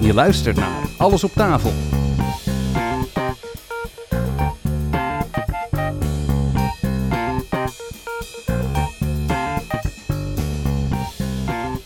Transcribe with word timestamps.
Je 0.00 0.14
luistert 0.14 0.56
naar 0.56 0.88
Alles 0.98 1.24
op 1.24 1.30
tafel. 1.30 1.70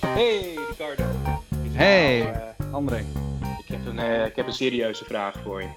Hey 0.00 0.54
Ricardo. 0.68 1.04
Hey. 1.72 2.22
nou, 2.22 2.34
eh, 2.34 2.72
André. 2.72 2.98
ik, 3.59 3.66
heb 3.66 3.86
een, 3.86 3.98
eh, 3.98 4.27
ik 4.27 4.36
heb 4.36 4.46
een 4.46 4.52
serieuze 4.52 5.04
vraag 5.04 5.43
voor 5.43 5.62
je. 5.62 5.68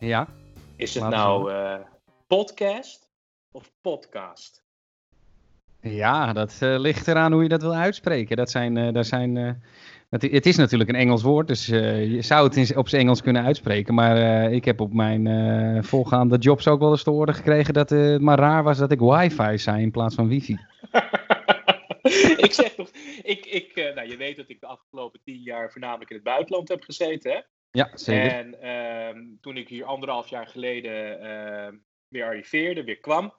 Ja? 0.00 0.28
Is 0.86 0.94
het 0.94 1.08
nou 1.08 1.52
eh, 1.52 1.78
podcast 2.26 3.10
of 3.52 3.72
podcast? 3.80 4.64
Ja, 5.80 6.32
dat 6.32 6.56
eh, 6.60 6.78
ligt 6.78 7.08
eraan 7.08 7.32
hoe 7.32 7.42
je 7.42 7.48
dat 7.48 7.62
wil 7.62 7.74
uitspreken. 7.74 8.36
Dat 8.36 8.50
zijn, 8.50 8.76
eh, 8.76 8.92
daar 8.92 9.04
zijn, 9.04 9.36
eh, 9.36 9.50
het, 10.10 10.22
het 10.22 10.46
is 10.46 10.56
natuurlijk 10.56 10.90
een 10.90 10.96
Engels 10.96 11.22
woord, 11.22 11.48
dus 11.48 11.68
eh, 11.68 12.12
je 12.12 12.22
zou 12.22 12.46
het 12.46 12.56
in, 12.56 12.76
op 12.76 12.88
zijn 12.88 13.02
Engels 13.02 13.22
kunnen 13.22 13.44
uitspreken. 13.44 13.94
Maar 13.94 14.16
eh, 14.16 14.52
ik 14.52 14.64
heb 14.64 14.80
op 14.80 14.92
mijn 14.92 15.26
eh 15.26 15.82
voorgaande 15.82 16.38
jobs 16.38 16.68
ook 16.68 16.80
wel 16.80 16.90
eens 16.90 17.02
te 17.02 17.10
horen 17.10 17.34
gekregen 17.34 17.74
dat 17.74 17.92
eh, 17.92 18.00
het 18.00 18.20
maar 18.22 18.38
raar 18.38 18.62
was 18.62 18.78
dat 18.78 18.92
ik 18.92 19.00
wifi 19.00 19.58
zei 19.58 19.82
in 19.82 19.90
plaats 19.90 20.14
van 20.14 20.28
wifi. 20.28 20.58
ik 22.46 22.52
zeg 22.52 22.74
toch, 22.74 22.90
ik, 23.22 23.46
ik, 23.46 23.72
eh, 23.74 23.94
nou, 23.94 24.08
je 24.08 24.16
weet 24.16 24.36
dat 24.36 24.48
ik 24.48 24.60
de 24.60 24.66
afgelopen 24.66 25.20
tien 25.24 25.42
jaar 25.42 25.70
voornamelijk 25.70 26.10
in 26.10 26.16
het 26.16 26.24
buitenland 26.24 26.68
heb 26.68 26.82
gezeten. 26.82 27.30
Hè? 27.30 27.40
Ja, 27.76 27.90
zeker. 27.94 28.30
En 28.30 28.60
ehm, 28.60 29.18
toen 29.40 29.56
ik 29.56 29.68
hier 29.68 29.84
anderhalf 29.84 30.28
jaar 30.28 30.46
geleden 30.46 31.20
ehm, 31.20 31.74
weer 32.08 32.24
arriveerde, 32.24 32.84
weer 32.84 32.98
kwam, 33.00 33.34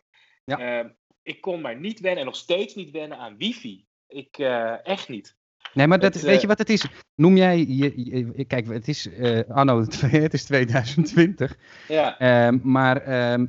Ja. 0.45 0.59
ehm, 0.59 0.89
ik 1.23 1.41
kon 1.41 1.61
maar 1.61 1.79
niet 1.79 1.99
wennen 1.99 2.19
en 2.19 2.25
nog 2.25 2.35
steeds 2.35 2.75
niet 2.75 2.91
wennen 2.91 3.17
aan 3.17 3.37
wifi. 3.37 3.85
Ik, 4.07 4.37
eh, 4.37 4.85
echt 4.85 5.09
niet. 5.09 5.35
Nee, 5.73 5.87
maar 5.87 5.99
dat, 5.99 6.13
het, 6.13 6.23
weet 6.23 6.35
eh, 6.35 6.41
je 6.41 6.47
wat 6.47 6.57
het 6.57 6.69
is? 6.69 6.85
Noem 7.15 7.37
jij, 7.37 7.57
je, 7.57 7.93
je- 7.95 8.45
kijk, 8.45 8.67
het 8.67 8.87
is, 8.87 9.09
eh 9.13 9.49
anno, 9.49 9.79
het 10.11 10.33
is 10.33 10.43
2020. 10.45 11.57
Ja. 11.87 12.51
Maar 12.63 13.01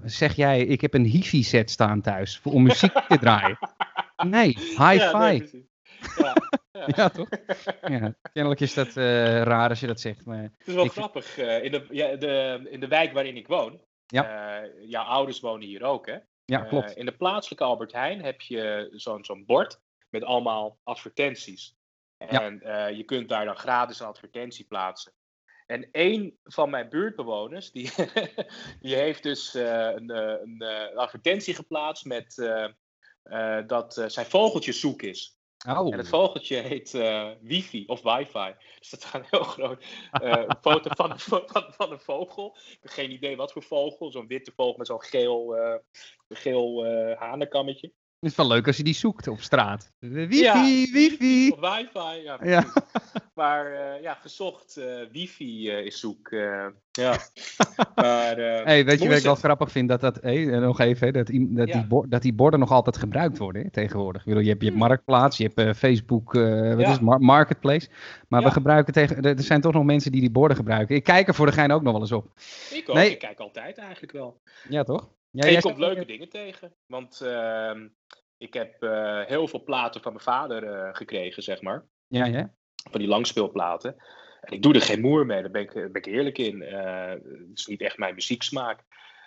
zeg 0.04 0.36
jij, 0.36 0.60
ik 0.60 0.80
heb 0.80 0.94
een 0.94 1.04
hifi-set 1.04 1.70
staan 1.70 2.00
thuis 2.00 2.38
voor, 2.38 2.52
om 2.52 2.62
muziek 2.62 2.92
te 3.08 3.18
draaien? 3.18 3.58
Nee, 4.26 4.46
hi-fi. 4.58 4.94
Ja, 4.94 5.18
nee, 5.28 5.67
Ja. 6.16 6.34
Ja, 6.86 7.08
toch? 7.08 7.28
Ja, 7.82 8.14
kennelijk 8.32 8.60
is 8.60 8.74
dat 8.74 8.96
eh, 8.96 9.42
raar 9.42 9.68
als 9.68 9.80
je 9.80 9.86
dat 9.86 10.00
zegt. 10.00 10.24
Maar... 10.24 10.42
Het 10.42 10.52
is 10.68 10.74
wel 10.74 10.84
Ik- 10.84 10.90
grappig. 10.92 11.38
eh, 11.38 11.64
in, 11.64 11.70
de, 11.72 11.86
ja, 11.90 12.16
de, 12.16 12.66
in 12.70 12.80
de 12.80 12.88
wijk 12.88 13.12
waarin 13.12 13.36
ik 13.36 13.46
woon. 13.46 13.80
Ja. 14.06 14.60
eh, 14.62 14.70
jouw 14.88 15.04
ouders 15.04 15.40
wonen 15.40 15.66
hier 15.66 15.82
ook, 15.82 16.06
hè? 16.06 16.16
Ja, 16.44 16.62
Eh, 16.62 16.68
klopt. 16.68 16.90
in 16.96 17.04
de 17.06 17.16
plaatselijke 17.16 17.64
Albert 17.64 17.92
Heijn 17.92 18.22
heb 18.22 18.40
je 18.40 18.88
zo'n 18.92 19.24
zo'n 19.24 19.44
bord 19.46 19.80
met 20.10 20.24
allemaal 20.24 20.78
advertenties. 20.84 21.74
Ja. 22.16 22.42
En 22.42 22.60
eh, 22.62 22.96
je 22.96 23.04
kunt 23.04 23.28
daar 23.28 23.44
dan 23.44 23.56
gratis 23.56 24.00
een 24.00 24.06
advertentie 24.06 24.64
plaatsen. 24.64 25.12
En 25.66 25.88
één 25.90 26.38
van 26.44 26.70
mijn 26.70 26.88
buurtbewoners, 26.88 27.70
die, 27.72 27.90
die 28.80 28.94
heeft 28.94 29.22
dus 29.22 29.54
eh, 29.54 29.90
een, 29.94 30.10
eh, 30.10 30.40
een 30.42 30.60
eh, 30.60 30.96
advertentie 30.96 31.54
geplaatst 31.54 32.04
met 32.04 32.38
eh, 32.38 32.68
eh, 33.22 33.66
dat 33.66 34.04
zijn 34.06 34.26
vogeltje 34.26 34.72
zoek 34.72 35.02
is. 35.02 35.37
Oh, 35.66 35.92
En 35.92 35.98
het 35.98 36.08
vogeltje 36.08 36.56
heet 36.56 36.94
eh, 36.94 37.30
wifi 37.40 37.84
of 37.86 38.02
wifi. 38.02 38.54
Dus 38.78 38.90
dat 38.90 39.04
is 39.04 39.12
een 39.12 39.24
heel 39.30 39.42
groot 39.44 39.84
eh, 40.10 40.44
foto 40.60 40.90
van 40.94 41.10
een, 41.10 41.18
van, 41.18 41.42
van 41.48 41.92
een 41.92 42.00
vogel. 42.00 42.56
Ik 42.56 42.78
heb 42.80 42.90
geen 42.90 43.10
idee 43.10 43.36
wat 43.36 43.52
voor 43.52 43.62
vogel. 43.62 44.10
Zo'n 44.10 44.26
witte 44.26 44.52
vogel 44.56 44.74
met 44.76 44.86
zo'n 44.86 45.02
geel, 45.02 45.56
eh, 45.56 45.74
geel 46.28 46.86
hanenkammetje. 47.16 47.92
Het 48.20 48.30
is 48.30 48.36
wel 48.36 48.46
leuk 48.46 48.66
als 48.66 48.76
je 48.76 48.82
die 48.82 48.94
zoekt 48.94 49.28
op 49.28 49.40
straat. 49.40 49.92
Wifi, 49.98 50.42
Ja, 50.42 50.62
wifi. 50.92 51.50
Of 51.50 51.60
wifi. 51.60 52.22
Ja, 52.24 52.38
Ja. 52.42 52.64
Maar 53.34 53.72
eh, 53.72 54.02
ja, 54.02 54.14
gezocht 54.14 54.76
eh, 54.76 54.84
wifi 55.12 55.70
eh, 55.70 55.84
is 55.84 56.00
zoek. 56.00 56.28
ja. 56.90 57.18
maar, 57.94 58.36
Hey, 58.36 58.84
weet 58.84 59.02
je 59.02 59.08
wat 59.08 59.16
ik 59.18 59.22
wel 59.24 59.34
grappig 59.34 59.70
vind? 59.70 59.88
Dat, 59.88 60.00
dat, 60.00 60.18
hey, 60.22 60.44
nog 60.44 60.80
even, 60.80 61.06
hè, 61.06 61.12
dat, 61.12 61.26
die, 61.26 61.52
dat, 61.54 61.68
Ja. 61.68 61.74
die 61.78 61.86
bor- 61.86 62.08
dat 62.08 62.22
die 62.22 62.32
borden 62.32 62.60
nog 62.60 62.70
altijd 62.70 62.96
gebruikt 62.96 63.38
worden 63.38 63.62
hè, 63.62 63.70
tegenwoordig. 63.70 64.20
Ik 64.22 64.26
bedoel, 64.28 64.42
je 64.42 64.48
hebt, 64.48 64.60
je 64.62 64.68
hebt 64.68 64.80
Marktplaats, 64.80 65.36
je 65.36 65.50
hebt 65.54 65.76
Facebook, 65.78 66.32
wat 66.32 66.42
Hmm. 66.42 66.80
Ja. 66.80 66.90
is 66.90 67.00
Mar- 67.00 67.20
Marketplace. 67.20 67.88
Maar 68.28 68.42
we 68.42 68.50
gebruiken 68.50 68.92
tegen, 68.92 69.16
er 69.16 69.36
er 69.36 69.42
zijn 69.42 69.60
toch 69.60 69.72
nog 69.72 69.84
mensen 69.84 70.12
die 70.12 70.20
die 70.20 70.30
borden 70.30 70.56
gebruiken. 70.56 70.96
Ik 70.96 71.04
kijk 71.04 71.28
er 71.28 71.34
voor 71.34 71.46
de 71.46 71.52
gein 71.52 71.72
ook 71.72 71.82
nog 71.82 71.92
wel 71.92 72.00
eens 72.00 72.12
op. 72.12 72.26
Ik 72.70 72.88
ook. 72.88 72.94
Nee. 72.96 73.10
Ik 73.10 73.18
kijk 73.18 73.38
altijd 73.38 73.78
eigenlijk 73.78 74.12
wel. 74.12 74.40
Ja, 74.68 74.82
toch? 74.82 75.08
Ja, 75.38 75.44
en 75.44 75.52
je 75.52 75.60
komt 75.60 75.78
leuke 75.78 76.04
dingen 76.04 76.28
tegen. 76.28 76.74
Want 76.86 77.20
ehm, 77.20 77.88
ik 78.36 78.54
heb 78.54 78.82
eh, 78.82 79.24
heel 79.24 79.48
veel 79.48 79.62
platen 79.64 80.02
van 80.02 80.12
mijn 80.12 80.24
vader 80.24 80.64
eh, 80.64 80.88
gekregen, 80.94 81.42
zeg 81.42 81.62
maar. 81.62 81.86
Ja, 82.06 82.24
ja. 82.26 82.54
Van 82.90 83.00
die 83.00 83.08
langspeelplaten. 83.08 83.96
En 84.40 84.52
ik 84.52 84.62
doe 84.62 84.74
er 84.74 84.80
geen 84.80 85.00
moer 85.00 85.26
mee, 85.26 85.40
daar 85.42 85.50
ben 85.50 85.62
ik, 85.62 85.74
daar 85.74 85.90
ben 85.90 86.02
ik 86.02 86.06
eerlijk 86.06 86.38
in. 86.38 86.62
Eh, 86.62 87.08
het 87.10 87.50
is 87.58 87.66
niet 87.66 87.80
echt 87.80 87.98
mijn 87.98 88.14
muzieksmaak. 88.14 88.84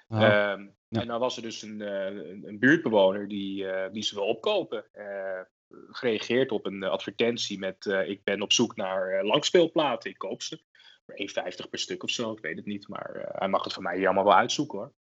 Oh, 0.07 0.21
Ehm, 0.23 0.67
ja. 0.87 1.01
En 1.01 1.07
dan 1.07 1.19
was 1.19 1.35
er 1.35 1.41
dus 1.41 1.61
een, 1.61 1.81
eh, 1.81 2.05
een, 2.05 2.43
een 2.47 2.59
buurtbewoner 2.59 3.27
die, 3.27 3.67
eh, 3.67 3.91
die 3.91 4.03
ze 4.03 4.15
wil 4.15 4.25
opkopen. 4.25 4.85
Eh, 4.91 5.41
gereageerd 5.89 6.51
op 6.51 6.65
een 6.65 6.83
eh, 6.83 6.89
advertentie 6.89 7.59
met 7.59 7.85
eh, 7.85 8.09
ik 8.09 8.23
ben 8.23 8.41
op 8.41 8.53
zoek 8.53 8.75
naar 8.75 9.09
eh, 9.09 9.23
langspeelplaten, 9.23 10.09
ik 10.09 10.17
koop 10.17 10.41
ze. 10.41 10.61
Voor 11.05 11.15
1,50 11.15 11.69
per 11.69 11.79
stuk 11.79 12.03
of 12.03 12.09
zo, 12.09 12.31
ik 12.31 12.39
weet 12.39 12.57
het 12.57 12.65
niet. 12.65 12.87
Maar 12.87 13.15
eh, 13.15 13.39
hij 13.39 13.47
mag 13.47 13.63
het 13.63 13.73
van 13.73 13.83
mij 13.83 13.95
hier 13.97 14.05
allemaal 14.05 14.23
wel 14.23 14.35
uitzoeken 14.35 14.77
hoor. 14.77 14.93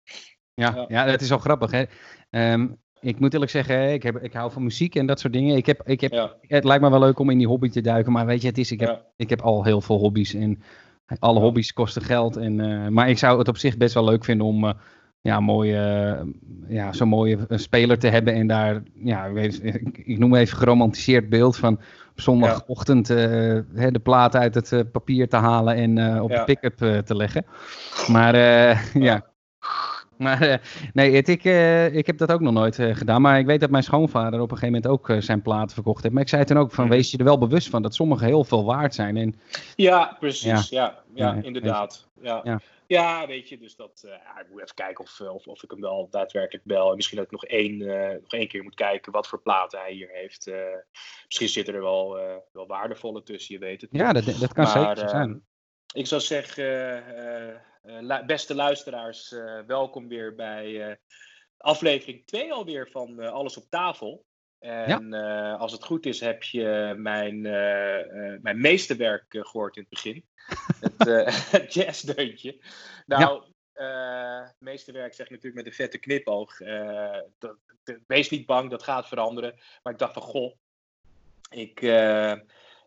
Ja, 0.59 0.85
Ja. 0.87 1.05
dat 1.05 1.21
is 1.21 1.29
wel 1.29 1.37
grappig. 1.37 1.71
Hè? 1.71 1.83
Ehm, 2.29 2.67
ik 2.99 3.19
moet 3.19 3.33
eerlijk 3.33 3.51
zeggen, 3.51 3.93
ik, 3.93 4.03
heb, 4.03 4.17
ik 4.17 4.33
hou 4.33 4.51
van 4.51 4.63
muziek 4.63 4.95
en 4.95 5.05
dat 5.05 5.19
soort 5.19 5.33
dingen. 5.33 5.55
Ik 5.55 5.65
heb, 5.65 5.81
ik 5.85 6.01
heb, 6.01 6.11
Ja, 6.11 6.33
Het 6.41 6.63
lijkt 6.63 6.83
me 6.83 6.89
wel 6.89 6.99
leuk 6.99 7.19
om 7.19 7.29
in 7.29 7.37
die 7.37 7.47
hobby 7.47 7.69
te 7.69 7.81
duiken, 7.81 8.11
maar 8.11 8.25
weet 8.25 8.41
je, 8.41 8.47
het 8.47 8.57
is, 8.57 8.71
ik, 8.71 8.79
heb, 8.79 8.89
ja, 8.89 9.01
ik 9.15 9.29
heb 9.29 9.41
al 9.41 9.63
heel 9.63 9.81
veel 9.81 9.97
hobby's 9.97 10.33
en 10.33 10.61
alle 11.19 11.39
hobby's 11.39 11.73
kosten 11.73 12.01
geld. 12.01 12.37
En, 12.37 12.59
eh, 12.59 12.87
maar 12.87 13.09
ik 13.09 13.17
zou 13.17 13.37
het 13.37 13.47
op 13.47 13.57
zich 13.57 13.77
best 13.77 13.93
wel 13.93 14.03
leuk 14.03 14.23
vinden 14.23 14.47
om 14.47 14.65
eh, 14.65 14.73
ja, 15.21 15.39
mooie, 15.39 16.17
ja, 16.67 16.93
zo'n 16.93 17.07
mooie 17.07 17.37
speler 17.49 17.99
te 17.99 18.07
hebben 18.07 18.33
en 18.33 18.47
daar, 18.47 18.83
ja, 18.93 19.25
ik, 19.25 19.33
weet, 19.33 19.63
ik, 19.63 19.97
ik 19.97 20.17
noem 20.17 20.35
even 20.35 20.57
geromantiseerd 20.57 21.29
beeld 21.29 21.57
van 21.57 21.73
op 22.11 22.21
zondagochtend 22.21 23.09
eh, 23.09 23.17
hè, 23.73 23.91
de 23.91 23.99
plaat 24.03 24.35
uit 24.35 24.55
het 24.55 24.91
papier 24.91 25.29
te 25.29 25.35
halen 25.35 25.75
en 25.75 26.21
op 26.21 26.29
de 26.29 26.43
pick-up 26.43 27.05
te 27.05 27.15
leggen. 27.15 27.45
Maar 28.07 28.35
ja. 29.09 29.27
Maar 30.25 30.41
eh, 30.41 30.57
nee, 30.93 31.15
het, 31.15 31.27
ik, 31.27 31.43
eh, 31.43 31.95
ik 31.95 32.07
heb 32.07 32.17
dat 32.17 32.31
ook 32.31 32.39
nog 32.39 32.53
nooit 32.53 32.79
eh, 32.79 32.95
gedaan. 32.95 33.21
Maar 33.21 33.39
ik 33.39 33.45
weet 33.45 33.59
dat 33.59 33.69
mijn 33.69 33.83
schoonvader 33.83 34.39
op 34.41 34.51
een 34.51 34.57
gegeven 34.57 34.81
moment 34.81 34.87
ook 34.87 35.23
zijn 35.23 35.41
platen 35.41 35.73
verkocht 35.73 36.01
heeft. 36.01 36.13
Maar 36.13 36.23
ik 36.23 36.29
zei 36.29 36.43
toen 36.43 36.57
ook 36.57 36.71
van, 36.71 36.89
wees 36.89 37.11
je 37.11 37.17
er 37.17 37.23
wel 37.23 37.37
bewust 37.37 37.69
van 37.69 37.81
dat 37.81 37.95
sommige 37.95 38.25
heel 38.25 38.43
veel 38.43 38.65
waard 38.65 38.95
zijn. 38.95 39.17
En 39.17 39.39
ja 39.75 40.17
precies. 40.19 40.69
Ja, 40.69 41.03
ja, 41.13 41.33
Ja, 41.33 41.43
inderdaad. 41.43 42.07
Ja. 42.21 42.41
Ja. 42.43 42.59
Ja. 42.87 43.27
weet 43.27 43.49
je, 43.49 43.57
dus 43.57 43.75
dat. 43.75 44.03
ja, 44.05 44.39
ik 44.39 44.47
moet 44.49 44.61
even 44.61 44.75
kijken 44.75 45.03
of, 45.03 45.21
of, 45.21 45.47
of 45.47 45.63
ik 45.63 45.71
hem 45.71 45.81
wel 45.81 46.07
daadwerkelijk 46.11 46.65
bel. 46.65 46.89
En 46.89 46.95
misschien 46.95 47.17
dat 47.17 47.25
ik 47.25 47.31
nog 47.31 47.45
één, 47.45 47.77
nog 48.21 48.31
één 48.31 48.47
keer 48.47 48.63
moet 48.63 48.75
kijken 48.75 49.11
wat 49.11 49.27
voor 49.27 49.41
platen 49.41 49.79
hij 49.79 49.91
hier 49.91 50.09
heeft. 50.11 50.51
Misschien 51.25 51.49
zitten 51.49 51.73
er 51.73 51.81
wel, 51.81 52.17
wel 52.51 52.67
waardevolle 52.67 53.23
tussen, 53.23 53.53
je 53.53 53.61
weet 53.61 53.81
het 53.81 53.91
niet. 53.91 54.01
ja, 54.01 54.13
dat, 54.13 54.25
dat 54.25 54.53
kan 54.53 54.63
Maar, 54.63 54.97
zeker 54.97 55.09
zijn. 55.09 55.43
Ik 55.93 56.07
zou 56.07 56.21
zeggen, 56.21 56.63
eh, 57.81 58.25
beste 58.25 58.55
luisteraars, 58.55 59.31
eh, 59.31 59.59
welkom 59.67 60.07
weer 60.07 60.35
bij 60.35 60.89
eh, 60.89 60.95
aflevering 61.57 62.25
2 62.25 62.53
alweer 62.53 62.89
van 62.91 63.19
Alles 63.19 63.57
op 63.57 63.69
tafel. 63.69 64.25
En 64.59 65.13
als 65.57 65.71
het 65.71 65.83
goed 65.83 66.05
is, 66.05 66.19
heb 66.19 66.43
je 66.43 66.93
mijn, 66.97 67.41
mijn 68.41 68.61
meeste 68.61 68.95
werk 68.95 69.33
eh, 69.33 69.45
gehoord 69.45 69.75
in 69.75 69.81
het 69.81 69.89
begin. 69.89 70.25
het 70.97 71.51
het 71.51 71.73
jazzdeuntje. 71.83 72.61
Nou, 73.05 73.43
eh, 73.73 74.41
het 74.43 74.55
meeste 74.59 74.91
werk 74.91 75.13
zeg 75.13 75.25
ik 75.25 75.31
natuurlijk 75.31 75.63
met 75.63 75.65
een 75.65 75.77
vette 75.77 75.97
knipoog. 75.97 76.57
Dat, 76.57 77.29
dat- 77.39 77.57
wees 78.07 78.29
niet 78.29 78.45
bang, 78.45 78.69
dat 78.69 78.83
gaat 78.83 79.07
veranderen. 79.07 79.59
Maar 79.83 79.93
ik 79.93 79.99
dacht 79.99 80.13
van, 80.13 80.21
goh, 80.21 80.55
ik, 81.49 81.81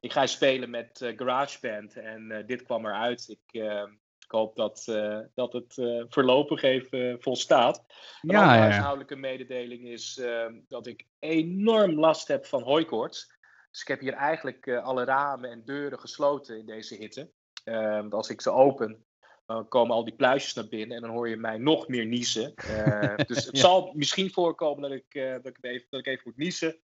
ik 0.00 0.12
ga 0.12 0.26
spelen 0.26 0.70
met 0.70 1.12
GarageBand 1.16 1.96
en 1.96 2.44
dit 2.46 2.62
kwam 2.62 2.87
eruit. 2.87 3.28
Ik 3.28 3.62
hoop 4.32 4.56
dat, 4.56 4.84
eh, 4.88 5.19
dat 5.34 5.52
het 5.52 5.79
eh, 5.79 6.05
voorlopig 6.08 6.62
even 6.62 7.11
eh, 7.11 7.14
volstaat. 7.19 7.76
Een 8.23 8.31
Ja, 8.31 8.40
andere 8.43 8.61
huishoudelijke 8.61 9.17
mededeling 9.17 9.87
is 9.88 10.19
eh, 10.19 10.46
dat 10.69 10.87
ik 10.87 11.06
enorm 11.19 11.99
last 11.99 12.29
heb 12.29 12.46
van 12.46 12.62
hooikoorts. 12.62 13.26
Dus 13.70 13.81
ik 13.81 13.88
heb 13.88 14.00
hier 14.00 14.12
eigenlijk 14.12 14.69
alle 14.69 15.05
ramen 15.05 15.50
en 15.50 15.64
deuren 15.64 15.99
gesloten 15.99 16.58
in 16.58 16.67
deze 16.67 16.94
hitte. 16.94 17.31
Eh, 17.64 17.90
want 17.96 18.14
als 18.14 18.29
ik 18.31 18.40
ze 18.40 18.50
open, 18.50 19.05
dan 19.46 19.69
komen 19.69 19.94
al 19.96 20.05
die 20.05 20.14
pluisjes 20.14 20.55
naar 20.55 20.69
binnen 20.69 20.96
en 20.96 21.02
dan 21.02 21.11
hoor 21.11 21.28
je 21.28 21.37
mij 21.37 21.58
nog 21.58 21.88
meer 21.88 22.06
niezen. 22.06 22.55
Eh, 22.55 23.17
dus 23.26 23.44
het 23.44 23.56
Ja. 23.56 23.61
zal 23.62 23.93
misschien 23.94 24.31
voorkomen 24.31 24.82
dat 24.90 24.99
ik, 24.99 25.43
dat 25.43 25.46
ik, 25.46 25.58
even, 25.61 25.87
dat 25.90 26.00
ik 26.00 26.06
even 26.06 26.23
moet 26.25 26.37
niezen. 26.37 26.81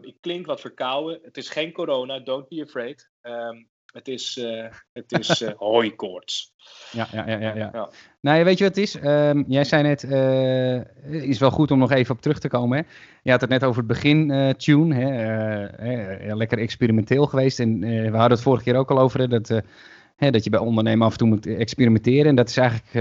Ik 0.00 0.16
klink 0.20 0.46
wat 0.46 0.60
verkouden. 0.60 1.18
Het 1.22 1.36
is 1.36 1.48
geen 1.48 1.72
corona, 1.72 2.18
don't 2.18 2.48
be 2.48 2.62
afraid. 2.62 3.10
Ehm, 3.20 3.62
het 3.92 4.08
is, 4.08 4.36
uh, 4.36 4.64
het 4.92 5.12
is 5.18 5.42
uh, 5.42 5.50
hooikoorts. 5.68 6.52
Ja, 6.92 7.08
ja, 7.12 7.28
ja, 7.28 7.38
ja, 7.38 7.54
ja. 7.54 7.90
Nou, 8.20 8.44
weet 8.44 8.58
je 8.58 8.64
wat 8.64 8.76
het 8.76 8.84
is? 8.84 8.94
Um, 9.04 9.44
jij 9.48 9.64
zei 9.64 9.82
net, 9.82 10.02
uh, 10.02 11.22
is 11.22 11.38
wel 11.38 11.50
goed 11.50 11.70
om 11.70 11.78
nog 11.78 11.90
even 11.90 12.14
op 12.14 12.20
terug 12.20 12.38
te 12.38 12.48
komen. 12.48 12.78
Hè? 12.78 12.84
Je 13.22 13.30
had 13.30 13.40
het 13.40 13.50
net 13.50 13.64
over 13.64 13.78
het 13.78 13.86
begin 13.86 14.54
tune. 14.56 14.94
Hè? 14.94 16.34
lekker 16.34 16.58
experimenteel 16.58 17.26
geweest. 17.26 17.60
En 17.60 17.80
we 17.80 18.16
hadden 18.16 18.30
het 18.30 18.40
vorige 18.40 18.64
keer 18.64 18.76
ook 18.76 18.90
al 18.90 18.98
over. 18.98 19.20
Hè, 19.20 19.28
dat, 19.28 19.62
hè, 20.16 20.30
dat 20.30 20.44
je 20.44 20.50
bij 20.50 20.60
ondernemen 20.60 21.06
af 21.06 21.12
en 21.12 21.18
toe 21.18 21.28
moet 21.28 21.46
experimenteren. 21.46 22.26
En 22.26 22.34
dat 22.34 22.48
is 22.48 22.56
eigenlijk 22.56 22.92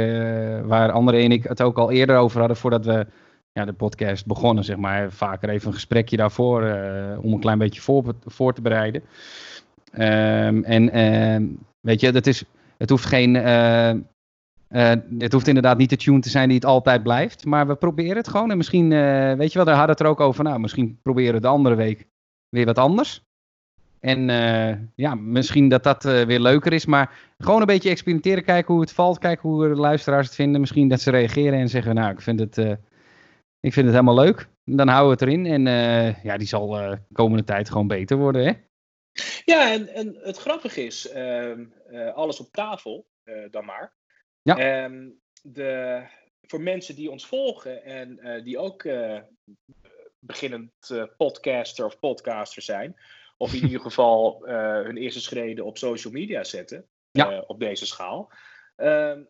waar 0.67 0.91
André 0.91 1.17
en 1.17 1.31
ik 1.31 1.43
het 1.43 1.61
ook 1.61 1.77
al 1.77 1.91
eerder 1.91 2.17
over 2.17 2.39
hadden. 2.39 2.57
Voordat 2.57 2.85
we 2.85 3.07
ja, 3.53 3.65
de 3.65 3.73
podcast 3.73 4.25
begonnen, 4.25 4.63
zeg 4.63 4.77
maar. 4.77 5.11
Vaker 5.11 5.49
even 5.49 5.67
een 5.67 5.73
gesprekje 5.73 6.17
daarvoor. 6.17 6.61
om 7.21 7.33
een 7.33 7.39
klein 7.39 7.57
beetje 7.57 7.81
voor, 7.81 8.15
voor 8.25 8.53
te 8.53 8.61
bereiden. 8.61 9.03
Um, 9.93 10.63
en 10.63 10.97
uh, 10.97 11.49
weet 11.79 12.01
je, 12.01 12.11
dat 12.11 12.27
is, 12.27 12.43
het 12.77 12.89
hoeft 12.89 13.05
geen. 13.05 13.35
Uh, 13.35 13.89
uh, 13.89 14.91
het 15.19 15.31
hoeft 15.31 15.47
inderdaad 15.47 15.77
niet 15.77 15.89
de 15.89 15.97
tune 15.97 16.19
te 16.19 16.29
zijn 16.29 16.47
die 16.47 16.57
het 16.57 16.65
altijd 16.65 17.03
blijft. 17.03 17.45
Maar 17.45 17.67
we 17.67 17.75
proberen 17.75 18.15
het 18.15 18.27
gewoon. 18.27 18.51
En 18.51 18.57
misschien, 18.57 18.89
weet 19.37 19.51
je 19.51 19.57
wel, 19.57 19.65
daar 19.65 19.75
hadden 19.75 19.95
het 19.95 19.99
er 19.99 20.11
ook 20.11 20.19
over. 20.19 20.43
Nou, 20.43 20.59
misschien 20.59 20.99
proberen 21.01 21.33
we 21.33 21.39
de 21.39 21.47
andere 21.47 21.75
week 21.75 22.07
weer 22.49 22.65
wat 22.65 22.77
anders. 22.77 23.23
En 23.99 24.27
ja, 24.95 25.15
misschien 25.15 25.69
dat 25.69 25.83
dat 25.83 26.03
weer 26.03 26.39
leuker 26.39 26.73
is. 26.73 26.85
Maar 26.85 27.19
gewoon 27.37 27.59
een 27.59 27.65
beetje 27.65 27.89
experimenteren. 27.89 28.43
Kijken 28.43 28.73
hoe 28.73 28.81
het 28.81 28.91
valt. 28.91 29.19
Kijken 29.19 29.49
hoe 29.49 29.67
de 29.67 29.75
luisteraars 29.75 30.25
het 30.25 30.35
vinden. 30.35 30.61
Misschien 30.61 30.87
dat 30.87 31.01
ze 31.01 31.11
reageren 31.11 31.59
en 31.59 31.69
zeggen: 31.69 31.95
Nou, 31.95 32.11
ik 32.11 32.21
vind 32.21 32.39
het, 32.39 32.57
ik 33.59 33.73
vind 33.73 33.85
het 33.85 33.95
helemaal 33.95 34.23
leuk. 34.23 34.49
Dan 34.63 34.87
houden 34.87 35.17
we 35.17 35.23
het 35.25 35.33
erin. 35.33 35.67
En 35.67 35.75
ja, 36.23 36.37
die 36.37 36.47
zal 36.47 36.67
de 36.67 36.99
komende 37.11 37.43
tijd 37.43 37.69
gewoon 37.69 37.87
beter 37.87 38.17
worden. 38.17 38.45
Hè? 38.45 38.51
Ja, 39.45 39.71
en, 39.71 39.87
en 39.87 40.15
het 40.21 40.37
grappige 40.37 40.85
is, 40.85 41.07
ehm, 41.07 41.65
eh, 41.89 42.13
alles 42.13 42.39
op 42.39 42.51
tafel 42.51 43.07
uh, 43.23 43.45
dan 43.51 43.65
maar. 43.65 43.93
Ja. 44.41 44.83
Um, 44.83 45.19
de, 45.41 46.03
voor 46.41 46.61
mensen 46.61 46.95
die 46.95 47.11
ons 47.11 47.25
volgen 47.25 47.83
en 47.83 48.19
uh, 48.21 48.43
die 48.43 48.57
ook 48.57 48.87
beginnend 50.19 50.71
podcaster 51.17 51.85
of 51.85 51.99
podcaster 51.99 52.61
zijn, 52.61 52.95
of 53.37 53.53
in 53.53 53.63
ieder 53.63 53.79
geval 53.89 54.41
hun 54.83 54.97
eerste 54.97 55.21
schreden 55.21 55.65
op 55.65 55.77
social 55.77 56.13
media 56.13 56.43
zetten, 56.43 56.87
ja. 57.11 57.39
op 57.47 57.59
deze 57.59 57.85
schaal. 57.85 58.31
Ehm, 58.75 59.23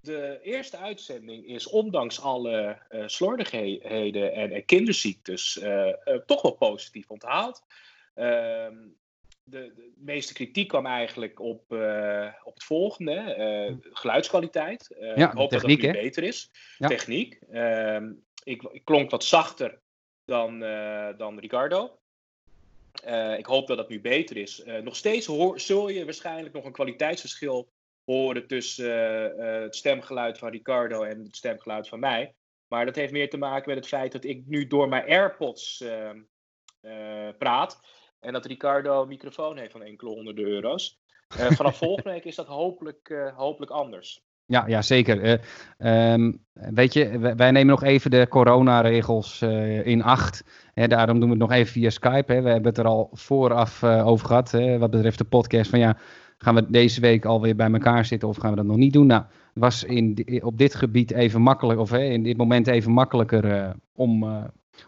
de 0.00 0.38
eerste 0.42 0.76
uitzending 0.76 1.46
is 1.46 1.66
ondanks 1.66 2.20
alle 2.20 2.78
slordigheden 3.06 4.32
en, 4.32 4.52
en 4.52 4.64
kinderziektes 4.64 5.60
toch 6.26 6.42
wel 6.42 6.54
positief 6.54 7.10
onthaald. 7.10 7.62
Ehm, 8.14 8.76
de, 9.44 9.72
de, 9.74 9.92
meeste 9.96 10.32
kritiek 10.32 10.68
kwam 10.68 10.86
eigenlijk 10.86 11.40
op, 11.40 11.72
uh, 11.72 12.28
op 12.44 12.54
het 12.54 12.64
volgende: 12.64 13.36
uh, 13.38 13.92
geluidskwaliteit. 13.92 14.94
Uh, 15.00 15.16
ja, 15.16 15.30
ik 15.30 15.36
hoop 15.36 15.50
techniek, 15.50 15.80
dat 15.80 15.86
het 15.86 15.96
nu 15.96 16.02
beter 16.02 16.22
is. 16.22 16.50
Ja. 16.78 16.88
Techniek. 16.88 17.38
Ehm, 17.50 18.12
ik, 18.42 18.62
ik, 18.62 18.84
klonk 18.84 19.10
wat 19.10 19.24
zachter 19.24 19.80
dan, 20.24 20.58
dan 21.16 21.38
Ricardo. 21.38 21.98
ik 23.36 23.46
hoop 23.46 23.66
dat 23.66 23.76
dat 23.76 23.88
nu 23.88 24.00
beter 24.00 24.36
is. 24.36 24.62
nog 24.82 24.96
steeds 24.96 25.26
hoor, 25.26 25.60
zul 25.60 25.88
je 25.88 26.04
waarschijnlijk 26.04 26.54
nog 26.54 26.64
een 26.64 26.72
kwaliteitsverschil 26.72 27.68
horen 28.04 28.46
tussen 28.46 28.90
het 29.62 29.76
stemgeluid 29.76 30.38
van 30.38 30.50
Ricardo 30.50 31.02
en 31.02 31.22
het 31.22 31.36
stemgeluid 31.36 31.88
van 31.88 32.00
mij. 32.00 32.34
Maar 32.68 32.84
dat 32.84 32.94
heeft 32.94 33.12
meer 33.12 33.30
te 33.30 33.36
maken 33.36 33.68
met 33.68 33.76
het 33.76 33.88
feit 33.88 34.12
dat 34.12 34.24
ik 34.24 34.46
nu 34.46 34.66
door 34.66 34.88
mijn 34.88 35.08
AirPods 35.08 35.80
ehm, 35.80 36.20
praat. 37.38 37.80
En 38.24 38.32
dat 38.32 38.46
Ricardo 38.46 39.02
een 39.02 39.08
microfoon 39.08 39.56
heeft 39.56 39.72
van 39.72 39.82
enkele 39.82 40.10
honderden 40.10 40.44
euro's. 40.44 40.98
Uh, 41.40 41.50
vanaf 41.50 41.76
volgende 41.86 42.10
week 42.10 42.24
is 42.24 42.34
dat 42.34 42.46
hopelijk, 42.46 43.08
uh, 43.08 43.36
hopelijk 43.36 43.72
anders. 43.72 44.22
Ja, 44.46 44.66
ja 44.66 44.82
zeker. 44.82 45.40
Uh, 45.78 46.12
um, 46.12 46.44
weet 46.52 46.92
je, 46.92 47.18
wij, 47.18 47.50
nemen 47.50 47.66
nog 47.66 47.82
even 47.82 48.10
de 48.10 48.26
coronaregels 48.28 49.42
in 49.82 50.02
acht. 50.02 50.44
Hè, 50.74 50.86
daarom 50.86 51.20
doen 51.20 51.28
we 51.28 51.34
het 51.34 51.44
nog 51.44 51.52
even 51.52 51.72
via 51.72 51.90
Skype. 51.90 52.32
Hè. 52.32 52.42
We 52.42 52.48
hebben 52.48 52.68
het 52.68 52.78
er 52.78 52.86
al 52.86 53.08
vooraf 53.12 53.84
over 53.84 54.26
gehad. 54.26 54.50
Hè, 54.50 54.78
wat 54.78 54.90
betreft 54.90 55.18
de 55.18 55.24
podcast. 55.24 55.70
Van 55.70 55.78
ja, 55.78 55.96
gaan 56.38 56.54
we 56.54 56.70
deze 56.70 57.00
week 57.00 57.24
alweer 57.24 57.56
bij 57.56 57.72
elkaar 57.72 58.04
zitten 58.04 58.28
of 58.28 58.36
gaan 58.36 58.50
we 58.50 58.56
dat 58.56 58.66
nog 58.66 58.76
niet 58.76 58.92
doen? 58.92 59.06
Nou, 59.06 59.24
was 59.54 59.84
in, 59.84 60.40
op 60.42 60.58
dit 60.58 60.74
gebied 60.74 61.10
even 61.10 61.40
makkelijk, 61.40 61.80
of 61.80 61.92
in 61.92 62.22
dit 62.22 62.36
moment 62.36 62.66
even 62.66 62.92
makkelijker 62.92 63.74
om 63.92 64.24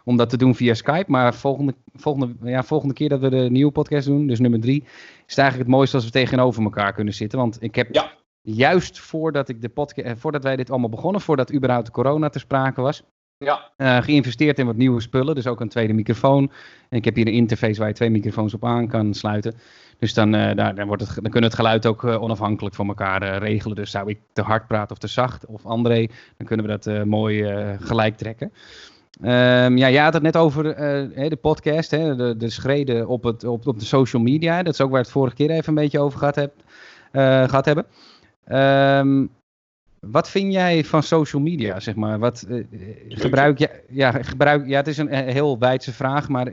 om 0.03 0.17
dat 0.17 0.29
te 0.29 0.37
doen 0.37 0.55
via 0.55 0.73
Skype. 0.73 1.11
Maar 1.11 1.33
volgende, 1.33 1.75
volgende, 1.93 2.49
ja, 2.49 2.63
volgende 2.63 2.93
keer 2.93 3.09
dat 3.09 3.19
we 3.19 3.29
de 3.29 3.49
nieuwe 3.49 3.71
podcast 3.71 4.07
doen, 4.07 4.27
dus 4.27 4.39
nummer 4.39 4.59
drie, 4.59 4.83
is 4.83 4.89
het 5.25 5.37
eigenlijk 5.37 5.69
het 5.69 5.77
mooiste 5.77 5.95
als 5.95 6.05
we 6.05 6.11
tegenover 6.11 6.63
elkaar 6.63 6.93
kunnen 6.93 7.13
zitten. 7.13 7.39
Want 7.39 7.57
ik 7.59 7.75
heb 7.75 7.95
ja. 7.95 8.11
juist 8.41 8.99
voordat, 8.99 9.49
ik 9.49 9.61
de 9.61 9.69
podcast, 9.69 10.07
eh, 10.07 10.13
voordat 10.15 10.43
wij 10.43 10.55
dit 10.55 10.69
allemaal 10.69 10.89
begonnen, 10.89 11.21
voordat 11.21 11.53
überhaupt 11.53 11.85
de 11.85 11.91
corona 11.91 12.29
te 12.29 12.39
sprake 12.39 12.81
was, 12.81 13.03
ja. 13.39 13.71
Uh, 13.77 14.01
geïnvesteerd 14.01 14.59
in 14.59 14.65
wat 14.65 14.75
nieuwe 14.75 15.01
spullen. 15.01 15.35
Dus 15.35 15.47
ook 15.47 15.59
een 15.59 15.69
tweede 15.69 15.93
microfoon. 15.93 16.51
En 16.89 16.97
ik 16.97 17.05
heb 17.05 17.15
hier 17.15 17.27
een 17.27 17.33
interface 17.33 17.79
waar 17.79 17.87
je 17.87 17.93
twee 17.93 18.09
microfoons 18.09 18.53
op 18.53 18.65
aan 18.65 18.87
kan 18.87 19.13
sluiten. 19.13 19.55
Dus 19.97 20.13
dan, 20.13 20.35
uh, 20.35 20.55
daar, 20.55 20.75
dan, 20.75 20.87
wordt 20.87 21.01
het, 21.01 21.13
dan 21.13 21.31
kunnen 21.31 21.41
we 21.41 21.55
het 21.55 21.55
geluid 21.55 21.85
ook 21.85 22.03
uh, 22.03 22.21
onafhankelijk 22.21 22.75
van 22.75 22.87
elkaar 22.87 23.37
regelen. 23.37 23.75
Dus 23.75 23.91
zou 23.91 24.09
ik 24.09 24.19
te 24.33 24.41
hard 24.41 24.67
praten 24.67 24.91
of 24.91 24.97
te 24.97 25.07
zacht 25.07 25.45
of 25.45 25.65
André, 25.65 26.07
dan 26.37 26.47
kunnen 26.47 26.65
we 26.65 26.77
dat 26.79 27.05
mooi 27.05 27.43
gelijk 27.79 28.17
trekken. 28.17 28.51
Um, 29.21 29.77
ja, 29.77 29.89
jij 29.89 30.03
had 30.03 30.13
het 30.13 30.23
net 30.23 30.37
over 30.37 30.65
uh, 30.65 31.29
de 31.29 31.37
podcast, 31.41 31.91
hè, 31.91 32.15
de, 32.15 32.37
de 32.37 32.49
schreden 32.49 33.07
op, 33.07 33.23
het, 33.23 33.43
op, 33.43 33.67
op 33.67 33.79
de 33.79 33.85
social 33.85 34.21
media. 34.21 34.63
Dat 34.63 34.73
is 34.73 34.81
ook 34.81 34.91
waar 34.91 35.01
het 35.01 35.11
vorige 35.11 35.35
keer 35.35 35.49
even 35.49 35.67
een 35.67 35.73
beetje 35.73 35.99
over 35.99 36.19
gehad, 36.19 36.35
heb, 36.35 36.53
uh, 37.11 37.43
gehad 37.43 37.65
hebben. 37.65 37.85
Um, 38.51 39.29
wat 39.99 40.29
vind 40.29 40.53
jij 40.53 40.83
van 40.83 41.03
social 41.03 41.41
media, 41.41 41.79
zeg 41.79 41.95
maar? 41.95 42.19
Wat, 42.19 42.45
uh, 42.49 42.63
gebruik 43.07 43.57
je, 43.57 43.69
ja, 43.89 44.11
gebruik, 44.11 44.67
ja, 44.67 44.77
het 44.77 44.87
is 44.87 44.97
een 44.97 45.13
heel 45.13 45.59
wijdse 45.59 45.93
vraag, 45.93 46.29
maar 46.29 46.51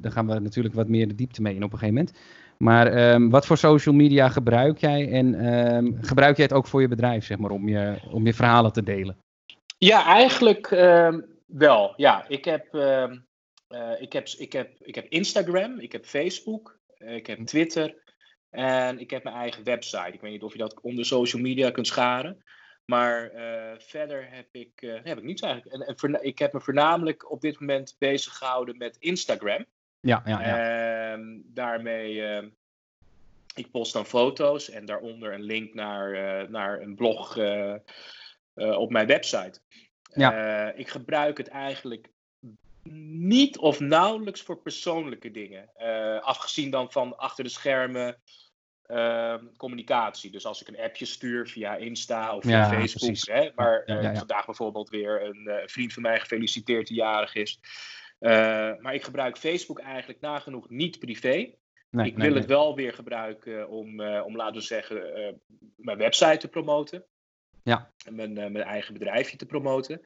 daar 0.00 0.12
gaan 0.12 0.26
we 0.26 0.38
natuurlijk 0.38 0.74
wat 0.74 0.88
meer 0.88 1.08
de 1.08 1.14
diepte 1.14 1.42
mee 1.42 1.54
in 1.54 1.64
op 1.64 1.72
een 1.72 1.78
gegeven 1.78 1.94
moment. 1.94 2.18
Maar 2.56 3.12
um, 3.12 3.30
wat 3.30 3.46
voor 3.46 3.56
social 3.56 3.94
media 3.94 4.28
gebruik 4.28 4.78
jij 4.78 5.10
en 5.10 5.98
gebruik 6.00 6.36
jij 6.36 6.44
het 6.44 6.54
ook 6.54 6.66
voor 6.66 6.80
je 6.80 6.88
bedrijf, 6.88 7.24
zeg 7.24 7.38
maar, 7.38 7.50
om 7.50 7.68
je, 7.68 7.94
om 8.10 8.26
je 8.26 8.34
verhalen 8.34 8.72
te 8.72 8.82
delen? 8.82 9.16
Ja, 9.78 10.06
eigenlijk 10.06 10.70
wel, 11.52 11.92
ja. 11.96 12.28
Ik 12.28 12.44
heb, 12.44 12.74
uh, 12.74 13.12
uh, 13.68 14.00
ik, 14.00 14.12
heb, 14.12 14.28
ik, 14.28 14.52
heb, 14.52 14.70
ik 14.80 14.94
heb 14.94 15.06
Instagram, 15.08 15.78
ik 15.78 15.92
heb 15.92 16.06
Facebook, 16.06 16.78
uh, 16.98 17.14
ik 17.14 17.26
heb 17.26 17.46
Twitter 17.46 17.94
en 18.50 18.98
ik 18.98 19.10
heb 19.10 19.22
mijn 19.22 19.36
eigen 19.36 19.64
website. 19.64 20.12
Ik 20.12 20.20
weet 20.20 20.32
niet 20.32 20.42
of 20.42 20.52
je 20.52 20.58
dat 20.58 20.80
onder 20.80 21.04
social 21.04 21.42
media 21.42 21.70
kunt 21.70 21.86
scharen. 21.86 22.44
Maar 22.84 23.30
eh, 23.30 23.78
verder 23.78 24.30
heb 24.30 24.46
ik, 24.52 25.00
heb 25.02 25.18
ik 25.18 25.24
niets 25.24 25.42
eigenlijk. 25.42 25.74
En, 25.74 26.10
en 26.10 26.24
ik 26.24 26.38
heb 26.38 26.52
me 26.52 26.60
voornamelijk 26.60 27.30
op 27.30 27.40
dit 27.40 27.60
moment 27.60 27.96
bezig 27.98 28.36
gehouden 28.36 28.76
met 28.76 28.96
Instagram. 28.98 29.64
Ja, 30.00 30.22
ja, 30.24 30.40
ja. 30.40 30.56
En 31.12 31.42
daarmee, 31.46 32.24
ehm, 32.24 32.48
ik 33.54 33.70
post 33.70 33.92
dan 33.92 34.06
foto's 34.06 34.70
en 34.70 34.84
daaronder 34.84 35.32
een 35.32 35.42
link 35.42 35.74
naar, 35.74 36.50
naar 36.50 36.80
een 36.80 36.94
blog 36.94 37.36
op 38.54 38.90
mijn 38.90 39.06
website. 39.06 39.60
Ja. 40.14 40.68
Uh, 40.68 40.78
ik 40.78 40.88
gebruik 40.88 41.36
het 41.36 41.48
eigenlijk 41.48 42.10
niet 42.82 43.58
of 43.58 43.80
nauwelijks 43.80 44.42
voor 44.42 44.62
persoonlijke 44.62 45.30
dingen. 45.30 45.70
Uh, 45.78 46.20
afgezien 46.20 46.70
dan 46.70 46.92
van 46.92 47.16
achter 47.16 47.44
de 47.44 47.50
schermen 47.50 48.20
uh, 48.86 49.34
communicatie. 49.56 50.30
Dus 50.30 50.46
als 50.46 50.60
ik 50.60 50.68
een 50.68 50.80
appje 50.80 51.04
stuur 51.04 51.48
via 51.48 51.76
Insta 51.76 52.36
of 52.36 52.42
via 52.42 52.72
ja, 52.72 52.80
Facebook. 52.80 53.36
Hè, 53.36 53.50
maar 53.54 53.82
ja, 53.86 54.00
ja, 54.00 54.14
vandaag 54.14 54.46
bijvoorbeeld 54.46 54.88
weer 54.88 55.24
een 55.24 55.68
vriend 55.68 55.92
van 55.92 56.02
mij 56.02 56.20
gefeliciteerd 56.20 56.86
die 56.86 56.96
jarig 56.96 57.34
is. 57.34 57.60
maar 58.80 58.94
ik 58.94 59.04
gebruik 59.04 59.38
Facebook 59.38 59.78
eigenlijk 59.78 60.20
nagenoeg 60.20 60.68
niet 60.68 60.98
privé. 60.98 61.54
Nee, 61.90 62.06
ik 62.06 62.16
wil 62.16 62.30
nee. 62.30 62.38
het 62.38 62.46
wel 62.46 62.74
weer 62.76 62.92
gebruiken 62.92 63.68
om, 63.68 64.00
om 64.00 64.36
laten 64.36 64.54
we 64.54 64.60
zeggen, 64.60 65.40
mijn 65.76 65.98
website 65.98 66.36
te 66.36 66.48
promoten. 66.48 67.04
Ja. 67.62 67.90
Mijn, 68.10 68.30
uh, 68.30 68.36
mijn 68.36 68.64
eigen 68.64 68.92
bedrijfje 68.92 69.36
te 69.36 69.46
promoten. 69.46 70.00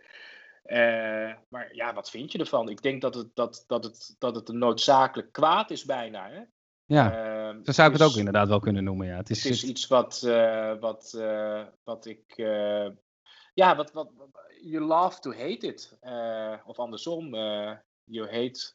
Uh, 0.66 1.32
maar 1.48 1.74
ja, 1.74 1.94
wat 1.94 2.10
vind 2.10 2.32
je 2.32 2.38
ervan? 2.38 2.68
Ik 2.68 2.82
denk 2.82 3.00
dat 3.00 3.14
het, 3.14 3.28
dat, 3.34 3.64
dat 3.66 3.84
het, 3.84 4.14
dat 4.18 4.34
het 4.34 4.48
een 4.48 4.58
noodzakelijk 4.58 5.32
kwaad 5.32 5.70
is 5.70 5.84
bijna. 5.84 6.30
Hè? 6.30 6.40
Ja, 6.84 7.26
uh, 7.52 7.58
zo 7.62 7.72
zou 7.72 7.92
ik 7.92 7.98
het 7.98 8.08
ook 8.08 8.16
inderdaad 8.16 8.48
wel 8.48 8.60
kunnen 8.60 8.84
noemen. 8.84 9.06
Ja. 9.06 9.16
Het 9.16 9.30
is, 9.30 9.44
het 9.44 9.52
is 9.52 9.64
iets 9.64 9.86
wat, 9.86 10.20
wat, 10.80 11.10
wat 11.84 12.06
ik... 12.06 12.22
ja, 13.54 13.76
wat, 13.76 13.92
wat, 13.92 14.10
you 14.62 14.84
love 14.84 15.20
to 15.20 15.32
hate 15.32 15.66
it. 15.66 15.98
of 16.66 16.78
andersom, 16.78 17.34
you 18.04 18.24
hate... 18.30 18.74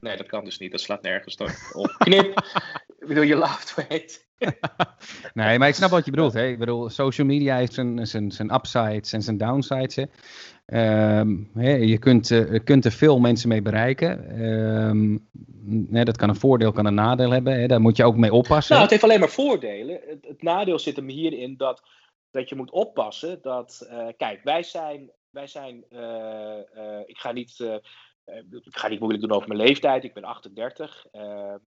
Nee, 0.00 0.16
dat 0.16 0.26
kan 0.26 0.44
dus 0.44 0.58
niet. 0.58 0.70
Dat 0.70 0.80
slaat 0.80 1.02
nergens 1.02 1.36
op. 1.72 1.94
Knip. 1.98 2.42
Ik 3.04 3.10
bedoel, 3.10 3.24
je 3.24 3.36
lacht 3.36 3.88
weet. 3.88 4.26
nee, 5.34 5.58
maar 5.58 5.68
ik 5.68 5.74
snap 5.74 5.90
wat 5.90 6.04
je 6.04 6.10
bedoelt. 6.10 6.32
Hè? 6.32 6.46
Ik 6.46 6.58
bedoel, 6.58 6.88
social 6.88 7.26
media 7.26 7.56
heeft 7.56 7.72
zijn, 7.72 8.06
zijn, 8.06 8.30
zijn 8.30 8.54
upsides 8.54 9.12
en 9.12 9.22
zijn 9.22 9.36
downsides. 9.36 9.96
Hè? 9.96 10.04
Ehm, 10.66 11.36
hè, 11.54 11.70
je 11.70 11.98
kunt, 11.98 12.30
uh, 12.30 12.60
kunt 12.64 12.84
er 12.84 12.92
veel 12.92 13.18
mensen 13.18 13.48
mee 13.48 13.62
bereiken. 13.62 14.40
Um, 14.42 15.28
hè, 15.90 16.04
dat 16.04 16.16
kan 16.16 16.28
een 16.28 16.36
voordeel, 16.36 16.72
kan 16.72 16.86
een 16.86 16.94
nadeel 16.94 17.30
hebben. 17.30 17.60
Hè? 17.60 17.66
Daar 17.66 17.80
moet 17.80 17.96
je 17.96 18.04
ook 18.04 18.16
mee 18.16 18.32
oppassen. 18.32 18.70
Nou, 18.70 18.82
het 18.82 18.90
heeft 18.90 19.04
alleen 19.04 19.20
maar 19.20 19.28
voordelen. 19.28 20.00
Het, 20.06 20.26
het 20.28 20.42
nadeel 20.42 20.78
zit 20.78 20.96
hem 20.96 21.08
hierin 21.08 21.56
dat, 21.56 21.82
dat 22.30 22.48
je 22.48 22.56
moet 22.56 22.70
oppassen. 22.70 23.38
Dat, 23.42 23.88
uh, 23.90 24.06
kijk, 24.16 24.40
wij 24.42 24.62
zijn. 24.62 25.10
Wij 25.30 25.46
zijn 25.46 25.84
uh, 25.90 27.00
ik, 27.06 27.18
ga 27.18 27.32
niet, 27.32 27.60
ik 28.50 28.76
ga 28.76 28.88
niet 28.88 28.98
moeilijk 28.98 29.22
doen 29.22 29.36
over 29.36 29.48
mijn 29.48 29.60
leeftijd. 29.60 30.04
Ik 30.04 30.14
ben 30.14 30.24
38. 30.24 31.06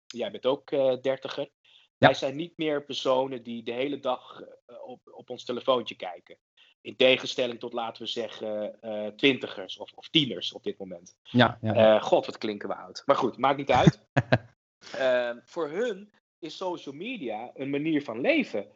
Jij 0.06 0.30
bent 0.30 0.46
ook 0.46 0.70
dertiger. 1.02 1.50
Wij 1.98 2.14
zijn 2.14 2.36
niet 2.36 2.56
meer 2.56 2.84
personen 2.84 3.42
die 3.42 3.62
de 3.62 3.72
hele 3.72 3.98
dag 3.98 4.42
op, 4.84 5.00
op 5.04 5.30
ons 5.30 5.44
telefoontje 5.44 5.94
kijken. 5.94 6.38
In 6.86 6.96
tegenstelling 6.96 7.58
tot, 7.58 7.72
laten 7.72 8.02
we 8.02 8.08
zeggen, 8.08 8.78
uh, 8.82 9.06
twintigers 9.06 9.76
of, 9.76 9.92
of, 9.92 10.08
tieners 10.08 10.52
op 10.52 10.62
dit 10.62 10.78
moment. 10.78 11.16
Ja, 11.22 11.58
ja. 11.60 11.96
Uh, 11.96 12.02
God, 12.02 12.26
wat 12.26 12.38
klinken 12.38 12.68
we 12.68 12.74
oud. 12.74 13.02
Maar 13.06 13.16
goed, 13.16 13.38
maakt 13.38 13.56
niet 13.56 13.70
uit. 13.70 14.06
uh, 14.94 15.30
voor 15.52 15.68
hun 15.68 16.12
is 16.38 16.56
social 16.56 16.94
media 16.94 17.50
een 17.54 17.70
manier 17.70 18.02
van 18.02 18.20
leven. 18.20 18.66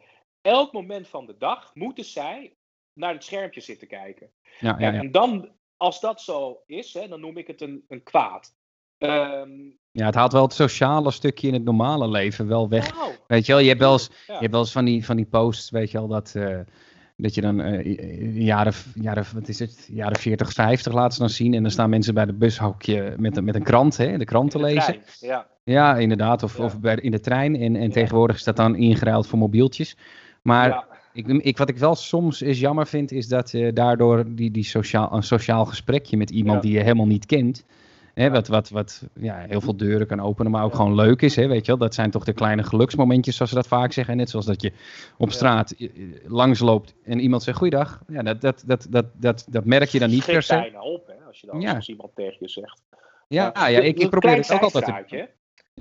Elk 0.41 0.73
moment 0.73 1.07
van 1.07 1.25
de 1.25 1.37
dag 1.37 1.75
moeten 1.75 2.05
zij 2.05 2.55
naar 2.93 3.13
het 3.13 3.23
schermpje 3.23 3.61
zitten 3.61 3.87
kijken. 3.87 4.31
Ja, 4.59 4.75
ja, 4.79 4.91
ja. 4.91 4.99
En 4.99 5.11
dan, 5.11 5.55
als 5.77 5.99
dat 5.99 6.21
zo 6.21 6.63
is, 6.65 6.93
hè, 6.93 7.07
dan 7.07 7.19
noem 7.19 7.37
ik 7.37 7.47
het 7.47 7.61
een, 7.61 7.85
een 7.87 8.03
kwaad. 8.03 8.55
Um, 8.97 9.79
ja, 9.91 10.05
het 10.05 10.15
haalt 10.15 10.31
wel 10.31 10.43
het 10.43 10.53
sociale 10.53 11.11
stukje 11.11 11.47
in 11.47 11.53
het 11.53 11.63
normale 11.63 12.09
leven 12.09 12.47
wel 12.47 12.69
weg. 12.69 12.93
Wow. 12.93 13.09
Weet 13.27 13.45
je 13.45 13.51
wel, 13.51 13.61
je 13.61 13.67
hebt 13.67 13.79
wel 13.79 13.91
eens, 13.91 14.09
je 14.27 14.33
hebt 14.33 14.51
wel 14.51 14.59
eens 14.59 14.71
van, 14.71 14.85
die, 14.85 15.05
van 15.05 15.15
die 15.15 15.25
posts, 15.25 15.69
weet 15.69 15.91
je 15.91 15.97
wel, 15.97 16.07
dat, 16.07 16.33
uh, 16.37 16.59
dat 17.17 17.35
je 17.35 17.41
dan 17.41 17.59
uh, 17.59 18.35
jaren, 18.45 18.73
jaren, 18.93 19.25
wat 19.33 19.47
is 19.47 19.59
het, 19.59 19.87
jaren 19.91 20.19
40, 20.19 20.53
50 20.53 20.93
laten 20.93 21.13
ze 21.13 21.19
dan 21.19 21.29
zien. 21.29 21.53
En 21.53 21.61
dan 21.61 21.71
staan 21.71 21.89
mensen 21.89 22.13
bij 22.13 22.25
de 22.25 22.33
bushokje 22.33 23.15
met, 23.17 23.41
met 23.43 23.55
een 23.55 23.63
krant, 23.63 23.97
hè, 23.97 24.17
de 24.17 24.25
krant 24.25 24.51
te 24.51 24.59
lezen. 24.59 24.95
Ja. 25.19 25.47
ja, 25.63 25.97
inderdaad. 25.97 26.43
Of, 26.43 26.57
ja. 26.57 26.63
of 26.63 26.79
bij, 26.79 26.95
in 26.95 27.11
de 27.11 27.19
trein. 27.19 27.55
En, 27.55 27.75
en 27.75 27.87
ja. 27.87 27.89
tegenwoordig 27.89 28.35
is 28.35 28.43
dat 28.43 28.55
dan 28.55 28.75
ingeruild 28.75 29.27
voor 29.27 29.39
mobieltjes. 29.39 29.97
Maar 30.41 30.85
ik, 31.13 31.27
ik, 31.27 31.57
wat 31.57 31.69
ik 31.69 31.77
wel 31.77 31.95
soms 31.95 32.41
is 32.41 32.59
jammer 32.59 32.87
vind, 32.87 33.11
is 33.11 33.27
dat 33.27 33.51
je 33.51 33.73
daardoor 33.73 34.23
die, 34.27 34.51
die 34.51 34.63
sociaal, 34.63 35.13
een 35.13 35.23
sociaal 35.23 35.65
gesprekje 35.65 36.17
met 36.17 36.29
iemand 36.29 36.61
die 36.61 36.71
je 36.71 36.79
helemaal 36.79 37.07
niet 37.07 37.25
kent. 37.25 37.65
Hè, 38.13 38.29
wat 38.29 38.47
wat, 38.47 38.69
wat 38.69 39.07
ja, 39.13 39.45
heel 39.47 39.61
veel 39.61 39.77
deuren 39.77 40.07
kan 40.07 40.19
openen, 40.19 40.51
maar 40.51 40.63
ook 40.63 40.75
gewoon 40.75 40.95
leuk 40.95 41.21
is. 41.21 41.35
Hè, 41.35 41.47
weet 41.47 41.65
je 41.65 41.71
wel? 41.71 41.77
Dat 41.77 41.93
zijn 41.93 42.11
toch 42.11 42.23
de 42.23 42.33
kleine 42.33 42.63
geluksmomentjes, 42.63 43.35
zoals 43.35 43.51
ze 43.51 43.57
dat 43.57 43.67
vaak 43.67 43.91
zeggen. 43.91 44.17
Net 44.17 44.29
zoals 44.29 44.45
dat 44.45 44.61
je 44.61 44.71
op 45.17 45.31
straat 45.31 45.73
ja. 45.77 45.89
langsloopt 46.27 46.95
en 47.03 47.19
iemand 47.19 47.43
zegt 47.43 47.57
goeiedag. 47.57 48.01
Ja, 48.07 48.23
dat, 48.23 48.41
dat, 48.41 48.63
dat, 48.65 48.87
dat, 48.89 49.05
dat, 49.13 49.45
dat 49.49 49.65
merk 49.65 49.89
je 49.89 49.99
dan 49.99 50.09
niet 50.09 50.25
per 50.25 50.43
se. 50.43 50.53
bijna 50.55 50.81
op, 50.81 51.07
hè, 51.07 51.25
als 51.27 51.39
je 51.39 51.47
dan 51.47 51.61
Ja. 51.61 51.75
als 51.75 51.89
iemand 51.89 52.15
tegen 52.15 52.37
je 52.39 52.49
zegt. 52.49 52.81
Ja, 53.27 53.51
ja, 53.53 53.67
ik, 53.67 53.99
ik 53.99 54.09
probeer 54.09 54.35
het 54.35 54.51
ook 54.51 54.61
altijd 54.61 55.07
te... 55.07 55.29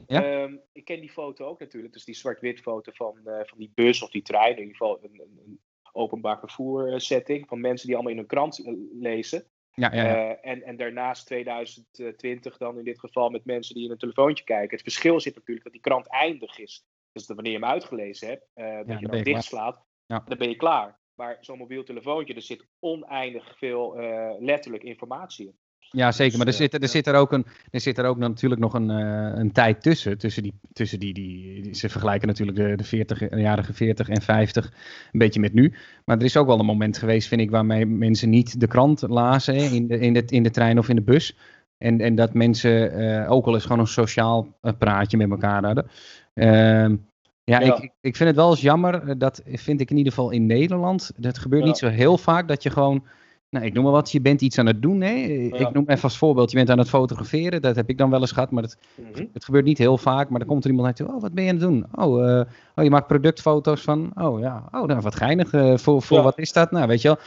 Ja? 0.07 0.23
Ehm, 0.23 0.57
ik 0.73 0.85
ken 0.85 1.01
die 1.01 1.11
foto 1.11 1.47
ook 1.47 1.61
natuurlijk. 1.61 1.93
Dus 1.93 2.05
die 2.05 2.15
zwart-wit 2.15 2.61
foto 2.61 2.93
van, 2.95 3.19
eh, 3.25 3.41
van 3.45 3.59
die 3.59 3.73
bus 3.75 4.03
of 4.03 4.11
die 4.11 4.23
trein. 4.23 4.53
In 4.53 4.59
ieder 4.59 4.77
geval 4.77 4.99
een, 5.03 5.21
een, 5.21 5.41
een 5.47 5.61
openbaar 5.93 6.39
vervoer 6.39 6.93
eh, 6.93 6.99
setting. 6.99 7.49
Van 7.49 7.61
mensen 7.61 7.87
die 7.87 7.97
allemaal 7.97 8.15
in 8.15 8.19
een 8.19 8.27
krant 8.27 8.65
eh, 8.65 8.73
lezen. 8.93 9.45
Ja, 9.75 9.95
ja, 9.95 10.05
ja. 10.05 10.15
Eh, 10.15 10.51
en, 10.51 10.63
en 10.63 10.77
daarnaast 10.77 11.27
2020 11.27 12.57
dan 12.57 12.79
in 12.79 12.85
dit 12.85 12.99
geval 13.01 13.31
met 13.31 13.45
mensen 13.45 13.75
die 13.75 13.85
in 13.85 13.91
een 13.91 13.99
telefoontje 13.99 14.45
kijken. 14.45 14.71
Het 14.71 14.83
verschil 14.83 15.21
zit 15.21 15.35
natuurlijk 15.35 15.65
dat 15.65 15.73
die 15.73 15.83
krant 15.83 16.09
eindig 16.09 16.59
is. 16.59 16.85
Dus 17.13 17.27
dat 17.27 17.37
wanneer 17.37 17.53
je 17.53 17.59
hem 17.59 17.69
uitgelezen 17.69 18.29
hebt, 18.29 18.47
eh, 18.55 18.77
dat 18.77 18.87
dan 18.87 18.99
je 18.99 19.07
dan 19.07 19.23
dichtslaat, 19.23 19.85
Ja. 20.07 20.23
dan 20.27 20.39
ben 20.39 20.49
je 20.49 20.57
klaar. 20.57 21.01
Maar 21.15 21.37
zo'n 21.41 21.59
mobiel 21.59 21.83
telefoontje, 21.83 22.35
er 22.35 22.43
zit 22.43 22.67
oneindig 22.79 23.59
veel 23.59 23.97
eh, 23.99 24.35
letterlijk 24.39 24.83
informatie 24.83 25.47
in. 25.47 25.59
Ja, 25.93 26.13
zeker. 26.13 26.39
Maar 26.39 26.47
er 26.47 26.53
Dus, 26.53 26.61
eh, 26.61 26.71
zit, 26.71 26.83
er, 26.83 26.89
zit 26.89 27.07
er 27.07 27.15
ook, 27.15 27.33
een, 27.33 27.47
er 27.71 27.81
zit 27.81 27.99
er 27.99 28.05
ook 28.05 28.19
natuurlijk 28.19 28.61
nog 28.61 28.75
een, 28.75 28.91
eh, 28.91 29.39
een 29.39 29.53
tijd 29.53 29.83
tussen. 29.83 30.19
Tussen 30.19 30.43
die, 30.43 30.55
tussen 30.73 30.99
die, 31.01 31.15
die, 31.15 31.75
ze 31.75 31.89
vergelijken 31.89 32.29
natuurlijk 32.29 32.59
de, 32.59 32.77
de 32.77 32.85
40, 32.85 33.39
jarige 33.39 33.73
40 33.73 34.09
en 34.09 34.23
50 34.23 34.73
een 35.13 35.19
beetje 35.19 35.41
met 35.41 35.53
nu. 35.53 35.75
Maar 36.05 36.19
er 36.19 36.25
is 36.25 36.37
ook 36.37 36.47
wel 36.47 36.59
een 36.59 36.65
moment 36.67 36.99
geweest, 36.99 37.29
vind 37.29 37.41
ik, 37.41 37.51
waarmee 37.51 37.87
mensen 37.87 38.31
niet 38.31 38.61
de 38.61 38.67
krant 38.67 39.03
lazen 39.09 39.55
hè, 39.55 39.63
in, 39.63 39.87
de, 39.87 39.99
in, 39.99 40.13
de, 40.13 40.23
in 40.27 40.43
de 40.43 40.51
trein 40.51 40.79
of 40.79 40.89
in 40.89 40.97
de 40.97 41.03
bus. 41.03 41.37
En, 41.79 42.01
en 42.01 42.15
dat 42.15 42.35
mensen 42.35 42.93
eh, 42.93 43.31
ook 43.31 43.45
wel 43.45 43.55
eens 43.55 43.63
gewoon 43.65 43.79
een 43.79 43.87
sociaal 43.87 44.59
praatje 44.79 45.17
met 45.17 45.31
elkaar 45.31 45.65
hadden. 45.65 45.87
Ehm, 46.35 46.97
ja, 47.45 47.61
Ja. 47.61 47.77
Ik, 47.77 47.93
ik 48.01 48.17
vind 48.17 48.29
het 48.29 48.39
wel 48.39 48.51
eens 48.51 48.61
jammer. 48.61 49.19
Dat 49.19 49.43
vind 49.47 49.81
ik 49.81 49.91
in 49.91 49.97
ieder 49.97 50.13
geval 50.13 50.31
in 50.31 50.47
Nederland. 50.47 51.13
Dat 51.17 51.39
gebeurt 51.39 51.63
Ja. 51.63 51.69
niet 51.69 51.79
zo 51.79 51.89
heel 51.89 52.19
vaak 52.19 52.49
dat 52.49 52.63
je 52.63 52.71
gewoon 52.71 53.05
nou, 53.51 53.65
ik 53.65 53.73
noem 53.73 53.83
maar 53.85 53.93
wat, 53.93 54.11
je 54.13 54.21
bent 54.21 54.41
iets 54.41 54.59
aan 54.59 54.67
het 54.67 54.83
doen. 54.83 55.01
Hè? 55.01 55.13
Ik 55.15 55.73
noem 55.73 55.85
even 55.89 56.03
als 56.03 56.19
voorbeeld, 56.19 56.51
je 56.51 56.57
bent 56.57 56.71
aan 56.71 56.79
het 56.79 56.89
fotograferen. 56.89 57.63
Dat 57.63 57.77
heb 57.77 57.89
ik 57.89 57.99
dan 57.99 58.11
wel 58.11 58.21
eens 58.21 58.33
gehad, 58.33 58.51
maar 58.51 58.63
het, 58.63 58.79
Mhm. 58.95 59.25
het 59.33 59.45
gebeurt 59.45 59.65
niet 59.65 59.79
heel 59.79 59.99
vaak. 59.99 60.29
Maar 60.29 60.39
dan 60.39 60.49
komt 60.49 60.65
er 60.65 60.71
iemand 60.71 60.87
naar 60.87 60.97
toe, 61.07 61.15
oh, 61.17 61.23
wat 61.23 61.33
ben 61.33 61.45
je 61.45 61.51
aan 61.51 61.57
het 61.57 61.65
doen? 61.69 61.87
Oh, 61.95 62.31
eh, 62.41 62.47
oh 62.75 62.85
je 62.85 62.91
maakt 62.91 63.07
productfoto's 63.07 63.81
van, 63.81 64.11
oh 64.15 64.41
ja, 64.41 64.69
oh, 64.73 64.85
nou, 64.87 65.01
wat 65.01 65.15
geinig. 65.15 65.53
eh, 65.53 65.77
voor 65.77 66.03
voor 66.03 66.17
Ja. 66.17 66.23
wat 66.23 66.39
is 66.39 66.53
dat? 66.53 66.71
Nou, 66.71 66.87
weet 66.87 67.03
je 67.03 67.09
wel, 67.09 67.19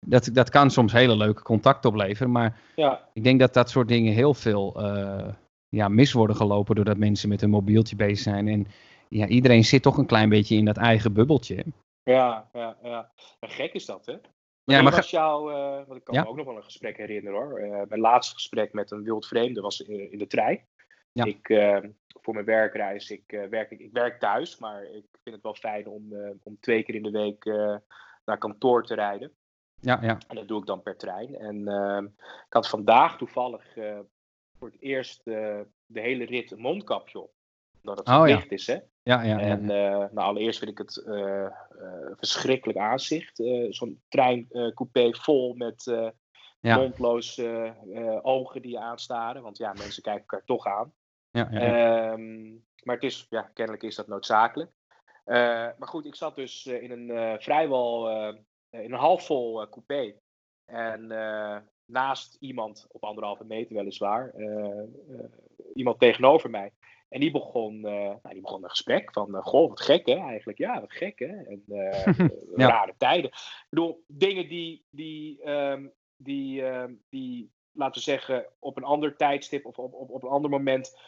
dat, 0.00 0.30
dat 0.32 0.50
kan 0.50 0.70
soms 0.70 0.92
hele 0.92 1.16
leuke 1.16 1.42
contact 1.42 1.84
opleveren. 1.84 2.30
Maar 2.32 2.58
Ja, 2.76 3.08
ik 3.12 3.24
denk 3.24 3.40
dat 3.40 3.54
dat 3.54 3.70
soort 3.70 3.88
dingen 3.88 4.12
heel 4.12 4.34
veel 4.34 4.74
eh, 4.82 5.28
ja, 5.68 5.88
mis 5.88 6.12
worden 6.12 6.36
gelopen... 6.36 6.74
doordat 6.74 6.96
mensen 6.96 7.28
met 7.28 7.42
een 7.42 7.50
mobieltje 7.50 7.96
bezig 7.96 8.18
zijn. 8.18 8.48
En 8.48 8.66
ja, 9.08 9.26
iedereen 9.26 9.64
zit 9.64 9.82
toch 9.82 9.96
een 9.98 10.06
klein 10.06 10.28
beetje 10.28 10.56
in 10.56 10.64
dat 10.64 10.76
eigen 10.76 11.12
bubbeltje. 11.12 11.64
ja, 12.02 12.48
ja, 12.52 12.76
ja. 12.82 13.10
Gek 13.40 13.72
is 13.72 13.86
dat, 13.86 14.06
hè? 14.06 14.14
Ja, 14.72 14.82
maar 14.82 14.92
was 14.92 15.10
jouw, 15.10 15.50
eh, 15.50 15.86
want 15.86 15.98
ik 15.98 16.04
kan 16.04 16.14
Ja? 16.14 16.22
me 16.22 16.28
ook 16.28 16.36
nog 16.36 16.46
wel 16.46 16.56
een 16.56 16.64
gesprek 16.64 16.96
herinneren 16.96 17.38
hoor. 17.40 17.58
Eh, 17.58 17.82
mijn 17.88 18.00
laatste 18.00 18.34
gesprek 18.34 18.72
met 18.72 18.90
een 18.90 19.02
wild 19.02 19.26
vreemde 19.26 19.60
was 19.60 19.80
in, 19.80 20.12
in 20.12 20.18
de 20.18 20.26
trein. 20.26 20.66
Ja. 21.12 21.24
Ik, 21.24 21.48
eh, 21.48 21.78
voor 22.08 22.34
mijn 22.34 22.46
werkreis, 22.46 23.10
ik, 23.10 23.46
werk, 23.50 23.70
ik, 23.70 23.78
ik 23.80 23.92
werk 23.92 24.20
thuis, 24.20 24.58
maar 24.58 24.82
ik 24.82 25.06
vind 25.22 25.34
het 25.34 25.42
wel 25.44 25.54
fijn 25.54 25.86
om, 25.86 26.14
om 26.42 26.56
twee 26.60 26.82
keer 26.82 26.94
in 26.94 27.02
de 27.02 27.10
week 27.10 27.44
naar 28.24 28.38
kantoor 28.38 28.84
te 28.84 28.94
rijden. 28.94 29.32
Ja, 29.80 29.98
ja, 30.02 30.18
En 30.28 30.36
dat 30.36 30.48
doe 30.48 30.60
ik 30.60 30.66
dan 30.66 30.82
per 30.82 30.96
trein. 30.96 31.34
En 31.34 31.68
ehm, 31.68 32.04
ik 32.46 32.52
had 32.52 32.68
vandaag 32.68 33.16
toevallig 33.16 33.64
voor 34.58 34.68
het 34.68 34.80
eerst 34.80 35.24
de 35.24 35.66
hele 36.00 36.24
rit 36.24 36.50
een 36.50 36.60
mondkapje 36.60 37.18
op. 37.20 37.32
Omdat 37.82 37.98
het 37.98 38.08
Oh, 38.08 38.14
ja. 38.14 38.38
verplicht 38.38 38.52
is, 38.52 38.66
hè? 38.66 38.78
Ja, 39.08 39.22
ja, 39.22 39.38
ja. 39.38 39.38
En 39.38 39.70
eh, 39.70 39.98
nou, 39.98 40.14
allereerst 40.14 40.58
vind 40.58 40.70
ik 40.70 40.78
het 40.78 40.96
eh, 40.96 41.44
eh, 41.44 41.52
verschrikkelijk 42.16 42.78
aanzicht. 42.78 43.42
Zo'n 43.68 44.02
treincoupé 44.08 45.14
vol 45.14 45.54
met 45.54 45.92
mondloze 46.60 47.74
ogen 48.22 48.62
die 48.62 48.70
je 48.70 48.78
aanstaren. 48.78 49.42
Want 49.42 49.58
ja, 49.58 49.72
mensen 49.72 50.02
kijken 50.02 50.20
elkaar 50.20 50.44
toch 50.44 50.66
aan. 50.66 50.92
ja, 51.30 51.48
ja. 51.50 51.60
Ehm, 51.60 52.50
maar 52.82 52.94
het 52.94 53.04
is, 53.04 53.26
ja, 53.30 53.42
kennelijk 53.54 53.82
is 53.82 53.94
dat 53.94 54.06
noodzakelijk. 54.06 54.70
Maar 55.24 55.88
goed, 55.88 56.06
ik 56.06 56.14
zat 56.14 56.36
dus 56.36 56.66
in 56.66 56.90
een 56.90 57.40
vrijwel 57.40 58.10
in 58.70 58.92
een 58.92 58.98
halfvol 58.98 59.68
coupé. 59.68 60.14
En 60.64 61.06
naast 61.84 62.36
iemand, 62.40 62.86
op 62.88 63.04
anderhalve 63.04 63.44
meter 63.44 63.76
weliswaar, 63.76 64.34
iemand 65.74 65.98
tegenover 65.98 66.50
mij. 66.50 66.72
En 67.08 67.20
die 67.20 67.30
begon, 67.30 67.84
eh, 67.84 67.92
nou, 67.92 68.28
die 68.30 68.40
begon 68.40 68.62
een 68.62 68.70
gesprek 68.70 69.12
van, 69.12 69.36
eh, 69.36 69.42
goh, 69.44 69.68
wat 69.68 69.80
gek 69.80 70.06
hè, 70.06 70.14
eigenlijk. 70.14 70.58
Ja, 70.58 70.80
wat 70.80 70.92
gek 70.92 71.18
hè. 71.18 71.42
En 71.42 71.62
eh, 71.68 72.28
Ja. 72.56 72.68
rare 72.68 72.94
tijden. 72.98 73.30
Ik 73.30 73.66
bedoel, 73.68 74.04
dingen 74.06 74.48
die, 74.48 74.84
die, 74.90 75.42
ehm, 75.42 75.86
die, 76.16 76.62
ehm, 76.62 76.94
die, 77.08 77.52
laten 77.72 77.94
we 77.94 78.00
zeggen, 78.10 78.46
op 78.58 78.76
een 78.76 78.84
ander 78.84 79.16
tijdstip 79.16 79.66
of 79.66 79.78
op, 79.78 79.94
op, 79.94 80.10
op 80.10 80.22
een 80.22 80.28
ander 80.28 80.50
moment 80.50 81.00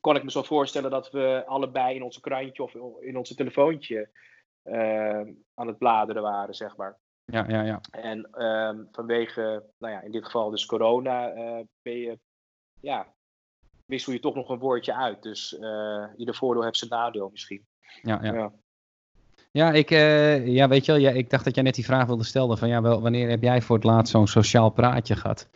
kon 0.00 0.16
ik 0.16 0.22
me 0.24 0.30
zo 0.30 0.42
voorstellen 0.42 0.90
dat 0.90 1.10
we 1.10 1.42
allebei 1.46 1.94
in 1.94 2.02
onze 2.02 2.20
krantje 2.20 2.62
of 2.62 2.74
in 3.00 3.16
onze 3.16 3.34
telefoontje 3.34 4.10
eh, 4.62 5.26
aan 5.54 5.66
het 5.66 5.78
bladeren 5.78 6.22
waren, 6.22 6.54
zeg 6.54 6.76
maar. 6.76 6.98
ja, 7.24 7.44
ja, 7.48 7.62
ja. 7.62 7.80
En 7.90 8.28
ehm, 8.32 8.84
vanwege, 8.92 9.64
nou 9.78 9.92
ja, 9.92 10.00
in 10.00 10.10
dit 10.10 10.24
geval 10.24 10.50
dus 10.50 10.66
corona, 10.66 11.32
ben 11.82 11.96
je, 11.98 12.18
ja, 12.80 13.16
wissel 13.88 14.12
je 14.12 14.20
toch 14.20 14.34
nog 14.34 14.48
een 14.48 14.58
woordje 14.58 14.94
uit. 14.94 15.22
Dus 15.22 15.58
eh 15.58 16.04
ieder 16.16 16.34
voordeel 16.34 16.62
heeft 16.64 16.76
zijn 16.78 16.90
nadeel 16.90 17.28
misschien. 17.32 17.66
ja, 18.02 18.18
ja. 18.22 18.32
Ja. 18.32 18.52
Ja, 19.50 19.72
ik, 19.72 19.90
eh, 19.90 20.46
ja, 20.46 20.68
weet 20.68 20.84
je 20.84 20.92
wel, 20.92 21.00
ja, 21.00 21.10
ik 21.10 21.30
dacht 21.30 21.44
dat 21.44 21.54
jij 21.54 21.64
net 21.64 21.74
die 21.74 21.84
vraag 21.84 22.06
wilde 22.06 22.24
stellen 22.24 22.58
van 22.58 22.68
ja, 22.68 22.82
wel, 22.82 23.00
wanneer 23.00 23.28
heb 23.28 23.42
jij 23.42 23.62
voor 23.62 23.76
het 23.76 23.84
laatst 23.84 24.12
zo'n 24.12 24.26
sociaal 24.26 24.70
praatje 24.70 25.16
gehad? 25.16 25.48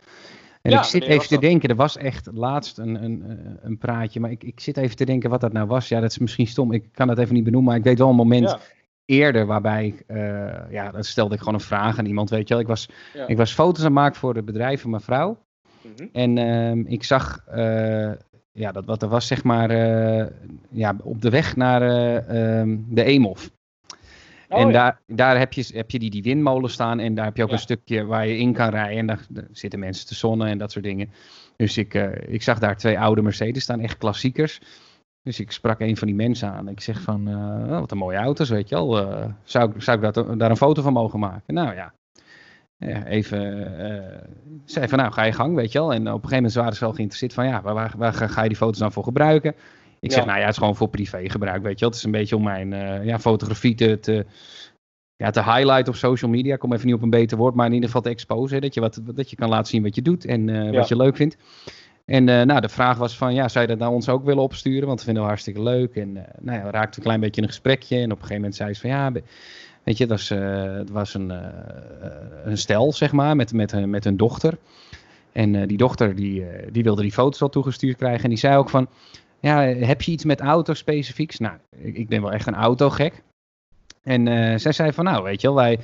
En 0.61 0.71
Ja, 0.71 0.77
ik 0.79 0.83
zit 0.83 1.03
even 1.03 1.27
te 1.27 1.33
dat? 1.33 1.41
denken, 1.41 1.69
er 1.69 1.75
was 1.75 1.97
echt 1.97 2.29
laatst 2.33 2.77
een, 2.77 3.03
een, 3.03 3.23
eh, 3.27 3.53
een 3.61 3.77
praatje, 3.77 4.19
maar 4.19 4.31
ik, 4.31 4.43
ik 4.43 4.59
zit 4.59 4.77
even 4.77 4.95
te 4.95 5.05
denken 5.05 5.29
wat 5.29 5.41
dat 5.41 5.53
nou 5.53 5.67
was. 5.67 5.87
Ja, 5.87 5.99
dat 5.99 6.11
is 6.11 6.17
misschien 6.17 6.47
stom, 6.47 6.71
ik 6.71 6.89
kan 6.91 7.07
dat 7.07 7.17
even 7.17 7.33
niet 7.33 7.43
benoemen, 7.43 7.69
maar 7.69 7.79
ik 7.79 7.85
weet 7.85 7.97
wel 7.97 8.09
een 8.09 8.15
moment 8.15 8.49
Ja. 8.49 8.59
eerder 9.05 9.45
waarbij 9.45 9.85
ik, 9.85 10.03
ja, 10.71 10.91
dan 10.91 11.03
stelde 11.03 11.33
ik 11.33 11.39
gewoon 11.39 11.53
een 11.53 11.59
vraag 11.59 11.97
aan 11.97 12.05
iemand, 12.05 12.29
weet 12.29 12.47
je 12.47 12.53
wel. 12.53 12.63
Ik 12.63 12.69
was, 12.69 12.89
ik 13.27 13.37
was 13.37 13.53
foto's 13.53 13.79
aan 13.79 13.85
het 13.85 13.93
maken 13.93 14.19
voor 14.19 14.35
het 14.35 14.45
bedrijf 14.45 14.81
van 14.81 14.89
mijn 14.89 15.01
vrouw 15.01 15.42
Mhm. 15.97 16.07
en 16.11 16.37
ehm, 16.37 16.79
ik 16.79 17.03
zag, 17.03 17.43
eh, 17.47 18.11
ja, 18.51 18.71
dat, 18.71 18.85
wat 18.85 19.01
er 19.01 19.07
was 19.07 19.27
zeg 19.27 19.43
maar 19.43 19.71
ja, 20.69 20.95
op 21.03 21.21
de 21.21 21.29
weg 21.29 21.55
naar 21.55 21.81
ehm, 22.27 22.77
de 22.89 23.03
Eemhof. 23.03 23.51
Oh, 24.49 24.59
en 24.59 24.71
daar, 24.71 25.01
daar 25.07 25.37
heb 25.37 25.53
je, 25.53 25.69
heb 25.73 25.91
je 25.91 25.99
die, 25.99 26.09
die 26.09 26.23
windmolen 26.23 26.69
staan 26.69 26.99
en 26.99 27.15
daar 27.15 27.25
heb 27.25 27.37
je 27.37 27.43
ook 27.43 27.51
een 27.51 27.59
stukje 27.59 28.05
waar 28.05 28.27
je 28.27 28.37
in 28.37 28.53
kan 28.53 28.69
rijden. 28.69 28.97
En 28.97 29.05
daar, 29.05 29.47
zitten 29.51 29.79
mensen 29.79 30.07
te 30.07 30.15
zonnen 30.15 30.47
en 30.47 30.57
dat 30.57 30.71
soort 30.71 30.85
dingen. 30.85 31.09
Dus 31.55 31.77
ik, 31.77 31.93
ik 32.27 32.41
zag 32.41 32.59
daar 32.59 32.77
twee 32.77 32.99
oude 32.99 33.21
Mercedes 33.21 33.63
staan, 33.63 33.79
echt 33.79 33.97
klassiekers. 33.97 34.59
Dus 35.23 35.39
ik 35.39 35.51
sprak 35.51 35.79
een 35.79 35.97
van 35.97 36.07
die 36.07 36.15
mensen 36.15 36.51
aan. 36.51 36.67
Ik 36.67 36.81
zeg 36.81 37.01
van, 37.01 37.29
uh, 37.29 37.79
wat 37.79 37.91
een 37.91 37.97
mooie 37.97 38.17
auto's, 38.17 38.49
weet 38.49 38.69
je 38.69 38.75
wel. 38.75 39.01
Uh, 39.01 39.25
zou, 39.43 39.73
zou 39.77 39.97
ik 39.97 40.13
dat, 40.13 40.39
daar 40.39 40.49
een 40.49 40.57
foto 40.57 40.81
van 40.81 40.93
mogen 40.93 41.19
maken? 41.19 41.53
Nou 41.53 41.75
ja, 41.75 41.93
even 43.05 43.57
uh, 43.81 44.19
zei 44.65 44.87
van, 44.87 44.97
nou 44.97 45.11
ga 45.11 45.23
je 45.23 45.31
gang, 45.31 45.55
weet 45.55 45.71
je 45.71 45.79
wel. 45.79 45.93
En 45.93 45.99
op 45.99 46.05
een 46.05 46.13
gegeven 46.13 46.35
moment 46.35 46.53
waren 46.53 46.73
ze 46.73 46.79
wel 46.79 46.93
geïnteresseerd 46.93 47.33
van, 47.33 47.47
ja, 47.47 47.61
waar, 47.61 47.93
waar, 47.97 48.13
ga 48.13 48.41
je 48.41 48.47
die 48.47 48.57
foto's 48.57 48.79
dan 48.79 48.91
voor 48.91 49.03
gebruiken? 49.03 49.55
Ik 49.99 50.11
zeg, 50.11 50.25
nou 50.25 50.37
ja, 50.37 50.43
het 50.43 50.51
is 50.51 50.57
gewoon 50.57 50.75
voor 50.75 50.89
privé 50.89 51.29
gebruik, 51.29 51.63
weet 51.63 51.73
je 51.73 51.79
wel. 51.79 51.89
Het 51.89 51.97
is 51.97 52.03
een 52.03 52.11
beetje 52.11 52.35
om 52.35 52.43
mijn 52.43 52.69
ja, 53.05 53.19
fotografie 53.19 53.75
te, 53.75 53.99
te, 53.99 54.25
ja, 55.15 55.29
te 55.29 55.43
highlighten 55.43 55.87
op 55.87 55.95
social 55.95 56.31
media. 56.31 56.53
Ik 56.53 56.59
kom 56.59 56.73
even 56.73 56.85
niet 56.85 56.95
op 56.95 57.01
een 57.01 57.09
beter 57.09 57.37
woord, 57.37 57.55
maar 57.55 57.65
in 57.65 57.73
ieder 57.73 57.87
geval 57.87 58.01
te 58.01 58.09
exposen. 58.09 58.61
Dat 58.61 58.73
je, 58.73 58.79
wat, 58.79 59.01
dat 59.15 59.29
je 59.29 59.35
kan 59.35 59.49
laten 59.49 59.67
zien 59.67 59.83
wat 59.83 59.95
je 59.95 60.01
doet 60.01 60.25
en 60.25 60.71
wat 60.71 60.87
je 60.87 60.95
leuk 60.95 61.15
vindt. 61.15 61.37
En 62.05 62.23
nou, 62.23 62.59
de 62.59 62.69
vraag 62.69 62.97
was 62.97 63.17
van, 63.17 63.33
ja, 63.33 63.47
zou 63.47 63.65
je 63.65 63.69
dat 63.69 63.79
naar 63.79 63.89
ons 63.89 64.09
ook 64.09 64.23
willen 64.25 64.43
opsturen? 64.43 64.87
Want 64.87 64.99
we 64.99 65.05
vinden 65.05 65.23
het 65.23 65.31
hartstikke 65.31 65.61
leuk. 65.61 65.95
En 65.95 66.13
nou 66.39 66.57
ja, 66.57 66.63
we 66.63 66.71
raakten 66.71 66.97
een 66.97 67.03
klein 67.03 67.19
beetje 67.19 67.41
in 67.41 67.47
een 67.47 67.53
gesprekje. 67.53 67.95
En 67.95 68.03
op 68.03 68.09
een 68.11 68.15
gegeven 68.15 68.35
moment 68.35 68.55
zei 68.55 68.73
ze 68.73 68.81
van, 68.81 68.89
ja, 68.89 69.11
weet 69.83 69.97
je, 69.97 70.03
het 70.03 70.11
was, 70.11 70.31
uh, 70.31 70.75
het 70.77 70.89
was 70.89 71.13
een, 71.13 71.29
een 72.43 72.57
stel, 72.57 72.93
zeg 72.93 73.11
maar, 73.11 73.35
met, 73.35 73.53
met, 73.53 73.85
met 73.85 74.05
een 74.05 74.17
dochter. 74.17 74.57
En 75.31 75.67
die 75.67 75.77
dochter, 75.77 76.15
die, 76.15 76.45
die 76.71 76.83
wilde 76.83 77.01
die 77.01 77.11
foto's 77.11 77.41
al 77.41 77.49
toegestuurd 77.49 77.97
krijgen. 77.97 78.23
En 78.23 78.29
die 78.29 78.37
zei 78.37 78.57
ook 78.57 78.69
van, 78.69 78.87
ja, 79.39 79.61
heb 79.61 80.01
je 80.01 80.11
iets 80.11 80.23
met 80.23 80.39
auto's 80.39 80.77
specifieks? 80.77 81.39
Nou, 81.39 81.57
ik, 81.77 82.07
ben 82.07 82.21
wel 82.21 82.31
echt 82.31 82.47
een 82.47 82.55
autogek. 82.55 83.23
En 84.03 84.25
zij 84.59 84.71
zei 84.71 84.93
van, 84.93 85.03
nou, 85.03 85.23
weet 85.23 85.41
je 85.41 85.53
wel, 85.53 85.55
wij 85.55 85.79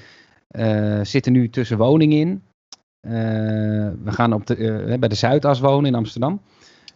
zitten 1.05 1.31
nu 1.31 1.49
tussen 1.49 1.77
woningen 1.77 2.17
in. 2.17 2.43
Eh, 2.99 3.11
we 4.03 4.11
gaan 4.11 4.33
op 4.33 4.45
de, 4.45 4.55
eh, 4.55 4.99
bij 4.99 5.09
de 5.09 5.15
Zuidas 5.15 5.59
wonen 5.59 5.85
in 5.85 5.95
Amsterdam. 5.95 6.41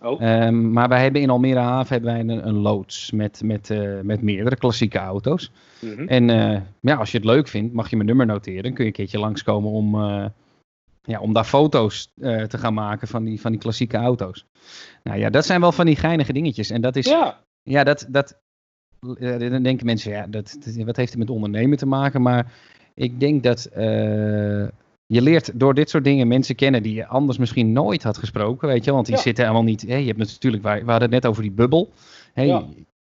Oh. 0.03 0.22
Um, 0.22 0.72
maar 0.72 0.89
wij 0.89 1.01
hebben 1.01 1.22
in 1.22 1.29
Almere 1.29 1.60
Haven 1.60 1.93
hebben 1.93 2.12
wij 2.12 2.19
een, 2.19 2.48
een 2.48 2.57
loods 2.57 3.12
met, 3.12 3.41
met, 3.43 3.69
uh, 3.69 4.00
met 4.01 4.22
meerdere 4.22 4.55
klassieke 4.55 4.98
auto's. 4.98 5.51
Mm 5.79 5.93
-hmm. 5.93 6.07
En 6.07 6.29
uh, 6.29 6.60
ja, 6.79 6.95
als 6.95 7.12
je 7.12 7.17
het 7.17 7.25
leuk 7.25 7.48
vindt, 7.48 7.74
mag 7.74 7.89
je 7.89 7.95
mijn 7.95 8.07
nummer 8.07 8.25
noteren. 8.25 8.63
Dan 8.63 8.74
kun 8.74 8.83
je 8.83 8.89
een 8.89 8.95
keertje 8.95 9.19
langskomen 9.19 9.72
om, 9.72 9.95
uh, 9.95 10.25
ja, 11.01 11.19
om 11.19 11.33
daar 11.33 11.43
foto's 11.43 12.12
te 12.22 12.57
gaan 12.57 12.74
maken 12.74 13.07
van 13.07 13.24
die, 13.24 13.41
van 13.41 13.51
die 13.51 13.60
klassieke 13.60 13.98
auto's. 13.98 14.45
Nou 15.03 15.19
ja, 15.19 15.29
dat 15.29 15.45
zijn 15.45 15.62
wel 15.62 15.72
van 15.72 15.86
die 15.86 15.95
geinige 15.95 16.33
dingetjes. 16.33 16.69
En 16.69 16.81
dat 16.81 16.95
is, 16.95 17.05
ja, 17.05 17.39
ja 17.63 17.83
dat, 17.83 18.05
dat, 18.10 18.39
dan 19.00 19.63
denken 19.63 19.86
mensen, 19.86 20.12
ja, 20.12 20.27
dat, 20.27 20.57
wat 20.86 20.95
heeft 20.95 21.10
het 21.10 21.19
met 21.19 21.29
ondernemen 21.29 21.77
te 21.77 21.86
maken? 21.86 22.22
Maar 22.22 22.51
ik 22.93 23.19
denk 23.19 23.43
dat 23.43 23.69
je 25.13 25.22
leert 25.22 25.60
door 25.60 25.74
dit 25.74 25.89
soort 25.89 26.03
dingen 26.03 26.27
mensen 26.27 26.55
kennen 26.55 26.84
die 26.84 26.93
je 26.93 27.08
anders 27.08 27.38
misschien 27.38 27.72
nooit 27.72 28.03
had 28.03 28.17
gesproken, 28.17 28.67
weet 28.67 28.86
je, 28.86 28.91
want 28.91 29.05
die 29.05 29.17
zitten 29.17 29.43
helemaal 29.43 29.65
niet. 29.65 29.82
Hè, 29.82 29.96
je 29.96 30.05
hebt 30.05 30.17
natuurlijk, 30.17 30.63
we 30.63 30.70
hadden 30.70 31.01
het 31.01 31.10
net 31.10 31.25
over 31.25 31.41
die 31.41 31.51
bubbel. 31.51 31.93
Hè, 32.34 32.43
je, 32.43 32.65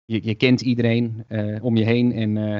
je, 0.05 0.35
kent 0.35 0.61
iedereen 0.61 1.25
uh, 1.29 1.63
om 1.63 1.75
je 1.75 1.83
heen. 1.83 2.13
En, 2.13 2.35
uh, 2.35 2.57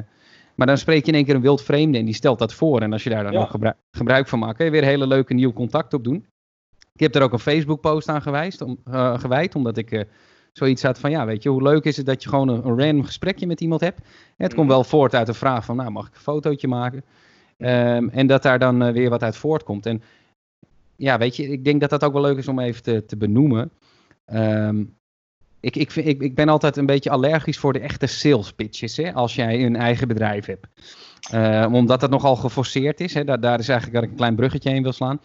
maar 0.56 0.68
dan 0.68 0.78
spreek 0.78 1.06
je 1.06 1.12
in 1.12 1.18
één 1.18 1.26
keer 1.26 1.36
een 1.36 1.42
wild 1.42 1.62
vreemde 1.62 1.98
en 1.98 2.06
die 2.06 2.14
stelt 2.14 2.40
dat 2.40 2.54
voor. 2.54 2.82
En 2.82 2.94
als 2.94 3.04
je 3.04 3.10
daar 3.10 3.24
dan 3.24 3.36
ook 3.36 3.50
gebruik, 3.50 3.78
gebruik 3.92 4.28
van 4.28 4.40
maakt, 4.40 4.56
kun 4.56 4.66
je 4.66 4.72
weer 4.72 4.84
hele 4.84 5.08
leuke 5.08 5.34
nieuw 5.34 5.54
contact 5.54 5.94
op 5.94 6.04
doen. 6.04 6.26
Ik 6.94 7.00
heb 7.00 7.16
er 7.16 7.22
ook 7.22 7.34
een 7.34 7.40
Facebook-post 7.40 8.10
aan 8.10 8.22
gewijst, 8.22 8.62
om, 8.62 8.78
uh, 8.88 9.20
gewijd, 9.20 9.56
omdat 9.56 9.78
ik 9.78 10.08
zoiets 10.54 10.84
had 10.84 11.00
van, 11.00 11.12
ja, 11.12 11.26
weet 11.26 11.44
je, 11.44 11.50
hoe 11.50 11.64
leuk 11.64 11.84
is 11.84 11.98
het 11.98 12.06
dat 12.06 12.24
je 12.24 12.30
gewoon 12.30 12.48
een, 12.48 12.66
een 12.66 12.80
random 12.80 13.04
gesprekje 13.04 13.48
met 13.48 13.62
iemand 13.62 13.82
hebt. 13.82 14.02
Het 14.38 14.54
komt 14.54 14.68
mhm. 14.68 14.76
wel 14.76 14.84
voort 14.84 15.16
uit 15.16 15.28
de 15.28 15.34
vraag 15.34 15.66
van, 15.66 15.76
nou, 15.76 15.92
mag 15.92 16.08
ik 16.08 16.14
een 16.14 16.22
fotootje 16.22 16.68
maken? 16.68 17.04
Um, 17.64 18.10
en 18.10 18.28
dat 18.28 18.44
daar 18.44 18.60
dan 18.60 18.88
uh, 18.88 18.94
weer 18.94 19.10
wat 19.10 19.24
uit 19.24 19.38
voortkomt. 19.38 19.86
En 19.86 20.02
ja, 20.96 21.18
weet 21.18 21.36
je, 21.36 21.48
ik 21.48 21.64
denk 21.64 21.82
dat 21.82 21.90
dat 21.90 22.04
ook 22.04 22.14
wel 22.14 22.22
leuk 22.22 22.38
is 22.38 22.48
om 22.48 22.60
even 22.60 22.84
te, 22.84 23.06
te 23.06 23.18
benoemen. 23.18 23.72
Um, 24.34 24.96
ik, 25.60 25.76
ik, 25.76 25.92
vind, 25.92 26.08
ik, 26.08 26.22
ik 26.22 26.36
ben 26.36 26.50
altijd 26.50 26.78
een 26.78 26.86
beetje 26.86 27.10
allergisch 27.10 27.58
voor 27.58 27.74
de 27.74 27.80
echte 27.80 28.08
sales 28.08 28.54
pitches, 28.54 28.98
hè, 28.98 29.14
als 29.14 29.36
jij 29.36 29.66
een 29.66 29.76
eigen 29.76 30.08
bedrijf 30.08 30.46
hebt. 30.46 30.68
Uh, 31.34 31.68
omdat 31.72 32.00
dat 32.00 32.10
nogal 32.10 32.36
geforceerd 32.36 33.00
is. 33.00 33.14
Hè, 33.14 33.24
daar, 33.24 33.40
daar 33.40 33.60
is 33.60 33.68
eigenlijk 33.68 33.94
dat 33.94 34.04
ik 34.04 34.10
een 34.10 34.18
klein 34.18 34.36
bruggetje 34.36 34.70
heen 34.70 34.84
wil 34.84 34.92
slaan. 34.92 35.22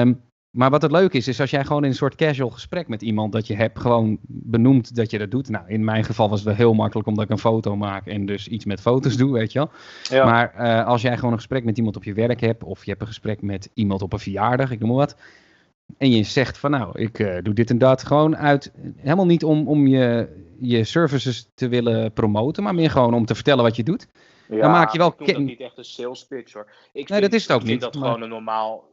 Um, 0.00 0.20
maar 0.50 0.70
wat 0.70 0.82
het 0.82 0.90
leuk 0.90 1.12
is, 1.12 1.28
is 1.28 1.40
als 1.40 1.50
jij 1.50 1.64
gewoon 1.64 1.82
in 1.84 1.90
een 1.90 1.96
soort 1.96 2.14
casual 2.14 2.50
gesprek 2.50 2.88
met 2.88 3.02
iemand 3.02 3.32
dat 3.32 3.46
je 3.46 3.54
hebt, 3.54 3.78
gewoon 3.78 4.18
benoemd 4.22 4.96
dat 4.96 5.10
je 5.10 5.18
dat 5.18 5.30
doet. 5.30 5.48
Nou, 5.48 5.64
in 5.68 5.84
mijn 5.84 6.04
geval 6.04 6.28
was 6.28 6.38
het 6.38 6.48
wel 6.48 6.56
heel 6.56 6.74
makkelijk 6.74 7.08
omdat 7.08 7.24
ik 7.24 7.30
een 7.30 7.38
foto 7.38 7.76
maak 7.76 8.06
en 8.06 8.26
dus 8.26 8.48
iets 8.48 8.64
met 8.64 8.80
foto's 8.80 9.16
doe, 9.16 9.32
weet 9.32 9.52
je 9.52 9.58
wel. 9.58 9.70
Ja. 10.02 10.24
Maar 10.24 10.54
uh, 10.58 10.86
als 10.86 11.02
jij 11.02 11.14
gewoon 11.14 11.32
een 11.32 11.38
gesprek 11.38 11.64
met 11.64 11.76
iemand 11.76 11.96
op 11.96 12.04
je 12.04 12.14
werk 12.14 12.40
hebt, 12.40 12.64
of 12.64 12.84
je 12.84 12.90
hebt 12.90 13.02
een 13.02 13.06
gesprek 13.06 13.42
met 13.42 13.70
iemand 13.74 14.02
op 14.02 14.12
een 14.12 14.18
verjaardag, 14.18 14.70
ik 14.70 14.78
noem 14.78 14.88
maar 14.88 14.98
wat. 14.98 15.16
En 15.98 16.10
je 16.10 16.22
zegt 16.22 16.58
van 16.58 16.70
nou, 16.70 16.98
ik 16.98 17.18
uh, 17.18 17.38
doe 17.42 17.54
dit 17.54 17.70
en 17.70 17.78
dat. 17.78 18.04
Gewoon 18.04 18.36
uit, 18.36 18.72
helemaal 18.96 19.26
niet 19.26 19.44
om, 19.44 19.68
om 19.68 19.86
je, 19.86 20.28
je 20.60 20.84
services 20.84 21.50
te 21.54 21.68
willen 21.68 22.12
promoten, 22.12 22.62
maar 22.62 22.74
meer 22.74 22.90
gewoon 22.90 23.14
om 23.14 23.24
te 23.24 23.34
vertellen 23.34 23.64
wat 23.64 23.76
je 23.76 23.82
doet. 23.82 24.06
Ja, 24.48 24.60
dan 24.60 24.70
maak 24.70 24.92
je 24.92 24.98
wel. 24.98 25.14
Ik 25.18 25.26
dat 25.26 25.38
niet 25.38 25.60
echt 25.60 25.78
een 25.78 25.84
sales 25.84 26.26
pitch 26.26 26.52
hoor. 26.52 26.66
Ik 26.92 27.08
nee, 27.08 27.20
dat 27.20 27.32
is 27.32 27.42
het 27.42 27.52
ook 27.52 27.60
ik 27.60 27.66
niet. 27.66 27.80
vind 27.80 27.92
dat 27.92 28.02
gewoon 28.02 28.22
een 28.22 28.28
normaal 28.28 28.88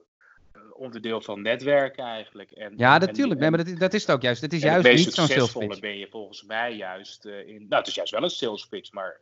onderdeel 0.77 1.21
van 1.21 1.41
netwerken 1.41 2.03
eigenlijk. 2.03 2.51
En, 2.51 2.73
ja, 2.77 2.97
natuurlijk. 2.97 3.39
nee, 3.39 3.49
maar 3.49 3.65
dat, 3.65 3.77
dat 3.79 3.93
is 3.93 4.01
het 4.01 4.11
ook 4.11 4.21
juist. 4.21 4.41
Het 4.41 4.53
is 4.53 4.61
juist 4.61 4.87
niet 4.87 5.13
zo'n 5.13 5.27
sales 5.27 5.51
pitch. 5.51 5.79
ben 5.79 5.97
je 5.97 6.07
volgens 6.09 6.43
mij 6.43 6.75
juist 6.75 7.25
uh, 7.25 7.47
in... 7.47 7.55
Nou, 7.55 7.75
het 7.75 7.87
is 7.87 7.95
juist 7.95 8.11
wel 8.11 8.23
een 8.23 8.29
sales 8.29 8.65
pitch, 8.65 8.91
maar 8.91 9.21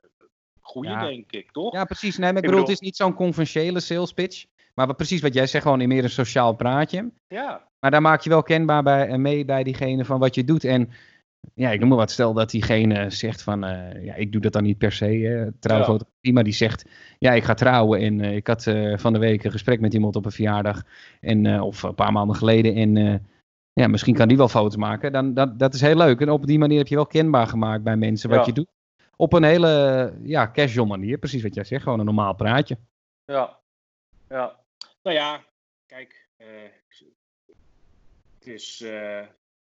goede 0.59 0.89
ja. 0.89 1.05
denk 1.05 1.31
ik, 1.31 1.51
toch? 1.51 1.73
Ja, 1.73 1.85
precies. 1.85 2.17
Nee, 2.17 2.33
maar 2.33 2.43
ik, 2.43 2.49
bedoel, 2.49 2.61
het 2.61 2.71
is 2.71 2.79
niet 2.79 2.95
zo'n 2.95 3.13
conventionele 3.13 3.79
sales 3.79 4.13
pitch. 4.13 4.45
Maar 4.73 4.95
precies 4.95 5.21
wat 5.21 5.33
jij 5.33 5.47
zegt, 5.47 5.63
gewoon 5.63 5.81
in 5.81 5.87
meer 5.87 6.03
een 6.03 6.09
sociaal 6.09 6.53
praatje. 6.53 7.11
Ja. 7.27 7.67
Maar 7.79 7.91
daar 7.91 8.01
maak 8.01 8.21
je 8.21 8.29
wel 8.29 8.43
kenbaar 8.43 8.83
bij, 8.83 9.07
en 9.07 9.21
mee 9.21 9.45
bij 9.45 9.63
diegene 9.63 10.05
van 10.05 10.19
wat 10.19 10.35
je 10.35 10.43
doet. 10.43 10.63
En 10.63 10.91
ja, 11.53 11.71
ik 11.71 11.79
noem 11.79 11.89
maar 11.89 11.97
wat, 11.97 12.11
stel 12.11 12.33
dat 12.33 12.49
diegene 12.49 13.09
zegt 13.09 13.41
van, 13.41 13.65
uh, 13.65 14.05
ja, 14.05 14.15
ik 14.15 14.31
doe 14.31 14.41
dat 14.41 14.53
dan 14.53 14.63
niet 14.63 14.77
per 14.77 14.91
se, 14.91 15.05
hè, 15.05 15.51
trouwfotografie, 15.59 16.33
maar 16.33 16.43
die 16.43 16.53
zegt, 16.53 16.89
ja, 17.19 17.31
ik 17.31 17.43
ga 17.43 17.53
trouwen 17.53 17.99
en 17.99 18.19
uh, 18.19 18.35
ik 18.35 18.47
had 18.47 18.65
uh, 18.65 18.97
van 18.97 19.13
de 19.13 19.19
week 19.19 19.43
een 19.43 19.51
gesprek 19.51 19.79
met 19.79 19.93
iemand 19.93 20.15
op 20.15 20.25
een 20.25 20.31
verjaardag, 20.31 20.83
en, 21.21 21.61
of 21.61 21.83
een 21.83 21.95
paar 21.95 22.11
maanden 22.11 22.35
geleden, 22.35 22.75
en 22.75 23.21
ja, 23.73 23.87
misschien 23.87 24.15
kan 24.15 24.27
die 24.27 24.37
wel 24.37 24.47
foto's 24.47 24.75
maken, 24.75 25.11
dan, 25.11 25.33
dat, 25.33 25.59
dat 25.59 25.73
is 25.73 25.81
heel 25.81 25.95
leuk. 25.95 26.21
En 26.21 26.29
op 26.29 26.45
die 26.45 26.59
manier 26.59 26.77
heb 26.77 26.87
je 26.87 26.95
wel 26.95 27.05
kenbaar 27.05 27.47
gemaakt 27.47 27.83
bij 27.83 27.95
mensen 27.95 28.29
wat 28.29 28.39
ja. 28.39 28.45
je 28.45 28.53
doet. 28.53 28.67
Op 29.15 29.33
een 29.33 29.43
hele, 29.43 30.13
ja, 30.23 30.51
casual 30.51 30.85
manier, 30.85 31.17
precies 31.17 31.43
wat 31.43 31.55
jij 31.55 31.63
zegt, 31.63 31.83
gewoon 31.83 31.99
een 31.99 32.05
normaal 32.05 32.35
praatje. 32.35 32.77
Ja, 33.25 33.59
ja. 34.29 34.55
Nou 35.03 35.15
ja, 35.15 35.43
kijk, 35.85 36.29
het 38.39 38.47
is 38.47 38.85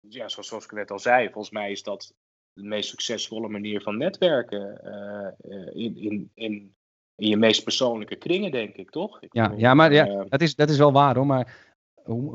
ja, 0.09 0.29
zoals, 0.29 0.65
ik 0.65 0.73
net 0.73 0.91
al 0.91 0.99
zei, 0.99 1.31
volgens 1.31 1.51
mij 1.51 1.71
is 1.71 1.83
dat 1.83 2.15
de 2.53 2.63
meest 2.63 2.89
succesvolle 2.89 3.49
manier 3.49 3.81
van 3.81 3.97
netwerken 3.97 4.81
uh, 4.85 5.85
in, 5.85 5.97
in, 5.97 6.31
in, 6.35 6.75
in 7.15 7.29
je 7.29 7.37
meest 7.37 7.65
persoonlijke 7.65 8.17
kringen, 8.17 8.51
denk 8.51 8.77
ik, 8.77 8.91
toch? 8.91 9.23
Ik 9.23 9.33
ja, 9.33 9.53
ja, 9.57 9.75
maar 9.75 9.93
ja, 9.93 10.09
uh, 10.09 10.23
dat, 10.29 10.41
is, 10.41 10.55
dat 10.55 10.71
is 10.71 10.79
wel 10.79 10.93
waar 10.93 11.17
hoor. 11.17 11.27
Maar 11.27 11.57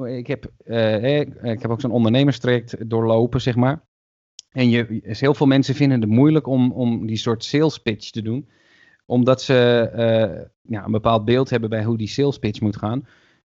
ik 0.05 0.27
heb, 0.27 0.51
uh, 0.65 1.19
ik 1.19 1.61
heb 1.61 1.67
ook 1.67 1.81
zo'n 1.81 1.91
ondernemerstraject 1.91 2.89
doorlopen, 2.89 3.41
zeg 3.41 3.55
maar. 3.55 3.85
En 4.51 4.69
je, 4.69 4.99
heel 5.03 5.33
veel 5.33 5.45
mensen 5.45 5.75
vinden 5.75 6.01
het 6.01 6.09
moeilijk 6.09 6.47
om, 6.47 6.71
om 6.71 7.05
die 7.05 7.17
soort 7.17 7.43
sales 7.43 7.77
pitch 7.77 8.09
te 8.09 8.21
doen. 8.21 8.49
Omdat 9.05 9.41
ze 9.41 9.89
ja, 10.61 10.85
een 10.85 10.91
bepaald 10.91 11.25
beeld 11.25 11.49
hebben 11.49 11.69
bij 11.69 11.83
hoe 11.83 11.97
die 11.97 12.07
sales 12.07 12.39
pitch 12.39 12.61
moet 12.61 12.77
gaan. 12.77 13.07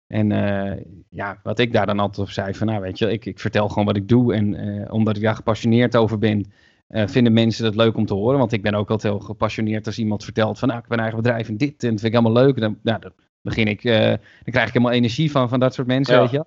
En 0.07 0.31
uh, 0.31 0.73
ja, 1.09 1.40
wat 1.42 1.59
ik 1.59 1.73
daar 1.73 1.87
dan 1.87 1.99
altijd 1.99 2.27
op 2.27 2.33
zei, 2.33 2.55
van 2.55 2.66
nou 2.66 2.81
weet 2.81 2.99
je, 2.99 3.12
ik, 3.12 3.27
ik 3.27 3.40
vertel 3.40 3.69
gewoon 3.69 3.85
wat 3.85 3.97
ik 3.97 4.09
doe. 4.09 4.35
En 4.35 4.55
uh, 4.55 4.92
omdat 4.92 5.16
ik 5.16 5.23
daar 5.23 5.35
gepassioneerd 5.35 5.97
over 5.97 6.19
ben, 6.19 6.53
uh, 6.88 7.07
vinden 7.07 7.33
mensen 7.33 7.64
dat 7.64 7.75
leuk 7.75 7.97
om 7.97 8.07
te 8.07 8.14
horen. 8.14 8.38
Want 8.38 8.53
ik 8.53 8.62
ben 8.62 8.75
ook 8.75 8.90
altijd 8.90 9.12
heel 9.12 9.23
gepassioneerd 9.23 9.87
als 9.87 9.99
iemand 9.99 10.25
vertelt 10.25 10.59
van 10.59 10.69
nou, 10.69 10.81
ik 10.81 10.88
ben 10.88 10.99
eigen 10.99 11.16
bedrijf 11.16 11.49
en 11.49 11.57
dit 11.57 11.85
en 11.85 11.90
dat 11.90 12.01
vind 12.01 12.14
ik 12.14 12.21
allemaal 12.21 12.45
leuk. 12.45 12.61
Dan, 12.61 12.79
nou, 12.83 13.01
dan 13.01 13.12
begin 13.42 13.66
ik, 13.66 13.83
dan 13.83 14.19
krijg 14.45 14.66
ik 14.66 14.73
helemaal 14.73 14.92
energie 14.92 15.31
van, 15.31 15.49
van 15.49 15.61
dat 15.61 15.75
soort 15.75 15.87
mensen, 15.87 16.14
ja. 16.14 16.21
weet 16.21 16.31
je 16.31 16.45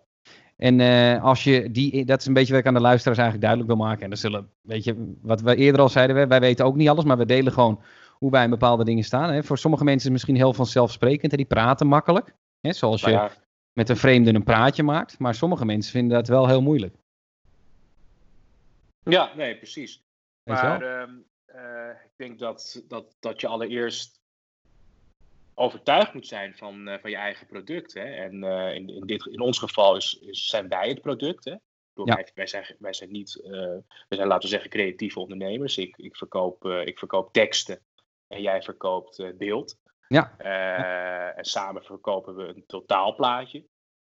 En 0.56 0.80
als 1.22 1.44
je 1.44 1.72
die, 1.72 2.06
dat 2.06 2.20
is 2.20 2.26
een 2.26 2.34
beetje 2.34 2.52
wat 2.52 2.62
ik 2.62 2.68
aan 2.68 2.74
de 2.74 2.80
luisteraars 2.80 3.20
eigenlijk 3.20 3.48
duidelijk 3.48 3.78
wil 3.78 3.88
maken. 3.88 4.04
En 4.04 4.10
dan 4.10 4.18
zullen, 4.18 4.50
weet 4.62 4.84
je, 4.84 5.16
wat 5.22 5.42
we 5.42 5.56
eerder 5.56 5.82
al 5.82 5.90
zeiden, 5.90 6.16
wij, 6.16 6.28
wij 6.28 6.40
weten 6.40 6.66
ook 6.66 6.76
niet 6.76 6.90
alles, 6.90 7.04
maar 7.04 7.18
we 7.18 7.26
delen 7.26 7.54
gewoon 7.54 7.82
hoe 8.12 8.32
wij 8.32 8.44
in 8.44 8.50
bepaalde 8.50 8.84
dingen 8.84 9.04
staan. 9.04 9.34
Hè. 9.34 9.44
Voor 9.44 9.58
sommige 9.58 9.84
mensen 9.84 10.00
is 10.00 10.04
het 10.04 10.14
misschien 10.14 10.36
heel 10.36 10.54
vanzelfsprekend, 10.54 11.32
hè, 11.32 11.38
die 11.38 11.46
praten 11.46 11.88
makkelijk. 11.88 12.36
Hè, 12.62 12.74
zoals 12.74 13.02
je 13.02 13.10
ja 13.10 13.32
met 13.80 13.90
een 13.90 13.98
vreemde 13.98 14.34
een 14.34 14.44
praatje 14.44 14.84
maakt. 14.84 15.20
Maar 15.20 15.36
sommige 15.36 15.66
mensen 15.66 15.92
vinden 15.92 16.18
dat 16.18 16.28
wel 16.28 16.48
heel 16.48 16.62
moeilijk. 16.62 16.96
Ja, 19.04 19.36
nee, 19.36 19.58
precies. 19.58 20.04
Maar 20.44 20.82
uh, 20.82 21.14
uh, 21.56 21.90
ik 21.90 22.12
denk 22.16 22.40
dat, 22.40 22.84
dat, 22.88 23.16
dat 23.20 23.42
je 23.42 23.48
allereerst 23.48 24.22
overtuigd 25.54 26.14
moet 26.14 26.28
zijn 26.28 26.56
van, 26.58 26.88
uh, 26.88 26.96
van 27.02 27.10
je 27.10 27.16
eigen 27.16 27.48
product. 27.48 27.94
Hè? 27.94 28.04
En 28.04 28.44
uh, 28.44 28.76
in, 28.76 28.90
in, 28.90 29.06
dit, 29.06 29.26
in 29.26 29.40
ons 29.40 29.60
geval 29.60 29.96
is, 29.96 30.20
is, 30.22 30.48
zijn 30.48 30.68
wij 30.68 30.90
het 30.90 31.02
product. 31.02 31.46
Hè? 31.46 31.56
Door 31.94 32.06
wij, 32.06 32.32
wij, 32.36 32.48
zijn, 32.48 32.76
wij 32.80 32.94
zijn 32.94 33.12
niet, 33.12 33.42
uh, 33.44 33.52
wij 34.08 34.18
zijn 34.18 34.28
laten 34.28 34.50
we 34.50 34.56
zeggen 34.56 34.70
creatieve 34.70 35.20
ondernemers. 35.20 35.78
Ik, 35.78 35.98
ik, 35.98 36.16
verkoop, 36.16 36.66
uh, 36.66 36.86
ik 36.86 37.00
verkoop 37.00 37.34
teksten 37.34 37.80
en 38.28 38.42
jij 38.42 38.62
verkoopt 38.62 39.20
uh, 39.20 39.34
beeld. 39.38 39.78
Ja. 40.10 40.38
En 41.36 41.46
samen 41.46 41.84
verkopen 41.84 42.36
we 42.36 42.48
een 42.48 42.64
totaalplaatje. 42.68 43.66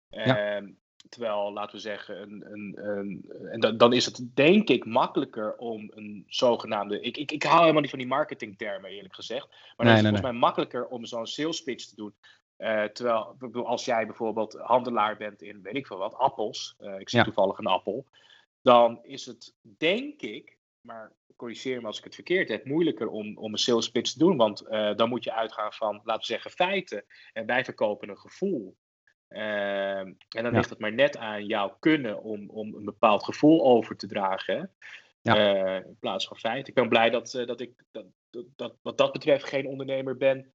Ja. 0.10 0.56
Ehm, 0.56 0.72
terwijl, 1.10 1.54
laten 1.54 1.76
we 1.76 1.82
zeggen, 1.82 2.22
een, 2.22 2.52
een, 2.52 2.86
een, 2.86 3.32
en 3.52 3.60
dan, 3.60 3.78
dan 3.78 3.94
is 3.94 4.06
het 4.06 4.30
denk 4.34 4.70
ik 4.70 4.86
makkelijker 4.86 5.56
om 5.56 5.92
een 5.94 6.24
zogenaamde. 6.28 7.02
Ik, 7.02 7.18
ik, 7.18 7.32
ik 7.32 7.44
hou 7.44 7.60
helemaal 7.60 7.82
niet 7.82 7.90
van 7.90 8.00
die 8.00 8.08
marketingtermen, 8.08 8.90
eerlijk 8.90 9.16
gezegd. 9.16 9.48
Maar 9.50 9.86
nee, 9.86 9.96
het 9.96 9.96
is 9.96 10.10
volgens 10.10 10.32
mij 10.32 10.40
makkelijker 10.40 10.88
om 10.88 11.06
zo'n 11.06 11.28
sales 11.28 11.64
pitch 11.64 11.86
te 11.86 11.96
doen. 11.96 12.16
Uh, 12.58 12.84
terwijl, 12.84 13.38
als 13.66 13.86
jij 13.86 14.06
bijvoorbeeld 14.06 14.54
handelaar 14.54 15.18
bent 15.18 15.42
in, 15.42 15.62
weet 15.62 15.76
ik 15.76 15.88
veel 15.88 15.98
wat, 15.98 16.16
appels. 16.16 16.76
Uh, 16.80 17.00
ik 17.00 17.10
zie 17.10 17.20
ja. 17.20 17.26
toevallig 17.26 17.58
een 17.58 17.66
appel. 17.66 18.06
Dan 18.62 19.00
is 19.04 19.26
het, 19.26 19.56
denk 19.62 20.22
ik, 20.22 20.58
maar 20.82 21.12
corrigeer 21.36 21.82
me 21.82 21.88
als 21.88 21.98
ik 21.98 22.04
het 22.04 22.16
verkeerd 22.16 22.50
heb, 22.50 22.66
moeilijker 22.66 23.08
om, 23.08 23.38
om 23.38 23.52
een 23.52 23.58
sales 23.58 23.92
pitch 23.92 24.12
te 24.12 24.20
doen. 24.20 24.38
Want 24.38 24.64
uh, 24.70 24.96
dan 24.96 25.10
moet 25.10 25.24
je 25.24 25.34
uitgaan 25.34 25.74
van, 25.74 26.02
laten 26.04 26.22
we 26.22 26.26
zeggen, 26.26 26.52
feiten. 26.52 27.06
En 27.34 27.46
wij 27.46 27.64
verkopen 27.64 28.10
een 28.10 28.18
gevoel. 28.18 28.78
Ehm, 29.28 30.06
en 30.08 30.44
dan 30.44 30.52
ja. 30.52 30.52
ligt 30.52 30.70
het 30.70 30.80
maar 30.80 30.94
net 30.94 31.18
aan 31.18 31.46
jouw 31.46 31.78
kunnen 31.80 32.24
om, 32.24 32.50
om 32.50 32.76
een 32.76 32.86
bepaald 32.86 33.24
gevoel 33.24 33.64
over 33.64 33.96
te 33.98 34.08
dragen. 34.08 34.72
Ja. 35.24 35.76
in 35.76 35.98
plaats 36.00 36.28
van 36.28 36.38
feiten. 36.38 36.68
Ik 36.68 36.74
ben 36.74 36.90
blij 36.90 37.10
dat, 37.10 37.32
dat 37.32 37.60
ik 37.60 37.84
dat, 37.92 38.06
dat, 38.56 38.76
wat 38.82 38.98
dat 38.98 39.12
betreft 39.12 39.44
geen 39.44 39.68
ondernemer 39.68 40.18
ben 40.18 40.54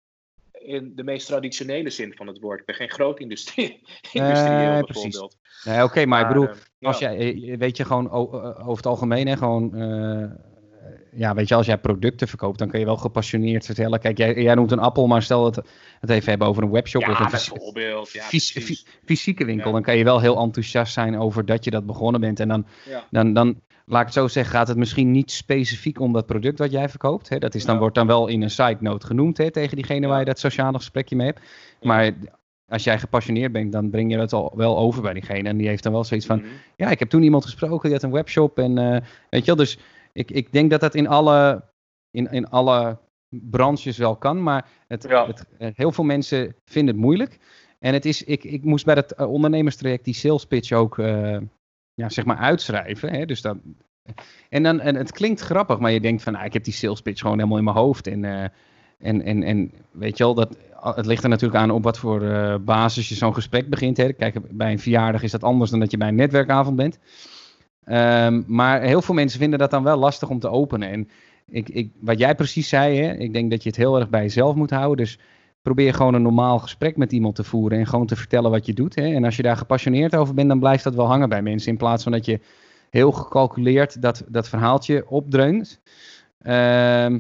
in 0.59 0.93
de 0.95 1.05
meest 1.05 1.27
traditionele 1.27 1.91
zin 1.91 2.13
van 2.15 2.27
het 2.27 2.41
woord. 2.41 2.61
Ik 2.61 2.67
ben 2.67 2.75
geen 2.75 2.91
groot 2.91 3.21
industrie, 3.21 3.83
industrieel 4.13 4.79
uh, 4.79 4.81
bijvoorbeeld. 4.81 5.37
Nee, 5.65 5.83
oké, 5.83 5.99
maar, 5.99 6.09
maar, 6.09 6.21
ik 6.21 6.29
bedoel, 6.29 6.49
uh, 6.49 6.89
als 6.89 6.99
ja. 6.99 7.13
jij, 7.13 7.59
weet 7.59 7.77
je 7.77 7.85
gewoon 7.85 8.11
over 8.11 8.77
het 8.77 8.87
algemeen, 8.87 9.27
hè, 9.27 9.37
gewoon, 9.37 9.71
uh, 9.75 10.31
ja, 11.13 11.35
weet 11.35 11.49
je, 11.49 11.55
als 11.55 11.67
jij 11.67 11.79
producten 11.79 12.29
verkoopt, 12.29 12.59
dan 12.59 12.69
kun 12.69 12.79
je 12.79 12.85
wel 12.85 12.97
gepassioneerd 12.97 13.67
vertellen. 13.67 14.01
Kijk, 14.01 14.19
jij, 14.19 14.35
jij 14.35 14.55
noemt 14.55 14.71
een 14.71 14.79
appel, 14.79 15.07
maar 15.07 15.23
stel 15.23 15.43
dat 15.43 15.67
het 16.01 16.11
even 16.11 16.29
hebben 16.29 16.49
over 16.49 16.63
een 16.63 16.71
webshop 16.71 17.03
ja, 17.03 17.11
of 17.11 17.21
een 17.21 17.31
bijvoorbeeld, 17.31 18.11
ja, 18.11 18.23
fysieke 19.05 19.45
winkel, 19.45 19.73
dan 19.73 19.83
kan 19.83 19.97
je 19.97 20.05
wel 20.05 20.21
heel 20.21 20.39
enthousiast 20.39 20.93
zijn 20.93 21.19
over 21.19 21.45
dat 21.45 21.65
je 21.65 21.71
dat 21.71 21.87
begonnen 21.87 22.21
bent. 22.21 22.41
En 22.41 22.49
dan, 22.49 22.67
dan, 23.11 23.33
dan 23.33 23.61
laat 23.89 24.01
ik 24.01 24.07
het 24.07 24.15
zo 24.15 24.29
zeggen, 24.29 24.55
gaat 24.55 24.69
het 24.69 24.77
misschien 24.77 25.11
niet 25.11 25.31
specifiek 25.31 26.01
om 26.01 26.13
dat 26.13 26.27
product 26.27 26.59
wat 26.59 26.71
jij 26.71 26.89
verkoopt. 26.89 27.29
Hè? 27.29 27.39
Dat 27.39 27.55
is 27.55 27.65
dan, 27.65 27.75
ja. 27.75 27.81
wordt 27.81 27.95
dan 27.95 28.07
wel 28.07 28.27
in 28.27 28.43
een 28.43 28.51
side 28.51 28.77
note 28.81 29.07
genoemd 29.07 29.39
hè, 29.39 29.51
tegen 29.51 29.77
diegene 29.77 30.07
waar 30.07 30.19
je 30.19 30.25
dat 30.25 30.39
sociale 30.39 30.77
gesprekje 30.77 31.17
mee 31.17 31.27
hebt. 31.27 31.41
Maar 31.83 32.13
als 32.69 32.85
jij 32.85 32.99
gepassioneerd 32.99 33.53
bent, 33.53 33.73
dan 33.73 33.91
breng 33.91 34.11
je 34.11 34.17
dat 34.17 34.33
al 34.33 34.53
wel 34.57 34.79
over 34.79 35.03
bij 35.03 35.13
diegene. 35.13 35.49
En 35.49 35.57
die 35.57 35.69
heeft 35.69 35.83
dan 35.83 35.93
wel 35.93 36.05
zoiets 36.05 36.27
van, 36.27 36.39
mm 36.39 36.45
-hmm. 36.45 36.53
ja, 36.77 36.91
ik 36.91 36.99
heb 36.99 37.09
toen 37.09 37.23
iemand 37.23 37.45
gesproken, 37.45 37.83
die 37.83 37.93
had 37.93 38.03
een 38.03 38.11
webshop. 38.11 38.59
En 38.59 38.79
uh, 38.79 38.91
weet 39.31 39.41
je 39.41 39.47
wel, 39.47 39.57
dus 39.57 39.79
ik, 40.13 40.31
ik 40.31 40.53
denk 40.53 40.71
dat 40.71 40.81
dat 40.81 40.95
in 40.95 41.09
alle, 41.09 41.65
in, 42.11 42.31
in 42.31 42.49
alle 42.49 42.99
branches 43.29 43.97
wel 43.97 44.17
kan. 44.17 44.43
Maar 44.43 44.69
het, 44.89 45.07
ja. 45.09 45.27
het, 45.27 45.47
heel 45.59 45.93
veel 45.93 46.05
mensen 46.05 46.57
vinden 46.65 46.95
het 46.95 47.05
moeilijk. 47.05 47.39
En 47.79 47.93
het 47.93 48.05
is, 48.05 48.23
ik, 48.23 48.45
ik 48.45 48.65
moest 48.65 48.85
bij 48.85 48.95
het 48.95 49.27
ondernemerstraject 49.27 50.05
die 50.05 50.15
sales 50.15 50.47
pitch 50.47 50.73
ook... 50.73 50.99
Uh, 50.99 51.39
ja, 51.97 52.09
zeg 52.09 52.25
maar 52.25 52.37
uitschrijven. 52.37 53.13
Hè? 53.13 53.27
Dus 53.27 53.41
dat, 53.41 53.57
en, 54.49 54.63
dan, 54.63 54.81
en 54.81 54.95
het 54.95 55.13
klinkt 55.13 55.41
grappig, 55.41 55.79
maar 55.79 55.93
je 55.93 56.01
denkt 56.01 56.23
van, 56.23 56.33
nou, 56.33 56.45
ik 56.45 56.53
heb 56.53 56.65
die 56.65 56.73
sales 56.73 57.01
pitch 57.01 57.21
gewoon 57.21 57.37
helemaal 57.37 57.59
in 57.59 57.65
mijn 57.65 57.77
hoofd. 57.77 58.07
En, 58.07 58.23
uh, 58.23 58.45
en, 58.99 59.23
en, 59.23 59.43
en 59.43 59.73
weet 59.91 60.19
je 60.19 60.25
wel, 60.25 60.35
dat, 60.35 60.57
het 60.81 61.07
ligt 61.07 61.23
er 61.23 61.29
natuurlijk 61.29 61.63
aan 61.63 61.71
op 61.71 61.83
wat 61.83 61.99
voor 61.99 62.23
uh, 62.23 62.55
basis 62.61 63.09
je 63.09 63.15
zo'n 63.15 63.35
gesprek 63.35 63.69
begint. 63.71 63.97
Hè? 63.97 64.13
Kijk, 64.13 64.57
bij 64.57 64.73
een 64.73 64.79
verjaardag 64.79 65.23
is 65.23 65.31
dat 65.31 65.45
anders 65.45 65.71
dan 65.71 65.81
dat 65.81 65.91
je 65.91 65.97
bij 65.97 66.09
een 66.09 66.15
netwerkavond 66.15 66.77
bent. 66.77 66.99
Um, 67.89 68.45
maar 68.47 68.83
heel 68.83 69.03
veel 69.03 69.15
mensen 69.15 69.41
vinden 69.41 69.59
dat 69.59 69.71
dan 69.71 69.83
wel 69.83 69.97
lastig 69.97 70.29
om 70.29 70.39
te 70.39 70.51
openen. 70.51 70.91
En 70.91 71.09
ik, 71.49 71.69
ik, 71.69 71.91
wat 72.01 72.19
jij 72.19 72.35
precies 72.35 72.69
zei, 72.69 73.01
hè, 73.01 73.13
ik 73.15 73.33
denk 73.33 73.51
dat 73.51 73.63
je 73.63 73.69
het 73.69 73.79
heel 73.79 73.99
erg 73.99 74.09
bij 74.09 74.23
jezelf 74.23 74.55
moet 74.55 74.71
houden. 74.71 75.05
Dus 75.05 75.19
probeer 75.67 75.95
gewoon 75.95 76.15
een 76.15 76.23
normaal 76.23 76.59
gesprek 76.59 76.97
met 76.97 77.13
iemand 77.13 77.35
te 77.35 77.45
voeren 77.45 77.79
en 77.79 77.87
gewoon 77.87 78.07
te 78.07 78.17
vertellen 78.17 78.51
wat 78.51 78.67
je 78.67 78.73
doet. 78.73 78.95
Hè? 78.95 79.15
En 79.15 79.25
als 79.25 79.37
je 79.37 79.43
daar 79.43 79.57
gepassioneerd 79.57 80.17
over 80.17 80.35
bent, 80.35 80.49
dan 80.49 80.59
blijft 80.59 80.85
dat 80.85 80.95
wel 80.95 81.07
hangen 81.07 81.29
bij 81.29 81.43
mensen. 81.43 81.71
In 81.71 81.77
plaats 81.77 82.03
van 82.03 82.13
dat 82.13 82.25
je 82.25 82.41
heel 82.91 83.13
gecalculeerd 83.13 84.03
dat, 84.03 84.25
dat 84.29 84.49
verhaaltje 84.49 85.09
opdreunt. 85.09 85.81
Uh, 86.43 87.17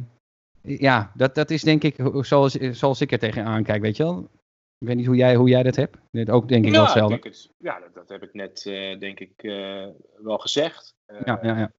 ja, 0.63 1.13
dat, 1.15 1.35
dat 1.35 1.51
is 1.51 1.63
denk 1.63 1.83
ik 1.83 1.97
zoals, 2.21 2.53
zoals 2.53 3.01
ik 3.01 3.13
er 3.13 3.19
tegenaan 3.19 3.63
kijk, 3.63 3.83
weet 3.83 3.97
je 3.97 4.03
wel. 4.03 4.29
Ik 4.79 4.87
weet 4.87 4.97
niet 4.97 5.07
hoe 5.07 5.17
jij, 5.17 5.37
hoe 5.37 5.49
jij 5.49 5.63
dat 5.63 5.77
hebt. 5.77 5.97
Dit 6.11 6.31
ook 6.31 6.49
denk 6.49 6.65
ik 6.65 6.71
ja, 6.71 6.77
wel 6.77 6.85
hetzelfde. 6.85 7.17
Ik 7.17 7.25
het, 7.25 7.51
ja, 7.59 7.81
dat, 7.81 7.95
dat, 7.95 8.09
heb 8.09 8.23
ik 8.23 8.35
net 8.35 8.65
uh, 8.65 8.99
denk 8.99 9.21
ik 9.21 9.43
uh, 9.43 9.87
wel 10.23 10.39
gezegd. 10.39 10.95
Uh, 11.07 11.21
ja, 11.25 11.39
ja, 11.43 11.59
ja. 11.59 11.73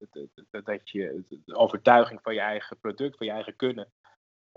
Dat, 0.50 0.64
dat, 0.64 0.90
je 0.90 1.22
de 1.44 1.56
overtuiging 1.56 2.20
van 2.22 2.34
je 2.34 2.40
eigen 2.40 2.78
product, 2.78 3.16
van 3.16 3.26
je 3.26 3.32
eigen 3.32 3.56
kunnen, 3.56 3.88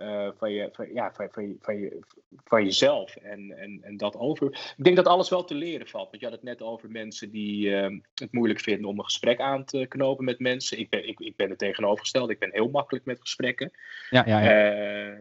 uh, 0.01 0.29
van, 0.37 0.51
je, 0.51 0.69
van, 0.71 0.93
ja, 0.93 1.13
van, 1.13 1.27
van, 1.31 1.55
van, 1.59 1.79
je, 1.79 1.99
van 2.43 2.63
jezelf 2.63 3.15
en, 3.15 3.51
en, 3.57 3.79
en 3.81 3.97
dat 3.97 4.15
over. 4.15 4.73
Ik 4.77 4.83
denk 4.83 4.95
dat 4.95 5.07
alles 5.07 5.29
wel 5.29 5.43
te 5.43 5.53
leren 5.53 5.87
valt. 5.87 6.09
Want 6.09 6.21
je 6.21 6.27
had 6.27 6.35
het 6.35 6.45
net 6.45 6.61
over 6.61 6.89
mensen 6.89 7.31
die 7.31 7.67
uh, 7.67 7.99
het 8.13 8.31
moeilijk 8.31 8.59
vinden 8.59 8.89
om 8.89 8.97
een 8.97 9.03
gesprek 9.03 9.39
aan 9.39 9.65
te 9.65 9.85
knopen 9.87 10.25
met 10.25 10.39
mensen. 10.39 10.79
Ik 10.79 10.89
ben, 10.89 11.07
ik, 11.07 11.19
ik 11.19 11.35
ben 11.35 11.49
het 11.49 11.59
tegenovergestelde. 11.59 12.33
Ik 12.33 12.39
ben 12.39 12.51
heel 12.53 12.69
makkelijk 12.69 13.05
met 13.05 13.19
gesprekken. 13.19 13.71
Ja, 14.09 14.23
ja, 14.25 14.41
ja. 14.41 15.09
Uh, 15.09 15.19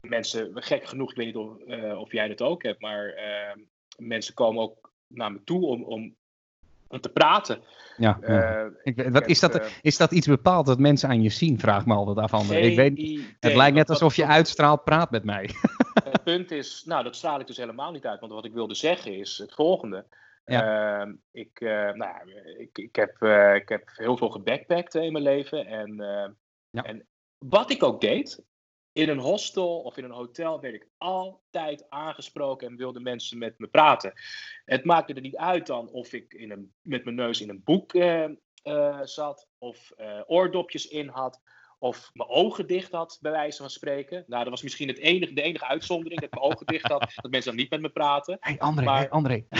mensen, 0.00 0.50
gek 0.54 0.84
genoeg, 0.84 1.10
ik 1.10 1.16
weet 1.16 1.26
niet 1.26 1.36
of, 1.36 1.56
of 1.96 2.12
jij 2.12 2.28
dat 2.28 2.42
ook 2.42 2.62
hebt, 2.62 2.80
maar 2.80 3.14
mensen 3.98 4.34
komen 4.34 4.62
ook 4.62 4.92
naar 5.06 5.32
me 5.32 5.44
toe 5.44 5.66
om, 5.66 5.82
om 5.82 6.14
om 6.94 7.00
te 7.00 7.08
praten. 7.08 7.62
Ja, 7.96 8.18
ja. 8.20 8.64
Uh, 8.64 8.70
ik, 8.82 9.08
wat, 9.10 9.26
is, 9.26 9.40
dat, 9.40 9.56
uh, 9.56 9.66
is 9.82 9.96
dat 9.96 10.12
iets 10.12 10.26
bepaald 10.26 10.66
dat 10.66 10.78
mensen 10.78 11.08
aan 11.08 11.22
je 11.22 11.30
zien? 11.30 11.58
Vraag 11.58 11.86
me 11.86 11.94
altijd 11.94 12.30
af. 12.30 12.50
Ik 12.50 12.76
weet, 12.76 12.92
idee. 12.98 13.36
het 13.40 13.54
lijkt 13.54 13.76
net 13.76 13.90
alsof 13.90 14.16
je 14.16 14.26
uitstraalt, 14.26 14.84
praat 14.84 15.10
met 15.10 15.24
mij. 15.24 15.50
Het 16.04 16.22
punt 16.22 16.50
is, 16.50 16.82
nou 16.86 17.04
dat 17.04 17.16
straal 17.16 17.40
ik 17.40 17.46
dus 17.46 17.56
helemaal 17.56 17.92
niet 17.92 18.06
uit. 18.06 18.20
Want 18.20 18.32
wat 18.32 18.44
ik 18.44 18.52
wilde 18.52 18.74
zeggen 18.74 19.18
is 19.18 19.38
het 19.38 19.54
volgende. 19.54 20.06
Ja. 20.44 21.04
Uh, 21.06 21.12
ik, 21.32 21.60
nou, 21.94 22.30
ik, 22.58 22.78
ik, 22.78 22.96
heb, 22.96 23.22
ik 23.54 23.68
heb 23.68 23.90
heel 23.94 24.16
veel 24.16 24.30
gebackpackt 24.30 24.94
in 24.94 25.12
mijn 25.12 25.24
leven. 25.24 25.66
En, 25.66 25.96
ja. 26.70 26.82
en 26.82 27.06
wat 27.38 27.70
ik 27.70 27.82
ook 27.82 28.00
deed, 28.00 28.44
in 28.94 29.08
een 29.08 29.18
hostel 29.18 29.80
of 29.80 29.96
in 29.96 30.04
een 30.04 30.10
hotel 30.10 30.60
werd 30.60 30.74
ik 30.74 30.88
altijd 30.98 31.86
aangesproken 31.88 32.68
en 32.68 32.76
wilden 32.76 33.02
mensen 33.02 33.38
met 33.38 33.58
me 33.58 33.66
praten. 33.66 34.12
Het 34.64 34.84
maakte 34.84 35.14
er 35.14 35.20
niet 35.20 35.36
uit 35.36 35.66
dan 35.66 35.88
of 35.88 36.12
ik 36.12 36.34
in 36.34 36.50
een, 36.50 36.72
met 36.82 37.04
mijn 37.04 37.16
neus 37.16 37.40
in 37.40 37.48
een 37.48 37.62
boek 37.64 37.94
uh, 37.94 38.24
uh, 38.64 39.00
zat, 39.02 39.48
of 39.58 39.92
uh, 40.00 40.20
oordopjes 40.26 40.88
in 40.88 41.08
had, 41.08 41.40
of 41.78 42.10
mijn 42.12 42.28
ogen 42.28 42.66
dicht 42.66 42.92
had, 42.92 43.18
bij 43.20 43.32
wijze 43.32 43.60
van 43.60 43.70
spreken. 43.70 44.24
Nou, 44.26 44.42
dat 44.42 44.52
was 44.52 44.62
misschien 44.62 44.88
het 44.88 44.98
enige, 44.98 45.32
de 45.32 45.42
enige 45.42 45.66
uitzondering, 45.66 46.20
dat 46.20 46.28
ik 46.28 46.38
mijn 46.38 46.52
ogen 46.52 46.66
dicht 46.66 46.86
had, 46.86 47.00
dat 47.14 47.30
mensen 47.30 47.50
dan 47.50 47.60
niet 47.60 47.70
met 47.70 47.80
me 47.80 47.88
praten. 47.88 48.36
Hé, 48.40 48.50
hey, 48.50 48.60
André, 48.60 48.84
maar... 48.84 48.98
hey, 48.98 49.10
André. 49.10 49.44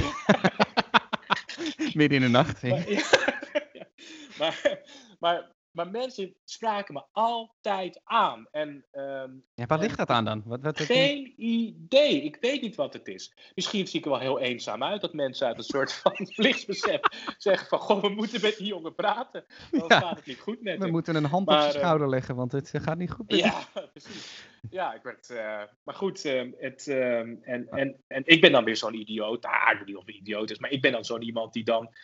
Midden 1.94 2.18
in 2.18 2.20
de 2.20 2.28
nacht. 2.28 2.62
Maar, 2.62 2.90
ja, 2.90 3.02
maar, 4.38 4.80
maar 5.18 5.53
maar 5.74 5.90
mensen 5.90 6.34
spraken 6.44 6.94
me 6.94 7.02
altijd 7.12 8.00
aan. 8.04 8.46
En, 8.50 8.84
um, 8.92 9.44
ja, 9.54 9.66
waar 9.66 9.78
ligt 9.78 9.96
dat 9.96 10.08
aan 10.08 10.24
dan? 10.24 10.42
Wat, 10.44 10.62
wat, 10.62 10.80
geen 10.80 11.32
idee. 11.37 12.22
Ik 12.22 12.37
weet 12.40 12.60
niet 12.60 12.74
wat 12.74 12.92
het 12.92 13.08
is. 13.08 13.34
Misschien 13.54 13.87
zie 13.87 13.98
ik 13.98 14.04
er 14.04 14.10
wel 14.10 14.20
heel 14.20 14.40
eenzaam 14.40 14.82
uit. 14.82 15.00
Dat 15.00 15.12
mensen 15.12 15.46
uit 15.46 15.58
een 15.58 15.64
soort 15.64 15.92
van 16.02 16.28
plichtsbesef 16.34 17.00
zeggen 17.38 17.68
van... 17.68 17.78
Goh, 17.78 18.02
we 18.02 18.08
moeten 18.08 18.40
met 18.40 18.56
die 18.56 18.66
jongen 18.66 18.94
praten. 18.94 19.44
Dan 19.70 19.84
ja, 19.88 20.00
gaat 20.00 20.16
het 20.16 20.26
niet 20.26 20.40
goed 20.40 20.62
met 20.62 20.78
We 20.78 20.90
moeten 20.90 21.14
een 21.14 21.24
hand 21.24 21.46
maar, 21.46 21.56
op 21.56 21.62
zijn 21.62 21.82
schouder 21.82 22.08
leggen, 22.08 22.34
want 22.34 22.52
het 22.52 22.70
gaat 22.74 22.98
niet 22.98 23.10
goed 23.10 23.30
met 23.30 23.38
Ja, 23.38 23.64
precies. 23.92 24.42
Ja, 24.70 24.94
ik 24.94 25.02
werd... 25.02 25.30
Uh, 25.30 25.62
maar 25.84 25.94
goed, 25.94 26.24
uh, 26.24 26.52
het, 26.58 26.87
uh, 26.87 27.18
en, 27.18 27.66
en, 27.70 28.02
en 28.06 28.22
ik 28.24 28.40
ben 28.40 28.52
dan 28.52 28.64
weer 28.64 28.76
zo'n 28.76 28.94
idioot. 28.94 29.44
Ah, 29.44 29.70
ik 29.72 29.78
weet 29.78 29.87
niet 29.87 29.96
of 29.96 30.08
een 30.08 30.16
idioot 30.16 30.50
is. 30.50 30.58
Maar 30.58 30.70
ik 30.70 30.80
ben 30.80 30.92
dan 30.92 31.04
zo'n 31.04 31.22
iemand 31.22 31.52
die 31.52 31.64
dan 31.64 31.94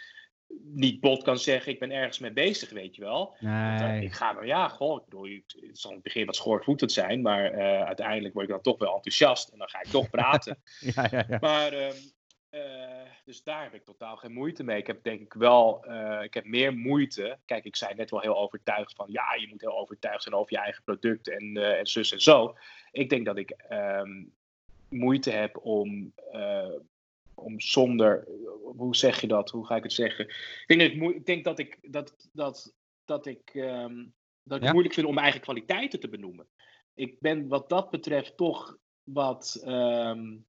niet 0.63 1.01
bot 1.01 1.23
kan 1.23 1.39
zeggen, 1.39 1.73
ik 1.73 1.79
ben 1.79 1.91
ergens 1.91 2.19
mee 2.19 2.33
bezig, 2.33 2.71
weet 2.71 2.97
je 2.97 3.03
wel. 3.03 3.37
Nee. 3.39 4.05
Ik 4.05 4.13
ga 4.13 4.33
dan, 4.33 4.47
ja, 4.47 4.69
goh, 4.69 4.99
ik 4.99 5.05
bedoel, 5.05 5.29
het 5.47 5.79
zal 5.79 5.91
in 5.91 5.97
het 5.97 6.05
begin 6.05 6.27
wat 6.27 6.37
schoorvoetend 6.37 6.93
zijn, 6.93 7.23
maar 7.23 7.55
uh, 7.55 7.83
uiteindelijk 7.83 8.35
word 8.35 8.47
ik 8.47 8.53
dan 8.53 8.63
toch 8.63 8.79
wel 8.79 8.95
enthousiast 8.95 9.49
en 9.49 9.59
dan 9.59 9.69
ga 9.69 9.81
ik 9.81 9.89
toch 9.89 10.11
praten. 10.21 10.63
ja, 10.81 11.09
ja, 11.11 11.25
ja. 11.29 11.39
Maar, 11.41 11.73
um, 11.73 11.93
uh, 12.51 12.61
dus 13.25 13.43
daar 13.43 13.63
heb 13.63 13.75
ik 13.75 13.85
totaal 13.85 14.17
geen 14.17 14.33
moeite 14.33 14.65
mee. 14.65 14.79
Ik 14.79 14.87
heb 14.87 15.03
denk 15.03 15.21
ik 15.21 15.33
wel, 15.33 15.85
uh, 15.89 16.23
ik 16.23 16.35
heb 16.35 16.45
meer 16.45 16.75
moeite. 16.75 17.39
Kijk, 17.47 17.65
ik 17.65 17.77
zei 17.77 17.95
net 17.95 18.11
wel 18.11 18.21
heel 18.21 18.39
overtuigd 18.39 18.95
van, 18.95 19.07
ja, 19.11 19.35
je 19.35 19.49
moet 19.49 19.61
heel 19.61 19.79
overtuigd 19.79 20.23
zijn 20.23 20.35
over 20.35 20.53
je 20.53 20.59
eigen 20.59 20.83
product 20.83 21.29
en, 21.29 21.57
en 21.79 21.87
zus 21.87 22.13
en 22.13 22.21
zo. 22.21 22.57
Ik 22.93 23.09
denk 23.09 23.25
dat 23.27 23.37
ik 23.37 23.55
um, 23.71 24.33
moeite 24.89 25.31
heb 25.31 25.59
om 25.63 26.13
om 27.41 27.61
zonder, 27.61 28.29
hoe 28.77 28.97
zeg 28.97 29.21
je 29.21 29.27
dat? 29.27 29.51
Hoe 29.51 29.67
ga 29.67 29.77
ik 29.77 29.83
het 29.83 29.93
zeggen? 29.93 30.29
Ik 30.67 30.79
denk 30.79 30.81
dat 30.81 30.91
ik, 30.91 31.17
ik, 31.17 31.27
denk 31.27 31.45
dat 31.45 31.59
ik, 31.59 31.79
dat, 31.83 32.29
dat, 32.33 32.75
dat 33.05 33.27
ik, 33.27 33.51
um, 33.55 34.13
dat 34.43 34.57
ik 34.57 34.63
ja? 34.63 34.65
het 34.65 34.73
moeilijk 34.73 34.95
vind 34.95 35.07
om 35.07 35.13
mijn 35.13 35.25
eigen 35.25 35.43
kwaliteiten 35.43 36.01
te 36.01 36.09
benoemen. 36.09 36.47
Ik 36.95 37.21
ben 37.21 37.49
wat 37.49 37.69
dat 37.69 37.91
betreft 37.91 38.37
toch 38.37 38.79
wat, 39.05 39.63
um, 39.67 40.45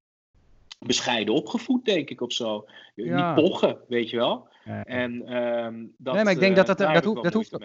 bescheiden 0.86 1.34
opgevoed, 1.34 1.84
denk 1.84 2.10
ik, 2.10 2.20
of 2.20 2.32
zo. 2.32 2.68
Niet 2.94 3.34
pochen, 3.34 3.78
weet 3.88 4.10
je 4.10 4.16
wel. 4.16 4.48
En 4.84 5.26
ehm, 5.26 5.86
dat, 5.96 6.14
nee, 6.14 6.24
maar 6.24 6.32
ik 6.32 6.38
denk 6.38 6.56
dat 6.56 6.66
dat, 6.66 6.78
dat, 6.78 7.04
hoeft, 7.04 7.22
dat 7.22 7.32
hoeft, 7.32 7.56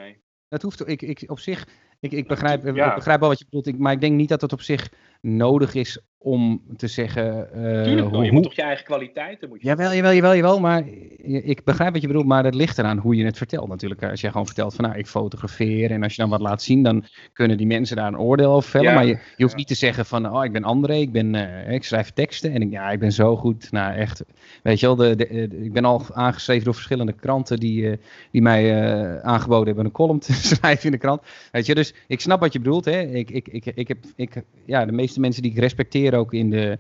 dat 0.48 0.62
hoeft, 0.62 0.88
ik, 0.88 1.02
ik, 1.02 1.24
op 1.28 1.40
zich, 1.40 1.68
ik, 2.00 2.12
ik, 2.12 2.28
begrijp, 2.28 2.66
ik 2.66 2.74
begrijp 2.74 3.20
wel 3.20 3.30
wat 3.30 3.40
je 3.40 3.46
bedoelt, 3.46 3.68
ik, 3.68 3.78
maar 3.78 3.94
ik 3.94 4.02
denk 4.02 4.16
niet 4.16 4.30
dat 4.30 4.42
het 4.42 4.54
op 4.54 4.62
zich 4.62 4.92
nodig 5.28 5.74
is 5.74 6.00
om 6.28 6.62
te 6.78 6.88
zeggen... 6.88 7.48
Uh, 7.56 7.84
Tuurlijk 7.84 8.10
hoe, 8.10 8.26
je 8.26 8.32
moet 8.32 8.44
toch 8.44 8.54
je 8.54 8.62
eigen 8.62 8.86
kwaliteiten... 8.86 9.50
Moet 9.50 9.62
je 9.62 9.68
jawel, 9.68 9.94
jawel, 9.94 10.14
jawel, 10.14 10.36
jawel, 10.36 10.60
maar 10.60 10.84
ik 11.24 11.64
begrijp 11.64 11.94
wat 11.94 12.02
je 12.02 12.08
bedoelt, 12.08 12.26
maar 12.26 12.44
het 12.44 12.56
ligt 12.56 12.78
eraan 12.78 12.98
hoe 12.98 13.16
je 13.16 13.26
het 13.26 13.38
vertelt 13.38 13.68
natuurlijk. 13.68 14.04
Als 14.04 14.22
jij 14.22 14.32
gewoon 14.32 14.46
vertelt 14.46 14.76
van, 14.76 14.86
nou, 14.86 14.98
ik 14.98 15.08
fotografeer 15.08 15.92
en 15.92 16.04
als 16.04 16.16
je 16.16 16.22
dan 16.22 16.30
wat 16.30 16.42
laat 16.42 16.62
zien, 16.62 16.84
dan 16.84 17.04
kunnen 17.34 17.58
die 17.58 17.68
mensen 17.68 17.96
daar 17.96 18.08
een 18.08 18.20
oordeel 18.20 18.52
over 18.52 18.70
vellen. 18.70 18.94
maar 18.94 19.06
je, 19.06 19.20
je 19.36 19.44
hoeft 19.44 19.56
niet 19.56 19.68
te 19.68 19.76
zeggen 19.76 20.06
van, 20.06 20.36
oh, 20.36 20.46
ik 20.46 20.52
ben 20.52 20.64
André, 20.64 20.96
ik, 20.96 21.12
ben, 21.12 21.34
uh, 21.34 21.72
ik 21.72 21.84
schrijf 21.84 22.12
teksten 22.12 22.52
en 22.52 22.62
ik, 22.62 22.72
ja, 22.72 22.92
ik 22.92 23.00
ben 23.00 23.12
zo 23.12 23.36
goed. 23.36 23.72
Nou, 23.72 23.96
echt, 23.96 24.24
weet 24.64 24.80
je 24.80 24.86
wel, 24.86 24.96
de, 24.96 25.16
de, 25.16 25.26
ik 25.64 25.74
ben 25.74 25.86
al 25.86 26.02
aangeschreven 26.14 26.64
door 26.64 26.74
verschillende 26.74 27.14
kranten 27.14 27.60
die, 27.60 27.82
uh, 27.82 27.96
die 28.32 28.42
mij 28.42 29.22
aangeboden 29.22 29.66
hebben 29.66 29.86
een 29.86 29.92
column 29.92 30.20
te 30.20 30.34
schrijven 30.56 30.86
in 30.86 30.92
de 30.92 30.98
krant. 30.98 31.22
Weet 31.52 31.66
je, 31.66 31.76
dus 31.76 31.94
ik 32.08 32.22
snap 32.22 32.40
wat 32.40 32.54
je 32.54 32.60
bedoelt, 32.60 32.86
hè. 32.86 33.02
Ik, 33.02 33.30
ik, 33.30 33.48
ik, 33.48 33.66
ik 33.66 33.88
heb, 33.88 33.98
ik, 34.16 34.44
ja, 34.66 34.86
de 34.86 34.92
meeste 34.92 35.17
mensen 35.20 35.42
die 35.42 35.52
ik 35.52 35.58
respecteer 35.58 36.16
ook 36.16 36.34
in 36.34 36.50
de 36.50 36.78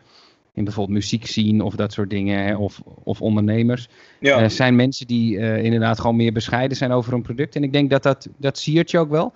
in 0.57 0.63
bijvoorbeeld 0.63 0.97
muziek 0.97 1.25
zien 1.25 1.61
of 1.61 1.75
dat 1.75 1.93
soort 1.93 2.09
dingen, 2.09 2.57
of, 2.57 2.81
of 3.03 3.21
ondernemers, 3.21 3.87
ja. 4.19 4.41
uh, 4.41 4.49
zijn 4.49 4.75
mensen 4.75 5.07
die 5.07 5.37
uh, 5.37 5.63
inderdaad 5.63 5.99
gewoon 5.99 6.15
meer 6.15 6.33
bescheiden 6.33 6.77
zijn 6.77 6.91
over 6.91 7.13
een 7.13 7.21
product. 7.21 7.55
En 7.55 7.63
ik 7.63 7.73
denk 7.73 7.89
dat 7.89 8.03
dat, 8.03 8.27
dat 8.37 8.57
siert 8.57 8.91
je 8.91 8.99
ook 8.99 9.09
wel. 9.09 9.33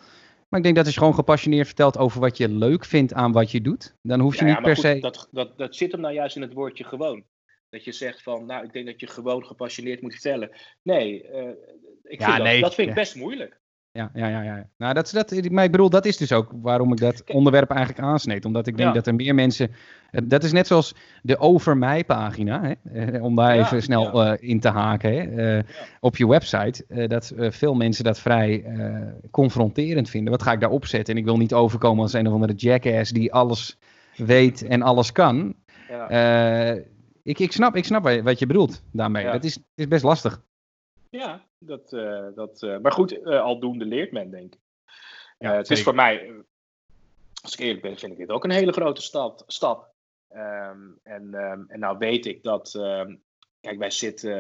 Maar 0.50 0.60
ik 0.60 0.66
denk 0.66 0.76
dat 0.76 0.86
als 0.86 0.94
je 0.94 1.00
gewoon 1.00 1.16
gepassioneerd 1.16 1.66
vertelt 1.66 1.98
over 1.98 2.20
wat 2.20 2.38
je 2.38 2.50
leuk 2.50 2.86
vindt 2.86 3.14
aan 3.14 3.32
wat 3.32 3.52
je 3.52 3.62
doet, 3.62 3.96
dan 4.02 4.20
hoef 4.20 4.36
je 4.40 4.46
ja, 4.46 4.52
niet 4.52 4.62
per 4.62 4.76
goed, 4.76 4.84
se... 4.84 4.98
Dat, 5.00 5.28
dat, 5.32 5.58
dat 5.58 5.76
zit 5.76 5.92
hem 5.92 6.02
nou 6.02 6.14
juist 6.14 6.36
in 6.36 6.42
het 6.42 6.54
woordje 6.54 6.84
gewoon. 6.84 7.24
Dat 7.70 7.84
je 7.84 7.92
zegt 7.92 8.24
van, 8.24 8.46
nou, 8.46 8.66
ik 8.66 8.74
denk 8.74 8.86
dat 8.86 9.00
je 9.00 9.08
gewoon 9.08 9.46
gepassioneerd 9.46 10.02
moet 10.02 10.14
vertellen. 10.14 10.50
Nee, 10.82 11.24
uh, 11.24 11.50
ik 12.04 12.24
vind 12.24 12.38
dat, 12.38 12.60
dat 12.60 12.76
vind 12.76 12.90
ik 12.90 12.96
best 12.96 13.16
moeilijk. 13.16 13.60
Ja, 13.94 14.12
ja, 14.14 14.28
ja, 14.28 14.42
ja. 14.42 14.70
Nou, 14.78 14.94
dat, 14.94 15.12
dat, 15.14 15.50
maar 15.50 15.64
ik 15.64 15.72
bedoel, 15.72 15.90
dat 15.90 16.06
is 16.06 16.18
dus 16.18 16.32
ook 16.32 16.52
waarom 16.62 16.92
ik 16.92 16.98
dat 16.98 17.24
onderwerp 17.28 17.70
eigenlijk 17.70 18.08
aansneed. 18.08 18.46
Omdat 18.46 18.68
ik 18.68 18.78
denk 18.78 18.94
dat 18.94 19.08
er 19.08 19.16
meer 19.16 19.36
mensen. 19.36 19.72
Eh, 20.12 20.22
dat 20.26 20.44
is 20.44 20.52
net 20.52 20.68
zoals 20.68 20.96
de 21.22 21.38
over 21.38 21.78
mij 21.78 22.06
pagina, 22.06 22.62
hè, 22.62 23.02
eh, 23.14 23.24
om 23.24 23.36
daar 23.36 23.58
even 23.58 23.82
snel 23.82 24.26
uh, 24.26 24.34
in 24.40 24.60
te 24.60 24.70
haken. 24.70 25.12
Hè, 25.12 25.58
uh, 25.58 25.64
op 26.00 26.18
je 26.18 26.28
website. 26.28 26.86
Uh, 26.88 27.08
dat 27.08 27.34
veel 27.38 27.74
mensen 27.74 28.04
dat 28.04 28.20
vrij 28.20 28.66
confronterend 29.32 30.10
vinden. 30.10 30.32
Wat 30.32 30.44
ga 30.44 30.52
ik 30.52 30.60
daar 30.60 30.70
opzetten? 30.70 31.14
En 31.14 31.20
ik 31.20 31.26
wil 31.26 31.38
niet 31.38 31.54
overkomen 31.54 32.04
als 32.04 32.14
een 32.14 32.28
of 32.28 32.34
andere 32.34 32.54
jackass 32.54 33.12
die 33.12 33.34
alles 33.34 33.78
weet 34.16 34.64
en 34.64 34.82
alles 34.82 35.12
kan. 35.12 35.56
ik, 37.24 37.40
ik, 37.40 37.52
snap, 37.52 37.76
ik 37.76 37.86
snap 37.86 38.22
wat 38.24 38.40
je 38.40 38.46
bedoelt 38.46 38.84
daarmee. 38.92 39.26
Dat 39.26 39.44
is, 39.44 39.58
is 39.76 39.88
best 39.88 40.04
lastig. 40.04 40.42
Ja, 41.12 41.46
dat, 41.58 41.94
uh, 41.94 42.28
dat, 42.36 42.62
uh, 42.62 42.78
maar 42.78 42.92
goed, 42.92 43.18
uh, 43.18 43.42
aldoende 43.42 43.86
leert 43.86 44.12
men, 44.12 44.32
denk 44.32 44.54
ik. 44.54 44.60
Ja, 45.40 45.56
het 45.56 45.70
is 45.70 45.84
voor 45.84 45.96
mij, 45.96 46.32
als 47.42 47.54
ik 47.54 47.60
eerlijk 47.60 47.82
ben, 47.82 47.98
vind 47.98 48.12
ik 48.12 48.18
dit 48.18 48.30
ook 48.30 48.44
een 48.44 48.52
hele 48.52 48.72
grote 48.72 49.02
stap. 49.02 49.44
stap. 49.48 49.90
Um, 50.36 51.00
en, 51.04 51.34
um, 51.34 51.66
en 51.68 51.80
nou 51.80 51.98
weet 51.98 52.26
ik 52.26 52.44
dat, 52.44 52.74
um, 52.74 53.22
kijk, 53.60 53.80
wij 53.80 53.92
zitten, 53.92 54.32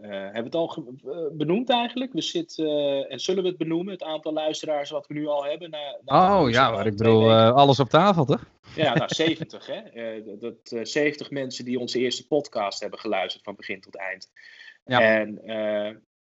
hebben 0.00 0.32
we 0.32 0.38
het 0.42 0.54
al 0.54 0.94
benoemd 1.32 1.70
eigenlijk? 1.70 2.12
We 2.12 2.20
zitten, 2.20 3.08
en 3.08 3.20
zullen 3.20 3.42
we 3.42 3.48
het 3.48 3.58
benoemen, 3.58 3.92
het 3.92 4.02
aantal 4.02 4.32
luisteraars 4.32 4.90
wat 4.90 5.06
we 5.06 5.14
nu 5.14 5.26
al 5.26 5.44
hebben? 5.44 5.70
Na, 5.70 5.98
na 6.04 6.42
oh 6.42 6.50
ja, 6.50 6.70
maar 6.70 6.86
ik 6.86 6.96
bedoel, 6.96 7.32
alles 7.32 7.80
op 7.80 7.88
tafel, 7.88 8.24
toch? 8.24 8.44
Ja, 8.74 8.94
nou 8.94 9.14
70 9.14 9.66
hè. 9.66 10.22
dat, 10.38 10.88
70 10.88 11.30
mensen 11.30 11.64
die 11.64 11.78
onze 11.78 11.98
eerste 11.98 12.26
podcast 12.26 12.80
hebben 12.80 12.98
geluisterd 12.98 13.44
van 13.44 13.56
begin 13.56 13.80
tot 13.80 13.96
eind. 13.96 14.30
Ja. 14.84 15.00
En 15.00 15.40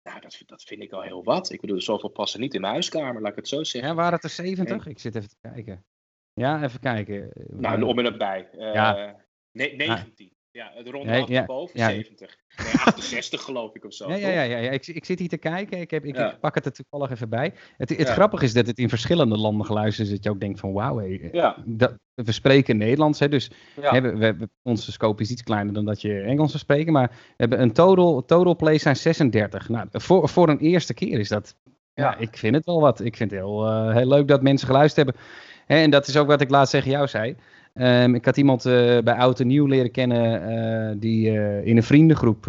nou, 0.06 0.20
dat, 0.20 0.41
dat 0.46 0.63
vind 0.63 0.82
ik 0.82 0.91
al 0.91 1.02
heel 1.02 1.24
wat. 1.24 1.52
Ik 1.52 1.62
bedoel, 1.62 1.82
zoveel 1.82 2.10
passen 2.10 2.39
niet 2.39 2.54
in 2.54 2.62
mijn 2.62 2.74
huiskamer, 2.74 3.22
laat 3.22 3.32
ik 3.32 3.38
het 3.38 3.48
zo 3.48 3.63
zeggen. 3.63 3.89
Ja, 3.89 3.96
waren 3.96 4.13
het 4.13 4.24
er 4.24 4.30
70? 4.30 4.88
Ik 4.88 5.00
zit 5.00 5.15
even 5.15 5.30
te 5.30 5.38
kijken. 5.41 5.86
Ja, 6.34 6.63
even 6.63 6.80
kijken. 6.80 7.32
Nou, 7.50 7.82
om 7.82 7.98
en 7.98 8.04
nabij. 8.04 8.50
Uh, 8.54 8.74
ja. 8.74 9.15
19. 9.52 10.35
Ja, 10.56 10.72
het 10.74 10.89
ronde 10.89 11.12
nee, 11.12 11.26
ja, 11.28 11.46
boven, 11.46 11.80
ja. 11.80 11.89
70. 11.89 12.38
Nee, 12.58 12.74
68 12.74 13.41
geloof 13.41 13.76
ik 13.76 13.86
of 13.86 13.94
zo. 13.94 14.10
Ja, 14.10 14.15
ja, 14.15 14.41
ja, 14.41 14.58
ja. 14.58 14.72
Ik, 14.72 14.88
ik 14.88 15.06
zit 15.06 15.20
hier 15.20 15.28
te 15.28 15.38
kijken. 15.38 15.80
Ik, 15.80 15.91
heb, 15.91 16.06
ik, 16.06 16.18
ik 16.18 16.39
pak 16.39 16.56
het 16.56 16.65
er 16.65 16.72
toevallig 16.72 17.12
even 17.12 17.30
bij. 17.30 17.54
Het, 17.78 17.89
het 17.89 18.10
grappige 18.10 18.44
is 18.44 18.54
dat 18.54 18.68
het 18.68 18.78
in 18.78 18.89
verschillende 18.89 19.38
landen 19.38 19.65
geluisterd 19.65 20.08
is. 20.08 20.13
Dat 20.13 20.24
je 20.24 20.30
ook 20.30 20.39
denkt 20.39 20.60
van 20.60 20.74
wauw, 20.74 20.98
hey, 20.98 21.56
dat, 21.65 21.98
we 22.13 22.32
spreken 22.32 22.78
Nederlands. 22.78 23.20
Hè, 23.20 23.30
dus 23.30 23.52
hè, 23.82 24.02
we, 24.02 24.18
we, 24.18 24.50
onze 24.62 24.91
scope 24.91 25.22
is 25.22 25.32
iets 25.32 25.44
kleiner 25.44 25.74
dan 25.74 25.86
dat 25.86 26.02
je 26.02 26.22
Engels 26.22 26.50
zou 26.50 26.63
spreken. 26.63 26.94
Maar 26.94 27.10
we 27.10 27.34
hebben 27.38 27.62
een 27.62 27.74
total, 27.74 28.26
total 28.26 28.56
play 28.56 28.78
zijn 28.78 28.96
36. 28.96 29.70
Nou, 29.70 29.88
voor, 29.91 30.30
voor 30.30 30.50
een 30.50 30.60
eerste 30.60 30.94
keer 30.94 31.20
is 31.20 31.30
dat... 31.30 31.56
Ja, 31.94 32.18
ik 32.18 32.38
vind 32.38 32.56
het 32.56 32.65
wel 32.65 32.80
wat. 32.80 33.00
Ik 33.00 33.15
vind 33.15 33.32
het 33.32 33.39
heel, 33.39 33.68
uh, 33.68 33.94
heel 33.94 34.08
leuk 34.08 34.28
dat 34.28 34.41
mensen 34.41 34.68
geluisterd 34.68 35.06
hebben. 35.06 35.24
Hè, 35.65 35.78
en 35.78 35.89
dat 35.89 36.08
is 36.08 36.18
ook 36.18 36.28
wat 36.28 36.41
ik 36.41 36.50
laatst 36.50 36.72
tegen 36.72 36.91
jou 36.91 37.08
zei. 37.08 37.36
Um, 37.80 38.16
ik 38.16 38.26
had 38.26 38.38
iemand 38.38 38.66
uh, 38.66 38.74
bij 39.00 39.14
Oud 39.14 39.40
en 39.40 39.48
Nieuw 39.48 39.66
leren 39.66 39.92
kennen 39.92 40.52
uh, 40.52 40.96
die 41.00 41.32
uh, 41.32 41.66
in 41.66 41.78
een 41.78 41.84
vriendengroep, 41.84 42.46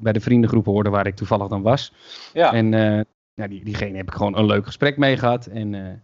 bij 0.00 0.12
de 0.12 0.20
vriendengroep 0.20 0.64
hoorde 0.64 0.90
waar 0.90 1.06
ik 1.06 1.14
toevallig 1.14 1.48
dan 1.48 1.62
was. 1.62 1.92
Ja. 2.32 2.52
En 2.52 2.70
ja, 3.34 3.46
die, 3.48 3.64
diegene 3.64 3.96
heb 3.96 4.06
ik 4.06 4.14
gewoon 4.14 4.38
een 4.38 4.46
leuk 4.46 4.64
gesprek 4.64 4.96
mee 4.96 5.16
gehad. 5.16 5.46
En 5.46 6.02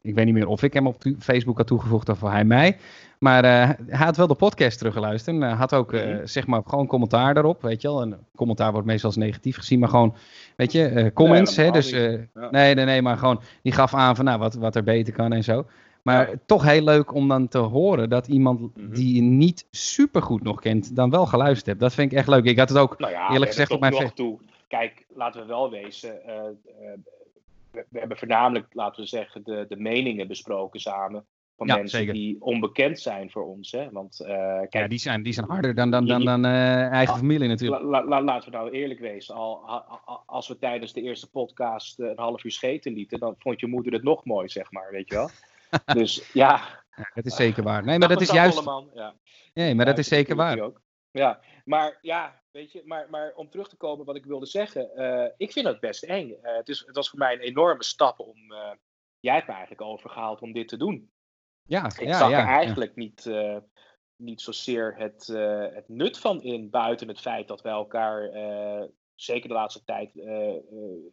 ik 0.00 0.14
weet 0.14 0.24
niet 0.24 0.34
meer 0.34 0.48
of 0.48 0.62
ik 0.62 0.72
hem 0.72 0.86
op 0.86 1.02
Facebook 1.18 1.56
had 1.56 1.66
toegevoegd 1.66 2.08
of 2.08 2.20
hij 2.20 2.44
mij. 2.44 2.76
Maar 3.18 3.42
hij 3.42 3.76
had 3.90 4.16
wel 4.16 4.26
de 4.26 4.34
podcast 4.34 4.78
teruggeluisterd. 4.78 5.42
En 5.42 5.50
had 5.50 5.74
ook 5.74 5.92
mm 5.92 6.20
zeg 6.24 6.46
maar 6.46 6.62
gewoon 6.66 6.86
commentaar 6.86 7.34
daarop, 7.34 7.62
weet 7.62 7.82
je 7.82 7.88
wel. 7.88 8.02
Een 8.02 8.16
commentaar 8.36 8.72
wordt 8.72 8.86
meestal 8.86 9.08
als 9.08 9.18
negatief 9.18 9.56
gezien, 9.56 9.78
maar 9.78 9.88
gewoon, 9.88 10.14
weet 10.56 10.72
je, 10.72 11.10
comments. 11.14 11.56
hè, 11.56 11.70
dus, 11.70 11.90
ja. 11.90 12.18
nee, 12.50 12.74
nee, 12.74 12.84
nee, 12.84 13.02
maar 13.02 13.16
gewoon, 13.16 13.40
die 13.62 13.72
gaf 13.72 13.94
aan 13.94 14.16
van 14.16 14.24
nou, 14.24 14.38
wat, 14.38 14.54
wat 14.54 14.76
er 14.76 14.84
beter 14.84 15.12
kan 15.12 15.32
en 15.32 15.44
zo. 15.44 15.66
Maar 16.06 16.30
toch 16.46 16.62
heel 16.64 16.82
leuk 16.82 17.14
om 17.14 17.28
dan 17.28 17.48
te 17.48 17.58
horen 17.58 18.08
dat 18.08 18.26
iemand 18.26 18.60
mhm. 18.60 18.92
die 18.92 19.14
je 19.14 19.20
niet 19.22 19.66
super 19.70 20.22
goed 20.22 20.42
nog 20.42 20.60
kent, 20.60 20.96
dan 20.96 21.10
wel 21.10 21.26
geluisterd 21.26 21.66
hebt. 21.66 21.80
Dat 21.80 21.94
vind 21.94 22.12
ik 22.12 22.18
echt 22.18 22.28
leuk. 22.28 22.44
Ik 22.44 22.58
had 22.58 22.68
het 22.68 22.78
ook 22.78 22.98
nou 22.98 23.12
ja, 23.12 23.30
eerlijk 23.30 23.50
gezegd 23.50 23.70
op 23.70 23.80
mijn 23.80 23.92
nog 23.92 24.12
toe. 24.12 24.38
Kijk, 24.68 25.06
laten 25.14 25.40
we 25.40 25.46
wel 25.46 25.70
wezen. 25.70 26.18
Uh, 26.26 26.34
uh, 26.34 26.42
we, 27.70 27.84
we, 27.88 27.98
hebben 27.98 28.16
voornamelijk, 28.16 28.66
laten 28.72 29.02
we 29.02 29.08
zeggen, 29.08 29.44
de, 29.44 29.64
de 29.68 29.76
meningen 29.76 30.28
besproken 30.28 30.80
samen. 30.80 31.24
Van 31.56 31.66
ja, 31.66 31.76
mensen 31.76 31.98
zeker. 31.98 32.14
die 32.14 32.36
onbekend 32.40 33.00
zijn 33.00 33.30
voor 33.30 33.46
ons. 33.46 33.72
Hè? 33.72 33.90
Want, 33.90 34.20
uh, 34.20 34.28
kijk, 34.28 34.72
ja, 34.72 34.88
die 34.88 34.98
zijn, 34.98 35.22
die 35.22 35.32
zijn 35.32 35.46
harder 35.46 35.74
dan, 35.74 35.90
dan, 35.90 36.06
dan, 36.06 36.24
dan 36.24 36.44
eigen 36.44 37.14
ah, 37.14 37.18
familie 37.18 37.48
natuurlijk. 37.48 37.82
La, 37.82 38.04
la, 38.04 38.22
laten 38.22 38.50
we 38.50 38.56
nou 38.56 38.70
eerlijk 38.70 39.00
wezen. 39.00 39.34
Al, 39.34 39.60
als 40.26 40.48
we 40.48 40.58
tijdens 40.58 40.92
de 40.92 41.02
eerste 41.02 41.30
podcast 41.30 41.98
een 41.98 42.18
half 42.18 42.44
uur 42.44 42.50
scheten 42.50 42.92
lieten, 42.92 43.18
dan 43.18 43.34
vond 43.38 43.60
je 43.60 43.66
moeder 43.66 43.92
het 43.92 44.02
nog 44.02 44.24
mooi, 44.24 44.48
zeg 44.48 44.72
maar. 44.72 44.88
Weet 44.90 45.08
je 45.08 45.14
wel? 45.14 45.30
dus 45.98 46.32
ja. 46.32 46.82
ja. 46.96 47.10
Dat 47.14 47.26
is 47.26 47.36
zeker 47.36 47.62
waar. 47.62 47.84
Nee, 47.84 47.98
maar 47.98 48.08
dat 48.08 48.20
is 48.20 48.30
juist. 48.30 48.64
ja. 48.94 49.14
Nee, 49.54 49.74
maar 49.74 49.86
dat 49.86 49.98
is 49.98 50.08
zeker 50.08 50.36
waar. 50.36 50.60
Ook. 50.60 50.84
Ja, 51.10 51.40
maar 51.64 51.98
ja, 52.00 52.42
weet 52.50 52.72
je, 52.72 52.82
maar, 52.84 53.10
maar 53.10 53.32
om 53.34 53.50
terug 53.50 53.68
te 53.68 53.76
komen 53.76 54.06
wat 54.06 54.16
ik 54.16 54.24
wilde 54.24 54.46
zeggen. 54.46 54.90
Uh, 54.94 55.26
ik 55.36 55.52
vind 55.52 55.66
het 55.66 55.80
best 55.80 56.02
eng. 56.02 56.30
Uh, 56.30 56.36
het, 56.56 56.68
is, 56.68 56.82
het 56.86 56.96
was 56.96 57.08
voor 57.08 57.18
mij 57.18 57.32
een 57.32 57.40
enorme 57.40 57.84
stap 57.84 58.20
om. 58.20 58.52
Uh, 58.52 58.72
jij 59.20 59.34
hebt 59.34 59.46
me 59.46 59.52
eigenlijk 59.52 59.82
overgehaald 59.82 60.40
om 60.40 60.52
dit 60.52 60.68
te 60.68 60.76
doen. 60.76 61.10
Ja, 61.62 61.84
ik 61.84 62.00
ja, 62.00 62.18
zag 62.18 62.30
ja, 62.30 62.40
er 62.40 62.46
eigenlijk 62.46 62.96
niet, 62.96 63.30
niet 64.16 64.40
zozeer 64.40 64.94
het, 64.96 65.26
het 65.74 65.88
nut 65.88 66.18
van 66.18 66.42
in, 66.42 66.70
buiten 66.70 67.08
het 67.08 67.20
feit 67.20 67.48
dat 67.48 67.62
wij 67.62 67.72
elkaar 67.72 68.30
zeker 69.14 69.48
de 69.48 69.54
laatste 69.54 69.84
tijd 69.84 70.12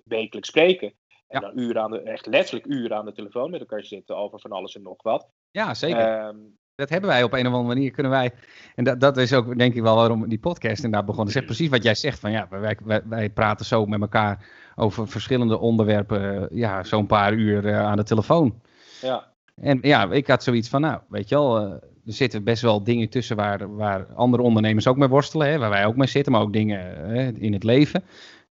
wekelijks 0.03 0.47
spreken. 0.47 0.93
En 1.33 1.41
dan 1.41 1.59
uren 1.59 1.81
aan 1.81 1.91
de, 1.91 1.99
echt 1.99 2.25
letterlijk 2.25 2.65
uren 2.65 2.97
aan 2.97 3.05
de 3.05 3.11
telefoon 3.11 3.51
met 3.51 3.59
elkaar 3.59 3.83
zitten 3.83 4.17
over 4.17 4.39
van 4.39 4.51
alles 4.51 4.75
en 4.75 4.81
nog 4.81 5.01
wat. 5.03 5.27
Ja, 5.51 5.73
zeker. 5.73 6.25
Um, 6.27 6.57
dat 6.75 6.89
hebben 6.89 7.09
wij 7.09 7.23
op 7.23 7.33
een 7.33 7.47
of 7.47 7.53
andere 7.53 7.73
manier. 7.73 7.91
Kunnen 7.91 8.11
wij, 8.11 8.31
en 8.75 8.83
dat, 8.83 8.99
dat 8.99 9.17
is 9.17 9.33
ook 9.33 9.57
denk 9.57 9.73
ik 9.73 9.81
wel 9.81 9.95
waarom 9.95 10.29
die 10.29 10.39
podcast 10.39 10.83
inderdaad 10.83 11.05
begonnen. 11.05 11.33
Zeg 11.33 11.45
precies 11.45 11.69
wat 11.69 11.83
jij 11.83 11.95
zegt. 11.95 12.19
Van 12.19 12.31
ja, 12.31 12.47
wij, 12.49 12.77
wij, 12.83 13.01
wij 13.05 13.29
praten 13.29 13.65
zo 13.65 13.85
met 13.85 14.01
elkaar 14.01 14.45
over 14.75 15.07
verschillende 15.07 15.59
onderwerpen. 15.59 16.47
Ja, 16.51 16.83
zo'n 16.83 17.05
paar 17.05 17.33
uur 17.33 17.65
uh, 17.65 17.79
aan 17.79 17.97
de 17.97 18.03
telefoon. 18.03 18.61
Ja. 19.01 19.31
En 19.55 19.79
ja, 19.81 20.11
ik 20.11 20.27
had 20.27 20.43
zoiets 20.43 20.69
van, 20.69 20.81
nou, 20.81 20.99
weet 21.09 21.29
je 21.29 21.35
wel, 21.35 21.61
uh, 21.61 21.71
er 22.05 22.13
zitten 22.13 22.43
best 22.43 22.61
wel 22.61 22.83
dingen 22.83 23.09
tussen 23.09 23.35
waar, 23.35 23.75
waar 23.75 24.05
andere 24.15 24.43
ondernemers 24.43 24.87
ook 24.87 24.97
mee 24.97 25.07
worstelen. 25.07 25.47
Hè, 25.47 25.57
waar 25.57 25.69
wij 25.69 25.85
ook 25.85 25.95
mee 25.95 26.07
zitten, 26.07 26.31
maar 26.31 26.41
ook 26.41 26.53
dingen 26.53 27.11
uh, 27.11 27.27
in 27.27 27.53
het 27.53 27.63
leven 27.63 28.03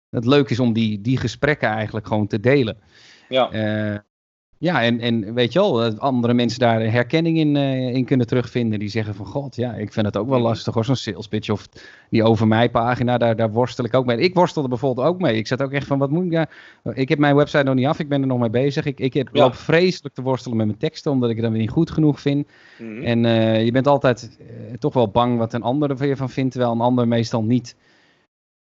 het 0.09 0.25
leuk 0.25 0.49
is 0.49 0.59
om 0.59 0.73
die, 0.73 1.01
die 1.01 1.17
gesprekken 1.17 1.69
eigenlijk 1.69 2.07
gewoon 2.07 2.27
te 2.27 2.39
delen. 2.39 2.77
Ja. 3.29 3.53
Uh, 3.53 3.97
Ja, 4.61 4.83
en, 4.83 4.99
en 4.99 5.33
weet 5.33 5.53
je 5.53 5.59
wel, 5.59 5.73
dat 5.73 5.99
andere 5.99 6.33
mensen 6.33 6.59
daar 6.59 6.81
herkenning 6.81 7.37
in, 7.37 7.55
eh, 7.55 7.95
in 7.95 8.05
kunnen 8.05 8.27
terugvinden. 8.27 8.79
Die 8.79 8.89
zeggen 8.89 9.15
van, 9.15 9.25
god, 9.25 9.55
ja, 9.55 9.73
ik 9.73 9.93
vind 9.93 10.05
het 10.05 10.17
ook 10.17 10.29
wel 10.29 10.39
lastig 10.39 10.73
hoor, 10.73 10.85
zo'n 10.85 10.95
sales 10.95 11.27
pitch. 11.27 11.49
Of 11.49 11.67
die 12.09 12.23
over 12.23 12.47
mij 12.47 12.69
pagina, 12.69 13.17
daar, 13.17 13.35
daar 13.35 13.51
worstel 13.51 13.85
ik 13.85 13.93
ook 13.93 14.05
mee. 14.05 14.17
Ik 14.17 14.33
worstelde 14.33 14.67
bijvoorbeeld 14.67 15.07
ook 15.07 15.19
mee. 15.19 15.37
Ik 15.37 15.47
zat 15.47 15.61
ook 15.61 15.71
echt 15.71 15.87
van, 15.87 15.99
wat 15.99 16.09
moet 16.09 16.23
ik 16.23 16.31
daar... 16.31 16.49
Ik 16.93 17.09
heb 17.09 17.19
mijn 17.19 17.35
website 17.35 17.63
nog 17.63 17.75
niet 17.75 17.85
af, 17.85 17.99
ik 17.99 18.09
ben 18.09 18.21
er 18.21 18.27
nog 18.27 18.39
mee 18.39 18.49
bezig. 18.49 18.85
Ik, 18.85 18.99
ik 18.99 19.13
heb, 19.13 19.29
loop 19.31 19.55
vreselijk 19.55 20.15
te 20.15 20.21
worstelen 20.21 20.57
met 20.57 20.65
mijn 20.65 20.79
teksten, 20.79 21.11
omdat 21.11 21.29
ik 21.29 21.35
het 21.35 21.43
dan 21.43 21.53
weer 21.53 21.61
niet 21.61 21.71
goed 21.71 21.91
genoeg 21.91 22.19
vind. 22.19 22.47
Mhm. 22.79 23.03
En 23.03 23.23
uh, 23.23 23.65
je 23.65 23.71
bent 23.71 23.87
altijd 23.87 24.37
uh, 24.41 24.47
toch 24.79 24.93
wel 24.93 25.09
bang 25.09 25.37
wat 25.37 25.53
een 25.53 25.63
ander 25.63 25.89
er 25.89 26.07
je 26.07 26.15
van 26.15 26.29
vindt, 26.29 26.51
terwijl 26.51 26.73
een 26.73 26.81
ander 26.81 27.07
meestal 27.07 27.43
niet 27.43 27.75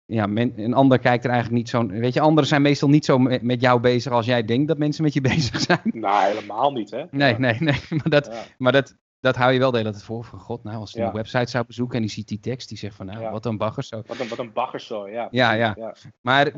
ja, 0.07 0.27
een 0.55 0.73
ander 0.73 0.99
kijkt 0.99 1.23
er 1.23 1.29
eigenlijk 1.29 1.59
niet 1.59 1.69
zo. 1.69 1.87
Weet 1.87 2.13
je, 2.13 2.19
anderen 2.19 2.49
zijn 2.49 2.61
meestal 2.61 2.89
niet 2.89 3.05
zo 3.05 3.17
met, 3.17 3.61
jou 3.61 3.79
bezig 3.79 4.11
als 4.11 4.25
jij 4.25 4.45
denkt 4.45 4.67
dat 4.67 4.77
mensen 4.77 5.03
met 5.03 5.13
je 5.13 5.21
bezig 5.31 5.59
zijn. 5.59 5.81
Nou, 5.83 6.25
helemaal 6.25 6.71
niet, 6.71 6.91
hè? 6.91 7.03
Nee, 7.11 7.35
nee, 7.37 7.55
nee. 7.59 7.79
Maar 7.97 8.09
dat, 8.09 8.53
maar 8.57 8.71
dat, 8.71 8.95
dat 9.19 9.35
hou 9.35 9.53
je 9.53 9.59
wel 9.59 9.71
de 9.71 9.77
hele 9.77 9.91
tijd 9.91 10.03
voor. 10.03 10.23
Van 10.23 10.39
god, 10.39 10.63
nou, 10.63 10.77
als 10.77 10.91
ja. 10.91 11.07
een 11.07 11.13
website 11.13 11.49
zou 11.49 11.65
bezoeken 11.65 11.95
en 11.95 12.01
die 12.01 12.11
ziet 12.11 12.27
die 12.27 12.39
tekst, 12.39 12.69
die 12.69 12.77
zegt 12.77 12.95
van, 12.95 13.05
nou, 13.05 13.31
wat 13.31 13.45
een 13.45 13.57
baggerso. 13.57 14.01
Wat 14.05 14.19
een, 14.19 14.27
wat 14.27 14.39
een 14.39 14.53
baggerso, 14.53 15.07
ja. 15.09 15.27
Ja, 15.31 15.51
ja. 15.51 15.95
Maar 16.21 16.51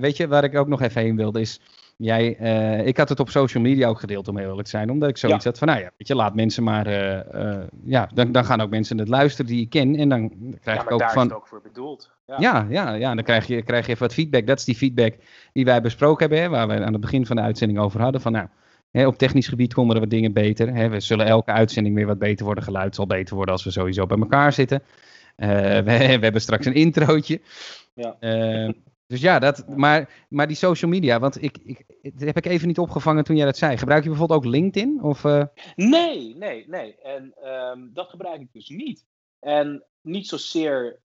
weet 0.00 0.16
je, 0.16 0.28
waar 0.28 0.44
ik 0.44 0.56
ook 0.56 0.68
nog 0.68 0.80
even 0.80 1.02
heen 1.02 1.16
wilde, 1.16 1.40
is 1.40 1.60
Jij, 2.02 2.36
uh, 2.40 2.86
ik 2.86 2.96
had 2.96 3.08
het 3.08 3.20
op 3.20 3.30
social 3.30 3.62
media 3.62 3.88
ook 3.88 4.00
gedeeld, 4.00 4.28
om 4.28 4.36
heel 4.36 4.48
eerlijk 4.48 4.64
te 4.64 4.70
zijn. 4.70 4.90
Omdat 4.90 5.08
ik 5.08 5.16
zoiets 5.16 5.44
had 5.44 5.58
van, 5.58 5.68
nou 5.68 5.80
ja, 5.80 5.90
weet 5.96 6.08
je, 6.08 6.14
laat 6.14 6.34
mensen 6.34 6.62
maar... 6.62 6.86
Uh, 6.86 7.18
uh, 7.34 7.62
ja, 7.84 8.08
dan, 8.14 8.32
dan 8.32 8.44
gaan 8.44 8.60
ook 8.60 8.70
mensen 8.70 8.98
het 8.98 9.08
luisteren 9.08 9.50
die 9.50 9.60
ik 9.60 9.70
ken. 9.70 9.96
En 9.96 10.08
dan 10.08 10.32
krijg 10.60 10.78
ja, 10.78 10.84
ik 10.84 10.90
ook 10.90 10.98
daar 10.98 11.12
van... 11.12 11.24
is 11.24 11.28
het 11.28 11.38
ook 11.38 11.46
voor 11.46 11.60
bedoeld. 11.62 12.10
Ja, 12.26 12.36
ja, 12.38 12.66
ja, 12.70 12.92
ja 12.92 13.14
dan 13.14 13.24
krijg 13.24 13.46
je, 13.46 13.62
krijg 13.62 13.86
je 13.86 13.92
even 13.92 14.06
wat 14.06 14.14
feedback. 14.14 14.46
Dat 14.46 14.58
is 14.58 14.64
die 14.64 14.74
feedback 14.74 15.14
die 15.52 15.64
wij 15.64 15.80
besproken 15.80 16.20
hebben, 16.20 16.40
hè, 16.40 16.48
waar 16.48 16.68
we 16.68 16.84
aan 16.84 16.92
het 16.92 17.00
begin 17.00 17.26
van 17.26 17.36
de 17.36 17.42
uitzending 17.42 17.78
over 17.78 18.00
hadden. 18.00 18.20
Van 18.20 18.32
nou, 18.32 18.46
hè, 18.90 19.06
op 19.06 19.18
technisch 19.18 19.48
gebied 19.48 19.74
komen 19.74 19.94
er 19.94 20.00
wat 20.00 20.10
dingen 20.10 20.32
beter. 20.32 20.74
Hè. 20.74 20.88
We 20.88 21.00
zullen 21.00 21.26
elke 21.26 21.52
uitzending 21.52 21.94
weer 21.94 22.06
wat 22.06 22.18
beter 22.18 22.44
worden. 22.44 22.64
Geluid 22.64 22.94
zal 22.94 23.06
beter 23.06 23.34
worden 23.34 23.54
als 23.54 23.64
we 23.64 23.70
sowieso 23.70 24.06
bij 24.06 24.18
elkaar 24.18 24.52
zitten. 24.52 24.82
we, 25.36 25.82
we, 25.84 25.92
hebben 25.92 26.40
straks 26.40 26.66
een 26.66 26.74
introotje. 26.74 27.40
Ja. 27.94 28.16
Dus 29.12 29.20
ja, 29.20 29.38
dat, 29.38 29.68
maar, 29.68 30.26
maar 30.28 30.46
die 30.46 30.56
social 30.56 30.90
media, 30.90 31.18
want 31.18 31.42
ik, 31.42 31.58
ik, 31.64 31.84
dat 32.02 32.20
heb 32.20 32.36
ik 32.36 32.46
even 32.46 32.66
niet 32.66 32.78
opgevangen 32.78 33.24
toen 33.24 33.36
jij 33.36 33.44
dat 33.44 33.56
zei. 33.56 33.76
Gebruik 33.76 34.02
je 34.02 34.08
bijvoorbeeld 34.08 34.44
ook 34.44 34.52
LinkedIn? 34.52 35.02
Of, 35.02 35.24
uh... 35.24 35.44
Nee, 35.76 36.36
nee, 36.36 36.68
nee. 36.68 36.96
En 37.02 37.34
um, 37.44 37.90
dat 37.94 38.08
gebruik 38.08 38.40
ik 38.40 38.52
dus 38.52 38.68
niet. 38.68 39.04
En 39.40 39.84
niet 40.00 40.26
zozeer 40.26 40.98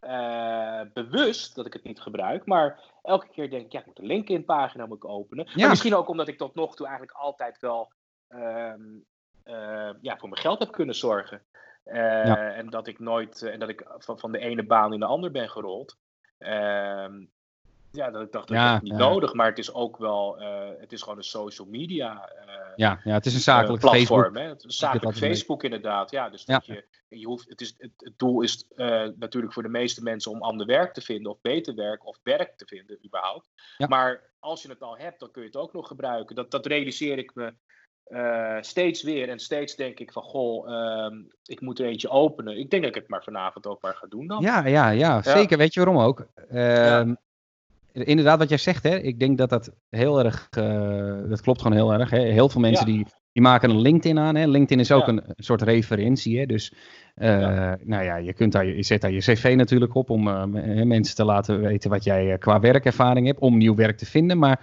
uh, 0.00 0.80
bewust 0.92 1.54
dat 1.54 1.66
ik 1.66 1.72
het 1.72 1.84
niet 1.84 2.00
gebruik, 2.00 2.46
maar 2.46 2.80
elke 3.02 3.28
keer 3.28 3.50
denk 3.50 3.64
ik, 3.64 3.72
ja, 3.72 3.80
ik 3.80 3.86
moet 3.86 3.98
een 3.98 4.06
LinkedIn-pagina 4.06 4.86
moet 4.86 4.96
ik 4.96 5.08
openen. 5.08 5.44
Ja. 5.44 5.52
Maar 5.56 5.68
misschien 5.68 5.94
ook 5.94 6.08
omdat 6.08 6.28
ik 6.28 6.38
tot 6.38 6.54
nog 6.54 6.76
toe 6.76 6.86
eigenlijk 6.86 7.16
altijd 7.18 7.60
wel 7.60 7.92
um, 8.28 9.04
uh, 9.44 9.90
ja, 10.00 10.16
voor 10.16 10.28
mijn 10.28 10.40
geld 10.40 10.58
heb 10.58 10.72
kunnen 10.72 10.94
zorgen. 10.94 11.42
Ja. 11.84 12.52
En 12.52 12.70
dat 12.70 12.86
ik 12.86 12.98
nooit, 12.98 13.42
en 13.42 13.58
dat 13.58 13.68
ik 13.68 13.84
van, 13.98 14.18
van 14.18 14.32
de 14.32 14.38
ene 14.38 14.62
baan 14.62 14.92
in 14.92 15.00
de 15.00 15.06
ander 15.06 15.30
ben 15.30 15.48
gerold. 15.48 15.96
Um, 16.38 17.32
ja, 17.94 18.10
dat 18.10 18.22
ik 18.22 18.32
dacht, 18.32 18.48
dat 18.48 18.56
ja, 18.56 18.74
is 18.74 18.80
niet 18.80 18.92
nodig, 18.92 19.32
maar 19.32 19.46
het 19.46 19.58
is 19.58 19.74
ook 19.74 19.96
wel, 19.96 20.42
uh, 20.42 20.68
het 20.78 20.92
is 20.92 21.02
gewoon 21.02 21.18
een 21.18 21.24
social 21.24 21.66
media 21.68 22.30
uh, 22.46 22.52
ja, 22.76 23.00
ja, 23.04 23.12
het 23.12 23.26
is 23.26 23.34
een 23.34 23.40
zakelijk 23.40 23.80
platform. 23.80 24.20
Facebook. 24.22 24.42
Hè? 24.42 24.48
Het 24.48 24.64
is 24.64 24.76
zakelijk 24.76 25.16
Facebook 25.16 25.62
inderdaad, 25.62 26.10
ja. 26.10 26.28
Dus 26.28 26.44
dat 26.44 26.66
je, 26.66 26.84
je 27.08 27.26
hoeft, 27.26 27.48
het, 27.48 27.60
is, 27.60 27.74
het, 27.78 27.92
het 27.96 28.18
doel 28.18 28.42
is 28.42 28.66
natuurlijk 29.18 29.52
voor 29.52 29.62
de 29.62 29.68
meeste 29.68 30.02
mensen 30.02 30.30
om 30.30 30.42
ander 30.42 30.66
werk 30.66 30.92
te 30.94 31.00
vinden, 31.00 31.32
of 31.32 31.38
beter 31.40 31.74
werk, 31.74 32.06
of 32.06 32.18
werk 32.22 32.56
te 32.56 32.66
vinden 32.66 32.98
überhaupt. 33.04 33.50
Ja. 33.76 33.86
Maar 33.86 34.30
als 34.38 34.62
je 34.62 34.68
het 34.68 34.82
al 34.82 34.96
hebt, 34.96 35.20
dan 35.20 35.30
kun 35.30 35.42
je 35.42 35.48
het 35.48 35.56
ook 35.56 35.72
nog 35.72 35.86
gebruiken. 35.86 36.36
Dat, 36.36 36.50
dat 36.50 36.66
realiseer 36.66 37.18
ik 37.18 37.34
me 37.34 37.54
uh, 38.08 38.56
steeds 38.60 39.02
weer 39.02 39.28
en 39.28 39.38
steeds 39.38 39.76
denk 39.76 39.98
ik 39.98 40.12
van, 40.12 40.22
goh, 40.22 40.68
uh, 40.68 41.18
ik 41.44 41.60
moet 41.60 41.78
er 41.78 41.86
eentje 41.86 42.10
openen. 42.10 42.58
Ik 42.58 42.70
denk 42.70 42.82
dat 42.82 42.94
ik 42.94 43.00
het 43.00 43.10
maar 43.10 43.24
vanavond 43.24 43.66
ook 43.66 43.82
maar 43.82 43.94
ga 43.94 44.06
doen 44.06 44.26
dan. 44.26 44.42
Ja, 44.42 44.66
ja, 44.66 44.88
ja, 44.88 45.22
zeker. 45.22 45.58
Weet 45.58 45.74
je 45.74 45.84
waarom 45.84 46.02
ook? 46.02 46.26
Uh, 46.52 47.12
inderdaad 47.94 48.38
wat 48.38 48.48
jij 48.48 48.58
zegt, 48.58 48.82
hè, 48.82 48.98
ik 48.98 49.18
denk 49.18 49.38
dat 49.38 49.50
dat 49.50 49.72
heel 49.90 50.24
erg, 50.24 50.48
uh, 50.58 51.28
dat 51.28 51.40
klopt 51.40 51.62
gewoon 51.62 51.76
heel 51.76 51.92
erg. 51.92 52.10
Hè. 52.10 52.18
Heel 52.18 52.48
veel 52.48 52.60
mensen 52.60 52.86
die, 52.86 53.06
die 53.32 53.42
maken 53.42 53.70
een 53.70 53.80
LinkedIn 53.80 54.18
aan. 54.18 54.34
Hè. 54.34 54.46
LinkedIn 54.46 54.80
is 54.80 54.92
ook 54.92 55.08
een, 55.08 55.22
een, 55.26 55.44
soort 55.44 55.62
referentie. 55.62 56.38
Hè. 56.38 56.46
Dus 56.46 56.72
uh, 57.16 57.28
nou 57.82 58.04
ja, 58.04 58.16
je, 58.16 58.32
kunt 58.32 58.52
daar, 58.52 58.66
je 58.66 58.82
zet 58.82 59.00
daar 59.00 59.10
je 59.10 59.18
cv 59.18 59.54
natuurlijk 59.56 59.94
op 59.94 60.10
om 60.10 60.28
uh, 60.28 60.44
mensen 60.82 61.16
te 61.16 61.24
laten 61.24 61.60
weten 61.60 61.90
wat 61.90 62.04
jij 62.04 62.38
qua 62.38 62.60
werkervaring 62.60 63.26
hebt, 63.26 63.40
om 63.40 63.56
nieuw 63.56 63.74
werk 63.74 63.98
te 63.98 64.06
vinden. 64.06 64.38
Maar 64.38 64.60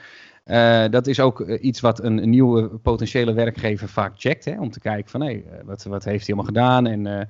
dat 0.90 1.08
is 1.08 1.20
ook 1.20 1.48
iets 1.48 1.80
wat 1.80 2.04
een, 2.04 2.18
een, 2.18 2.30
nieuwe 2.30 2.68
potentiële 2.68 3.34
werkgever 3.34 3.88
vaak 3.88 4.14
checkt. 4.16 4.46
Hè, 4.46 4.60
om 4.60 4.72
te 4.72 4.80
kijken 4.80 5.12
van, 5.12 5.22
hé, 5.22 5.28
hey, 5.28 5.62
wat, 5.64 5.84
wat 5.84 6.04
heeft 6.04 6.28
hij 6.28 6.36
allemaal 6.36 6.54
gedaan 6.54 6.88
en 6.88 7.30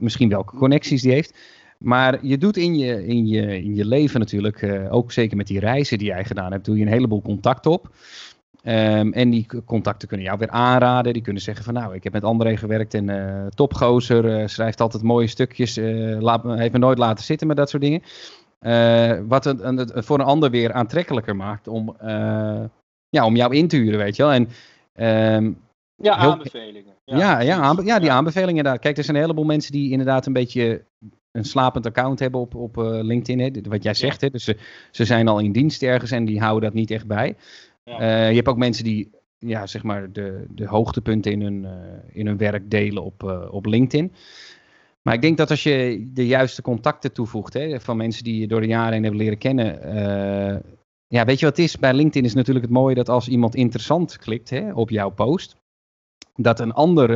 misschien 0.00 0.28
welke 0.28 0.56
connecties 0.56 1.02
die 1.02 1.12
heeft. 1.12 1.38
Maar 1.78 2.18
je 2.26 2.38
doet 2.38 2.56
in 2.56 2.76
je, 2.76 3.06
in 3.06 3.26
je, 3.26 3.62
in 3.62 3.74
je 3.74 3.84
leven 3.84 4.20
natuurlijk, 4.20 4.62
uh, 4.62 4.94
ook 4.94 5.12
zeker 5.12 5.36
met 5.36 5.46
die 5.46 5.60
reizen 5.60 5.98
die 5.98 6.06
jij 6.06 6.24
gedaan 6.24 6.52
hebt, 6.52 6.64
doe 6.64 6.76
je 6.76 6.82
een 6.82 6.92
heleboel 6.92 7.22
contact 7.22 7.66
op. 7.66 7.90
Um, 8.64 9.12
en 9.12 9.30
die 9.30 9.46
contacten 9.64 10.08
kunnen 10.08 10.26
jou 10.26 10.38
weer 10.38 10.50
aanraden. 10.50 11.12
Die 11.12 11.22
kunnen 11.22 11.42
zeggen 11.42 11.64
van 11.64 11.74
nou, 11.74 11.94
ik 11.94 12.04
heb 12.04 12.12
met 12.12 12.24
André 12.24 12.56
gewerkt 12.56 12.94
en 12.94 13.08
uh, 13.08 13.46
topgozer, 13.46 14.40
uh, 14.40 14.46
schrijft 14.46 14.80
altijd 14.80 15.02
mooie 15.02 15.26
stukjes, 15.26 15.76
laat, 16.20 16.42
heeft 16.44 16.72
me 16.72 16.78
nooit 16.78 16.98
laten 16.98 17.24
zitten 17.24 17.46
met 17.46 17.56
dat 17.56 17.70
soort 17.70 17.82
dingen. 17.82 18.02
wat 19.28 19.44
het, 19.44 19.90
voor 19.94 20.18
een 20.18 20.24
ander 20.24 20.50
weer 20.50 20.72
aantrekkelijker 20.72 21.36
maakt 21.36 21.68
om, 21.68 21.96
ja, 23.08 23.24
om 23.24 23.36
jou 23.36 23.54
in 23.54 23.68
te 23.68 23.76
huren, 23.76 23.98
weet 23.98 24.16
je 24.16 24.22
wel. 24.22 24.32
En, 24.32 24.48
um, 25.34 25.58
ja, 26.00 26.14
aanbevelingen. 26.14 26.94
Ja, 27.04 27.16
ja, 27.18 27.40
ja, 27.40 27.56
aanbe 27.58 27.84
ja 27.84 27.98
die 27.98 28.10
aanbevelingen 28.10 28.64
daar. 28.64 28.78
Kijk, 28.78 28.96
er 28.96 29.04
zijn 29.04 29.16
een 29.16 29.22
heleboel 29.22 29.44
mensen 29.44 29.72
die 29.72 29.90
inderdaad 29.90 30.26
een 30.26 30.32
beetje 30.32 30.84
een 31.32 31.44
slapend 31.44 31.86
account 31.86 32.18
hebben 32.18 32.40
op, 32.40 32.54
op 32.54 32.76
uh, 32.76 32.84
LinkedIn. 33.02 33.40
Hè, 33.40 33.68
wat 33.68 33.82
jij 33.82 33.94
zegt, 33.94 34.20
hè, 34.20 34.30
dus 34.30 34.44
ze, 34.44 34.56
ze 34.90 35.04
zijn 35.04 35.28
al 35.28 35.38
in 35.38 35.52
dienst 35.52 35.82
ergens 35.82 36.10
en 36.10 36.24
die 36.24 36.40
houden 36.40 36.62
dat 36.62 36.78
niet 36.78 36.90
echt 36.90 37.06
bij. 37.06 37.36
Uh, 37.84 38.28
je 38.28 38.34
hebt 38.34 38.48
ook 38.48 38.56
mensen 38.56 38.84
die 38.84 39.10
ja, 39.38 39.66
zeg 39.66 39.82
maar 39.82 40.12
de, 40.12 40.44
de 40.50 40.66
hoogtepunten 40.66 41.32
in 41.32 41.40
hun, 41.42 41.62
uh, 41.62 41.70
in 42.12 42.26
hun 42.26 42.36
werk 42.36 42.70
delen 42.70 43.02
op, 43.02 43.48
op 43.50 43.66
LinkedIn. 43.66 44.12
Maar 45.02 45.14
ik 45.14 45.22
denk 45.22 45.36
dat 45.36 45.50
als 45.50 45.62
je 45.62 46.08
de 46.14 46.26
juiste 46.26 46.62
contacten 46.62 47.12
toevoegt 47.12 47.52
hè, 47.52 47.80
van 47.80 47.96
mensen 47.96 48.24
die 48.24 48.40
je 48.40 48.46
door 48.46 48.60
de 48.60 48.66
jaren 48.66 48.92
heen 48.92 49.02
hebben 49.02 49.20
leren 49.20 49.38
kennen. 49.38 49.80
ja, 51.06 51.24
weet 51.24 51.38
je 51.38 51.46
wat 51.46 51.56
het 51.56 51.66
is? 51.66 51.78
Bij 51.78 51.94
LinkedIn 51.94 52.24
is 52.24 52.34
natuurlijk 52.34 52.64
het 52.64 52.74
mooie 52.74 52.94
dat 52.94 53.08
als 53.08 53.28
iemand 53.28 53.54
interessant 53.54 54.16
klikt 54.16 54.50
hè, 54.50 54.72
op 54.72 54.90
jouw 54.90 55.10
post, 55.10 55.56
dat 56.38 56.60
een 56.60 56.72
ander 56.72 57.08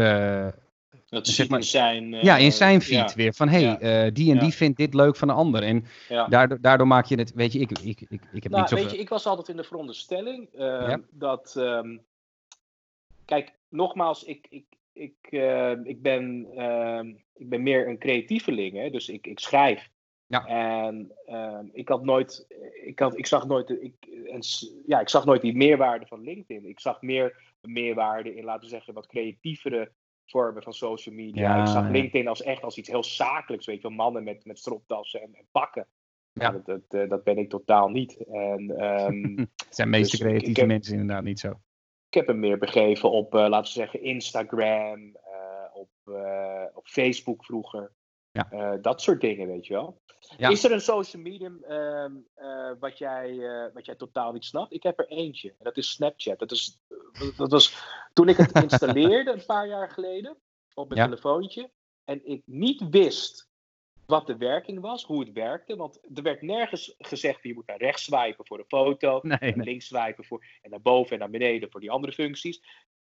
dat 1.12 1.26
zeg 1.26 1.48
maar, 1.48 1.58
in 1.58 1.64
zijn... 1.64 2.12
Uh, 2.12 2.22
ja, 2.22 2.36
in 2.36 2.52
zijn 2.52 2.80
feed 2.80 3.10
ja. 3.10 3.14
weer. 3.14 3.34
Van, 3.34 3.48
hé, 3.48 3.64
hey, 3.64 4.06
uh, 4.06 4.14
die 4.14 4.32
en 4.32 4.38
die 4.38 4.52
vindt 4.52 4.78
dit 4.78 4.94
leuk 4.94 5.16
van 5.16 5.28
de 5.28 5.34
ander. 5.34 5.62
En 5.62 5.84
daardoor, 6.28 6.60
daardoor 6.60 6.86
maak 6.86 7.06
je 7.06 7.16
het... 7.16 7.32
Weet 7.34 7.52
je, 7.52 7.58
ik, 7.58 7.70
ik, 7.70 8.00
ik, 8.00 8.22
ik 8.32 8.42
heb 8.42 8.52
nou, 8.52 8.60
niet 8.60 8.68
zo... 8.68 8.74
Weet 8.74 8.90
je, 8.90 8.98
ik 8.98 9.08
was 9.08 9.26
altijd 9.26 9.48
in 9.48 9.56
de 9.56 9.64
veronderstelling 9.64 10.48
uh, 10.54 10.94
dat... 11.10 11.54
Um, 11.58 12.00
kijk, 13.24 13.52
nogmaals, 13.68 14.24
ik, 14.24 14.46
ik, 14.50 14.64
ik, 14.92 15.14
ik, 15.84 16.02
ben, 16.02 16.46
ehm, 16.56 17.06
ik 17.34 17.48
ben 17.48 17.62
meer 17.62 17.88
een 17.88 17.98
creatieveling. 17.98 18.76
Hè? 18.76 18.90
Dus 18.90 19.08
ik, 19.08 19.26
ik 19.26 19.38
schrijf. 19.38 19.88
Ja. 20.26 20.46
En 20.46 21.12
ehm, 21.26 21.66
ik 21.72 21.88
had 21.88 22.04
nooit... 22.04 22.46
Ik, 22.84 22.98
had, 22.98 23.18
ik 23.18 23.26
zag 23.26 23.46
nooit... 23.46 23.70
Ik, 23.70 23.94
en, 24.30 24.40
ja, 24.86 25.00
ik 25.00 25.08
zag 25.08 25.24
nooit 25.24 25.42
die 25.42 25.56
meerwaarde 25.56 26.06
van 26.06 26.22
LinkedIn. 26.22 26.68
Ik 26.68 26.80
zag 26.80 27.02
meer 27.02 27.36
meerwaarde 27.68 28.34
in, 28.34 28.44
laten 28.44 28.62
we 28.62 28.68
zeggen, 28.68 28.94
wat 28.94 29.06
creatievere 29.06 29.92
vormen 30.26 30.62
van 30.62 30.72
social 30.72 31.14
media. 31.14 31.60
ik 31.60 31.66
zag 31.66 31.88
LinkedIn 31.88 32.28
als 32.28 32.42
echt 32.42 32.62
als 32.62 32.76
iets 32.76 32.88
heel 32.88 33.04
zakelijks, 33.04 33.66
weet 33.66 33.82
je 33.82 33.88
wel, 33.88 33.96
mannen 33.96 34.24
met, 34.24 34.44
met 34.44 34.58
stropdassen 34.58 35.22
en, 35.22 35.34
en 35.34 35.46
pakken. 35.50 35.88
Ja. 36.32 36.50
Dat, 36.50 36.66
dat, 36.66 36.82
eh, 36.88 37.08
dat, 37.08 37.24
ben 37.24 37.38
ik 37.38 37.48
totaal 37.48 37.88
niet. 37.88 38.16
En, 38.16 38.84
um, 38.84 39.36
het 39.66 39.74
zijn 39.74 39.90
meeste 39.90 40.16
dus 40.16 40.26
creatieve 40.26 40.60
heb, 40.60 40.68
mensen 40.68 40.92
inderdaad 40.92 41.24
niet 41.24 41.40
zo. 41.40 41.48
Ik 42.08 42.14
heb 42.14 42.26
hem 42.26 42.38
meer 42.38 42.58
begeven 42.58 43.10
op, 43.10 43.34
uh, 43.34 43.40
laten 43.40 43.72
we 43.72 43.80
zeggen, 43.80 44.02
Instagram, 44.02 45.00
uh, 45.00 45.66
op, 45.72 45.90
op 46.74 46.86
Facebook 46.88 47.44
vroeger. 47.44 47.92
Ja. 48.32 48.76
dat 48.76 49.02
soort 49.02 49.20
dingen, 49.20 49.46
weet 49.46 49.66
je 49.66 49.72
wel. 49.72 50.00
Is 50.36 50.64
er 50.64 50.72
een 50.72 50.80
social 50.80 51.22
medium 51.22 51.64
uh, 51.68 52.04
uh, 52.38 52.70
wat, 52.80 52.98
jij, 52.98 53.30
uh, 53.30 53.66
wat 53.74 53.86
jij 53.86 53.94
totaal 53.94 54.32
niet 54.32 54.44
snapt? 54.44 54.72
Ik 54.72 54.82
heb 54.82 54.98
er 54.98 55.08
eentje. 55.08 55.48
En 55.48 55.64
dat 55.64 55.76
is 55.76 55.90
Snapchat. 55.90 56.38
Dat, 56.38 56.50
is, 56.50 56.78
dat 57.36 57.50
was 57.50 57.84
toen 58.12 58.28
ik 58.28 58.36
het 58.36 58.52
installeerde 58.62 59.32
een 59.32 59.46
paar 59.46 59.66
jaar 59.66 59.90
geleden 59.90 60.36
op 60.74 60.88
mijn 60.88 61.00
ja. 61.00 61.06
telefoontje. 61.06 61.70
En 62.04 62.26
ik 62.26 62.42
niet 62.46 62.88
wist 62.88 63.50
wat 64.06 64.26
de 64.26 64.36
werking 64.36 64.80
was, 64.80 65.04
hoe 65.04 65.20
het 65.20 65.32
werkte. 65.32 65.76
Want 65.76 65.98
er 66.14 66.22
werd 66.22 66.42
nergens 66.42 66.94
gezegd, 66.98 67.42
je 67.42 67.54
moet 67.54 67.66
naar 67.66 67.78
rechts 67.78 68.04
swipen 68.04 68.46
voor 68.46 68.58
de 68.58 68.64
foto. 68.68 69.20
Nee, 69.22 69.38
nee. 69.40 69.56
links 69.56 69.86
swipen 69.86 70.24
voor, 70.24 70.44
en 70.62 70.70
naar 70.70 70.82
boven 70.82 71.12
en 71.12 71.18
naar 71.18 71.30
beneden 71.30 71.70
voor 71.70 71.80
die 71.80 71.90
andere 71.90 72.12
functies. 72.12 72.62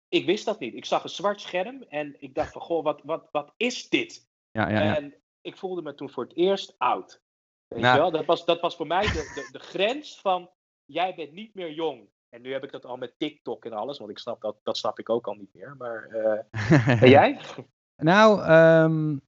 Ik 0.08 0.26
wist 0.26 0.44
dat 0.44 0.60
niet. 0.60 0.74
Ik 0.74 0.84
zag 0.84 1.02
een 1.02 1.08
zwart 1.08 1.40
scherm 1.40 1.82
en 1.88 2.16
ik 2.18 2.34
dacht 2.34 2.52
van, 2.52 2.62
goh, 2.62 2.84
wat, 2.84 3.00
wat, 3.04 3.28
wat 3.30 3.52
is 3.56 3.88
dit? 3.88 4.28
Ja, 4.56 4.68
ja, 4.68 4.82
ja. 4.82 4.96
En 4.96 5.14
ik 5.40 5.56
voelde 5.56 5.82
me 5.82 5.94
toen 5.94 6.10
voor 6.10 6.24
het 6.24 6.36
eerst 6.36 6.74
oud. 6.78 7.22
Weet 7.68 7.80
nou, 7.80 7.94
je 7.94 8.00
wel? 8.00 8.10
Dat, 8.10 8.24
was, 8.24 8.44
dat 8.44 8.60
was 8.60 8.76
voor 8.76 8.86
mij 8.86 9.02
de, 9.02 9.32
de, 9.34 9.48
de 9.52 9.58
grens 9.58 10.20
van 10.20 10.50
jij 10.84 11.14
bent 11.14 11.32
niet 11.32 11.54
meer 11.54 11.72
jong. 11.72 12.08
En 12.28 12.42
nu 12.42 12.52
heb 12.52 12.64
ik 12.64 12.72
dat 12.72 12.84
al 12.84 12.96
met 12.96 13.18
TikTok 13.18 13.64
en 13.64 13.72
alles, 13.72 13.98
want 13.98 14.10
ik 14.10 14.18
snap 14.18 14.40
dat, 14.40 14.56
dat 14.62 14.76
snap 14.76 14.98
ik 14.98 15.10
ook 15.10 15.26
al 15.26 15.34
niet 15.34 15.54
meer. 15.54 15.76
Maar 15.76 16.08
uh, 16.10 16.98
en 17.02 17.08
jij? 17.08 17.40
Nou, 17.96 18.50
um, 18.52 19.20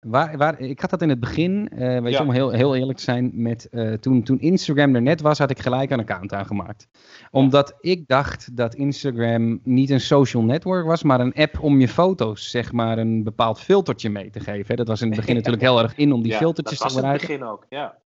Waar, 0.00 0.36
waar, 0.36 0.60
ik 0.60 0.80
had 0.80 0.90
dat 0.90 1.02
in 1.02 1.08
het 1.08 1.20
begin, 1.20 1.70
uh, 1.72 2.00
weet 2.00 2.12
je, 2.12 2.20
om 2.20 2.30
heel, 2.30 2.50
heel 2.50 2.76
eerlijk 2.76 2.98
te 2.98 3.04
zijn, 3.04 3.30
met, 3.34 3.68
uh, 3.70 3.92
toen, 3.92 4.22
toen 4.22 4.40
Instagram 4.40 4.94
er 4.94 5.02
net 5.02 5.20
was, 5.20 5.38
had 5.38 5.50
ik 5.50 5.58
gelijk 5.58 5.90
een 5.90 6.00
account 6.00 6.32
aangemaakt. 6.32 6.88
Omdat 7.30 7.76
ik 7.80 8.08
dacht 8.08 8.56
dat 8.56 8.74
Instagram 8.74 9.60
niet 9.64 9.90
een 9.90 10.00
social 10.00 10.42
network 10.42 10.86
was, 10.86 11.02
maar 11.02 11.20
een 11.20 11.34
app 11.34 11.60
om 11.60 11.80
je 11.80 11.88
foto's, 11.88 12.50
zeg 12.50 12.72
maar, 12.72 12.98
een 12.98 13.22
bepaald 13.22 13.60
filtertje 13.60 14.10
mee 14.10 14.30
te 14.30 14.40
geven. 14.40 14.76
Dat 14.76 14.88
was 14.88 15.00
in 15.00 15.08
het 15.08 15.16
begin 15.16 15.34
natuurlijk 15.40 15.62
heel 15.62 15.82
erg 15.82 15.96
in 15.96 16.12
om 16.12 16.22
die 16.22 16.34
filtertjes 16.34 16.78
te 16.78 16.88
gebruiken. 16.88 17.28
Dat 17.28 17.38
was 17.38 17.38
in 17.38 17.46
het 17.46 17.50
begin 17.50 17.78
ook, 17.78 17.82
ja. 17.82 17.98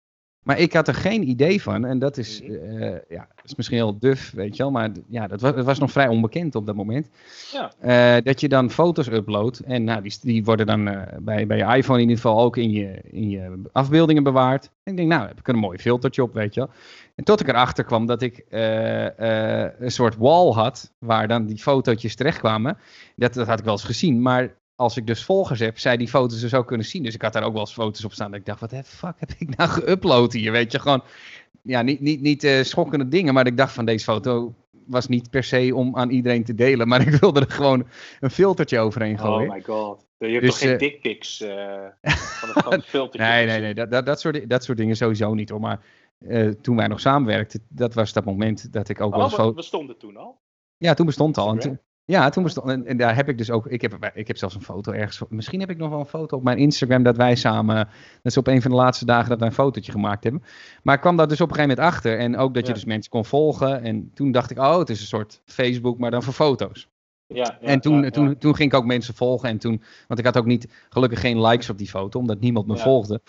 Maar 0.43 0.59
ik 0.59 0.73
had 0.73 0.89
er 0.89 0.95
geen 0.95 1.29
idee 1.29 1.63
van. 1.63 1.85
En 1.85 1.99
dat 1.99 2.17
is, 2.17 2.41
uh, 2.43 2.91
ja, 3.09 3.29
dat 3.35 3.45
is 3.45 3.55
misschien 3.55 3.77
heel 3.77 3.99
duf, 3.99 4.31
weet 4.31 4.57
je 4.57 4.63
wel. 4.63 4.73
Maar 4.73 4.91
ja, 5.09 5.27
dat 5.27 5.41
was, 5.41 5.53
was 5.63 5.79
nog 5.79 5.91
vrij 5.91 6.09
onbekend 6.09 6.55
op 6.55 6.67
dat 6.67 6.75
moment. 6.75 7.09
Ja. 7.53 7.73
Uh, 8.17 8.25
dat 8.25 8.41
je 8.41 8.49
dan 8.49 8.71
foto's 8.71 9.07
uploadt. 9.07 9.61
En 9.61 9.85
nou, 9.85 10.03
die, 10.03 10.19
die 10.23 10.45
worden 10.45 10.67
dan 10.67 10.89
uh, 10.89 11.03
bij, 11.21 11.47
bij 11.47 11.57
je 11.57 11.77
iPhone 11.77 12.01
in 12.01 12.09
ieder 12.09 12.23
geval 12.23 12.41
ook 12.41 12.57
in 12.57 12.71
je, 12.71 13.01
in 13.03 13.31
je 13.31 13.63
afbeeldingen 13.73 14.23
bewaard. 14.23 14.71
En 14.83 14.91
ik 14.91 14.97
denk, 14.97 15.09
nou, 15.09 15.27
heb 15.27 15.39
ik 15.39 15.49
een 15.49 15.57
mooi 15.57 15.79
filtertje 15.79 16.23
op, 16.23 16.35
weet 16.35 16.55
je 16.55 16.61
wel. 16.61 16.71
En 17.15 17.25
tot 17.25 17.41
ik 17.41 17.49
erachter 17.49 17.85
kwam 17.85 18.07
dat 18.07 18.23
ik 18.23 18.45
een 19.79 19.91
soort 19.91 20.17
wall 20.17 20.53
had. 20.53 20.93
Waar 20.99 21.29
dan 21.29 21.47
die 21.47 21.59
fotootjes 21.59 22.17
terechtkwamen. 22.17 22.79
Dat, 23.17 23.35
dat 23.35 23.47
had 23.47 23.59
ik 23.59 23.65
wel 23.65 23.75
eens 23.75 23.85
gezien. 23.85 24.23
Maar 24.23 24.55
als 24.83 24.97
ik 24.97 25.07
dus 25.07 25.25
volgers 25.25 25.61
heb, 25.61 25.79
zij 25.79 25.97
die 25.97 26.09
foto's 26.09 26.41
dus 26.41 26.55
ook 26.55 26.67
kunnen 26.67 26.87
zien. 26.87 27.03
Dus 27.03 27.15
ik 27.15 27.23
had 27.23 27.33
daar 27.33 27.43
ook 27.43 27.53
wel 27.53 27.61
eens 27.61 27.73
foto's 27.73 28.05
op 28.05 28.13
staan. 28.13 28.31
Dat 28.31 28.41
ik 28.41 28.47
dacht, 28.47 28.61
wat 28.61 28.71
de 28.71 28.83
fuck 28.85 29.15
heb 29.17 29.31
ik 29.39 29.57
nou 29.57 29.71
geüpload 29.71 30.33
hier? 30.33 30.53
Weet 30.53 30.73
je, 30.73 30.79
gewoon, 30.79 31.03
ja, 31.63 31.83
niet, 31.83 32.01
niet, 32.01 32.21
niet 32.21 32.45
uh, 32.45 32.63
schokkende 32.63 33.09
dingen. 33.09 33.35
Maar 33.35 33.47
ik 33.47 33.57
dacht 33.57 33.73
van 33.73 33.85
deze 33.85 34.05
foto 34.05 34.55
was 34.87 35.09
niet 35.09 35.31
per 35.31 35.45
se 35.45 35.75
om 35.75 35.97
aan 35.97 36.11
iedereen 36.11 36.45
te 36.45 36.55
delen. 36.55 36.89
Maar 36.89 37.01
ik 37.09 37.15
wilde 37.15 37.41
er 37.41 37.51
gewoon 37.51 37.87
een 38.21 38.31
filtertje 38.31 38.79
overheen 38.79 39.19
gooien. 39.19 39.49
Oh 39.49 39.55
my 39.55 39.63
god. 39.63 40.07
Je 40.19 40.27
hebt 40.29 40.41
dus, 40.41 40.51
toch 40.51 40.59
geen 40.59 40.73
uh, 40.73 40.79
dickpics 40.79 41.41
uh, 41.41 41.51
van 42.03 42.73
een 42.73 42.83
filtertje? 42.95 43.29
nee, 43.29 43.47
nee, 43.47 43.61
nee. 43.61 43.75
Dat, 43.75 43.91
dat, 43.91 44.07
dat, 44.07 44.21
soort, 44.21 44.49
dat 44.49 44.65
soort 44.65 44.79
dingen 44.79 44.97
sowieso 44.97 45.35
niet 45.35 45.51
hoor. 45.51 45.61
Maar 45.61 45.81
toen 46.61 46.77
wij 46.77 46.87
nog 46.87 47.01
samenwerkten, 47.01 47.67
dat 47.69 47.95
was 47.95 48.13
dat 48.13 48.25
moment 48.25 48.73
dat 48.73 48.89
ik 48.89 49.01
ook 49.01 49.15
oh, 49.15 49.31
wel 49.31 49.47
eens... 49.47 49.55
bestond 49.55 49.89
het 49.89 49.99
toen 49.99 50.17
al? 50.17 50.41
Ja, 50.77 50.95
toen 50.95 51.07
bestond 51.07 51.37
het 51.37 51.45
al. 51.45 51.51
En 51.53 51.59
toen, 51.59 51.79
ja, 52.05 52.29
toen 52.29 52.43
bestond, 52.43 52.69
en, 52.69 52.87
en, 52.87 52.97
daar 52.97 53.15
heb 53.15 53.29
ik 53.29 53.39
dus 53.39 53.51
ook, 53.51 53.67
ik 53.67 53.83
heb, 53.83 54.11
ik 54.15 54.27
heb 54.27 54.37
zelfs 54.37 54.55
een 54.55 54.63
foto 54.63 54.93
ergens, 54.93 55.23
misschien 55.29 55.61
heb 55.61 55.71
ik 55.71 55.77
nog 55.77 55.91
wel 55.91 55.99
een 55.99 56.07
foto 56.07 56.37
op 56.37 56.43
mijn 56.43 56.59
Instagram 56.59 57.03
dat 57.03 57.17
wij 57.17 57.35
samen, 57.35 57.77
dat 57.77 57.89
is 58.23 58.37
op 58.37 58.47
een 58.47 58.63
van 58.63 58.71
de 58.71 58.77
laatste 58.77 59.05
dagen 59.05 59.29
dat 59.29 59.39
wij 59.39 59.49
een 59.49 59.55
fotootje 59.55 59.93
gemaakt 59.93 60.23
hebben. 60.25 60.43
Maar 60.83 60.95
ik 60.95 61.01
kwam 61.01 61.17
daar 61.17 61.29
dus 61.29 61.41
op 61.41 61.49
een 61.49 61.55
gegeven 61.55 61.77
moment 61.77 61.95
achter 61.95 62.19
en 62.19 62.37
ook 62.37 62.55
dat 62.55 62.67
je 62.67 62.73
dus 62.73 62.85
mensen 62.85 63.11
kon 63.11 63.25
volgen 63.25 63.83
en 63.83 64.11
toen 64.15 64.33
dacht 64.33 64.51
ik, 64.51 64.59
oh 64.59 64.79
het 64.79 64.91
is 64.91 65.01
een 65.01 65.07
soort 65.07 65.43
Facebook, 65.45 65.99
maar 65.99 66.11
dan 66.11 66.23
voor 66.23 66.33
foto's. 66.33 66.89
Ja, 67.35 67.59
ja, 67.61 67.67
en 67.67 67.81
toen, 67.81 68.11
Toen, 68.11 68.39
toen 68.39 68.55
ging 68.55 68.73
ik 68.73 68.79
ook 68.79 68.85
mensen 68.85 69.15
volgen. 69.15 69.49
En 69.49 69.59
toen, 69.59 69.83
want 70.09 70.21
ik 70.21 70.27
had 70.27 70.37
ook 70.37 70.47
niet, 70.47 70.69
gelukkig 70.89 71.21
geen 71.21 71.47
likes 71.47 71.71
op 71.71 71.79
die 71.79 71.89
foto, 71.89 72.19
omdat 72.19 72.41
niemand 72.41 72.67
me 72.67 72.77
volgde. 72.77 73.21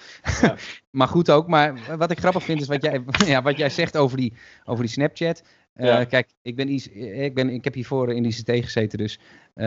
maar 0.90 1.08
goed 1.08 1.32
ook. 1.32 1.48
Maar 1.48 1.98
wat 1.98 2.12
ik 2.12 2.20
grappig 2.20 2.44
vind 2.44 2.62
is 2.62 2.68
wat 2.68 2.84
jij, 2.84 3.04
ja, 3.26 3.42
wat 3.42 3.58
jij 3.58 3.70
zegt 3.70 3.98
over 3.98 4.18
die, 4.18 4.34
over 4.64 4.84
die 4.84 4.94
Snapchat. 4.94 5.44
Uh, 5.76 6.00
Kijk, 6.10 6.30
ik, 6.42 6.56
ben, 6.56 6.70
ik, 7.24 7.34
ben, 7.34 7.50
ik 7.50 7.64
heb 7.64 7.74
hiervoor 7.74 8.14
in 8.14 8.26
ICT 8.26 8.52
gezeten, 8.52 8.98
dus 8.98 9.20
uh, 9.56 9.66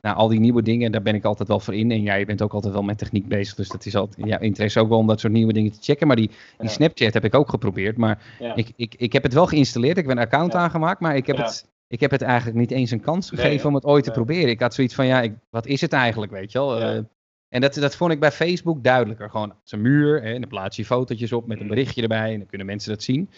nou, 0.00 0.16
al 0.16 0.28
die 0.28 0.40
nieuwe 0.40 0.62
dingen, 0.62 0.92
daar 0.92 1.02
ben 1.02 1.14
ik 1.14 1.24
altijd 1.24 1.48
wel 1.48 1.60
voor 1.60 1.74
in. 1.74 1.90
En 1.90 2.02
jij 2.02 2.24
bent 2.24 2.42
ook 2.42 2.52
altijd 2.52 2.72
wel 2.72 2.82
met 2.82 2.98
techniek 2.98 3.28
bezig, 3.28 3.54
dus 3.54 3.68
dat 3.68 3.86
is 3.86 3.96
altijd 3.96 4.26
ja, 4.26 4.38
interesse 4.38 4.80
ook 4.80 4.88
wel 4.88 4.98
om 4.98 5.06
dat 5.06 5.20
soort 5.20 5.32
nieuwe 5.32 5.52
dingen 5.52 5.72
te 5.72 5.78
checken. 5.80 6.06
Maar 6.06 6.16
die, 6.16 6.30
die 6.58 6.68
Snapchat 6.68 7.14
heb 7.14 7.24
ik 7.24 7.34
ook 7.34 7.48
geprobeerd, 7.48 7.96
maar 7.96 8.22
ik, 8.54 8.72
ik, 8.76 8.94
ik 8.94 9.12
heb 9.12 9.22
het 9.22 9.32
wel 9.32 9.46
geïnstalleerd. 9.46 9.98
Ik 9.98 10.06
heb 10.06 10.16
een 10.16 10.22
account 10.22 10.54
aangemaakt, 10.54 11.00
maar 11.00 11.16
ik 11.16 11.26
heb 11.26 11.36
het 11.36 11.70
ik 11.92 12.00
heb 12.00 12.10
het 12.10 12.22
eigenlijk 12.22 12.58
niet 12.58 12.70
eens 12.70 12.90
een 12.90 13.00
kans 13.00 13.28
gegeven 13.28 13.68
om 13.68 13.74
het 13.74 13.84
ooit 13.84 14.04
te 14.04 14.10
proberen. 14.10 14.50
Ik 14.50 14.60
had 14.60 14.74
zoiets 14.74 14.94
van, 14.94 15.06
ja, 15.06 15.22
ik, 15.22 15.34
wat 15.50 15.66
is 15.66 15.80
het 15.80 15.92
eigenlijk, 15.92 16.32
weet 16.32 16.52
je 16.52 16.58
wel? 16.58 16.80
Uh, 16.80 17.00
en 17.48 17.60
dat, 17.60 17.74
dat 17.74 17.96
vond 17.96 18.12
ik 18.12 18.20
bij 18.20 18.32
Facebook 18.32 18.84
duidelijker. 18.84 19.30
Gewoon, 19.30 19.54
een 19.64 19.80
muur, 19.80 20.22
hè, 20.22 20.32
en 20.32 20.40
dan 20.40 20.48
plaats 20.48 20.76
je 20.76 20.84
fotootjes 20.84 21.32
op 21.32 21.46
met 21.46 21.56
een 21.56 21.62
mm. 21.62 21.68
berichtje 21.68 22.02
erbij 22.02 22.32
en 22.32 22.38
dan 22.38 22.46
kunnen 22.46 22.66
mensen 22.66 22.90
dat 22.90 23.02
zien. 23.02 23.30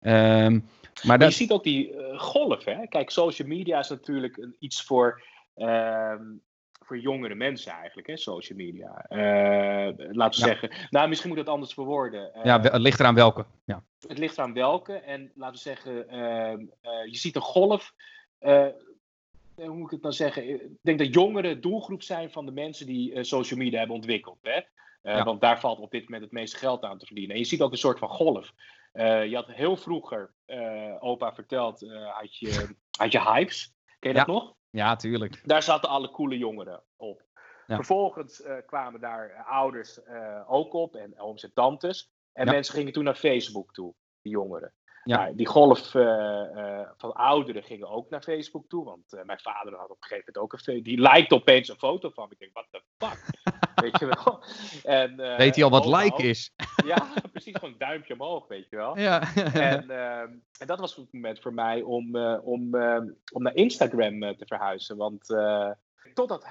Um, 0.00 0.64
maar, 1.02 1.18
dat... 1.18 1.28
je 1.28 1.34
ziet 1.34 1.50
ook 1.50 1.64
die 1.64 1.94
uh, 1.94 2.20
golf, 2.20 2.64
hè? 2.64 2.86
Kijk, 2.86 3.10
social 3.10 3.48
media 3.48 3.78
is 3.78 3.88
natuurlijk 3.88 4.36
een, 4.36 4.56
iets 4.58 4.82
voor, 4.82 5.22
uh, 5.56 6.14
voor 6.84 6.98
jongere 6.98 7.34
mensen 7.34 7.72
eigenlijk, 7.72 8.08
hè? 8.08 8.16
Social 8.16 8.58
media. 8.58 9.06
Uh, 9.08 10.08
laten 10.12 10.40
we 10.40 10.46
zeggen, 10.46 10.70
nou, 10.90 11.08
misschien 11.08 11.28
moet 11.28 11.38
het 11.38 11.48
anders 11.48 11.74
verwoorden. 11.74 12.30
ja, 12.42 12.60
het 12.60 12.80
ligt 12.80 13.00
eraan 13.00 13.14
welke. 13.14 13.46
Ja. 13.64 13.82
Het 14.08 14.18
ligt 14.18 14.36
eraan 14.36 14.54
welke. 14.54 14.92
En 14.92 15.32
laten 15.34 15.54
we 15.54 15.60
zeggen, 15.60 16.08
ehm, 16.08 16.60
je 17.06 17.16
ziet 17.16 17.36
een 17.36 17.42
golf 17.42 17.94
hoe 19.66 19.76
moet 19.76 19.84
ik 19.84 19.90
het 19.90 20.02
dan 20.02 20.12
zeggen? 20.12 20.48
Ik 20.48 20.68
denk 20.82 20.98
dat 20.98 21.14
jongeren 21.14 21.60
doelgroep 21.60 22.02
zijn 22.02 22.30
van 22.30 22.46
de 22.46 22.52
mensen 22.52 22.86
die 22.86 23.24
social 23.24 23.58
media 23.58 23.78
hebben 23.78 23.96
ontwikkeld. 23.96 24.38
Hè? 24.42 24.60
Want 25.22 25.40
daar 25.40 25.60
valt 25.60 25.78
op 25.78 25.90
dit 25.90 26.02
moment 26.02 26.22
het 26.22 26.32
meeste 26.32 26.56
geld 26.56 26.82
aan 26.82 26.98
te 26.98 27.06
verdienen. 27.06 27.34
En 27.34 27.40
je 27.40 27.46
ziet 27.46 27.62
ook 27.62 27.72
een 27.72 27.78
soort 27.78 27.98
van 27.98 28.08
golf. 28.08 28.52
Uh, 28.92 29.26
je 29.26 29.34
had 29.34 29.46
heel 29.46 29.76
vroeger, 29.76 30.34
opa 30.98 31.34
verteld, 31.34 31.80
had, 32.12 32.36
je, 32.36 32.76
had 32.98 33.12
je 33.12 33.20
hypes. 33.20 33.74
Ken 33.98 34.12
je 34.12 34.18
dat 34.18 34.26
nog? 34.26 34.54
Ja, 34.70 34.96
tuurlijk. 34.96 35.42
Daar 35.44 35.62
zaten 35.62 35.88
alle 35.88 36.10
coole 36.10 36.38
jongeren 36.38 36.82
op. 36.96 37.22
Vervolgens 37.66 38.42
kwamen 38.66 39.00
daar 39.00 39.44
ouders 39.44 40.00
ook 40.46 40.72
op 40.72 40.94
en 40.96 41.20
ooms 41.20 41.42
en 41.42 41.52
tantes. 41.52 42.12
En 42.32 42.46
mensen 42.46 42.74
gingen 42.74 42.92
toen 42.92 43.04
naar 43.04 43.14
Facebook 43.14 43.72
toe, 43.72 43.94
die 44.22 44.32
jongeren. 44.32 44.72
Ja. 45.04 45.16
Nou, 45.16 45.34
die 45.34 45.46
golf 45.46 45.94
uh, 45.94 46.88
van 46.96 47.12
ouderen 47.12 47.62
gingen 47.62 47.88
ook 47.88 48.10
naar 48.10 48.22
Facebook 48.22 48.68
toe. 48.68 48.84
Want 48.84 49.12
uh, 49.12 49.22
mijn 49.22 49.40
vader 49.40 49.74
had 49.74 49.90
op 49.90 49.96
een 50.00 50.08
gegeven 50.08 50.32
moment 50.32 50.52
ook 50.52 50.66
een 50.66 50.82
Die 50.82 51.00
liked 51.00 51.32
opeens 51.32 51.68
een 51.68 51.76
foto 51.76 52.10
van 52.10 52.28
me. 52.28 52.34
Ik 52.34 52.38
denk, 52.38 52.52
what 52.52 52.66
the 52.70 52.82
fuck? 52.98 53.52
weet 53.84 53.98
je 53.98 54.06
wel? 54.06 54.44
En, 54.84 55.16
weet 55.36 55.54
hij 55.54 55.64
al 55.64 55.70
wat 55.70 55.86
like 55.86 56.22
is? 56.22 56.54
ja, 56.86 57.12
precies. 57.32 57.54
Gewoon 57.54 57.70
een 57.70 57.78
duimpje 57.78 58.14
omhoog, 58.14 58.48
weet 58.48 58.68
je 58.70 58.76
wel. 58.76 58.98
Ja. 58.98 59.34
en, 59.34 59.90
ehm, 59.90 60.32
en 60.58 60.66
dat 60.66 60.80
was 60.80 60.96
het 60.96 61.12
moment 61.12 61.40
voor 61.40 61.54
mij 61.54 61.82
om, 61.82 62.16
om, 62.36 62.74
om 63.32 63.42
naar 63.42 63.54
Instagram 63.54 64.20
te 64.36 64.46
verhuizen. 64.46 64.96
Want 64.96 65.26
totdat 66.14 66.46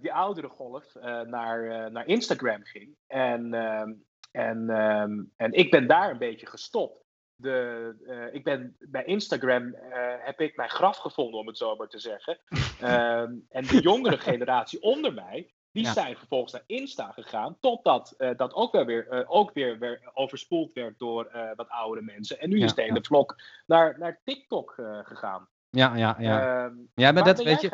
die 0.00 0.12
oudere 0.12 0.48
golf 0.48 0.94
naar, 1.26 1.90
naar 1.92 2.06
Instagram 2.06 2.64
ging. 2.64 2.96
En, 3.06 3.54
ehm, 3.54 3.92
en, 4.30 4.70
ehm, 4.70 5.22
en 5.36 5.52
ik 5.52 5.70
ben 5.70 5.86
daar 5.86 6.10
een 6.10 6.18
beetje 6.18 6.46
gestopt 6.46 7.00
de, 7.40 7.94
uh, 8.06 8.34
ik 8.34 8.44
ben 8.44 8.76
bij 8.78 9.04
Instagram 9.04 9.66
uh, 9.66 9.74
heb 10.18 10.40
ik 10.40 10.56
mijn 10.56 10.70
graf 10.70 10.96
gevonden, 10.96 11.40
om 11.40 11.46
het 11.46 11.56
zo 11.56 11.76
maar 11.76 11.88
te 11.88 11.98
zeggen. 11.98 12.38
Ehm, 12.80 13.32
en 13.48 13.64
de 13.66 13.80
jongere 13.80 14.18
generatie 14.18 14.82
onder 14.82 15.14
mij, 15.14 15.52
die 15.72 15.86
zijn 15.86 16.16
vervolgens 16.16 16.52
naar 16.52 16.62
Insta 16.66 17.12
gegaan, 17.12 17.56
totdat 17.60 18.14
uh, 18.18 18.30
dat 18.36 18.54
ook, 18.54 18.72
wel 18.72 18.84
weer, 18.84 19.28
ook 19.28 19.52
weer, 19.52 19.78
weer 19.78 20.10
overspoeld 20.14 20.72
werd 20.72 20.98
door 20.98 21.52
wat 21.56 21.68
oudere 21.68 22.04
mensen. 22.04 22.40
En 22.40 22.48
nu 22.48 22.62
is 22.62 22.74
de 22.74 22.82
hele 22.82 23.02
vlog 23.02 23.36
naar, 23.66 23.98
naar 23.98 24.20
TikTok 24.24 24.74
gegaan. 25.02 25.48
Ja, 25.70 25.96
ja, 25.96 26.16
ja. 26.18 26.64
Um, 26.64 26.90
ja, 26.94 27.12
maar 27.12 27.24
dat 27.24 27.42
weet 27.42 27.60
je. 27.60 27.70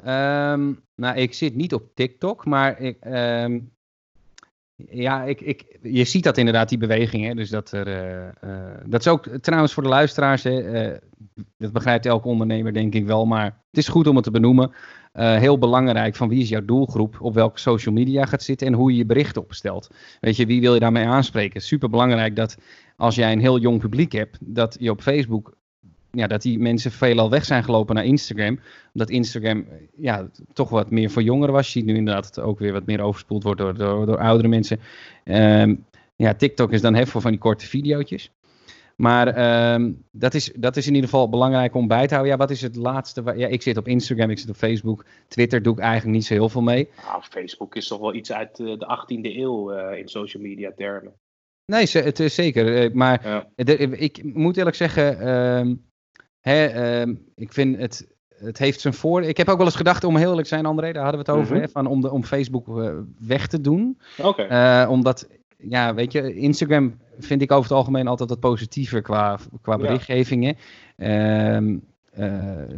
Um, 0.00 0.84
nou, 0.94 1.16
ik 1.16 1.34
zit 1.34 1.54
niet 1.54 1.74
op 1.74 1.94
TikTok, 1.94 2.44
maar 2.44 2.80
ik, 2.80 3.04
ja, 4.86 5.24
ik, 5.24 5.40
ik, 5.40 5.78
je 5.82 6.04
ziet 6.04 6.24
dat 6.24 6.38
inderdaad, 6.38 6.68
die 6.68 6.78
beweging. 6.78 7.24
Hè? 7.24 7.34
Dus 7.34 7.50
dat, 7.50 7.72
er, 7.72 7.88
uh, 7.88 8.50
uh, 8.50 8.74
dat 8.86 9.00
is 9.00 9.08
ook 9.08 9.28
trouwens 9.40 9.72
voor 9.72 9.82
de 9.82 9.88
luisteraars. 9.88 10.42
Hè? 10.42 10.90
Uh, 10.90 10.96
dat 11.58 11.72
begrijpt 11.72 12.06
elke 12.06 12.28
ondernemer, 12.28 12.72
denk 12.72 12.94
ik 12.94 13.06
wel. 13.06 13.26
Maar 13.26 13.44
het 13.44 13.78
is 13.78 13.88
goed 13.88 14.06
om 14.06 14.14
het 14.14 14.24
te 14.24 14.30
benoemen. 14.30 14.72
heel 15.12 15.58
belangrijk 15.58 16.16
van 16.16 16.28
wie 16.28 16.42
is 16.42 16.48
jouw 16.48 16.64
doelgroep, 16.64 17.16
op 17.20 17.34
welke 17.34 17.60
social 17.60 17.94
media 17.94 18.24
gaat 18.24 18.42
zitten 18.42 18.66
en 18.66 18.72
hoe 18.72 18.90
je 18.90 18.96
je 18.96 19.06
berichten 19.06 19.42
opstelt. 19.42 19.90
Weet 20.20 20.36
je, 20.36 20.46
wie 20.46 20.60
wil 20.60 20.74
je 20.74 20.80
daarmee 20.80 21.06
aanspreken? 21.06 21.60
Super 21.60 21.90
belangrijk 21.90 22.36
dat 22.36 22.56
als 22.96 23.14
jij 23.14 23.32
een 23.32 23.40
heel 23.40 23.58
jong 23.58 23.80
publiek 23.80 24.12
hebt, 24.12 24.38
dat 24.40 24.76
je 24.80 24.90
op 24.90 25.02
Facebook 25.02 25.57
ja, 26.10 26.26
dat 26.26 26.42
die 26.42 26.58
mensen 26.58 26.90
veelal 26.90 27.30
weg 27.30 27.44
zijn 27.44 27.64
gelopen 27.64 27.94
naar 27.94 28.04
Instagram. 28.04 28.60
Omdat 28.92 29.10
Instagram 29.10 29.66
ja, 29.96 30.28
toch 30.52 30.68
wat 30.68 30.90
meer 30.90 31.10
voor 31.10 31.22
jongeren 31.22 31.54
was. 31.54 31.66
Je 31.66 31.72
ziet 31.72 31.84
nu 31.84 31.96
inderdaad 31.96 32.24
dat 32.24 32.34
het 32.36 32.44
ook 32.44 32.58
weer 32.58 32.72
wat 32.72 32.86
meer 32.86 33.00
overspoeld 33.00 33.42
wordt 33.42 33.60
door, 33.60 33.74
door, 33.74 34.06
door 34.06 34.18
oudere 34.18 34.48
mensen. 34.48 34.80
Um, 35.24 35.86
ja, 36.16 36.34
TikTok 36.34 36.72
is 36.72 36.80
dan 36.80 36.94
heel 36.94 37.06
veel 37.06 37.20
van 37.20 37.30
die 37.30 37.40
korte 37.40 37.66
video's. 37.66 38.30
Maar 38.96 39.26
um, 39.74 40.04
dat, 40.10 40.34
is, 40.34 40.52
dat 40.56 40.76
is 40.76 40.86
in 40.86 40.94
ieder 40.94 41.10
geval 41.10 41.28
belangrijk 41.28 41.74
om 41.74 41.88
bij 41.88 42.06
te 42.06 42.14
houden. 42.14 42.32
Ja, 42.32 42.38
wat 42.38 42.50
is 42.50 42.62
het 42.62 42.76
laatste? 42.76 43.32
Ja, 43.36 43.46
ik 43.46 43.62
zit 43.62 43.76
op 43.76 43.88
Instagram, 43.88 44.30
ik 44.30 44.38
zit 44.38 44.48
op 44.48 44.56
Facebook. 44.56 45.04
Twitter 45.28 45.62
doe 45.62 45.72
ik 45.72 45.78
eigenlijk 45.78 46.14
niet 46.14 46.24
zo 46.26 46.34
heel 46.34 46.48
veel 46.48 46.62
mee. 46.62 46.88
Nou, 47.04 47.22
Facebook 47.22 47.74
is 47.74 47.88
toch 47.88 48.00
wel 48.00 48.14
iets 48.14 48.32
uit 48.32 48.60
eh, 48.60 48.66
de 48.66 48.98
18e 48.98 49.36
eeuw 49.36 49.72
uh, 49.72 49.98
in 49.98 50.08
social 50.08 50.42
media 50.42 50.72
termen. 50.76 51.12
Nee, 51.66 51.86
het 51.92 52.20
is 52.20 52.34
zeker. 52.34 52.76
Eh, 52.76 52.92
maar 52.92 53.46
ja. 53.56 53.96
ik 53.96 54.34
moet 54.34 54.56
eerlijk 54.56 54.76
zeggen, 54.76 55.28
um, 55.28 55.84
Hè, 56.40 56.66
ehm, 56.66 57.14
ik 57.34 57.52
vind 57.52 57.76
het, 57.76 58.06
het 58.28 58.58
heeft 58.58 58.80
zijn 58.80 58.94
voor. 58.94 59.22
Ik 59.22 59.36
heb 59.36 59.48
ook 59.48 59.56
wel 59.56 59.66
eens 59.66 59.76
gedacht, 59.76 60.04
om 60.04 60.16
heel 60.16 60.28
eerlijk 60.28 60.48
te 60.48 60.54
zijn, 60.54 60.66
André, 60.66 60.92
daar 60.92 61.02
hadden 61.02 61.24
we 61.24 61.30
het 61.30 61.40
over, 61.40 61.54
mhm. 61.54 61.64
hè, 61.64 61.68
van 61.68 61.86
om, 61.86 62.00
de, 62.00 62.10
om 62.10 62.24
Facebook 62.24 62.68
uh, 62.68 62.90
weg 63.18 63.46
te 63.46 63.60
doen. 63.60 63.98
Okay. 64.22 64.82
Uh, 64.84 64.90
omdat, 64.90 65.28
ja, 65.58 65.94
weet 65.94 66.12
je, 66.12 66.34
Instagram 66.34 66.98
vind 67.18 67.42
ik 67.42 67.52
over 67.52 67.68
het 67.68 67.78
algemeen 67.78 68.06
altijd 68.06 68.28
wat 68.28 68.40
positiever 68.40 69.02
qua, 69.02 69.38
qua 69.62 69.76
berichtgevingen. 69.76 70.56
Ehm, 70.96 71.76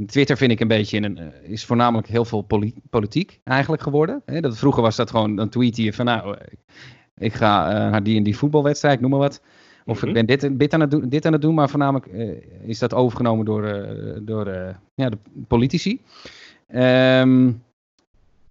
Twitter 0.07 0.37
vind 0.37 0.51
ik 0.51 0.61
een 0.61 0.69
beetje 0.69 1.03
een, 1.03 1.19
is 1.43 1.65
voornamelijk 1.65 2.09
heel 2.09 2.25
veel 2.25 2.47
politiek 2.91 3.41
eigenlijk 3.45 3.83
geworden. 3.83 4.23
Hè? 4.25 4.41
Dat, 4.41 4.59
vroeger 4.59 4.83
was 4.83 4.97
dat 4.97 5.11
gewoon, 5.11 5.37
dan 5.37 5.49
tweet 5.49 5.77
je 5.77 5.93
van 5.93 6.05
nou, 6.05 6.37
ik 7.17 7.35
ga 7.35 7.73
naar 7.89 8.03
die 8.03 8.17
en 8.17 8.23
die 8.23 8.37
voetbalwedstrijd, 8.37 9.01
noem 9.01 9.11
maar 9.11 9.19
wat. 9.19 9.43
Of 9.87 9.99
ik 9.99 10.05
mhm. 10.05 10.13
ben 10.13 10.27
dit, 10.27 10.59
dit, 10.59 10.75
aan 10.75 10.81
het 10.81 10.91
doen, 10.91 11.09
dit 11.09 11.27
aan 11.27 11.33
het 11.33 11.43
doen, 11.43 11.55
maar 11.55 11.69
voornamelijk 11.69 12.07
is 12.63 12.79
dat 12.79 12.95
overgenomen 12.95 13.45
door, 13.45 13.63
door 14.23 14.47
ja, 14.95 15.09
de 15.09 15.19
politici. 15.49 16.01
Um, 16.75 17.63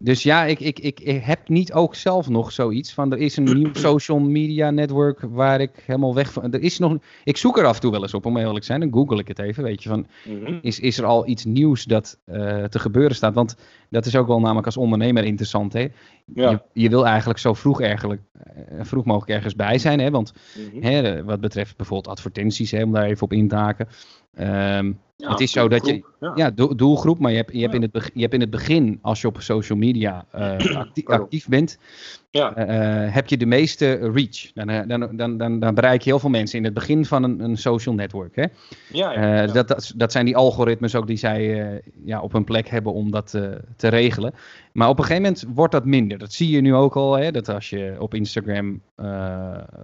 dus 0.01 0.23
ja, 0.23 0.45
ik, 0.45 0.59
ik, 0.59 0.79
ik, 0.79 0.99
ik, 0.99 1.23
heb 1.23 1.49
niet 1.49 1.73
ook 1.73 1.95
zelf 1.95 2.29
nog 2.29 2.51
zoiets 2.51 2.93
van 2.93 3.11
er 3.11 3.17
is 3.17 3.37
een 3.37 3.43
nieuw 3.43 3.73
social 3.89 4.19
media 4.19 4.69
network 4.69 5.19
waar 5.29 5.61
ik 5.61 5.83
helemaal 5.85 6.15
weg 6.15 6.33
van. 6.33 6.53
Er 6.53 6.61
is 6.61 6.79
nog, 6.79 6.97
ik 7.23 7.37
zoek 7.37 7.57
er 7.57 7.65
af 7.65 7.75
en 7.75 7.81
toe 7.81 7.91
wel 7.91 8.01
eens 8.01 8.13
op, 8.13 8.25
om 8.25 8.37
eerlijk 8.37 8.59
te 8.59 8.65
zijn. 8.65 8.79
Dan 8.79 8.93
google 8.93 9.19
ik 9.19 9.27
het 9.27 9.39
even, 9.39 9.63
weet 9.63 9.83
je, 9.83 9.89
van 9.89 10.07
mhm. 10.25 10.57
is, 10.61 10.79
is 10.79 10.97
er 10.97 11.05
al 11.05 11.27
iets 11.27 11.45
nieuws 11.45 11.83
dat 11.83 12.19
uh, 12.25 12.63
te 12.63 12.79
gebeuren 12.79 13.15
staat? 13.15 13.33
Want 13.33 13.55
dat 13.89 14.05
is 14.05 14.15
ook 14.15 14.27
wel 14.27 14.39
namelijk 14.39 14.65
als 14.65 14.77
ondernemer 14.77 15.23
interessant. 15.23 15.73
Hè? 15.73 15.87
Ja. 16.33 16.49
Je, 16.49 16.61
je, 16.73 16.89
wil 16.89 17.05
eigenlijk 17.05 17.39
zo 17.39 17.53
vroeg, 17.53 17.81
eigenlijk, 17.81 18.21
uh, 18.33 18.79
vroeg 18.81 19.05
mogelijk 19.05 19.31
ergens 19.31 19.55
bij 19.55 19.77
zijn. 19.77 19.99
Hè? 19.99 20.11
Want 20.11 20.33
mm 20.73 20.81
hè, 20.81 21.23
wat 21.23 21.39
betreft 21.39 21.77
bijvoorbeeld 21.77 22.15
advertenties, 22.15 22.71
hè, 22.71 22.83
om 22.83 22.91
daar 22.91 23.05
even 23.05 23.23
op 23.23 23.33
in 23.33 23.47
te 23.47 23.55
haken. 23.55 23.87
Um, 24.37 24.99
het 25.17 25.39
is 25.39 25.51
zo 25.51 25.67
dat 25.67 25.85
je, 25.85 26.03
ja, 26.35 26.51
doelgroep, 26.51 27.19
maar 27.19 27.31
je 27.31 27.37
hebt, 27.37 27.53
je, 27.53 27.61
hebt 27.61 27.73
in 27.73 27.81
het 27.81 27.91
begin, 27.91 28.11
je 28.13 28.21
hebt 28.21 28.33
in 28.33 28.41
het 28.41 28.49
begin, 28.49 28.99
als 29.01 29.21
je 29.21 29.27
op 29.27 29.41
social 29.41 29.77
media 29.77 30.25
uh, 30.35 30.75
actief, 30.75 31.05
actief, 31.05 31.47
bent, 31.47 31.77
ja. 32.31 32.57
Uh, 32.57 33.13
heb 33.13 33.27
je 33.27 33.37
de 33.37 33.45
meeste 33.45 34.11
reach. 34.13 34.51
Dan, 34.53 34.87
dan, 34.87 35.17
dan, 35.17 35.37
dan, 35.37 35.59
dan, 35.59 35.73
bereik 35.73 36.01
je 36.01 36.09
heel 36.09 36.19
veel 36.19 36.29
mensen 36.29 36.57
in 36.57 36.63
het 36.63 36.73
begin 36.73 37.05
van 37.05 37.23
een, 37.23 37.39
een 37.39 37.57
social 37.57 37.95
network. 37.95 38.35
Hè? 38.35 38.45
Ja, 38.91 39.11
ja, 39.11 39.43
uh, 39.43 39.53
dat, 39.53 39.67
dat, 39.67 39.93
dat, 39.95 40.11
zijn 40.11 40.25
die 40.25 40.35
algoritmes 40.35 40.95
ook 40.95 41.07
die 41.07 41.17
zij 41.17 41.71
uh, 41.73 41.79
ja, 42.05 42.21
op 42.21 42.33
een 42.33 42.43
plek 42.43 42.67
hebben 42.67 42.93
om 42.93 43.11
dat 43.11 43.29
te 43.75 43.87
regelen. 43.87 44.33
Maar 44.71 44.89
op 44.89 44.97
een 44.97 45.03
gegeven 45.03 45.23
moment 45.23 45.45
wordt 45.55 45.71
dat 45.71 45.85
minder. 45.85 46.17
Dat 46.17 46.33
zie 46.33 46.49
je 46.49 46.61
nu 46.61 46.75
ook 46.75 46.95
al. 46.95 47.17
Hè, 47.17 47.31
dat 47.31 47.49
als 47.49 47.69
je 47.69 47.95
op 47.99 48.13
Instagram 48.13 48.81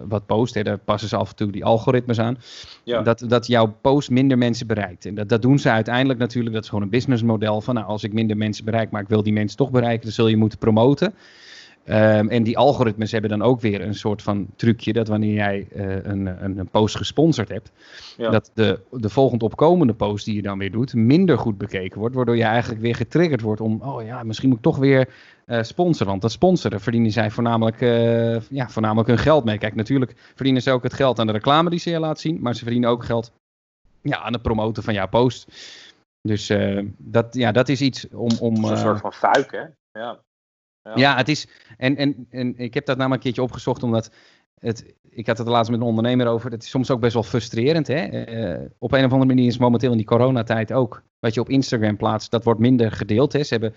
wat 0.08 0.26
post, 0.26 0.54
hè, 0.54 0.62
daar 0.62 0.78
passen 0.78 1.08
ze 1.08 1.16
af 1.16 1.30
en 1.30 1.36
toe 1.36 1.50
die 1.50 1.64
algoritmes 1.64 2.18
aan. 2.18 2.38
Dat, 2.84 3.24
dat 3.28 3.46
jouw 3.46 3.76
post 3.80 4.10
minder 4.10 4.38
mensen 4.38 4.66
bereikt. 4.66 5.04
En 5.06 5.14
dat, 5.14 5.28
dat 5.28 5.42
doen 5.42 5.58
ze 5.58 5.70
uiteindelijk 5.70 6.18
natuurlijk. 6.18 6.54
Dat 6.54 6.62
is 6.62 6.68
gewoon 6.68 6.84
een 6.84 6.90
businessmodel 6.90 7.60
van 7.60 7.74
nou, 7.74 7.86
als 7.86 8.04
ik 8.04 8.12
minder 8.12 8.36
mensen 8.36 8.64
bereik, 8.64 8.90
maar 8.90 9.02
ik 9.02 9.08
wil 9.08 9.22
die 9.22 9.32
mensen 9.32 9.56
toch 9.56 9.70
bereiken, 9.70 10.02
dan 10.02 10.12
zul 10.12 10.28
je 10.28 10.36
moeten 10.36 10.58
promoten. 10.58 11.14
Um, 11.88 12.28
en 12.28 12.42
die 12.42 12.58
algoritmes 12.58 13.12
hebben 13.12 13.30
dan 13.30 13.42
ook 13.42 13.60
weer 13.60 13.80
een 13.80 13.94
soort 13.94 14.22
van 14.22 14.46
trucje 14.56 14.92
dat 14.92 15.08
wanneer 15.08 15.34
jij 15.34 15.66
uh, 15.74 16.04
een, 16.04 16.44
een, 16.44 16.58
een, 16.58 16.68
post 16.68 16.96
gesponsord 16.96 17.48
hebt, 17.48 17.72
dat 18.16 18.50
de, 18.54 18.80
de 18.90 19.08
volgende 19.08 19.44
opkomende 19.44 19.94
post 19.94 20.24
die 20.24 20.34
je 20.34 20.42
dan 20.42 20.58
weer 20.58 20.70
doet 20.70 20.94
minder 20.94 21.38
goed 21.38 21.58
bekeken 21.58 21.98
wordt, 21.98 22.14
waardoor 22.14 22.36
je 22.36 22.42
eigenlijk 22.42 22.80
weer 22.80 22.94
getriggerd 22.94 23.40
wordt 23.40 23.60
om, 23.60 23.82
oh 23.82 24.04
ja, 24.04 24.22
misschien 24.22 24.48
moet 24.48 24.56
ik 24.58 24.64
toch 24.64 24.76
weer 24.76 25.08
uh, 25.46 25.62
sponsoren. 25.62 26.06
Want 26.06 26.22
dat 26.22 26.32
sponsoren 26.32 26.80
verdienen 26.80 27.10
zij 27.10 27.30
voornamelijk, 27.30 27.80
uh, 27.80 28.40
ja, 28.40 28.68
voornamelijk 28.68 29.08
hun 29.08 29.18
geld 29.18 29.44
mee. 29.44 29.58
Kijk, 29.58 29.74
natuurlijk 29.74 30.14
verdienen 30.34 30.62
ze 30.62 30.70
ook 30.70 30.82
het 30.82 30.94
geld 30.94 31.18
aan 31.18 31.26
de 31.26 31.32
reclame 31.32 31.70
die 31.70 31.78
ze 31.78 31.90
je 31.90 31.98
laat 31.98 32.20
zien, 32.20 32.38
maar 32.40 32.54
ze 32.54 32.62
verdienen 32.62 32.90
ook 32.90 33.04
geld 33.04 33.32
ja, 34.02 34.18
aan 34.18 34.32
het 34.32 34.42
promoten 34.42 34.82
van 34.82 34.94
jouw 34.94 35.08
post. 35.08 35.46
Dus 36.20 36.52
dat, 36.96 37.34
ja, 37.34 37.52
dat 37.52 37.68
is 37.68 37.80
iets 37.80 38.08
om... 38.08 38.30
om 38.40 38.64
een 38.64 38.78
soort 38.78 39.00
van 39.00 39.12
fuik, 39.12 39.50
hè? 39.52 39.64
Ja. 40.00 40.24
Ja, 40.94 41.16
het 41.16 41.28
is. 41.28 41.48
En, 41.76 41.96
en, 41.96 42.26
en 42.30 42.58
ik 42.58 42.74
heb 42.74 42.86
dat 42.86 42.96
namelijk 42.96 43.24
een 43.24 43.32
keertje 43.32 43.50
opgezocht, 43.50 43.82
omdat. 43.82 44.10
Het, 44.58 44.94
ik 45.10 45.26
had 45.26 45.38
het 45.38 45.46
laatst 45.46 45.70
met 45.70 45.80
een 45.80 45.86
ondernemer 45.86 46.26
over. 46.26 46.50
Het 46.50 46.62
is 46.62 46.70
soms 46.70 46.90
ook 46.90 47.00
best 47.00 47.14
wel 47.14 47.22
frustrerend. 47.22 47.86
Hè? 47.86 48.28
Uh, 48.58 48.66
op 48.78 48.92
een 48.92 49.04
of 49.04 49.12
andere 49.12 49.34
manier 49.34 49.46
is 49.46 49.58
momenteel 49.58 49.90
in 49.90 49.96
die 49.96 50.06
coronatijd 50.06 50.72
ook. 50.72 51.02
Wat 51.18 51.34
je 51.34 51.40
op 51.40 51.48
Instagram 51.48 51.96
plaatst, 51.96 52.30
dat 52.30 52.44
wordt 52.44 52.60
minder 52.60 52.92
gedeeld. 52.92 53.32
Hè? 53.32 53.42
Ze 53.42 53.52
hebben 53.54 53.74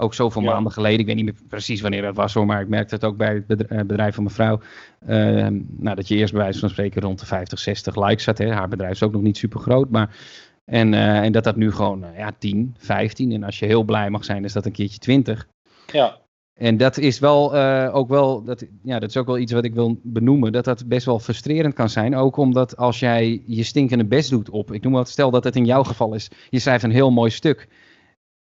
ook 0.00 0.14
zoveel 0.14 0.42
maanden 0.42 0.72
geleden, 0.72 1.00
ik 1.00 1.06
weet 1.06 1.14
niet 1.16 1.24
meer 1.24 1.48
precies 1.48 1.80
wanneer 1.80 2.02
dat 2.02 2.16
was 2.16 2.34
hoor, 2.34 2.46
maar 2.46 2.60
ik 2.60 2.68
merkte 2.68 2.94
het 2.94 3.04
ook 3.04 3.16
bij 3.16 3.44
het 3.46 3.66
eh, 3.66 3.80
bedrijf 3.80 4.14
van 4.14 4.24
mevrouw. 4.24 4.60
Uh, 5.08 5.46
nou, 5.76 5.96
dat 5.96 6.08
je 6.08 6.16
eerst 6.16 6.32
bij 6.32 6.42
wijze 6.42 6.58
van 6.58 6.68
spreken 6.68 7.02
rond 7.02 7.18
de 7.18 7.26
50, 7.26 7.58
60 7.58 7.96
likes 8.06 8.26
had. 8.26 8.38
Hè? 8.38 8.52
Haar 8.52 8.68
bedrijf 8.68 8.92
is 8.92 9.02
ook 9.02 9.12
nog 9.12 9.22
niet 9.22 9.36
super 9.36 9.60
groot, 9.60 9.90
maar. 9.90 10.16
En, 10.64 10.92
uh, 10.92 11.18
en 11.18 11.32
dat 11.32 11.44
dat 11.44 11.56
nu 11.56 11.72
gewoon 11.72 12.04
ja, 12.16 12.32
10, 12.38 12.74
15. 12.78 13.32
En 13.32 13.42
als 13.42 13.58
je 13.58 13.66
heel 13.66 13.82
blij 13.82 14.10
mag 14.10 14.24
zijn, 14.24 14.44
is 14.44 14.52
dat 14.52 14.66
een 14.66 14.72
keertje 14.72 14.98
20. 14.98 15.48
Ja. 15.92 16.18
En 16.60 16.76
dat 16.76 16.98
is 16.98 17.18
wel 17.18 17.54
uh, 17.54 17.90
ook 17.92 18.08
wel, 18.08 18.44
dat, 18.44 18.66
ja, 18.82 18.98
dat 18.98 19.08
is 19.08 19.16
ook 19.16 19.26
wel 19.26 19.38
iets 19.38 19.52
wat 19.52 19.64
ik 19.64 19.74
wil 19.74 20.00
benoemen, 20.02 20.52
dat 20.52 20.64
dat 20.64 20.88
best 20.88 21.06
wel 21.06 21.18
frustrerend 21.18 21.74
kan 21.74 21.88
zijn. 21.88 22.16
Ook 22.16 22.36
omdat 22.36 22.76
als 22.76 22.98
jij 22.98 23.42
je 23.46 23.62
stinkende 23.62 24.04
best 24.04 24.30
doet 24.30 24.50
op, 24.50 24.72
ik 24.72 24.82
noem 24.82 24.92
wat, 24.92 25.08
stel 25.08 25.30
dat 25.30 25.44
het 25.44 25.56
in 25.56 25.64
jouw 25.64 25.82
geval 25.82 26.14
is, 26.14 26.30
je 26.50 26.58
schrijft 26.58 26.84
een 26.84 26.90
heel 26.90 27.10
mooi 27.10 27.30
stuk. 27.30 27.68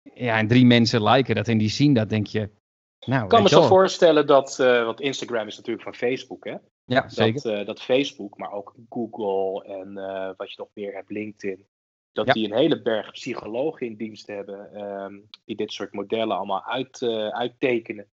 Ja, 0.03 0.39
en 0.39 0.49
drie 0.49 0.67
mensen 0.67 1.03
liken 1.03 1.35
dat 1.35 1.49
en 1.49 1.59
die 1.59 1.69
zien 1.69 1.95
dat, 1.95 2.09
denk 2.09 2.27
je. 2.27 2.51
Nou, 3.07 3.23
ik 3.23 3.29
kan 3.29 3.43
me 3.43 3.49
zo 3.49 3.63
voorstellen 3.63 4.27
dat, 4.27 4.59
uh, 4.61 4.85
want 4.85 5.01
Instagram 5.01 5.47
is 5.47 5.57
natuurlijk 5.57 5.85
van 5.85 5.95
Facebook, 5.95 6.45
hè? 6.45 6.57
Ja, 6.85 7.09
zeker. 7.09 7.43
Dat, 7.43 7.61
uh, 7.61 7.67
dat 7.67 7.83
Facebook, 7.83 8.39
maar 8.39 8.53
ook 8.53 8.75
Google 8.89 9.65
en 9.65 9.95
wat 10.37 10.51
je 10.51 10.55
nog 10.57 10.69
meer 10.75 10.93
hebt, 10.93 11.11
LinkedIn, 11.11 11.67
dat 12.15 12.27
die 12.27 12.45
een 12.51 12.59
hele 12.59 12.83
berg 12.83 13.13
psychologen 13.13 13.87
in 13.87 13.97
dienst 13.97 14.27
hebben 14.27 14.83
um, 14.83 15.29
die 15.45 15.57
dit 15.57 15.73
soort 15.73 15.93
modellen 15.93 16.37
allemaal 16.37 16.65
uit, 16.65 17.01
uh, 17.01 17.29
uittekenen. 17.29 18.09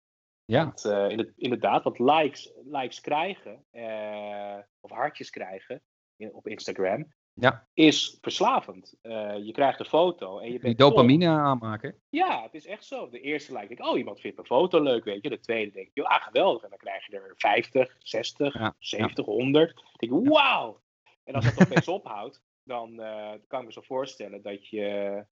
Ja. 0.46 0.64
Want, 0.64 0.86
uh, 0.86 1.10
in 1.10 1.18
het, 1.18 1.32
inderdaad, 1.36 1.84
wat 1.84 2.00
likes, 2.00 2.54
likes 2.64 3.02
krijgen, 3.02 3.66
uh, 3.72 4.58
of 4.80 4.92
hartjes 4.92 5.30
krijgen 5.30 5.82
in, 6.16 6.34
op 6.34 6.48
Instagram, 6.48 7.14
ja. 7.34 7.68
is 7.74 8.18
verslavend. 8.22 8.98
je 9.42 9.50
krijgt 9.52 9.80
een 9.80 9.86
foto 9.86 10.40
en 10.40 10.46
je 10.46 10.52
bent. 10.52 10.64
Die 10.64 10.88
dopamine 10.88 11.28
aanmaken. 11.28 11.96
Ja, 12.10 12.42
het 12.44 12.54
is 12.54 12.66
echt 12.66 12.86
zo. 12.86 13.10
De 13.10 13.22
eerste 13.22 13.54
like, 13.54 13.68
denk 13.68 13.90
oh, 13.90 13.98
iemand 13.98 14.20
vindt 14.20 14.38
een 14.38 14.46
foto 14.46 14.82
leuk, 14.82 15.04
weet 15.04 15.24
je. 15.24 15.30
De 15.30 15.40
tweede 15.40 15.72
denk 15.72 15.90
je, 15.94 16.04
ah, 16.04 16.24
geweldig. 16.24 16.64
En 16.64 16.70
dan 16.70 16.78
krijg 16.78 17.08
je 17.08 17.16
er 17.16 17.34
50, 17.38 17.96
60, 18.00 18.54
ja. 18.54 18.76
70, 18.80 19.26
100. 19.26 19.76
Dan 19.76 19.86
denk 20.10 20.28
wauw. 20.28 20.82
En 21.24 21.34
als 21.34 21.46
dat 21.46 21.68
opeens 21.68 21.88
ophoudt, 21.88 22.42
dan 22.72 23.00
uh, 23.00 23.32
kan 23.48 23.60
ik 23.60 23.66
me 23.66 23.72
zo 23.72 23.82
voorstellen 23.82 24.42
dat 24.42 24.68
je... 24.68 24.86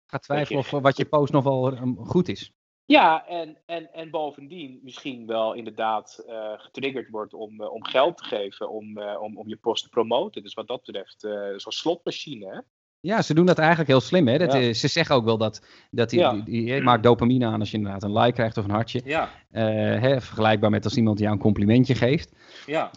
Gaat 0.06 0.22
twijfelen 0.22 0.58
of 0.58 0.70
wat 0.70 0.96
je 0.96 1.04
post 1.04 1.32
nog 1.32 1.44
wel 1.44 1.72
um, 1.72 1.96
goed 1.96 2.28
is. 2.28 2.52
Ja, 2.84 3.26
en, 3.26 3.58
en, 3.66 3.92
en 3.92 4.10
bovendien 4.10 4.80
misschien 4.82 5.26
wel 5.26 5.52
inderdaad 5.52 6.24
uh, 6.26 6.52
getriggerd 6.56 7.10
wordt 7.10 7.34
om, 7.34 7.60
uh, 7.60 7.72
om 7.72 7.84
geld 7.84 8.16
te 8.16 8.24
geven 8.24 8.70
om, 8.70 8.98
om, 8.98 9.38
om 9.38 9.48
je 9.48 9.56
post 9.56 9.82
te 9.82 9.88
promoten. 9.88 10.42
Dus 10.42 10.54
wat 10.54 10.66
dat 10.66 10.82
betreft, 10.84 11.20
zo'n 11.56 11.72
slotmachine. 11.72 12.46
Hè? 12.46 12.60
Ja, 13.02 13.22
ze 13.22 13.34
doen 13.34 13.46
dat 13.46 13.58
eigenlijk 13.58 13.88
heel 13.88 14.00
slim. 14.00 14.28
Hè? 14.28 14.38
Dat, 14.38 14.52
Ze 14.52 14.88
zeggen 14.88 15.14
ook 15.14 15.24
wel 15.24 15.38
dat, 15.38 15.62
dat 15.90 16.10
die, 16.10 16.18
ja. 16.18 16.32
die, 16.32 16.44
die, 16.44 16.82
maakt 16.82 17.02
dopamine 17.02 17.46
aan 17.46 17.60
als 17.60 17.70
je 17.70 17.76
inderdaad 17.76 18.02
een 18.02 18.18
like 18.18 18.32
krijgt 18.32 18.58
of 18.58 18.64
een 18.64 18.70
hartje. 18.70 19.00
Ja. 19.04 19.28
hè, 19.50 20.20
vergelijkbaar 20.20 20.70
met 20.70 20.84
als 20.84 20.96
iemand 20.96 21.18
jou 21.18 21.32
een 21.32 21.38
complimentje 21.38 21.94
geeft. 21.94 22.32
Ja. 22.66 22.90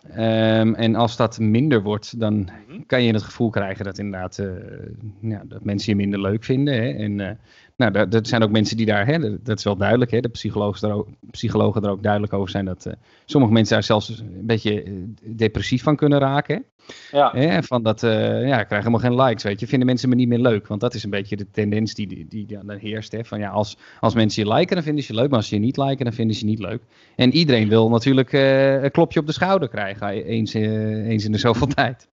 Um, 0.60 0.76
en 0.76 0.96
als 0.96 1.16
dat 1.16 1.40
minder 1.40 1.84
wordt, 1.84 2.20
dan 2.20 2.50
mhm. 2.68 2.82
kan 2.88 3.04
je 3.04 3.14
het 3.14 3.24
gevoel 3.24 3.50
krijgen 3.50 3.86
dat 3.86 3.98
inderdaad 3.98 4.38
uh, 4.38 4.52
ja, 5.22 5.42
dat 5.46 5.64
mensen 5.64 5.92
je 5.92 5.96
minder 5.96 6.22
leuk 6.22 6.44
vinden. 6.44 6.74
Hè? 6.74 6.90
En 6.90 7.20
uh, 7.20 7.30
nou, 7.78 7.94
er, 7.94 8.14
er 8.14 8.28
zijn 8.28 8.44
ook 8.44 8.52
mensen 8.52 8.78
die 8.78 8.86
daar, 8.86 9.06
hè, 9.06 9.42
dat 9.44 9.58
is 9.58 9.64
wel 9.64 9.76
duidelijk, 9.76 10.12
hè, 10.12 10.20
de 10.20 10.30
psychologen 10.30 10.90
er 10.90 10.96
ook, 10.96 11.08
psychologen 11.32 11.84
er 11.84 11.90
ook 11.90 12.04
duidelijk 12.04 12.34
over 12.34 12.50
zijn 12.50 12.66
dat 12.66 12.86
uh, 12.86 12.94
sommige 13.26 13.54
mensen 13.54 13.74
daar 13.74 13.84
zelfs 13.84 14.10
een 14.10 14.46
beetje 14.46 14.84
depressief 15.24 15.84
van 15.84 15.96
kunnen 15.96 16.20
raken. 16.20 16.66
Ja. 17.12 17.32
Hè? 17.36 17.64
Van 17.64 17.84
dat, 17.84 18.02
ja, 18.02 18.60
ik 18.60 18.68
krijg 18.68 18.84
helemaal 18.84 19.00
geen 19.00 19.22
likes, 19.22 19.44
weet 19.44 19.60
je, 19.60 19.68
vinden 19.68 19.88
mensen 19.88 20.10
me 20.10 20.16
niet 20.16 20.28
meer 20.28 20.40
leuk. 20.40 20.68
Want 20.68 20.82
dat 20.82 20.94
is 20.94 21.04
een 21.04 21.10
beetje 21.10 21.36
de 21.36 21.50
tendens 21.52 21.94
die, 21.94 22.08
die, 22.08 22.28
die 22.28 22.46
dan 22.46 22.70
heerst. 22.70 23.12
Hè? 23.12 23.24
Van 23.24 23.40
ja, 23.40 23.50
als, 23.50 23.78
als 24.00 24.14
mensen 24.14 24.44
je 24.44 24.54
liken, 24.54 24.76
dan 24.76 24.84
vinden 24.84 25.04
ze 25.04 25.14
je 25.14 25.20
leuk, 25.20 25.30
maar 25.30 25.38
als 25.38 25.48
ze 25.48 25.56
je 25.56 25.62
niet 25.62 25.78
liken, 25.78 26.06
dan 26.06 26.14
vinden 26.14 26.36
ze 26.36 26.46
je 26.46 26.52
niet 26.52 26.60
leuk. 26.60 26.82
En 27.16 27.34
iedereen 27.34 27.70
wil 27.70 27.90
natuurlijk 27.90 28.32
een 28.32 28.92
klopje 28.92 29.20
op 29.20 29.26
de 29.26 29.34
schouder 29.34 29.70
krijgen, 29.70 30.10
eens, 30.10 30.54
eh, 30.54 31.08
eens 31.08 31.26
in 31.26 31.32
de 31.32 31.38
zoveel 31.38 31.68
tijd. 31.84 32.08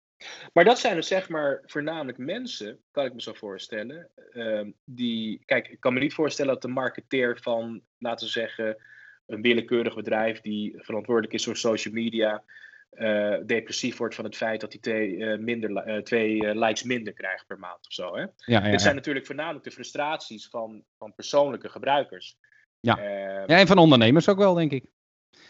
Maar 0.53 0.64
dat 0.64 0.79
zijn 0.79 0.95
dus 0.95 1.07
zeg 1.07 1.29
maar 1.29 1.62
voornamelijk 1.66 2.18
mensen, 2.18 2.79
kan 2.91 3.05
ik 3.05 3.14
me 3.14 3.23
zo 3.23 3.33
voorstellen, 3.33 4.09
ehm, 4.33 4.71
die, 4.85 5.43
kijk, 5.45 5.68
ik 5.68 5.81
kan 5.81 5.95
me 5.95 6.01
niet 6.01 6.14
voorstellen 6.14 6.53
dat 6.53 6.62
de 6.62 6.68
marketeer 6.68 7.39
van, 7.41 7.83
laten 7.99 8.27
we 8.27 8.33
zeggen, 8.33 8.77
een 9.27 9.43
willekeurig 9.43 9.95
bedrijf 9.95 10.41
die 10.41 10.75
verantwoordelijk 10.77 11.35
is 11.35 11.45
voor 11.45 11.57
social 11.57 11.95
media, 11.95 12.43
uh, 12.93 13.37
depressief 13.47 13.97
wordt 13.97 14.14
van 14.14 14.25
het 14.25 14.37
feit 14.37 14.61
dat 14.61 14.73
hij 14.73 14.81
twee, 14.81 15.16
uh, 15.16 15.39
minder, 15.39 16.05
twee 16.05 16.55
likes 16.55 16.83
minder 16.83 17.12
krijgt 17.12 17.47
per 17.47 17.59
maand 17.59 17.87
of 17.87 17.93
zo. 17.93 18.16
Hè? 18.16 18.21
Ja, 18.21 18.31
ja, 18.45 18.71
Dit 18.71 18.81
zijn 18.81 18.95
natuurlijk 18.95 19.27
voornamelijk 19.27 19.64
de 19.64 19.71
frustraties 19.71 20.49
van, 20.49 20.85
van 20.99 21.14
persoonlijke 21.14 21.68
gebruikers. 21.68 22.37
Ja. 22.81 22.99
Ehm, 22.99 23.51
ja, 23.51 23.59
en 23.59 23.66
van 23.66 23.79
ondernemers 23.79 24.29
ook 24.29 24.39
wel, 24.39 24.55
denk 24.55 24.73
ik. 24.73 24.85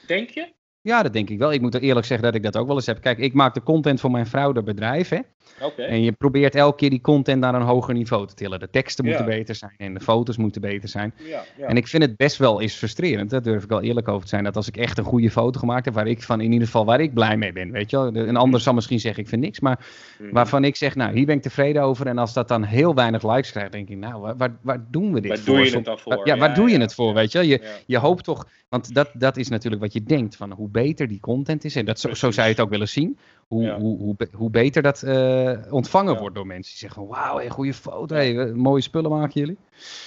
Denk 0.07 0.31
je? 0.31 0.53
Ja, 0.83 1.03
dat 1.03 1.13
denk 1.13 1.31
ik 1.31 1.39
wel. 1.39 1.53
Ik 1.53 1.61
moet 1.61 1.75
er 1.75 1.81
eerlijk 1.81 2.07
zeggen 2.07 2.27
dat 2.27 2.35
ik 2.35 2.43
dat 2.43 2.57
ook 2.57 2.67
wel 2.67 2.77
eens 2.77 2.87
heb. 2.87 3.01
Kijk, 3.01 3.19
ik 3.19 3.33
maak 3.33 3.55
de 3.55 3.63
content 3.63 4.01
voor 4.01 4.11
mijn 4.11 4.27
vrouw, 4.27 4.53
de 4.53 4.63
bedrijf. 4.63 5.09
Hè? 5.09 5.19
Oké. 5.63 5.83
En 5.83 6.03
je 6.03 6.13
probeert 6.13 6.55
elke 6.55 6.77
keer 6.77 6.91
die 6.91 7.01
content 7.01 7.41
naar 7.41 7.55
een 7.55 7.63
hoger 7.63 7.95
niveau 7.95 8.27
te 8.27 8.35
tillen. 8.35 8.61
De 8.61 8.71
teksten 8.71 9.05
moeten 9.05 9.25
Ja. 9.25 9.31
beter 9.31 9.55
zijn 9.55 9.73
en 9.77 9.95
de 9.95 10.01
foto's 10.01 10.37
moeten 10.37 10.61
beter 10.61 10.89
zijn. 10.89 11.15
Ja, 11.17 11.43
ja. 11.57 11.67
En 11.67 11.77
ik 11.77 11.89
vind 11.89 12.03
het 12.03 12.17
best 12.17 12.37
wel 12.37 12.61
eens 12.61 12.75
frustrerend, 12.75 13.31
daar 13.31 13.43
durf 13.43 13.63
ik 13.63 13.69
wel 13.69 13.81
eerlijk 13.83 14.09
over 14.09 14.23
te 14.23 14.29
zijn, 14.29 14.45
dat 14.45 14.57
als 14.57 14.69
ik 14.69 14.77
echt 14.77 14.99
een 14.99 15.05
goede 15.05 15.31
foto 15.31 15.59
gemaakt 15.61 15.85
heb, 15.85 15.95
waar 15.95 16.07
ik 16.07 16.23
van 16.23 16.41
in 16.41 16.53
ieder 16.53 16.67
geval 16.67 16.85
waar 16.85 17.01
ik 17.01 17.15
blij 17.15 17.37
mee 17.37 17.53
ben, 17.53 17.71
weet 17.71 17.91
je 17.91 17.97
wel. 17.97 18.15
Een 18.27 18.37
ander 18.37 18.61
zal 18.61 18.75
misschien 18.75 19.01
zeggen, 19.01 19.23
ik 19.23 19.29
vind 19.29 19.43
niks, 19.43 19.61
maar 19.61 19.87
Mhm. 20.19 20.33
waarvan 20.33 20.65
ik 20.65 20.77
zeg, 20.77 20.95
nou, 20.95 21.15
hier 21.17 21.27
ben 21.27 21.37
ik 21.37 21.43
tevreden 21.43 21.83
over. 21.83 22.07
En 22.07 22.19
als 22.19 22.33
dat 22.33 22.49
dan 22.49 22.63
heel 22.63 22.95
weinig 22.95 23.23
likes 23.35 23.51
krijgt, 23.51 23.73
denk 23.73 23.89
ik, 23.89 23.97
nou, 23.97 24.35
waar, 24.37 24.59
waar, 24.63 24.85
doen 24.91 25.13
we 25.13 25.21
dit 25.21 25.31
Waar 25.31 25.39
voor? 25.39 25.55
doe 25.57 25.65
je 25.65 25.75
het 25.75 25.85
dan 25.85 25.99
voor? 25.99 26.21
Ja, 26.25 26.37
waar 26.37 26.55
doe 26.55 26.71
je 26.71 26.79
het 26.81 26.95
voor, 26.95 27.15
weet 27.15 27.33
je? 27.33 27.47
Je, 27.47 27.61
je 27.87 27.99
hoopt 27.99 28.25
toch, 28.25 28.47
want 28.69 28.95
dat, 28.95 29.11
dat 29.15 29.37
is 29.37 29.49
natuurlijk 29.49 29.83
wat 29.83 29.93
je 29.93 30.03
denkt, 30.03 30.37
van 30.37 30.53
hoe 30.53 30.70
beter 30.71 31.09
die 31.09 31.21
content 31.21 31.65
is, 31.65 31.77
en 31.77 31.85
dat, 31.85 32.01
zo, 32.01 32.15
zo 32.15 32.31
zou 32.31 32.47
je 32.47 32.53
het 32.53 32.63
ook 32.63 32.71
willen 32.71 32.89
zien, 32.89 33.19
hoe, 33.49 33.63
Ja. 33.63 33.79
hoe, 33.79 33.99
hoe, 33.99 34.17
hoe 34.33 34.51
beter 34.51 34.83
dat 34.83 35.03
eh, 35.03 35.73
ontvangen 35.73 36.13
Ja. 36.15 36.21
wordt 36.21 36.35
door 36.35 36.47
mensen. 36.47 36.71
Die 36.71 36.79
zeggen 36.89 37.03
van, 37.07 37.11
wauw, 37.17 37.37
hey, 37.37 37.49
goede 37.49 37.75
foto, 37.75 38.15
hey, 38.15 38.53
mooie 38.53 38.83
spullen 38.83 39.11
maken 39.11 39.41
jullie. 39.41 39.59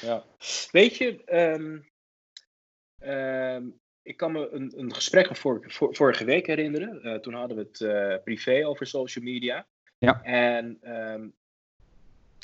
Ja. 0.02 0.24
Weet 0.72 0.96
je, 0.98 1.24
ehm, 1.26 1.78
ehm, 3.00 3.64
ik 4.02 4.18
kan 4.18 4.32
me 4.32 4.50
een, 4.52 4.74
een 4.76 4.94
gesprek 4.94 5.26
van 5.26 5.36
vor- 5.36 5.64
vor- 5.68 5.96
vorige 5.96 6.26
week 6.26 6.48
herinneren. 6.48 7.02
Eh, 7.04 7.20
toen 7.20 7.34
hadden 7.34 7.58
we 7.58 7.64
het 7.64 7.82
eh, 7.82 8.24
privé 8.24 8.68
over 8.68 8.86
social 8.88 9.26
media. 9.26 9.66
Ja. 9.98 10.24
En 10.24 10.78
ehm, 10.82 11.28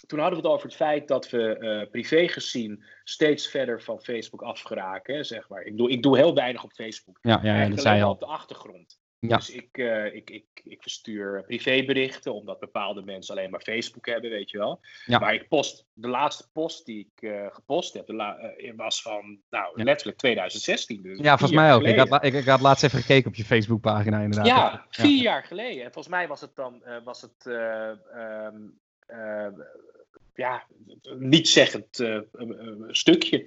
toen 0.09 0.19
hadden 0.19 0.41
we 0.41 0.45
het 0.45 0.53
over 0.55 0.67
het 0.67 0.75
feit 0.75 1.07
dat 1.07 1.29
we 1.29 1.57
eh, 1.57 1.89
privé 1.91 2.27
gezien 2.27 2.83
steeds 3.03 3.47
verder 3.47 3.81
van 3.81 4.01
Facebook 4.01 4.41
afgeraken. 4.41 5.15
hè, 5.15 5.23
Zeg 5.23 5.49
maar. 5.49 5.61
ik, 5.61 5.77
doe, 5.77 5.89
ik 5.91 6.03
doe 6.03 6.17
heel 6.17 6.35
weinig 6.35 6.63
op 6.63 6.71
Facebook. 6.73 7.17
Ja, 7.21 7.39
ja, 7.43 7.61
ja 7.61 7.69
dat 7.69 7.81
zei 7.81 7.97
je 7.97 8.03
al. 8.03 8.11
op 8.11 8.19
de 8.19 8.25
achtergrond. 8.25 8.99
Ja. 9.19 9.35
Dus 9.37 9.49
ik, 9.49 9.77
eh, 9.77 10.05
ik, 10.15 10.29
ik, 10.29 10.45
ik 10.63 10.81
verstuur 10.81 11.43
privéberichten, 11.43 12.33
omdat 12.33 12.59
bepaalde 12.59 13.01
mensen 13.01 13.35
alleen 13.35 13.49
maar 13.49 13.61
Facebook 13.61 14.05
hebben, 14.05 14.29
weet 14.29 14.49
je 14.51 14.57
wel. 14.57 14.79
Ja. 15.05 15.19
Maar 15.19 15.33
ik 15.33 15.47
post, 15.47 15.85
de 15.93 16.07
laatste 16.07 16.49
post 16.53 16.85
die 16.85 17.11
ik 17.13 17.29
eh, 17.29 17.45
gepost 17.49 17.93
heb, 17.93 18.09
la- 18.09 18.53
was 18.75 19.01
van, 19.01 19.39
nou, 19.49 19.71
Ja. 19.75 19.83
letterlijk 19.83 20.17
2016. 20.17 21.01
Dus 21.01 21.19
Ja, 21.19 21.37
volgens 21.37 21.59
mij 21.59 21.73
ook. 21.73 21.83
Ik 21.83 21.97
had, 21.97 22.23
ik, 22.23 22.33
ik 22.33 22.45
had 22.45 22.61
laatst 22.61 22.83
even 22.83 22.99
gekeken 22.99 23.27
op 23.29 23.35
je 23.35 23.45
Facebookpagina 23.45 24.19
inderdaad. 24.19 24.47
Ja, 24.47 24.85
vier 24.89 25.21
jaar 25.21 25.43
geleden. 25.43 25.83
En 25.83 25.91
volgens 25.91 26.13
mij 26.13 26.27
was 26.27 26.41
het 26.41 26.55
dan 26.55 26.83
was 27.03 27.21
het, 27.21 27.45
eh, 27.45 27.89
ehm, 27.89 28.55
eh, 29.05 29.47
ja, 30.39 30.67
niet-zeggend 31.17 31.99
eh, 31.99 32.15
eh, 32.15 32.23
stukje. 32.87 33.45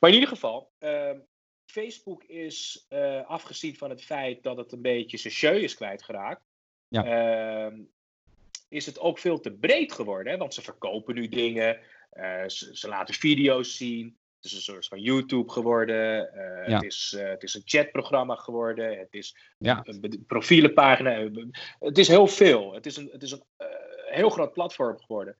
Maar 0.00 0.10
in 0.10 0.14
ieder 0.14 0.28
geval, 0.28 0.70
ehm, 0.78 1.18
Facebook 1.66 2.24
is, 2.24 2.84
eh, 2.88 3.26
afgezien 3.26 3.76
van 3.76 3.90
het 3.90 4.04
feit 4.04 4.42
dat 4.42 4.56
het 4.56 4.72
een 4.72 4.82
beetje 4.82 5.30
zijn 5.30 5.62
is 5.62 5.74
kwijtgeraakt, 5.74 6.42
Ja. 6.88 7.04
ehm, 7.04 7.80
is 8.68 8.86
het 8.86 9.00
ook 9.00 9.18
veel 9.18 9.40
te 9.40 9.52
breed 9.52 9.92
geworden. 9.92 10.32
Hè? 10.32 10.38
Want 10.38 10.54
ze 10.54 10.62
verkopen 10.62 11.14
nu 11.14 11.28
dingen, 11.28 11.80
eh, 12.10 12.48
ze, 12.48 12.76
ze 12.76 12.88
laten 12.88 13.14
video's 13.14 13.76
zien. 13.76 14.16
Het 14.36 14.44
is 14.50 14.52
een 14.52 14.62
soort 14.62 14.86
van 14.86 15.00
YouTube 15.00 15.50
geworden. 15.50 16.30
Ja. 16.66 16.74
het, 16.74 16.82
is, 16.84 17.14
het 17.18 17.42
is 17.42 17.54
een 17.54 17.62
chatprogramma 17.64 18.34
geworden. 18.34 18.98
Het 18.98 19.14
is 19.14 19.36
Ja. 19.58 19.80
een 19.84 20.24
profielenpagina. 20.26 21.30
Het 21.78 21.98
is 21.98 22.08
heel 22.08 22.26
veel. 22.26 22.74
Het 22.74 22.86
is 22.86 22.96
een, 22.96 23.08
het 23.12 23.22
is 23.22 23.32
een 23.32 23.44
heel 24.10 24.30
groot 24.30 24.52
platform 24.52 25.00
geworden. 25.00 25.36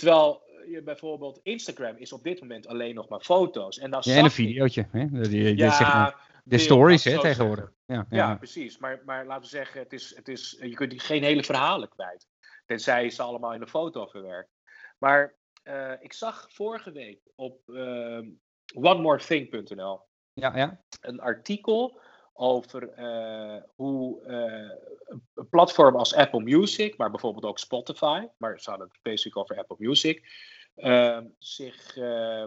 Terwijl 0.00 0.42
je 0.68 0.82
bijvoorbeeld 0.82 1.40
Instagram 1.42 1.96
is 1.96 2.12
op 2.12 2.22
dit 2.22 2.40
moment 2.40 2.66
alleen 2.66 2.94
nog 2.94 3.08
maar 3.08 3.20
foto's. 3.20 3.78
En, 3.78 3.90
dan 3.90 4.00
Ja, 4.04 4.16
en 4.16 4.24
een 4.24 4.30
videootje. 4.30 4.88
Hè? 4.90 5.06
Die, 5.10 5.28
die, 5.28 5.56
Ja, 5.56 5.70
zeg 5.70 5.92
maar, 5.92 6.40
de 6.44 6.58
stories 6.58 7.04
hè, 7.04 7.20
tegenwoordig. 7.20 7.72
Ja, 7.86 8.06
ja. 8.08 8.16
ja, 8.16 8.34
precies. 8.34 8.78
Maar, 8.78 9.02
maar 9.04 9.26
laten 9.26 9.42
we 9.42 9.48
zeggen, 9.48 9.80
het 9.80 9.92
is, 9.92 10.16
het 10.16 10.28
is, 10.28 10.58
je 10.60 10.74
kunt 10.74 11.02
geen 11.02 11.22
hele 11.22 11.44
verhalen 11.44 11.88
kwijt. 11.88 12.28
Tenzij 12.66 13.04
je 13.04 13.08
ze 13.08 13.22
allemaal 13.22 13.54
in 13.54 13.60
een 13.60 13.68
foto 13.68 14.06
verwerkt. 14.06 14.50
Maar 14.98 15.34
eh, 15.62 15.92
ik 16.00 16.12
zag 16.12 16.46
vorige 16.50 16.92
week 16.92 17.20
op 17.34 17.68
ehm 17.68 18.28
onenorething.nl 18.74 20.00
ja, 20.32 20.56
ja. 20.56 20.80
een 21.00 21.20
artikel 21.20 22.00
over 22.32 22.92
eh, 22.92 23.62
hoe 23.74 24.24
eh, 24.24 25.16
platform 25.50 25.96
als 25.96 26.14
Apple 26.14 26.40
Music, 26.42 26.96
maar 26.96 27.10
bijvoorbeeld 27.10 27.44
ook 27.44 27.58
Spotify, 27.58 28.26
maar 28.38 28.60
ze 28.60 28.70
hadden 28.70 28.88
het 28.88 28.96
specifiek 28.96 29.36
over 29.36 29.58
Apple 29.58 29.76
Music, 29.78 30.28
ehm, 30.74 31.26
zich 31.38 31.96
eh, 31.96 32.44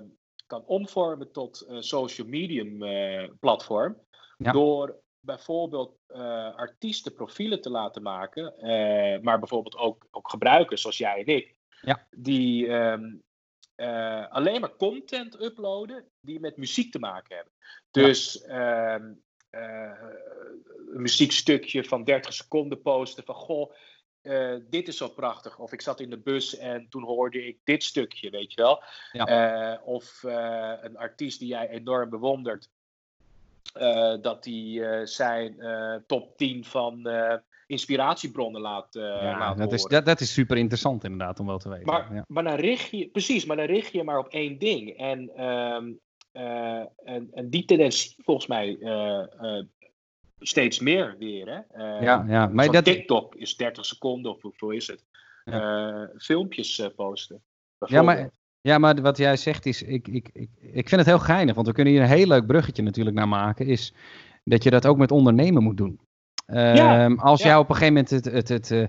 kan 0.48 0.64
omvormen 0.66 1.32
tot 1.32 1.66
een 1.68 1.84
social 1.84 2.28
medium 2.28 2.84
eh, 2.84 3.30
platform. 3.40 3.98
Ja. 4.38 4.52
Door 4.52 5.02
bijvoorbeeld 5.20 5.98
eh, 6.08 6.56
artiesten 6.56 7.14
profielen 7.14 7.62
te 7.62 7.70
laten 7.70 8.02
maken, 8.02 8.58
eh, 8.58 9.22
maar 9.22 9.40
bijvoorbeeld 9.40 9.78
ook, 9.78 10.08
ook 10.12 10.30
gebruikers 10.30 10.82
zoals 10.82 10.98
jij 10.98 11.20
en 11.20 11.26
ik, 11.36 11.56
Ja. 11.82 12.08
die 12.12 12.68
ehm, 12.68 13.16
eh, 13.76 14.28
alleen 14.32 14.62
maar 14.62 14.76
content 14.76 15.42
uploaden 15.42 16.06
die 16.22 16.40
met 16.40 16.58
muziek 16.58 16.92
te 16.92 17.00
maken 17.00 17.36
hebben. 17.36 17.54
Dus 17.92 18.42
ehm, 18.42 19.04
eh, 19.06 19.12
een 19.54 21.02
muziekstukje 21.02 21.84
van 21.84 22.04
30 22.04 22.34
seconden 22.34 22.82
posten 22.82 23.24
van 23.24 23.36
goh, 23.36 23.72
eh, 24.22 24.56
dit 24.70 24.88
is 24.88 24.98
zo 24.98 25.08
prachtig. 25.08 25.60
Of 25.60 25.72
ik 25.72 25.82
zat 25.82 26.00
in 26.00 26.10
de 26.10 26.18
bus 26.20 26.58
en 26.58 26.86
toen 26.90 27.04
hoorde 27.04 27.48
ik 27.48 27.58
dit 27.64 27.84
stukje, 27.84 28.30
weet 28.30 28.54
je 28.54 28.62
wel. 28.62 28.84
Ja. 29.12 29.26
Eh, 29.26 29.88
of 29.88 30.24
eh, 30.24 30.72
een 30.82 30.98
artiest 30.98 31.40
die 31.40 31.48
jij 31.48 31.70
enorm 31.70 32.10
bewondert. 32.10 32.70
eh, 33.74 34.16
dat 34.22 34.44
die 34.44 34.86
eh, 34.86 35.06
zijn 35.06 35.60
eh, 35.60 35.96
top 36.08 36.38
10 36.38 36.66
van 36.66 37.08
eh, 37.08 37.36
inspiratiebronnen 37.68 38.62
laat, 38.62 38.96
eh 38.96 39.02
Ja, 39.04 39.38
laat 39.38 39.58
dat, 39.58 39.74
is, 39.74 39.82
horen. 39.82 39.96
dat, 39.96 40.06
dat 40.06 40.20
is 40.20 40.34
super 40.34 40.58
interessant 40.58 41.04
inderdaad 41.04 41.40
om 41.40 41.46
wel 41.46 41.58
te 41.58 41.70
weten. 41.70 41.86
Maar, 41.86 42.14
ja. 42.14 42.26
maar 42.28 42.44
dan 42.44 42.56
richt 42.56 42.90
je, 42.90 43.08
precies, 43.10 43.46
maar 43.46 43.56
dan 43.58 43.66
richt 43.66 43.92
je 43.92 44.04
maar 44.04 44.18
op 44.18 44.28
één 44.28 44.58
ding. 44.60 44.98
En, 44.98 45.30
ehm, 45.36 45.92
eh, 46.34 46.84
en, 47.04 47.30
en 47.34 47.50
die 47.50 47.66
tendens 47.66 48.16
volgens 48.24 48.48
mij 48.48 48.78
eh, 48.80 49.20
eh, 49.20 49.64
steeds 50.40 50.80
meer 50.80 51.16
weer. 51.20 51.48
Hè? 51.48 51.86
Ja, 52.06 52.26
ja, 52.28 52.48
maar 52.48 52.72
dat, 52.72 52.86
TikTok 52.86 53.36
is 53.36 53.56
30 53.58 53.86
seconden 53.86 54.32
of 54.32 54.42
hoeveel 54.42 54.70
is 54.70 54.88
het? 54.88 55.04
Eh, 55.44 56.04
filmpjes 56.18 56.90
posten. 56.96 57.42
ja, 57.78 58.02
maar, 58.02 58.30
ja, 58.62 58.78
maar 58.78 59.02
wat 59.02 59.18
jij 59.18 59.38
zegt 59.38 59.66
is, 59.66 59.84
ik, 59.84 60.08
ik, 60.08 60.30
ik, 60.34 60.50
ik 60.60 60.90
vind 60.90 61.02
het 61.02 61.06
heel 61.06 61.20
geinig, 61.20 61.56
want 61.56 61.68
we 61.68 61.74
kunnen 61.74 61.94
hier 61.94 62.02
een 62.02 62.08
heel 62.08 62.28
leuk 62.28 62.46
bruggetje 62.46 62.84
natuurlijk 62.84 63.16
naar 63.16 63.28
maken, 63.28 63.66
is 63.66 63.94
dat 64.44 64.64
je 64.64 64.70
dat 64.70 64.86
ook 64.86 64.98
met 64.98 65.12
ondernemen 65.12 65.64
moet 65.64 65.78
doen. 65.78 66.00
Ja, 66.46 67.04
Ehm, 67.04 67.20
als 67.20 67.42
ja. 67.42 67.48
jij 67.48 67.58
op 67.58 67.70
een 67.70 67.76
gegeven 67.76 67.94
moment 67.94 68.10
het, 68.10 68.26
het, 68.26 68.50
het, 68.50 68.72
eh, 68.72 68.86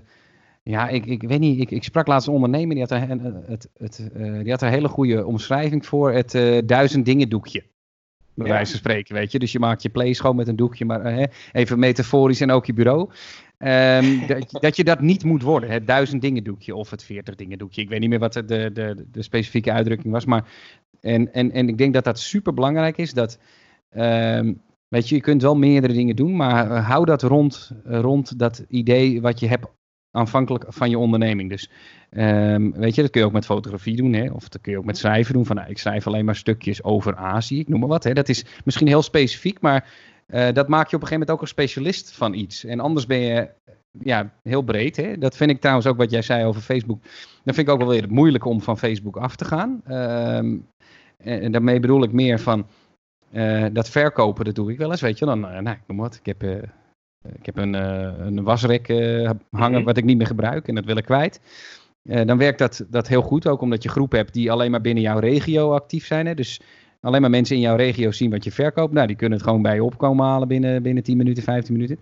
ja, 0.69 0.89
ik, 0.89 1.05
ik 1.05 1.21
weet 1.23 1.39
niet, 1.39 1.59
ik, 1.59 1.71
ik 1.71 1.83
sprak 1.83 2.07
laatst 2.07 2.27
een 2.27 2.33
ondernemer, 2.33 2.75
die 2.75 2.83
had 2.83 2.91
er, 2.91 3.09
een- 3.11 3.43
het, 3.45 3.69
het, 3.77 4.09
eh, 4.13 4.39
die 4.39 4.51
had 4.51 4.61
er 4.61 4.67
een 4.67 4.73
hele 4.73 4.87
goede 4.87 5.25
omschrijving 5.25 5.85
voor, 5.85 6.11
het 6.11 6.33
eh, 6.35 6.57
duizend 6.65 7.05
dingen 7.05 7.29
doekje. 7.29 7.63
Bij 8.33 8.47
Ja. 8.47 8.53
wijze 8.53 8.69
van 8.71 8.79
spreken, 8.79 9.15
weet 9.15 9.31
je. 9.31 9.39
Dus 9.39 9.51
je 9.51 9.59
maakt 9.59 9.81
je 9.81 9.89
play 9.89 10.13
schoon 10.13 10.35
met 10.35 10.47
een 10.47 10.55
doekje, 10.55 10.85
maar 10.85 11.01
eh, 11.01 11.25
even 11.51 11.79
metaforisch 11.79 12.41
en 12.41 12.51
ook 12.51 12.65
je 12.65 12.73
bureau. 12.73 13.09
Ehm, 13.57 14.03
dat, 14.27 14.51
je- 14.51 14.59
dat 14.59 14.75
je 14.75 14.83
dat 14.83 14.99
niet 15.01 15.23
moet 15.23 15.41
worden, 15.41 15.69
het 15.69 15.87
duizend 15.87 16.21
dingen 16.21 16.43
doekje 16.43 16.75
of 16.75 16.89
het 16.89 17.03
veertig 17.03 17.35
dingen 17.35 17.57
doekje. 17.57 17.81
Ik 17.81 17.89
weet 17.89 17.99
niet 17.99 18.09
meer 18.09 18.19
wat 18.19 18.33
de, 18.33 18.45
de, 18.45 18.69
de, 18.73 19.05
de 19.11 19.21
specifieke 19.21 19.71
uitdrukking 19.71 20.13
was, 20.13 20.25
maar 20.25 20.47
en, 21.01 21.33
en, 21.33 21.51
en 21.51 21.67
ik 21.69 21.77
denk 21.77 21.93
dat 21.93 22.03
dat 22.03 22.19
super 22.19 22.53
belangrijk 22.53 22.97
is, 22.97 23.13
dat 23.13 23.39
ehm, 23.89 24.53
weet 24.87 25.09
je, 25.09 25.15
je 25.15 25.21
kunt 25.21 25.41
wel 25.41 25.55
meerdere 25.55 25.93
dingen 25.93 26.15
doen, 26.15 26.35
maar 26.35 26.71
eh, 26.71 26.87
hou 26.89 27.05
dat 27.05 27.21
rond, 27.21 27.71
eh, 27.85 27.99
rond 27.99 28.39
dat 28.39 28.65
idee 28.69 29.21
wat 29.21 29.39
je 29.39 29.47
hebt 29.47 29.65
aanvankelijk 30.15 30.65
van 30.67 30.89
je 30.89 30.97
onderneming. 30.97 31.49
Dus 31.49 31.69
ehm, 32.09 32.71
weet 32.71 32.95
je, 32.95 33.01
dat 33.01 33.11
kun 33.11 33.21
je 33.21 33.27
ook 33.27 33.33
met 33.33 33.45
fotografie 33.45 33.95
doen, 33.95 34.13
hè? 34.13 34.29
of 34.31 34.49
dat 34.49 34.61
kun 34.61 34.71
je 34.71 34.77
ook 34.77 34.85
met 34.85 34.97
schrijven 34.97 35.33
doen. 35.33 35.45
Van, 35.45 35.55
nou, 35.55 35.69
ik 35.69 35.77
schrijf 35.77 36.07
alleen 36.07 36.25
maar 36.25 36.35
stukjes 36.35 36.83
over 36.83 37.15
Azië, 37.15 37.59
ik 37.59 37.67
noem 37.67 37.79
maar 37.79 37.89
wat. 37.89 38.03
Hè? 38.03 38.13
Dat 38.13 38.29
is 38.29 38.45
misschien 38.63 38.87
heel 38.87 39.01
specifiek, 39.01 39.61
maar 39.61 39.89
eh, 40.27 40.53
dat 40.53 40.67
maak 40.67 40.89
je 40.89 40.95
op 40.95 41.01
een 41.01 41.07
gegeven 41.07 41.19
moment 41.19 41.31
ook 41.31 41.41
een 41.41 41.47
specialist 41.47 42.11
van 42.11 42.33
iets. 42.33 42.63
En 42.65 42.79
anders 42.79 43.05
ben 43.05 43.19
je 43.19 43.49
ja, 43.99 44.33
heel 44.43 44.61
breed. 44.61 44.95
Hè? 44.95 45.17
Dat 45.17 45.35
vind 45.35 45.51
ik 45.51 45.59
trouwens 45.59 45.87
ook 45.87 45.97
wat 45.97 46.11
jij 46.11 46.21
zei 46.21 46.45
over 46.45 46.61
Facebook. 46.61 47.01
Dat 47.43 47.55
vind 47.55 47.67
ik 47.67 47.73
ook 47.73 47.79
wel 47.79 47.89
weer 47.89 48.05
moeilijk 48.09 48.45
om 48.45 48.61
van 48.61 48.77
Facebook 48.77 49.17
af 49.17 49.35
te 49.35 49.45
gaan. 49.45 49.81
Ehm, 49.85 50.57
en, 51.17 51.51
daarmee 51.51 51.79
bedoel 51.79 52.03
ik 52.03 52.11
meer 52.11 52.39
van 52.39 52.67
eh, 53.31 53.65
dat 53.71 53.89
verkopen, 53.89 54.45
dat 54.45 54.55
doe 54.55 54.71
ik 54.71 54.77
wel 54.77 54.91
eens. 54.91 55.01
Weet 55.01 55.19
je, 55.19 55.25
dan, 55.25 55.47
eh, 55.47 55.59
nou, 55.59 55.77
ik 55.87 55.95
wat. 55.95 56.19
Ik 56.23 56.25
heb, 56.25 56.69
ik 57.33 57.45
heb 57.45 57.57
een, 57.57 57.75
eh, 57.75 58.11
een 58.19 58.43
wasrek 58.43 58.87
eh, 58.87 59.29
hangen 59.51 59.77
Mhm. 59.77 59.83
wat 59.83 59.97
ik 59.97 60.03
niet 60.03 60.17
meer 60.17 60.27
gebruik 60.27 60.67
en 60.67 60.75
dat 60.75 60.85
wil 60.85 60.97
ik 60.97 61.05
kwijt. 61.05 61.41
Eh, 62.03 62.25
dan 62.25 62.37
werkt 62.37 62.59
dat, 62.59 62.85
dat 62.89 63.07
heel 63.07 63.21
goed, 63.21 63.47
ook 63.47 63.61
omdat 63.61 63.83
je 63.83 63.89
groep 63.89 64.11
hebt 64.11 64.33
die 64.33 64.51
alleen 64.51 64.71
maar 64.71 64.81
binnen 64.81 65.03
jouw 65.03 65.19
regio 65.19 65.73
actief 65.73 66.05
zijn. 66.05 66.25
Hè? 66.25 66.33
Dus 66.33 66.61
alleen 67.01 67.21
maar 67.21 67.29
mensen 67.29 67.55
in 67.55 67.61
jouw 67.61 67.75
regio 67.75 68.11
zien 68.11 68.31
wat 68.31 68.43
je 68.43 68.51
verkoopt. 68.51 68.93
Nou, 68.93 69.07
die 69.07 69.15
kunnen 69.15 69.37
het 69.37 69.47
gewoon 69.47 69.61
bij 69.61 69.75
je 69.75 69.83
opkomen 69.83 70.25
halen 70.25 70.47
binnen, 70.47 70.83
binnen 70.83 71.03
10 71.03 71.17
minuten, 71.17 71.43
15 71.43 71.73
minuten. 71.73 71.99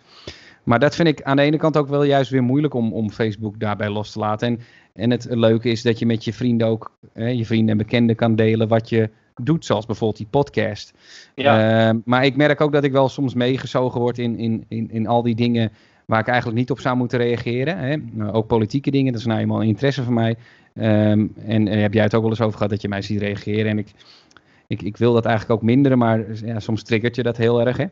Maar 0.64 0.80
dat 0.80 0.96
vind 0.96 1.08
ik 1.08 1.22
aan 1.22 1.36
de 1.36 1.42
ene 1.42 1.58
kant 1.58 1.78
ook 1.78 1.88
wel 1.88 2.04
juist 2.04 2.32
weer 2.32 2.44
moeilijk 2.44 2.74
om, 2.74 2.94
om 2.94 3.12
Facebook 3.12 3.60
daarbij 3.60 3.90
los 3.90 4.12
te 4.12 4.20
laten. 4.20 4.48
En, 4.48 4.60
en 4.94 5.12
het 5.12 5.28
leuke 5.30 5.70
is 5.70 5.82
dat 5.82 6.00
je 6.00 6.06
met 6.06 6.24
je 6.24 6.34
vrienden 6.34 6.68
ook, 6.68 6.92
hè, 7.14 7.28
je 7.28 7.46
vrienden 7.46 7.70
en 7.70 7.78
bekenden 7.78 8.16
kan 8.16 8.36
delen 8.36 8.68
wat 8.68 8.90
je 8.90 9.10
doet, 9.42 9.66
zoals 9.66 9.86
bijvoorbeeld 9.86 10.20
die 10.20 10.28
podcast. 10.30 10.94
Ja. 11.36 11.88
Ehm, 11.88 12.00
maar 12.06 12.26
ik 12.26 12.36
merk 12.36 12.62
ook 12.62 12.72
dat 12.72 12.84
ik 12.84 12.92
wel 12.92 13.10
soms 13.10 13.34
meegezogen 13.34 14.00
word 14.00 14.18
in, 14.18 14.38
in, 14.38 14.66
in, 14.68 14.92
in 14.92 15.08
al 15.08 15.22
die 15.22 15.36
dingen 15.36 15.72
waar 16.06 16.20
ik 16.20 16.28
eigenlijk 16.28 16.58
niet 16.58 16.72
op 16.72 16.80
zou 16.80 16.98
moeten 16.98 17.20
reageren. 17.20 17.78
Hè? 17.78 17.96
Nou, 17.96 18.32
ook 18.32 18.48
politieke 18.48 18.92
dingen, 18.92 19.12
dat 19.12 19.22
is 19.22 19.28
nou 19.28 19.40
eenmaal 19.40 19.62
een 19.62 19.68
interesse 19.68 20.04
van 20.04 20.14
mij. 20.14 20.36
Um, 20.76 21.34
en 21.46 21.68
uh, 21.68 21.82
heb 21.82 21.94
jij 21.94 22.04
het 22.04 22.16
ook 22.16 22.22
wel 22.22 22.30
eens 22.30 22.42
over 22.42 22.58
gehad 22.58 22.72
dat 22.72 22.82
je 22.82 22.88
mij 22.88 23.02
ziet 23.02 23.20
reageren. 23.20 23.72
En 23.72 23.78
ik, 23.78 23.92
ik, 24.68 24.82
ik 24.82 24.98
wil 24.98 25.14
dat 25.14 25.26
eigenlijk 25.26 25.60
ook 25.60 25.68
minderen, 25.68 25.98
maar 25.98 26.46
ja, 26.46 26.60
soms 26.60 26.84
triggert 26.84 27.16
je 27.16 27.24
dat 27.24 27.38
heel 27.38 27.66
erg. 27.66 27.78
Hè? 27.78 27.86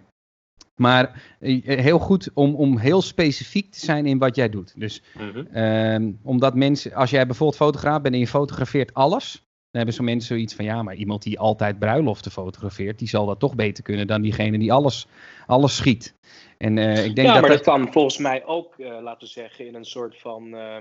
Maar 0.75 1.23
eh, 1.39 1.79
heel 1.79 1.99
goed 1.99 2.29
om, 2.33 2.55
om 2.55 2.77
heel 2.77 3.01
specifiek 3.01 3.71
te 3.71 3.79
zijn 3.79 4.05
in 4.05 4.17
wat 4.17 4.35
jij 4.35 4.49
doet. 4.49 4.73
Dus 4.77 5.01
mhm. 5.13 5.57
um, 5.57 6.19
omdat 6.23 6.55
mensen, 6.55 6.93
als 6.93 7.09
jij 7.09 7.25
bijvoorbeeld 7.25 7.59
fotograaf 7.59 8.01
bent 8.01 8.13
en 8.13 8.19
je 8.19 8.27
fotografeert 8.27 8.93
alles, 8.93 9.45
dan 9.71 9.81
hebben 9.81 9.93
zo 9.93 10.03
mensen 10.03 10.35
zoiets 10.35 10.55
van 10.55 10.65
ja, 10.65 10.83
maar 10.83 10.95
iemand 10.95 11.23
die 11.23 11.39
altijd 11.39 11.79
bruiloften 11.79 12.31
fotografeert, 12.31 12.99
die 12.99 13.07
zal 13.07 13.25
dat 13.25 13.39
toch 13.39 13.55
beter 13.55 13.83
kunnen 13.83 14.07
dan 14.07 14.21
diegene 14.21 14.57
die 14.57 14.73
alles, 14.73 15.07
alles 15.45 15.75
schiet. 15.75 16.15
En 16.57 16.77
uh, 16.77 17.05
ik 17.05 17.15
denk 17.15 17.27
ja, 17.27 17.33
dat 17.33 17.41
maar 17.41 17.49
dat, 17.49 17.63
dat 17.63 17.75
kan 17.75 17.91
volgens 17.91 18.17
mij 18.17 18.45
ook, 18.45 18.77
uh, 18.77 19.01
laten 19.01 19.27
we 19.27 19.33
zeggen, 19.33 19.67
in 19.67 19.75
een 19.75 19.85
soort 19.85 20.19
van. 20.19 20.55
Uh, 20.55 20.77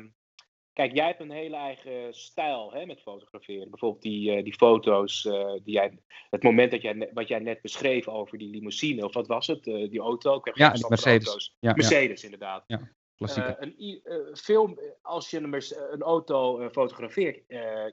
kijk, 0.72 0.94
jij 0.94 1.06
hebt 1.06 1.20
een 1.20 1.30
hele 1.30 1.56
eigen 1.56 2.14
stijl 2.14 2.72
hè, 2.72 2.86
met 2.86 3.00
fotograferen. 3.00 3.70
Bijvoorbeeld 3.70 4.02
die, 4.02 4.42
die 4.42 4.54
foto's, 4.54 5.22
die 5.64 5.74
jij, 5.74 5.98
het 6.30 6.42
moment 6.42 6.70
dat 6.70 6.82
jij, 6.82 7.10
wat 7.14 7.28
jij 7.28 7.38
net 7.38 7.62
beschreef 7.62 8.08
over 8.08 8.38
die 8.38 8.50
limousine, 8.50 9.04
of 9.04 9.14
wat 9.14 9.26
was 9.26 9.46
het, 9.46 9.64
die 9.64 10.00
auto? 10.00 10.36
Ik 10.36 10.56
ja, 10.56 10.72
die 10.72 10.88
Mercedes. 10.88 11.56
Ja, 11.60 11.72
Mercedes, 11.72 12.24
inderdaad. 12.24 12.64
Ja. 12.66 12.90
Uh, 13.20 13.50
een 13.58 13.74
uh, 13.78 14.34
film, 14.34 14.78
als 15.02 15.30
je 15.30 15.38
een, 15.38 15.62
een 15.92 16.02
auto 16.02 16.70
fotografeert. 16.70 17.42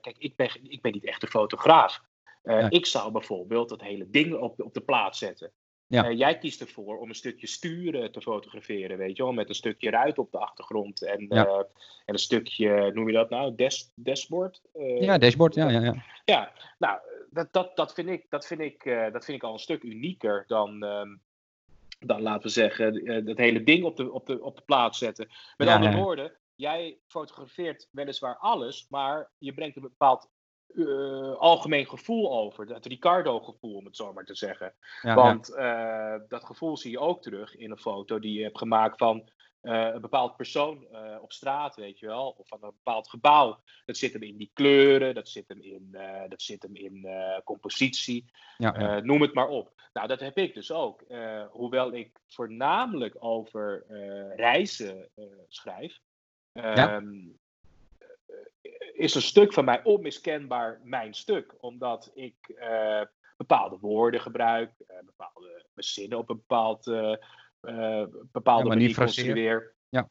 kijk, 0.00 0.16
ik 0.18 0.36
ben, 0.36 0.50
ik 0.62 0.82
ben 0.82 0.92
niet 0.92 1.04
echt 1.04 1.22
een 1.22 1.28
fotograaf. 1.28 2.02
Ja. 2.42 2.70
Ik 2.70 2.86
zou 2.86 3.12
bijvoorbeeld 3.12 3.68
dat 3.68 3.80
hele 3.80 4.10
ding 4.10 4.34
op, 4.34 4.60
op 4.60 4.74
de 4.74 4.80
plaat 4.80 5.16
zetten. 5.16 5.52
Ja. 5.86 6.10
jij 6.10 6.38
kiest 6.38 6.60
ervoor 6.60 6.98
om 6.98 7.08
een 7.08 7.14
stukje 7.14 7.46
sturen 7.46 8.12
te 8.12 8.20
fotograferen, 8.20 8.98
weet 8.98 9.16
je 9.16 9.22
wel, 9.22 9.32
met 9.32 9.48
een 9.48 9.54
stukje 9.54 9.90
ruit 9.90 10.18
op 10.18 10.32
de 10.32 10.38
achtergrond 10.38 11.02
en, 11.02 11.26
ja. 11.28 11.46
en 12.04 12.14
een 12.14 12.18
stukje, 12.18 12.90
noem 12.94 13.06
je 13.06 13.12
dat 13.12 13.30
nou, 13.30 13.54
des, 13.54 13.92
dashboard? 13.94 14.62
ja, 15.00 15.18
dashboard, 15.18 15.54
ja, 15.54 15.70
ja, 15.70 15.80
ja. 15.80 16.04
Ja, 16.24 16.52
nou, 16.78 16.98
dat, 17.30 17.52
dat, 17.52 17.76
dat, 17.76 17.94
vind 17.94 18.08
ik, 18.08 18.26
dat, 18.28 18.46
vind 18.46 18.60
ik, 18.60 18.84
dat 19.12 19.24
vind 19.24 19.36
ik 19.36 19.42
al 19.42 19.52
een 19.52 19.58
stuk 19.58 19.82
unieker 19.82 20.44
dan, 20.46 20.82
um, 20.82 21.20
dan 21.98 22.22
laten 22.22 22.42
we 22.42 22.48
zeggen, 22.48 23.10
uh, 23.10 23.26
dat 23.26 23.36
hele 23.36 23.62
ding 23.62 23.84
op 23.84 23.96
de, 23.96 24.12
op 24.12 24.26
de, 24.26 24.42
op 24.42 24.56
de 24.56 24.62
plaats 24.62 24.98
zetten. 24.98 25.28
Met 25.56 25.68
andere 25.68 25.96
woorden, 25.96 26.36
jij 26.54 26.98
fotografeert 27.06 27.88
weliswaar 27.90 28.36
alles, 28.38 28.86
maar 28.88 29.30
je 29.38 29.54
brengt 29.54 29.76
een 29.76 29.82
bepaald 29.82 30.30
uh, 30.68 31.34
algemeen 31.34 31.86
gevoel 31.86 32.32
over. 32.32 32.66
Het 32.74 32.86
Ricardo-gevoel, 32.86 33.76
om 33.76 33.84
het 33.84 33.96
zo 33.96 34.12
maar 34.12 34.24
te 34.24 34.34
zeggen. 34.34 34.74
Want 35.02 35.50
uh, 35.50 36.14
dat 36.28 36.44
gevoel 36.44 36.76
zie 36.76 36.90
je 36.90 36.98
ook 36.98 37.22
terug 37.22 37.56
in 37.56 37.70
een 37.70 37.78
foto 37.78 38.18
die 38.18 38.38
je 38.38 38.42
hebt 38.42 38.58
gemaakt 38.58 38.98
van 38.98 39.30
een 39.68 40.00
bepaald 40.00 40.36
persoon 40.36 40.86
uh, 40.92 41.16
op 41.20 41.32
straat, 41.32 41.76
weet 41.76 41.98
je 41.98 42.06
wel, 42.06 42.34
of 42.38 42.48
van 42.48 42.58
een 42.62 42.72
bepaald 42.84 43.08
gebouw. 43.08 43.60
Dat 43.84 43.96
zit 43.96 44.12
hem 44.12 44.22
in 44.22 44.36
die 44.36 44.50
kleuren, 44.54 45.14
dat 45.14 45.28
zit 45.28 45.48
hem 45.48 45.60
in, 45.60 45.88
uh, 45.92 46.22
dat 46.28 46.42
zit 46.42 46.62
hem 46.62 46.76
in 46.76 47.06
compositie, 47.44 48.24
ja, 48.56 49.00
noem 49.00 49.22
het 49.22 49.34
maar 49.34 49.48
op. 49.48 49.72
Nou, 49.92 50.08
dat 50.08 50.20
heb 50.20 50.38
ik 50.38 50.54
dus 50.54 50.72
ook. 50.72 51.04
hoewel 51.50 51.92
ik 51.92 52.20
voornamelijk 52.26 53.14
over 53.18 53.84
reizen 54.36 55.08
schrijf, 55.48 56.00
ja. 56.52 56.96
um, 56.96 57.38
is 58.92 59.14
een 59.14 59.22
stuk 59.22 59.52
van 59.52 59.64
mij 59.64 59.84
onmiskenbaar 59.84 60.80
mijn 60.82 61.14
stuk, 61.14 61.54
omdat 61.60 62.10
ik 62.14 62.34
bepaalde 63.36 63.78
woorden 63.80 64.20
gebruik, 64.20 64.72
bepaalde 65.04 65.62
zinnen 65.74 66.18
op 66.18 66.30
een 66.30 66.36
bepaald 66.36 66.86
bepaalde 68.32 68.62
ja, 68.62 68.68
manier 68.68 68.94
construeer. 68.94 69.74
Ja. 69.88 70.08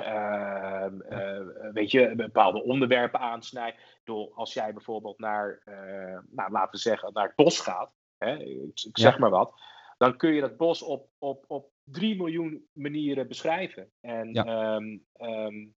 Uh, 0.00 0.92
uh, 1.10 1.72
weet 1.72 1.90
je, 1.90 2.14
bepaalde 2.14 2.62
onderwerpen 2.62 3.20
aansnijden. 3.20 3.80
Door 4.04 4.30
als 4.34 4.52
jij 4.52 4.72
bijvoorbeeld 4.72 5.18
naar, 5.18 5.62
uh, 5.64 6.18
nou, 6.30 6.50
laten 6.50 6.70
we 6.70 6.78
zeggen, 6.78 7.12
naar 7.12 7.26
het 7.26 7.36
bos 7.36 7.60
gaat, 7.60 7.92
hè, 8.18 8.36
ik, 8.36 8.80
ik 8.82 8.98
zeg 8.98 9.18
maar 9.18 9.30
wat, 9.30 9.54
dan 9.98 10.16
kun 10.16 10.32
je 10.32 10.40
dat 10.40 10.56
bos 10.56 10.82
op, 10.82 11.08
op, 11.18 11.44
op 11.48 11.70
drie 11.84 12.16
miljoen 12.16 12.66
manieren 12.72 13.28
beschrijven. 13.28 13.90
En 14.00 14.32
ja. 14.32 14.74
um, 14.74 15.06
um, 15.20 15.74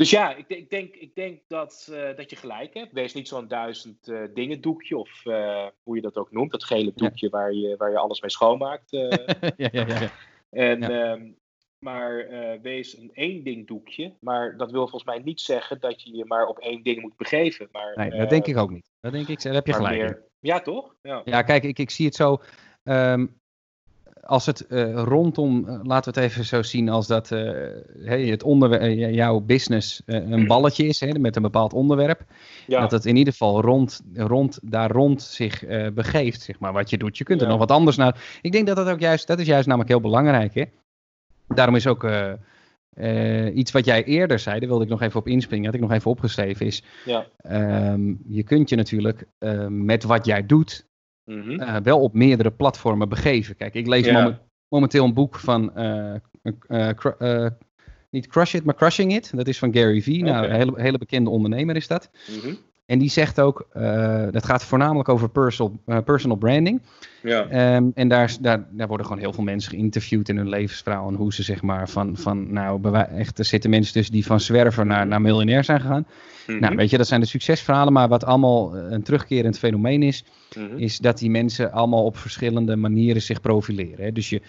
dus 0.00 0.10
ja, 0.10 0.34
ik, 0.34 0.48
ik, 0.48 0.70
denk, 0.70 0.94
ik 0.94 1.14
denk 1.14 1.40
dat, 1.46 1.88
uh, 1.90 2.16
dat 2.16 2.30
je 2.30 2.36
gelijk 2.36 2.74
hebt. 2.74 2.92
Wees 2.92 3.14
niet 3.14 3.28
zo'n 3.28 3.48
duizend 3.48 4.08
uh, 4.08 4.22
dingen 4.34 4.60
doekje, 4.60 4.96
of 4.96 5.24
uh, 5.24 5.66
hoe 5.82 5.96
je 5.96 6.02
dat 6.02 6.16
ook 6.16 6.30
noemt. 6.30 6.50
Dat 6.50 6.64
gele 6.64 6.92
doekje 6.94 7.26
ja. 7.26 7.38
waar, 7.38 7.52
je, 7.52 7.76
waar 7.76 7.90
je 7.90 7.98
alles 7.98 8.20
mee 8.20 8.30
schoonmaakt. 8.30 8.90
ja, 8.90 9.08
ja, 9.56 9.70
ja, 9.70 9.86
ja. 9.86 10.10
En, 10.50 10.80
ja. 10.80 11.12
Um, 11.12 11.38
maar 11.78 12.28
wees 12.62 12.98
een 12.98 13.10
één 13.14 13.44
ding 13.44 13.66
doekje. 13.66 14.14
Maar 14.20 14.56
dat 14.56 14.70
wil 14.70 14.80
volgens 14.80 15.04
mij 15.04 15.18
niet 15.18 15.40
zeggen 15.40 15.80
dat 15.80 16.02
je 16.02 16.16
je 16.16 16.24
maar 16.24 16.46
op 16.46 16.58
één 16.58 16.82
ding 16.82 17.00
moet 17.00 17.16
begeven. 17.16 17.68
Maar, 17.72 17.92
nee, 17.96 18.18
dat 18.18 18.30
denk 18.30 18.46
ik 18.46 18.56
ook 18.56 18.70
niet. 18.70 18.90
Dat 19.00 19.12
denk 19.12 19.28
ik, 19.28 19.42
daar 19.42 19.54
heb 19.54 19.66
je 19.66 19.72
gelijk 19.72 19.96
meer, 19.96 20.22
Ja, 20.40 20.60
toch? 20.60 20.94
Ja, 21.02 21.22
ja 21.24 21.42
kijk, 21.42 21.64
ik, 21.64 21.78
ik 21.78 21.90
zie 21.90 22.06
het 22.06 22.14
zo... 22.14 22.42
Um, 22.82 23.39
als 24.22 24.46
het 24.46 24.66
uh, 24.68 24.92
rondom, 24.94 25.64
uh, 25.68 25.80
laten 25.82 26.14
we 26.14 26.20
het 26.20 26.30
even 26.30 26.44
zo 26.44 26.62
zien 26.62 26.88
als 26.88 27.06
dat 27.06 27.28
hey, 27.28 28.24
het 28.24 28.42
onderwerp, 28.42 29.12
jouw 29.12 29.40
business 29.40 30.02
een 30.06 30.46
balletje 30.46 30.86
is 30.86 31.00
hè, 31.00 31.18
met 31.18 31.36
een 31.36 31.42
bepaald 31.42 31.72
onderwerp. 31.72 32.24
Ja. 32.66 32.80
Dat 32.80 32.90
het 32.90 33.06
in 33.06 33.16
ieder 33.16 33.32
geval 33.32 33.60
rond, 33.60 34.00
rond 34.14 34.58
daar 34.62 34.90
rond 34.90 35.22
zich 35.22 35.64
begeeft, 35.94 36.42
zeg 36.42 36.58
maar, 36.58 36.72
wat 36.72 36.90
je 36.90 36.98
doet. 36.98 37.18
Je 37.18 37.24
kunt 37.24 37.40
ja. 37.40 37.44
er 37.44 37.50
nog 37.50 37.60
wat 37.60 37.70
anders 37.70 37.96
naar. 37.96 38.38
Ik 38.42 38.52
denk 38.52 38.66
dat 38.66 38.76
dat 38.76 38.88
ook 38.88 39.00
juist, 39.00 39.26
dat 39.26 39.38
is 39.38 39.46
juist 39.46 39.66
namelijk 39.66 39.90
heel 39.90 40.00
belangrijk. 40.00 40.54
Hè? 40.54 40.64
Daarom 41.48 41.74
is 41.74 41.86
ook 41.86 42.10
iets 43.54 43.72
wat 43.72 43.84
jij 43.84 44.04
eerder 44.04 44.38
zei, 44.38 44.58
daar 44.58 44.68
wilde 44.68 44.84
ik 44.84 44.90
nog 44.90 45.02
even 45.02 45.20
op 45.20 45.28
inspringen, 45.28 45.66
had 45.66 45.74
ik 45.74 45.80
nog 45.80 45.92
even 45.92 46.10
opgeschreven, 46.10 46.66
is 46.66 46.82
ja. 47.04 47.26
um, 47.92 48.20
je 48.28 48.42
kunt 48.42 48.68
je 48.68 48.76
natuurlijk 48.76 49.26
met 49.68 50.04
wat 50.04 50.26
jij 50.26 50.46
doet, 50.46 50.88
Mm 51.30 51.42
-hmm. 51.42 51.60
uh, 51.60 51.76
wel 51.82 52.00
op 52.00 52.14
meerdere 52.14 52.50
platformen 52.50 53.08
begeven. 53.08 53.56
Kijk, 53.56 53.74
ik 53.74 53.86
lees 53.86 54.04
yeah. 54.04 54.34
momenteel 54.68 55.04
een 55.04 55.14
boek 55.14 55.38
van, 55.38 55.72
uh, 55.76 56.14
uh, 56.68 57.46
niet 58.10 58.26
Crush 58.26 58.54
It, 58.54 58.64
maar 58.64 58.74
Crushing 58.74 59.14
It. 59.14 59.36
Dat 59.36 59.48
is 59.48 59.58
van 59.58 59.74
Gary 59.74 60.02
Vee. 60.02 60.20
Okay. 60.20 60.32
Nou, 60.32 60.46
een 60.46 60.54
hele, 60.54 60.72
hele, 60.80 60.98
bekende 60.98 61.30
ondernemer 61.30 61.76
is 61.76 61.86
dat. 61.86 62.10
Mm 62.30 62.40
-hmm. 62.40 62.58
En 62.90 62.98
die 62.98 63.10
zegt 63.10 63.40
ook, 63.40 63.66
dat 64.30 64.44
gaat 64.44 64.64
voornamelijk 64.64 65.08
over 65.08 65.28
personal, 65.28 66.02
personal 66.04 66.36
branding. 66.36 66.82
Ja. 67.22 67.76
Um, 67.76 67.92
en 67.94 68.08
daar, 68.08 68.36
daar, 68.40 68.66
daar 68.70 68.86
worden 68.86 69.06
gewoon 69.06 69.22
heel 69.22 69.32
veel 69.32 69.44
mensen 69.44 69.70
geïnterviewd 69.70 70.28
in 70.28 70.36
hun 70.36 70.48
levensverhaal. 70.48 71.08
En 71.08 71.14
hoe 71.14 71.34
ze 71.34 71.42
zeg 71.42 71.62
maar 71.62 71.88
van, 71.88 72.16
van 72.16 72.52
nou, 72.52 72.94
echt, 72.94 73.38
er 73.38 73.44
zitten 73.44 73.70
mensen 73.70 73.92
tussen 73.92 74.12
die 74.12 74.26
van 74.26 74.40
zwerver 74.40 74.86
naar, 74.86 75.06
naar 75.06 75.20
miljonair 75.20 75.64
zijn 75.64 75.80
gegaan. 75.80 76.06
Mm 76.06 76.54
-hmm. 76.54 76.60
Nou, 76.60 76.76
weet 76.76 76.90
je, 76.90 76.96
dat 76.96 77.06
zijn 77.06 77.20
de 77.20 77.26
succesverhalen. 77.26 77.92
Maar 77.92 78.08
wat 78.08 78.24
allemaal 78.24 78.76
een 78.76 79.02
terugkerend 79.02 79.58
fenomeen 79.58 80.02
is, 80.02 80.24
mm 80.56 80.68
-hmm. 80.68 80.78
is 80.78 80.98
dat 80.98 81.18
die 81.18 81.30
mensen 81.30 81.72
allemaal 81.72 82.04
op 82.04 82.16
verschillende 82.16 82.76
manieren 82.76 83.22
zich 83.22 83.40
profileren. 83.40 84.04
Hè? 84.04 84.12
Dus 84.12 84.28
je, 84.28 84.42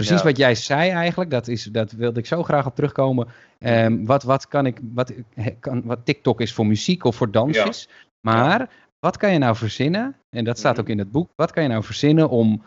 precies 0.00 0.22
ja. 0.22 0.28
wat 0.28 0.36
jij 0.36 0.54
zei 0.54 0.90
eigenlijk, 0.90 1.30
dat, 1.30 1.48
is, 1.48 1.64
dat 1.64 1.92
wilde 1.92 2.20
ik 2.20 2.26
zo 2.26 2.42
graag 2.42 2.66
op 2.66 2.74
terugkomen. 2.74 3.28
Um, 3.58 4.06
wat, 4.06 4.22
wat 4.22 4.48
kan 4.48 4.66
ik, 4.66 4.80
wat, 4.94 5.12
kan, 5.60 5.82
wat 5.84 6.04
TikTok 6.04 6.40
is 6.40 6.52
voor 6.52 6.66
muziek 6.66 7.04
of 7.04 7.16
voor 7.16 7.30
dansjes. 7.30 7.88
Ja. 7.88 7.94
Maar 8.20 8.70
wat 8.98 9.16
kan 9.16 9.32
je 9.32 9.38
nou 9.38 9.56
verzinnen, 9.56 10.16
en 10.36 10.44
dat 10.44 10.58
staat 10.58 10.80
ook 10.80 10.88
in 10.88 10.98
het 10.98 11.10
boek, 11.10 11.30
wat 11.36 11.50
kan 11.50 11.62
je 11.62 11.68
nou 11.68 11.84
verzinnen 11.84 12.28
om 12.28 12.62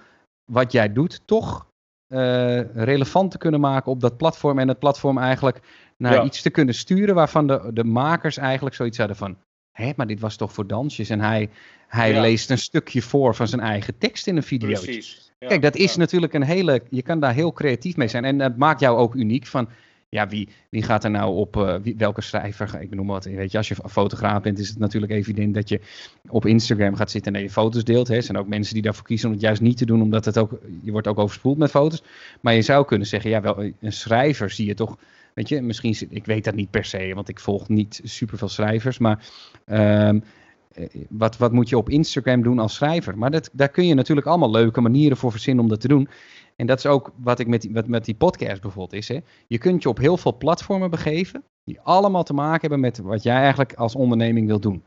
wat 0.51 0.71
jij 0.71 0.93
doet 0.93 1.21
toch 1.25 1.67
uh, 2.13 2.75
relevant 2.75 3.31
te 3.31 3.37
kunnen 3.37 3.59
maken 3.59 3.91
op 3.91 3.99
dat 3.99 4.17
platform 4.17 4.59
en 4.59 4.67
het 4.67 4.79
platform 4.79 5.17
eigenlijk 5.17 5.59
naar 5.97 6.13
ja. 6.13 6.23
iets 6.23 6.41
te 6.41 6.49
kunnen 6.49 6.75
sturen 6.75 7.15
waarvan 7.15 7.47
de, 7.47 7.69
de 7.73 7.83
makers 7.83 8.37
eigenlijk 8.37 8.75
zoiets 8.75 8.97
hadden 8.97 9.15
van, 9.15 9.37
hé, 9.71 9.91
maar 9.95 10.07
dit 10.07 10.19
was 10.19 10.35
toch 10.35 10.53
voor 10.53 10.67
dansjes 10.67 11.09
en 11.09 11.19
hij, 11.19 11.49
hij 11.87 12.13
ja. 12.13 12.21
leest 12.21 12.49
een 12.49 12.57
stukje 12.57 13.01
voor 13.01 13.35
van 13.35 13.47
zijn 13.47 13.61
eigen 13.61 13.97
tekst 13.97 14.27
in 14.27 14.37
een 14.37 14.43
video. 14.43 14.81
Precies. 14.81 15.31
Kijk, 15.47 15.61
dat 15.61 15.75
is 15.75 15.95
natuurlijk 15.95 16.33
een 16.33 16.43
hele, 16.43 16.81
je 16.89 17.01
kan 17.01 17.19
daar 17.19 17.33
heel 17.33 17.53
creatief 17.53 17.97
mee 17.97 18.07
zijn 18.07 18.25
en 18.25 18.37
dat 18.37 18.57
maakt 18.57 18.79
jou 18.79 18.97
ook 18.97 19.15
uniek 19.15 19.45
van, 19.45 19.69
ja, 20.09 20.27
wie, 20.27 20.49
wie 20.69 20.83
gaat 20.83 21.03
er 21.03 21.09
nou 21.11 21.35
op, 21.35 21.55
uh, 21.55 21.75
wie, 21.81 21.95
welke 21.97 22.21
schrijver, 22.21 22.81
ik 22.81 22.95
noem 22.95 23.07
wat, 23.07 23.25
weet 23.25 23.51
je, 23.51 23.57
als 23.57 23.67
je 23.67 23.75
fotograaf 23.89 24.41
bent 24.41 24.59
is 24.59 24.69
het 24.69 24.79
natuurlijk 24.79 25.11
evident 25.11 25.53
dat 25.53 25.69
je 25.69 25.79
op 26.29 26.45
Instagram 26.45 26.95
gaat 26.95 27.11
zitten 27.11 27.35
en 27.35 27.41
je 27.41 27.49
foto's 27.49 27.83
deelt. 27.83 28.07
Hè. 28.07 28.15
Er 28.15 28.23
zijn 28.23 28.37
ook 28.37 28.47
mensen 28.47 28.73
die 28.73 28.83
daarvoor 28.83 29.05
kiezen 29.05 29.27
om 29.27 29.33
het 29.33 29.43
juist 29.43 29.61
niet 29.61 29.77
te 29.77 29.85
doen, 29.85 30.01
omdat 30.01 30.25
het 30.25 30.37
ook, 30.37 30.59
je 30.81 30.91
wordt 30.91 31.07
ook 31.07 31.19
overspoeld 31.19 31.57
met 31.57 31.69
foto's. 31.69 32.03
Maar 32.41 32.53
je 32.53 32.61
zou 32.61 32.85
kunnen 32.85 33.07
zeggen, 33.07 33.29
ja, 33.29 33.41
wel, 33.41 33.63
een 33.79 33.93
schrijver 33.93 34.49
zie 34.49 34.67
je 34.67 34.73
toch, 34.73 34.97
weet 35.33 35.49
je, 35.49 35.61
misschien, 35.61 35.95
ik 36.09 36.25
weet 36.25 36.43
dat 36.43 36.55
niet 36.55 36.71
per 36.71 36.85
se, 36.85 37.11
want 37.15 37.29
ik 37.29 37.39
volg 37.39 37.69
niet 37.69 38.01
superveel 38.03 38.49
schrijvers, 38.49 38.97
maar... 38.97 39.25
Um, 39.67 40.23
wat, 41.09 41.37
wat 41.37 41.51
moet 41.51 41.69
je 41.69 41.77
op 41.77 41.89
Instagram 41.89 42.43
doen 42.43 42.59
als 42.59 42.73
schrijver? 42.73 43.17
Maar 43.17 43.31
dat, 43.31 43.49
daar 43.53 43.69
kun 43.69 43.87
je 43.87 43.93
natuurlijk 43.93 44.27
allemaal 44.27 44.51
leuke 44.51 44.81
manieren 44.81 45.17
voor 45.17 45.31
verzinnen 45.31 45.63
om 45.63 45.69
dat 45.69 45.81
te 45.81 45.87
doen. 45.87 46.07
En 46.55 46.65
dat 46.65 46.77
is 46.77 46.85
ook 46.85 47.11
wat 47.15 47.39
ik 47.39 47.47
met 47.47 47.61
die, 47.61 47.73
wat 47.73 47.87
met 47.87 48.05
die 48.05 48.15
podcast 48.15 48.61
bijvoorbeeld 48.61 49.01
is. 49.01 49.07
Hè. 49.07 49.19
Je 49.47 49.57
kunt 49.57 49.83
je 49.83 49.89
op 49.89 49.97
heel 49.97 50.17
veel 50.17 50.37
platformen 50.37 50.89
begeven, 50.89 51.43
die 51.65 51.79
allemaal 51.79 52.23
te 52.23 52.33
maken 52.33 52.61
hebben 52.61 52.79
met 52.79 52.97
wat 52.97 53.23
jij 53.23 53.35
eigenlijk 53.35 53.73
als 53.73 53.95
onderneming 53.95 54.47
wil 54.47 54.59
doen. 54.59 54.83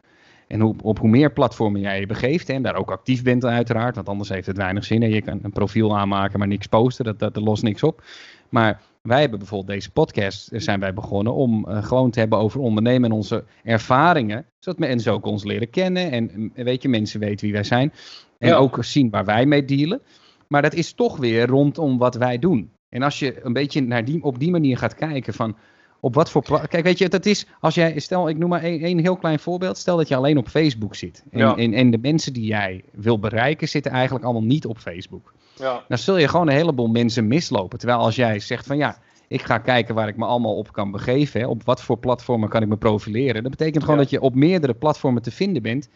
En 0.48 0.60
hoe, 0.60 0.74
op 0.82 0.98
hoe 0.98 1.08
meer 1.08 1.32
platformen 1.32 1.80
jij 1.80 2.00
je 2.00 2.06
begeeft 2.06 2.48
en 2.48 2.62
daar 2.62 2.76
ook 2.76 2.90
actief 2.90 3.22
bent 3.22 3.44
uiteraard, 3.44 3.94
want 3.94 4.08
anders 4.08 4.28
heeft 4.28 4.46
het 4.46 4.56
weinig 4.56 4.84
zin. 4.84 5.02
En 5.02 5.10
je 5.10 5.22
kan 5.22 5.38
een 5.42 5.52
profiel 5.52 5.98
aanmaken, 5.98 6.38
maar 6.38 6.48
niks 6.48 6.66
posten, 6.66 7.04
dat, 7.04 7.18
dat, 7.18 7.34
dat 7.34 7.42
lost 7.42 7.62
niks 7.62 7.82
op. 7.82 8.02
Maar 8.48 8.80
wij 9.06 9.20
hebben 9.20 9.38
bijvoorbeeld 9.38 9.70
deze 9.70 9.90
podcast, 9.90 10.48
zijn 10.52 10.80
wij 10.80 10.94
begonnen 10.94 11.34
om 11.34 11.66
gewoon 11.66 12.10
te 12.10 12.18
hebben 12.18 12.38
over 12.38 12.60
ondernemen 12.60 13.10
en 13.10 13.16
onze 13.16 13.44
ervaringen. 13.64 14.46
Zodat 14.58 14.80
mensen 14.80 15.12
ook 15.12 15.26
ons 15.26 15.44
leren 15.44 15.70
kennen 15.70 16.10
en 16.10 16.52
weet 16.54 16.82
je, 16.82 16.88
mensen 16.88 17.20
weten 17.20 17.44
wie 17.44 17.54
wij 17.54 17.64
zijn. 17.64 17.92
En 18.38 18.54
ook 18.54 18.84
zien 18.84 19.10
waar 19.10 19.24
wij 19.24 19.46
mee 19.46 19.64
dealen. 19.64 20.00
Maar 20.48 20.62
dat 20.62 20.74
is 20.74 20.92
toch 20.92 21.16
weer 21.16 21.46
rondom 21.46 21.98
wat 21.98 22.14
wij 22.14 22.38
doen. 22.38 22.70
En 22.88 23.02
als 23.02 23.18
je 23.18 23.44
een 23.44 23.52
beetje 23.52 23.80
naar 23.80 24.04
die, 24.04 24.22
op 24.22 24.38
die 24.38 24.50
manier 24.50 24.78
gaat 24.78 24.94
kijken 24.94 25.34
van 25.34 25.56
op 26.00 26.14
wat 26.14 26.30
voor. 26.30 26.68
Kijk, 26.68 26.84
weet 26.84 26.98
je, 26.98 27.08
dat 27.08 27.26
is 27.26 27.46
als 27.60 27.74
jij. 27.74 27.98
Stel, 27.98 28.28
ik 28.28 28.38
noem 28.38 28.48
maar 28.48 28.62
één 28.62 28.98
heel 28.98 29.16
klein 29.16 29.38
voorbeeld. 29.38 29.78
Stel 29.78 29.96
dat 29.96 30.08
je 30.08 30.16
alleen 30.16 30.38
op 30.38 30.48
Facebook 30.48 30.94
zit. 30.94 31.24
En, 31.30 31.56
en, 31.56 31.74
en, 31.74 31.90
de 31.90 31.98
mensen 31.98 32.32
die 32.32 32.44
jij 32.44 32.84
wil 32.92 33.18
bereiken 33.18 33.68
zitten 33.68 33.92
eigenlijk 33.92 34.24
allemaal 34.24 34.42
niet 34.42 34.66
op 34.66 34.78
Facebook. 34.78 35.34
Ja. 35.58 35.84
Dan 35.88 35.98
zul 35.98 36.16
je 36.16 36.28
gewoon 36.28 36.48
een 36.48 36.54
heleboel 36.54 36.88
mensen 36.88 37.26
mislopen. 37.26 37.78
Terwijl 37.78 37.98
als 38.00 38.16
jij 38.16 38.40
zegt 38.40 38.66
van 38.66 38.76
ja. 38.76 38.98
Ik 39.28 39.42
ga 39.42 39.58
kijken 39.58 39.94
waar 39.94 40.08
ik 40.08 40.16
me 40.16 40.24
allemaal 40.24 40.56
op 40.56 40.72
kan 40.72 40.90
begeven. 40.90 41.40
Hè. 41.40 41.46
Op 41.46 41.64
wat 41.64 41.82
voor 41.82 41.98
platformen 41.98 42.48
kan 42.48 42.62
ik 42.62 42.68
me 42.68 42.76
profileren. 42.76 43.42
Dat 43.42 43.50
betekent 43.50 43.84
gewoon 43.84 43.98
dat 43.98 44.10
je 44.10 44.20
op 44.20 44.34
meerdere 44.34 44.74
platformen 44.74 45.22
te 45.22 45.30
vinden 45.30 45.62
bent. 45.62 45.90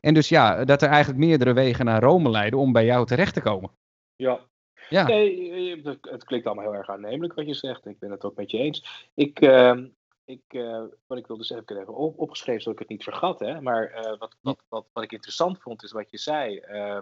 En 0.00 0.14
dus 0.14 0.28
ja, 0.28 0.64
dat 0.64 0.82
er 0.82 0.88
eigenlijk 0.88 1.24
meerdere 1.24 1.52
wegen 1.52 1.84
naar 1.84 2.02
Rome 2.02 2.30
leiden 2.30 2.58
om 2.58 2.72
bij 2.72 2.84
jou 2.84 3.06
terecht 3.06 3.34
te 3.34 3.40
komen. 3.40 3.70
Ja. 4.16 4.40
ja. 4.88 5.06
Nee, 5.06 5.82
het 6.00 6.24
klinkt 6.24 6.46
allemaal 6.46 6.64
heel 6.64 6.74
erg 6.74 6.88
aannemelijk 6.88 7.34
wat 7.34 7.46
je 7.46 7.54
zegt. 7.54 7.86
Ik 7.86 7.98
ben 7.98 8.10
het 8.10 8.24
ook 8.24 8.36
met 8.36 8.50
je 8.50 8.58
eens. 8.58 9.08
Ik, 9.14 9.40
uh, 9.40 9.78
ik, 10.24 10.42
uh, 10.48 10.82
wat 11.06 11.18
ik 11.18 11.26
wilde 11.26 11.44
zeggen, 11.44 11.66
ik 11.66 11.72
heb 11.76 11.78
even 11.78 11.94
op, 11.94 12.18
opgeschreven 12.18 12.62
zodat 12.62 12.80
ik 12.80 12.88
het 12.88 12.96
niet 12.96 13.04
vergat. 13.04 13.40
Hè? 13.40 13.60
Maar 13.60 13.90
uh, 13.90 14.18
wat, 14.18 14.36
wat, 14.40 14.64
wat, 14.68 14.86
wat 14.92 15.04
ik 15.04 15.12
interessant 15.12 15.60
vond, 15.60 15.82
is 15.82 15.92
wat 15.92 16.10
je 16.10 16.18
zei. 16.18 16.62
Uh, 16.70 16.98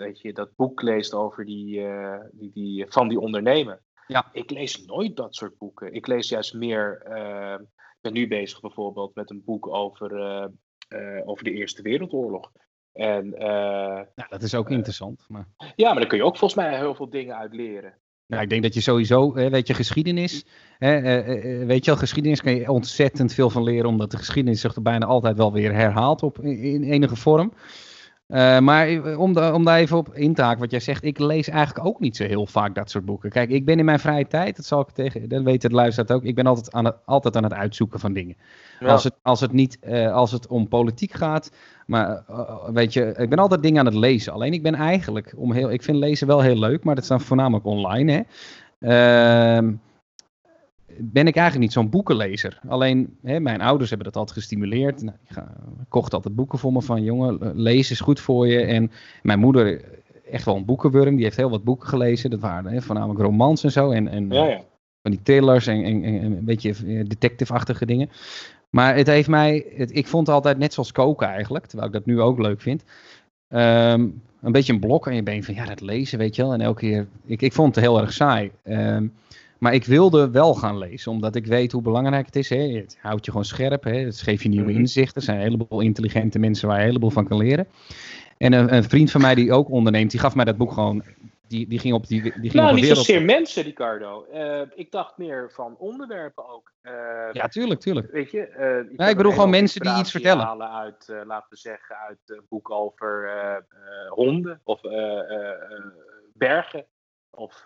dat 0.00 0.20
je 0.20 0.32
dat 0.32 0.56
boek 0.56 0.82
leest 0.82 1.14
over 1.14 1.44
die, 1.44 1.80
uh, 1.80 2.20
die, 2.32 2.50
die, 2.54 2.86
van 2.88 3.08
die 3.08 3.20
ondernemer. 3.20 3.82
Ja. 4.06 4.28
Ik 4.32 4.50
lees 4.50 4.84
nooit 4.84 5.16
dat 5.16 5.34
soort 5.34 5.58
boeken. 5.58 5.94
Ik 5.94 6.06
lees 6.06 6.28
juist 6.28 6.54
meer. 6.54 7.02
ik 7.76 7.98
ben 8.00 8.12
nu 8.12 8.28
bezig 8.28 8.60
bijvoorbeeld 8.60 9.14
met 9.14 9.30
een 9.30 9.42
boek 9.44 9.68
over, 9.68 10.10
over 11.24 11.44
de 11.44 11.52
Eerste 11.52 11.82
Wereldoorlog. 11.82 12.52
En, 12.92 13.30
dat 14.28 14.42
is 14.42 14.54
ook 14.54 14.70
interessant. 14.70 15.24
Maar... 15.28 15.48
Ja, 15.76 15.90
maar 15.90 16.00
daar 16.00 16.06
kun 16.06 16.18
je 16.18 16.24
ook 16.24 16.36
volgens 16.36 16.60
mij 16.64 16.78
heel 16.78 16.94
veel 16.94 17.10
dingen 17.10 17.36
uit 17.36 17.54
leren. 17.54 17.94
Nou, 18.30 18.42
ik 18.42 18.48
denk 18.48 18.62
dat 18.62 18.74
je 18.74 18.80
sowieso, 18.80 19.32
weet 19.32 19.66
je, 19.66 19.74
geschiedenis, 19.74 20.44
weet 20.78 21.84
je 21.84 21.90
wel, 21.90 21.96
geschiedenis 21.96 22.42
kan 22.42 22.54
je 22.54 22.70
ontzettend 22.70 23.34
veel 23.34 23.50
van 23.50 23.62
leren, 23.62 23.88
omdat 23.88 24.10
de 24.10 24.16
geschiedenis 24.16 24.60
zich 24.60 24.74
er 24.74 24.82
bijna 24.82 25.06
altijd 25.06 25.36
wel 25.36 25.52
weer 25.52 25.72
herhaalt 25.72 26.22
op, 26.22 26.38
in, 26.38 26.58
in 26.58 26.82
enige 26.82 27.16
vorm. 27.16 27.52
Uh, 28.30 28.58
maar 28.58 29.16
om, 29.16 29.32
de, 29.32 29.52
om 29.54 29.64
daar 29.64 29.78
even 29.78 29.96
op 29.96 30.14
in 30.14 30.34
te 30.34 30.42
haken, 30.42 30.60
wat 30.60 30.70
jij 30.70 30.80
zegt, 30.80 31.04
ik 31.04 31.18
lees 31.18 31.48
eigenlijk 31.48 31.86
ook 31.86 32.00
niet 32.00 32.16
zo 32.16 32.24
heel 32.24 32.46
vaak 32.46 32.74
dat 32.74 32.90
soort 32.90 33.04
boeken. 33.04 33.30
Kijk, 33.30 33.50
ik 33.50 33.64
ben 33.64 33.78
in 33.78 33.84
mijn 33.84 33.98
vrije 33.98 34.26
tijd, 34.26 34.56
dat 34.56 34.64
zal 34.64 34.80
ik 34.80 34.88
tegen, 34.88 35.28
dat 35.28 35.42
weet 35.42 35.62
het 35.62 35.72
luistert 35.72 36.12
ook, 36.12 36.24
ik 36.24 36.34
ben 36.34 36.46
altijd 36.46 36.72
aan 36.72 36.84
het, 36.84 36.96
altijd 37.04 37.36
aan 37.36 37.42
het 37.42 37.52
uitzoeken 37.52 38.00
van 38.00 38.12
dingen. 38.12 38.36
Ja. 38.80 38.88
Als, 38.88 39.04
het, 39.04 39.14
als, 39.22 39.40
het 39.40 39.52
niet, 39.52 39.78
uh, 39.82 40.12
als 40.12 40.32
het 40.32 40.46
om 40.46 40.68
politiek 40.68 41.12
gaat, 41.12 41.52
maar 41.86 42.24
uh, 42.30 42.68
weet 42.68 42.92
je, 42.92 43.14
ik 43.16 43.28
ben 43.28 43.38
altijd 43.38 43.62
dingen 43.62 43.78
aan 43.78 43.86
het 43.86 43.94
lezen. 43.94 44.32
Alleen 44.32 44.52
ik 44.52 44.62
ben 44.62 44.74
eigenlijk, 44.74 45.34
om 45.36 45.52
heel, 45.52 45.70
ik 45.70 45.82
vind 45.82 45.98
lezen 45.98 46.26
wel 46.26 46.40
heel 46.40 46.58
leuk, 46.58 46.84
maar 46.84 46.94
dat 46.94 47.04
is 47.04 47.10
dan 47.10 47.20
voornamelijk 47.20 47.64
online, 47.64 48.12
hè. 48.12 48.22
Ehm 48.80 49.72
ben 50.98 51.26
ik 51.26 51.36
eigenlijk 51.36 51.64
niet 51.64 51.72
zo'n 51.72 51.90
boekenlezer. 51.90 52.58
Alleen, 52.68 53.16
hè, 53.22 53.40
mijn 53.40 53.60
ouders 53.60 53.90
hebben 53.90 54.06
dat 54.06 54.16
altijd 54.16 54.38
gestimuleerd. 54.38 55.02
Nou, 55.02 55.16
ik, 55.24 55.34
ga, 55.34 55.52
kocht 55.88 56.14
altijd 56.14 56.34
boeken 56.34 56.58
voor 56.58 56.72
me 56.72 56.82
van, 56.82 57.02
jongen, 57.02 57.60
lezen 57.60 57.92
is 57.92 58.00
goed 58.00 58.20
voor 58.20 58.46
je. 58.46 58.60
En 58.60 58.90
mijn 59.22 59.38
moeder, 59.38 59.84
echt 60.30 60.44
wel 60.44 60.56
een 60.56 60.64
boekenwurm, 60.64 61.14
die 61.14 61.24
heeft 61.24 61.36
heel 61.36 61.50
wat 61.50 61.64
boeken 61.64 61.88
gelezen. 61.88 62.30
Dat 62.30 62.40
waren 62.40 62.72
hè, 62.72 62.82
voornamelijk 62.82 63.20
romans 63.20 63.64
en 63.64 63.72
zo. 63.72 63.90
En, 63.90 64.08
en 64.08 64.30
ja, 64.30 64.44
ja. 64.44 64.60
van 65.02 65.10
die 65.10 65.22
thrillers 65.22 65.66
en, 65.66 65.84
en, 65.84 66.04
en, 66.04 66.22
een 66.24 66.44
beetje 66.44 67.04
detective-achtige 67.04 67.86
dingen. 67.86 68.10
Maar 68.70 68.96
het 68.96 69.06
heeft 69.06 69.28
mij, 69.28 69.66
het, 69.74 69.96
ik 69.96 70.06
vond 70.06 70.26
het 70.26 70.36
altijd 70.36 70.58
net 70.58 70.72
zoals 70.72 70.92
koken 70.92 71.26
eigenlijk, 71.26 71.66
terwijl 71.66 71.88
ik 71.88 71.94
dat 71.94 72.06
nu 72.06 72.20
ook 72.20 72.38
leuk 72.38 72.60
vind. 72.60 72.84
Um, 73.48 74.22
een 74.42 74.52
beetje 74.52 74.72
een 74.72 74.80
blok 74.80 75.06
aan 75.06 75.14
je 75.14 75.22
been 75.22 75.44
van, 75.44 75.54
ja, 75.54 75.64
dat 75.64 75.80
lezen, 75.80 76.18
weet 76.18 76.36
je 76.36 76.42
wel. 76.42 76.52
En 76.52 76.60
elke 76.60 76.80
keer, 76.80 77.06
ik, 77.24 77.42
ik 77.42 77.52
vond 77.52 77.74
het 77.74 77.84
heel 77.84 78.00
erg 78.00 78.12
saai. 78.12 78.50
Um, 78.64 79.12
maar 79.60 79.74
ik 79.74 79.84
wilde 79.84 80.30
wel 80.30 80.54
gaan 80.54 80.78
lezen, 80.78 81.12
omdat 81.12 81.34
ik 81.34 81.46
weet 81.46 81.72
hoe 81.72 81.82
belangrijk 81.82 82.26
het 82.26 82.36
is. 82.36 82.48
Hè. 82.48 82.56
Het 82.56 82.98
houdt 83.00 83.24
je 83.24 83.30
gewoon 83.30 83.46
scherp, 83.46 83.84
hè. 83.84 83.98
het 83.98 84.20
geeft 84.20 84.42
je 84.42 84.48
nieuwe 84.48 84.70
mhm. 84.70 84.80
inzichten. 84.80 85.16
Er 85.16 85.22
zijn 85.22 85.36
een 85.36 85.42
heleboel 85.42 85.80
intelligente 85.80 86.38
mensen 86.38 86.66
waar 86.68 86.76
je 86.76 86.82
een 86.82 86.88
heleboel 86.88 87.10
van 87.10 87.28
kan 87.28 87.38
leren. 87.38 87.68
En 88.38 88.52
een, 88.52 88.74
een, 88.74 88.84
vriend 88.84 89.10
van 89.10 89.20
mij 89.20 89.34
die 89.34 89.52
ook 89.52 89.70
onderneemt, 89.70 90.10
die 90.10 90.20
gaf 90.20 90.34
mij 90.34 90.44
dat 90.44 90.56
boek 90.56 90.72
gewoon. 90.72 91.02
Die, 91.48 91.68
die 91.68 91.78
ging 91.78 91.94
op 91.94 92.06
die, 92.06 92.22
die 92.22 92.32
ging 92.32 92.52
nou, 92.52 92.68
op 92.68 92.74
niet 92.74 92.84
wereld... 92.84 93.04
zozeer 93.04 93.24
mensen, 93.24 93.62
Ricardo. 93.62 94.26
Uh, 94.34 94.60
ik 94.74 94.90
dacht 94.90 95.18
meer 95.18 95.50
van 95.52 95.76
onderwerpen 95.78 96.48
ook. 96.48 96.72
Uh, 96.82 96.92
ja, 97.32 97.48
tuurlijk, 97.48 97.80
tuurlijk. 97.80 98.10
Weet 98.10 98.30
je, 98.30 98.86
uh, 98.98 99.08
ik 99.08 99.16
bedoel 99.16 99.32
gewoon 99.32 99.50
mensen 99.50 99.80
die 99.80 99.98
iets 99.98 100.10
vertellen. 100.10 100.44
Halen 100.44 100.70
uit, 100.70 101.12
laten 101.26 101.46
we 101.50 101.56
zeggen, 101.56 101.96
uit 101.96 102.18
een 102.26 102.42
boek 102.48 102.70
over 102.70 103.30
honden 104.08 104.60
of 104.64 104.80
bergen. 106.32 106.86
Of 107.30 107.64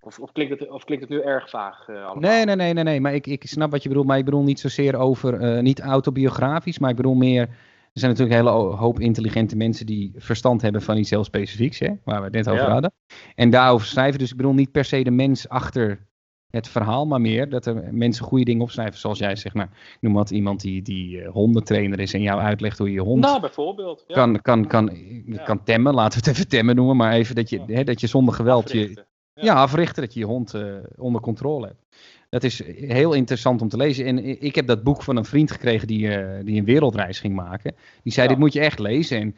of, 0.00 0.18
of, 0.18 0.32
klinkt 0.32 0.60
het, 0.60 0.70
of 0.70 0.84
klinkt 0.84 1.08
het 1.08 1.12
nu 1.12 1.20
erg 1.20 1.50
vaag 1.50 1.88
uh, 1.88 1.96
allemaal? 1.96 2.30
Nee, 2.30 2.44
nee, 2.44 2.56
nee, 2.56 2.72
nee, 2.72 2.84
nee. 2.84 3.00
Maar 3.00 3.14
ik, 3.14 3.26
ik 3.26 3.46
snap 3.46 3.70
wat 3.70 3.82
je 3.82 3.88
bedoelt. 3.88 4.06
Maar 4.06 4.18
ik 4.18 4.24
bedoel 4.24 4.42
niet 4.42 4.60
zozeer 4.60 4.96
over, 4.96 5.56
uh, 5.56 5.62
niet 5.62 5.80
autobiografisch, 5.80 6.78
maar 6.78 6.90
ik 6.90 6.96
bedoel 6.96 7.14
meer... 7.14 7.48
Er 7.92 8.00
zijn 8.00 8.10
natuurlijk 8.10 8.40
een 8.40 8.46
hele 8.46 8.76
hoop 8.76 9.00
intelligente 9.00 9.56
mensen 9.56 9.86
die 9.86 10.12
verstand 10.16 10.62
hebben 10.62 10.82
van 10.82 10.96
iets 10.96 11.10
heel 11.10 11.24
specifieks, 11.24 11.78
hè, 11.78 11.88
waar 12.04 12.18
we 12.18 12.24
het 12.24 12.32
net 12.32 12.48
over 12.48 12.64
ja. 12.64 12.70
hadden. 12.70 12.92
En 13.34 13.50
daarover 13.50 13.86
schrijven. 13.86 14.18
Dus 14.18 14.30
ik 14.30 14.36
bedoel 14.36 14.52
niet 14.52 14.72
per 14.72 14.84
se 14.84 15.02
de 15.02 15.10
mens 15.10 15.48
achter 15.48 16.06
het 16.50 16.68
verhaal, 16.68 17.06
maar 17.06 17.20
meer 17.20 17.48
dat 17.48 17.66
er 17.66 17.94
mensen 17.94 18.24
goede 18.24 18.44
dingen 18.44 18.62
opschrijven. 18.62 18.98
Zoals 18.98 19.18
jij 19.18 19.36
zegt, 19.36 19.54
nou, 19.54 19.68
noem 20.00 20.12
wat 20.12 20.30
iemand 20.30 20.60
die, 20.60 20.82
die 20.82 21.16
uh, 21.16 21.28
hondentrainer 21.28 22.00
is 22.00 22.14
en 22.14 22.22
jou 22.22 22.40
uitlegt 22.40 22.78
hoe 22.78 22.86
je 22.86 22.94
je 22.94 23.00
hond 23.00 23.20
nou, 23.20 23.40
bijvoorbeeld, 23.40 24.04
ja. 24.06 24.14
kan, 24.14 24.40
kan, 24.40 24.66
kan, 24.66 24.90
ja. 25.24 25.42
kan 25.42 25.64
temmen. 25.64 25.94
Laten 25.94 26.20
we 26.20 26.28
het 26.28 26.36
even 26.36 26.48
temmen 26.48 26.76
noemen, 26.76 26.96
maar 26.96 27.12
even 27.12 27.34
dat 27.34 27.50
je, 27.50 27.62
hè, 27.66 27.84
dat 27.84 28.00
je 28.00 28.06
zonder 28.06 28.34
geweld 28.34 28.72
je, 28.72 29.04
ja, 29.34 29.54
africhten 29.54 30.02
dat 30.02 30.14
je 30.14 30.20
je 30.20 30.26
hond 30.26 30.54
uh, 30.54 30.76
onder 30.96 31.20
controle 31.20 31.66
hebt. 31.66 31.86
Dat 32.28 32.44
is 32.44 32.64
heel 32.66 33.12
interessant 33.12 33.62
om 33.62 33.68
te 33.68 33.76
lezen. 33.76 34.06
En 34.06 34.42
ik 34.42 34.54
heb 34.54 34.66
dat 34.66 34.82
boek 34.82 35.02
van 35.02 35.16
een 35.16 35.24
vriend 35.24 35.50
gekregen 35.50 35.86
die, 35.86 36.06
uh, 36.06 36.44
die 36.44 36.58
een 36.58 36.64
wereldreis 36.64 37.20
ging 37.20 37.34
maken. 37.34 37.74
Die 38.02 38.12
zei, 38.12 38.26
ja. 38.26 38.32
dit 38.32 38.42
moet 38.42 38.52
je 38.52 38.60
echt 38.60 38.78
lezen. 38.78 39.20
En 39.20 39.36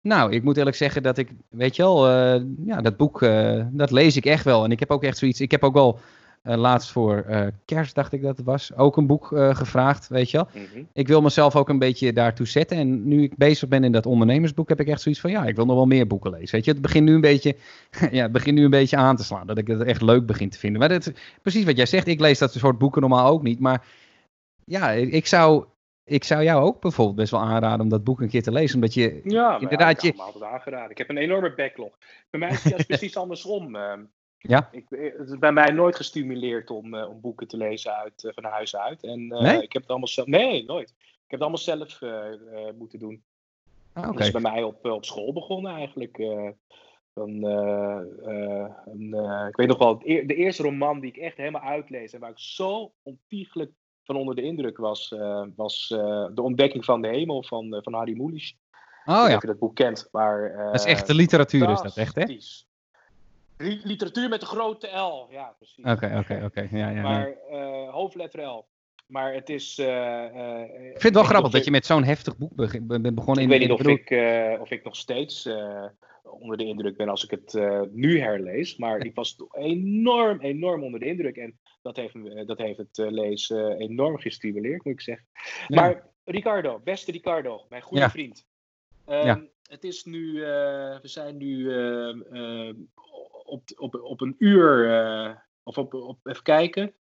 nou, 0.00 0.32
ik 0.32 0.42
moet 0.42 0.56
eerlijk 0.56 0.76
zeggen 0.76 1.02
dat 1.02 1.18
ik, 1.18 1.30
weet 1.48 1.76
je 1.76 1.82
wel, 1.82 2.08
uh, 2.08 2.42
ja, 2.66 2.80
dat 2.80 2.96
boek, 2.96 3.20
dat 3.70 3.90
lees 3.90 4.16
ik 4.16 4.26
echt 4.26 4.44
wel. 4.44 4.64
En 4.64 4.70
ik 4.70 4.80
heb 4.80 4.90
ook 4.90 5.02
echt 5.02 5.18
zoiets, 5.18 5.40
ik 5.40 5.50
heb 5.50 5.64
ook 5.64 5.74
wel 5.74 5.98
uh, 6.44 6.56
laatst 6.56 6.90
voor 6.90 7.24
uh, 7.28 7.46
kerst, 7.64 7.94
dacht 7.94 8.12
ik 8.12 8.22
dat 8.22 8.36
het 8.36 8.46
was, 8.46 8.76
ook 8.76 8.96
een 8.96 9.06
boek 9.06 9.30
uh, 9.30 9.54
gevraagd, 9.54 10.08
weet 10.08 10.30
je 10.30 10.36
wel. 10.36 10.48
Mm 10.52 10.68
-hmm. 10.72 10.88
Ik 10.92 11.08
wil 11.08 11.22
mezelf 11.22 11.56
ook 11.56 11.68
een 11.68 11.78
beetje 11.78 12.12
daartoe 12.12 12.46
zetten. 12.46 12.76
En 12.76 13.08
nu 13.08 13.22
ik 13.22 13.36
bezig 13.36 13.68
ben 13.68 13.84
in 13.84 13.92
dat 13.92 14.06
ondernemersboek, 14.06 14.68
heb 14.68 14.80
ik 14.80 14.88
echt 14.88 15.00
zoiets 15.00 15.20
van, 15.20 15.30
ja, 15.30 15.46
ik 15.46 15.56
wil 15.56 15.66
nog 15.66 15.76
wel 15.76 15.86
meer 15.86 16.06
boeken 16.06 16.30
lezen. 16.30 16.54
Weet 16.54 16.64
je, 16.64 16.70
het 16.70 16.80
begint 16.80 17.04
nu 17.04 17.14
een 17.14 17.20
beetje, 17.20 17.56
ja, 18.10 18.22
het 18.22 18.32
begint 18.32 18.56
nu 18.56 18.64
een 18.64 18.70
beetje 18.70 18.96
aan 18.96 19.16
te 19.16 19.24
slaan. 19.24 19.46
Dat 19.46 19.58
ik 19.58 19.66
het 19.66 19.82
echt 19.82 20.02
leuk 20.02 20.26
begin 20.26 20.50
te 20.50 20.58
vinden. 20.58 20.80
Maar 20.80 20.88
dat, 20.88 21.12
precies 21.42 21.64
wat 21.64 21.76
jij 21.76 21.86
zegt, 21.86 22.06
ik 22.06 22.20
lees 22.20 22.38
dat 22.38 22.52
soort 22.52 22.78
boeken 22.78 23.00
normaal 23.00 23.28
ook 23.28 23.42
niet. 23.42 23.60
Maar 23.60 23.86
ja, 24.64 24.90
ik 24.90 25.26
zou, 25.26 25.64
ik 26.04 26.24
zou 26.24 26.42
jou 26.42 26.62
ook 26.62 26.80
bijvoorbeeld 26.80 27.16
best 27.16 27.30
wel 27.30 27.40
aanraden 27.40 27.80
om 27.80 27.88
dat 27.88 28.04
boek 28.04 28.20
een 28.20 28.28
keer 28.28 28.42
te 28.42 28.52
lezen. 28.52 28.74
Omdat 28.74 28.94
je 28.94 29.20
ja, 29.24 29.58
inderdaad... 29.60 30.02
Ja, 30.02 30.08
ik 30.08 30.16
je... 30.16 30.22
altijd 30.22 30.44
aangeraden. 30.44 30.90
Ik 30.90 30.98
heb 30.98 31.08
een 31.08 31.16
enorme 31.16 31.54
backlog. 31.54 31.98
Bij 32.30 32.40
mij 32.40 32.50
is 32.50 32.62
het 32.62 32.72
juist 32.72 32.86
precies 32.96 33.16
andersom. 33.16 33.76
Ja? 34.46 34.68
Ik, 34.72 34.86
het 34.88 35.28
is 35.28 35.38
bij 35.38 35.52
mij 35.52 35.70
nooit 35.70 35.96
gestimuleerd 35.96 36.70
om, 36.70 36.94
uh, 36.94 37.08
om 37.08 37.20
boeken 37.20 37.48
te 37.48 37.56
lezen 37.56 37.96
uit, 37.96 38.22
uh, 38.24 38.32
van 38.34 38.44
huis 38.44 38.76
uit. 38.76 39.02
En 39.02 39.20
uh, 39.20 39.40
nee? 39.40 39.62
ik 39.62 39.72
heb 39.72 39.82
het 39.82 39.90
allemaal 39.90 40.08
zelf. 40.08 40.26
Nee, 40.26 40.64
nooit. 40.64 40.88
Ik 40.98 41.30
heb 41.30 41.40
het 41.40 41.40
allemaal 41.40 41.58
zelf 41.58 42.00
moeten 42.78 42.98
doen. 42.98 43.22
Ah, 43.92 44.02
okay. 44.02 44.16
Dat 44.16 44.26
is 44.26 44.30
bij 44.30 44.52
mij 44.52 44.62
op, 44.62 44.84
op 44.84 45.04
school 45.04 45.32
begonnen 45.32 45.72
eigenlijk. 45.74 46.16
Dan, 47.12 47.44
een, 48.84 49.48
ik 49.48 49.56
weet 49.56 49.68
nog 49.68 49.78
wel, 49.78 49.98
de 49.98 50.34
eerste 50.34 50.62
roman 50.62 51.00
die 51.00 51.10
ik 51.10 51.16
echt 51.16 51.36
helemaal 51.36 51.62
uitlees 51.62 52.12
en 52.12 52.20
waar 52.20 52.30
ik 52.30 52.38
zo 52.38 52.92
ontiegelijk 53.02 53.72
van 54.02 54.16
onder 54.16 54.34
de 54.34 54.42
indruk 54.42 54.76
was, 54.76 55.14
was 55.56 55.88
De 56.34 56.42
Ontdekking 56.42 56.84
van 56.84 57.02
de 57.02 57.08
Hemel 57.08 57.42
van, 57.42 57.80
van 57.82 57.94
Harry 57.94 58.16
Mulisch. 58.16 58.56
Oh 59.04 59.14
ja. 59.28 59.34
Of 59.34 59.40
je 59.40 59.46
dat 59.46 59.58
boek 59.58 59.74
kent. 59.74 60.08
Maar, 60.12 60.56
dat 60.56 60.74
is 60.74 60.84
echte 60.84 61.14
literatuur, 61.14 61.70
is 61.70 61.80
dat 61.80 61.96
echt, 61.96 62.14
hè? 62.14 62.38
Literatuur 63.82 64.28
met 64.28 64.40
de 64.40 64.46
grote 64.46 64.86
L, 64.86 65.26
ja, 65.30 65.54
precies. 65.58 65.84
Oké, 65.84 66.16
oké, 66.18 66.44
oké. 66.44 66.68
Ja, 66.70 66.88
ja, 66.88 67.02
maar 67.02 67.34
uh, 67.50 67.90
hoofdletter 67.90 68.42
L. 68.42 68.66
Maar 69.06 69.34
het 69.34 69.50
is. 69.50 69.78
Uh, 69.78 69.86
uh, 69.86 70.60
ik 70.62 70.90
vind 70.90 71.02
het 71.02 71.14
wel 71.14 71.22
grappig 71.24 71.50
dat 71.50 71.64
je 71.64 71.70
met 71.70 71.86
zo'n 71.86 72.04
heftig 72.04 72.36
boek 72.36 72.54
bent 72.54 73.14
begonnen. 73.14 73.44
Ik 73.44 73.50
in, 73.50 73.58
weet 73.58 73.68
niet 73.68 73.70
of, 73.70 73.86
ik, 73.86 74.10
of 74.60 74.70
ik 74.70 74.84
nog 74.84 74.96
steeds 74.96 75.48
onder 76.22 76.56
de 76.56 76.64
indruk 76.64 76.96
ben 76.96 77.08
als 77.08 77.24
ik 77.24 77.30
het 77.30 77.58
nu 77.92 78.20
herlees. 78.20 78.76
Maar 78.76 79.04
ik 79.04 79.14
was 79.14 79.36
enorm, 79.52 80.40
enorm 80.40 80.82
onder 80.82 81.00
de 81.00 81.06
indruk. 81.06 81.36
En 81.36 81.58
dat 81.82 81.96
heeft, 81.96 82.46
dat 82.46 82.58
heeft 82.58 82.78
het 82.78 82.96
lezen 82.96 83.76
enorm 83.76 84.18
gestimuleerd, 84.18 84.84
moet 84.84 84.94
ik 84.94 85.00
zeggen. 85.00 85.26
Ja. 85.66 85.80
Maar 85.80 86.06
Ricardo, 86.24 86.80
beste 86.84 87.12
Ricardo, 87.12 87.66
mijn 87.68 87.82
goede 87.82 88.02
Ja. 88.02 88.10
vriend. 88.10 88.46
Ehm, 89.06 89.26
Ja. 89.26 89.42
Het 89.64 89.84
is 89.84 90.04
nu, 90.04 90.42
eh, 90.42 91.00
we 91.00 91.08
zijn 91.08 91.36
nu 91.36 91.72
ehm, 91.72 92.20
ehm, 92.20 92.74
op, 93.44 93.62
op, 93.76 93.94
op 94.02 94.20
een 94.20 94.34
uur, 94.38 94.90
eh, 95.00 95.34
of 95.62 95.78
op, 95.78 95.94
op, 95.94 96.18
even 96.26 96.42
kijken, 96.42 96.94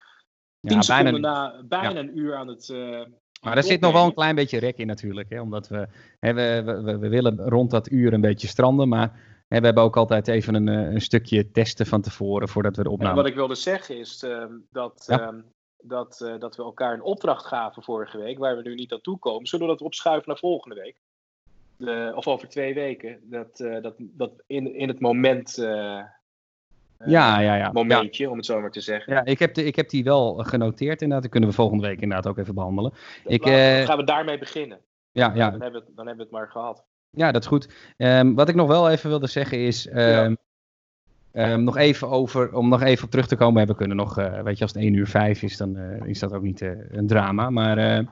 tien 0.60 0.76
Ja, 0.76 0.82
seconden 0.82 1.12
bijna. 1.20 1.52
na, 1.52 1.62
bijna 1.64 2.00
een 2.00 2.18
uur 2.18 2.34
aan 2.34 2.48
het. 2.48 2.68
eh, 2.68 3.02
Maar 3.42 3.56
er 3.56 3.62
zit 3.62 3.80
nog 3.80 3.92
wel 3.92 4.04
een 4.04 4.14
klein 4.14 4.34
beetje 4.34 4.58
rek 4.58 4.76
in 4.78 4.86
natuurlijk. 4.86 5.30
Hè, 5.30 5.40
omdat 5.40 5.68
we, 5.68 5.88
hè, 6.20 6.32
we, 6.34 6.62
we, 6.82 6.98
we- 6.98 7.08
willen 7.08 7.36
rond 7.40 7.70
dat 7.70 7.90
uur 7.90 8.12
een 8.12 8.20
beetje 8.20 8.48
stranden. 8.48 8.88
Maar 8.88 9.08
hè, 9.48 9.58
we 9.58 9.64
hebben 9.64 9.82
ook 9.82 9.96
altijd 9.96 10.28
even 10.28 10.54
een, 10.54 10.68
eh, 10.68 10.92
een 10.92 11.00
stukje 11.00 11.50
testen 11.50 11.86
van 11.86 12.00
tevoren 12.00 12.48
voordat 12.48 12.76
we 12.76 12.82
de 12.82 12.88
En 12.88 12.94
opname... 12.94 13.14
wat 13.16 13.26
ik 13.26 13.34
wilde 13.34 13.54
zeggen 13.54 13.98
is 13.98 14.22
ehm, 14.22 14.52
dat, 14.70 15.04
Ja. 15.06 15.20
ehm, 15.20 15.40
dat, 15.84 16.34
dat 16.38 16.56
we 16.56 16.62
elkaar 16.62 16.92
een 16.94 17.02
opdracht 17.02 17.46
gaven 17.46 17.82
vorige 17.82 18.18
week, 18.18 18.38
waar 18.38 18.56
we 18.56 18.62
nu 18.62 18.74
niet 18.74 18.92
aan 18.92 19.00
toe 19.00 19.18
komen. 19.18 19.46
Zullen 19.46 19.66
we 19.66 19.72
dat 19.72 19.82
opschuiven 19.82 20.28
naar 20.28 20.38
volgende 20.38 20.74
week? 20.74 21.00
Of 22.14 22.26
over 22.26 22.48
twee 22.48 22.74
weken. 22.74 23.20
Dat, 23.22 23.56
dat, 23.56 23.94
dat 23.98 24.32
in, 24.46 24.74
in 24.74 24.88
het 24.88 25.00
moment. 25.00 25.56
Eh, 27.04 27.10
Ja, 27.10 27.38
ja, 27.40 27.54
ja. 27.54 27.70
Momentje, 27.72 28.30
om 28.30 28.36
het 28.36 28.46
zo 28.46 28.60
maar 28.60 28.70
te 28.70 28.80
zeggen. 28.80 29.12
Ja, 29.14 29.24
ik 29.24 29.38
heb, 29.38 29.54
de, 29.54 29.64
ik 29.64 29.76
heb 29.76 29.88
die 29.88 30.04
wel 30.04 30.34
genoteerd 30.34 30.92
inderdaad. 31.02 31.20
Die 31.22 31.30
kunnen 31.30 31.48
we 31.48 31.54
volgende 31.54 31.86
week 31.86 32.00
inderdaad 32.00 32.26
ook 32.26 32.38
even 32.38 32.54
behandelen. 32.54 32.92
Ik, 33.24 33.44
eh, 33.46 33.80
gaan 33.82 33.96
we 33.96 34.04
daarmee 34.04 34.38
beginnen. 34.38 34.78
Ja, 35.12 35.32
ja, 35.34 35.50
Dan, 35.50 35.60
hebben 35.60 35.80
we 35.80 35.86
het, 35.86 35.96
dan 35.96 36.06
hebben 36.06 36.16
we 36.26 36.30
het 36.30 36.40
maar 36.40 36.48
gehad. 36.50 36.84
ja 37.10 37.32
dat 37.32 37.42
is 37.42 37.48
goed. 37.48 37.68
Ehm, 37.96 38.34
wat 38.34 38.48
ik 38.48 38.54
nog 38.54 38.68
wel 38.68 38.90
even 38.90 39.08
wilde 39.08 39.26
zeggen 39.26 39.58
is... 39.58 39.86
ehm, 39.88 40.34
ehm, 41.32 41.62
nog 41.64 41.76
even 41.76 42.08
over, 42.08 42.54
om 42.54 42.68
nog 42.68 42.82
even 42.82 43.04
op 43.04 43.10
terug 43.10 43.26
te 43.26 43.36
komen. 43.36 43.66
We 43.66 43.74
kunnen 43.74 43.96
nog, 43.96 44.18
eh, 44.18 44.42
weet 44.42 44.56
je, 44.58 44.62
als 44.64 44.72
het 44.74 44.82
1 44.82 44.94
uur 44.94 45.06
5 45.06 45.42
is, 45.42 45.56
dan 45.56 45.76
is 46.04 46.18
dat 46.18 46.32
ook 46.32 46.42
niet 46.42 46.60
een 46.90 47.06
drama. 47.06 47.50
Maar 47.50 48.04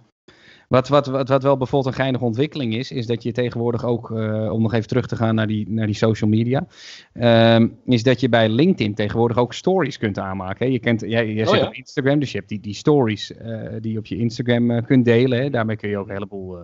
wat, 0.71 0.89
wat, 0.89 1.07
wat, 1.07 1.29
wat 1.29 1.43
wel 1.43 1.57
bijvoorbeeld 1.57 1.95
een 1.95 2.01
geinige 2.01 2.25
ontwikkeling 2.25 2.75
is, 2.75 2.91
is 2.91 3.07
dat 3.07 3.23
je 3.23 3.33
tegenwoordig 3.33 3.85
ook, 3.85 4.11
eh, 4.11 4.53
om 4.53 4.62
nog 4.62 4.73
even 4.73 4.89
terug 4.89 5.07
te 5.07 5.16
gaan 5.16 5.35
naar 5.35 5.47
die, 5.47 5.71
naar 5.71 5.87
die 5.87 5.95
social 5.95 6.31
media, 6.31 6.66
ehm, 7.12 7.68
is 7.85 8.03
dat 8.03 8.21
je 8.21 8.29
bij 8.29 8.49
LinkedIn 8.49 8.95
tegenwoordig 8.95 9.37
ook 9.37 9.55
stories 9.55 9.99
kunt 9.99 10.18
aanmaken. 10.18 10.66
Hè. 10.66 10.73
Je 10.73 10.79
kent, 10.79 11.01
jij, 11.01 11.33
jij 11.33 11.45
Oh, 11.45 11.51
zit 11.51 11.61
ja. 11.61 11.66
op 11.66 11.75
Instagram, 11.75 12.18
dus 12.18 12.33
je 12.33 12.39
hebt 12.39 12.49
die, 12.49 12.61
die 12.61 12.75
stories 12.75 13.33
eh, 13.37 13.75
die 13.81 13.93
je 13.93 13.99
op 13.99 14.07
je 14.07 14.16
Instagram 14.16 14.71
eh, 14.71 14.87
kunt 14.87 15.05
delen. 15.05 15.43
Hè. 15.43 15.51
Daarmee 15.51 15.77
kun 15.77 15.89
je 15.89 15.99
ook 15.99 16.07
een 16.07 16.14
heleboel 16.14 16.59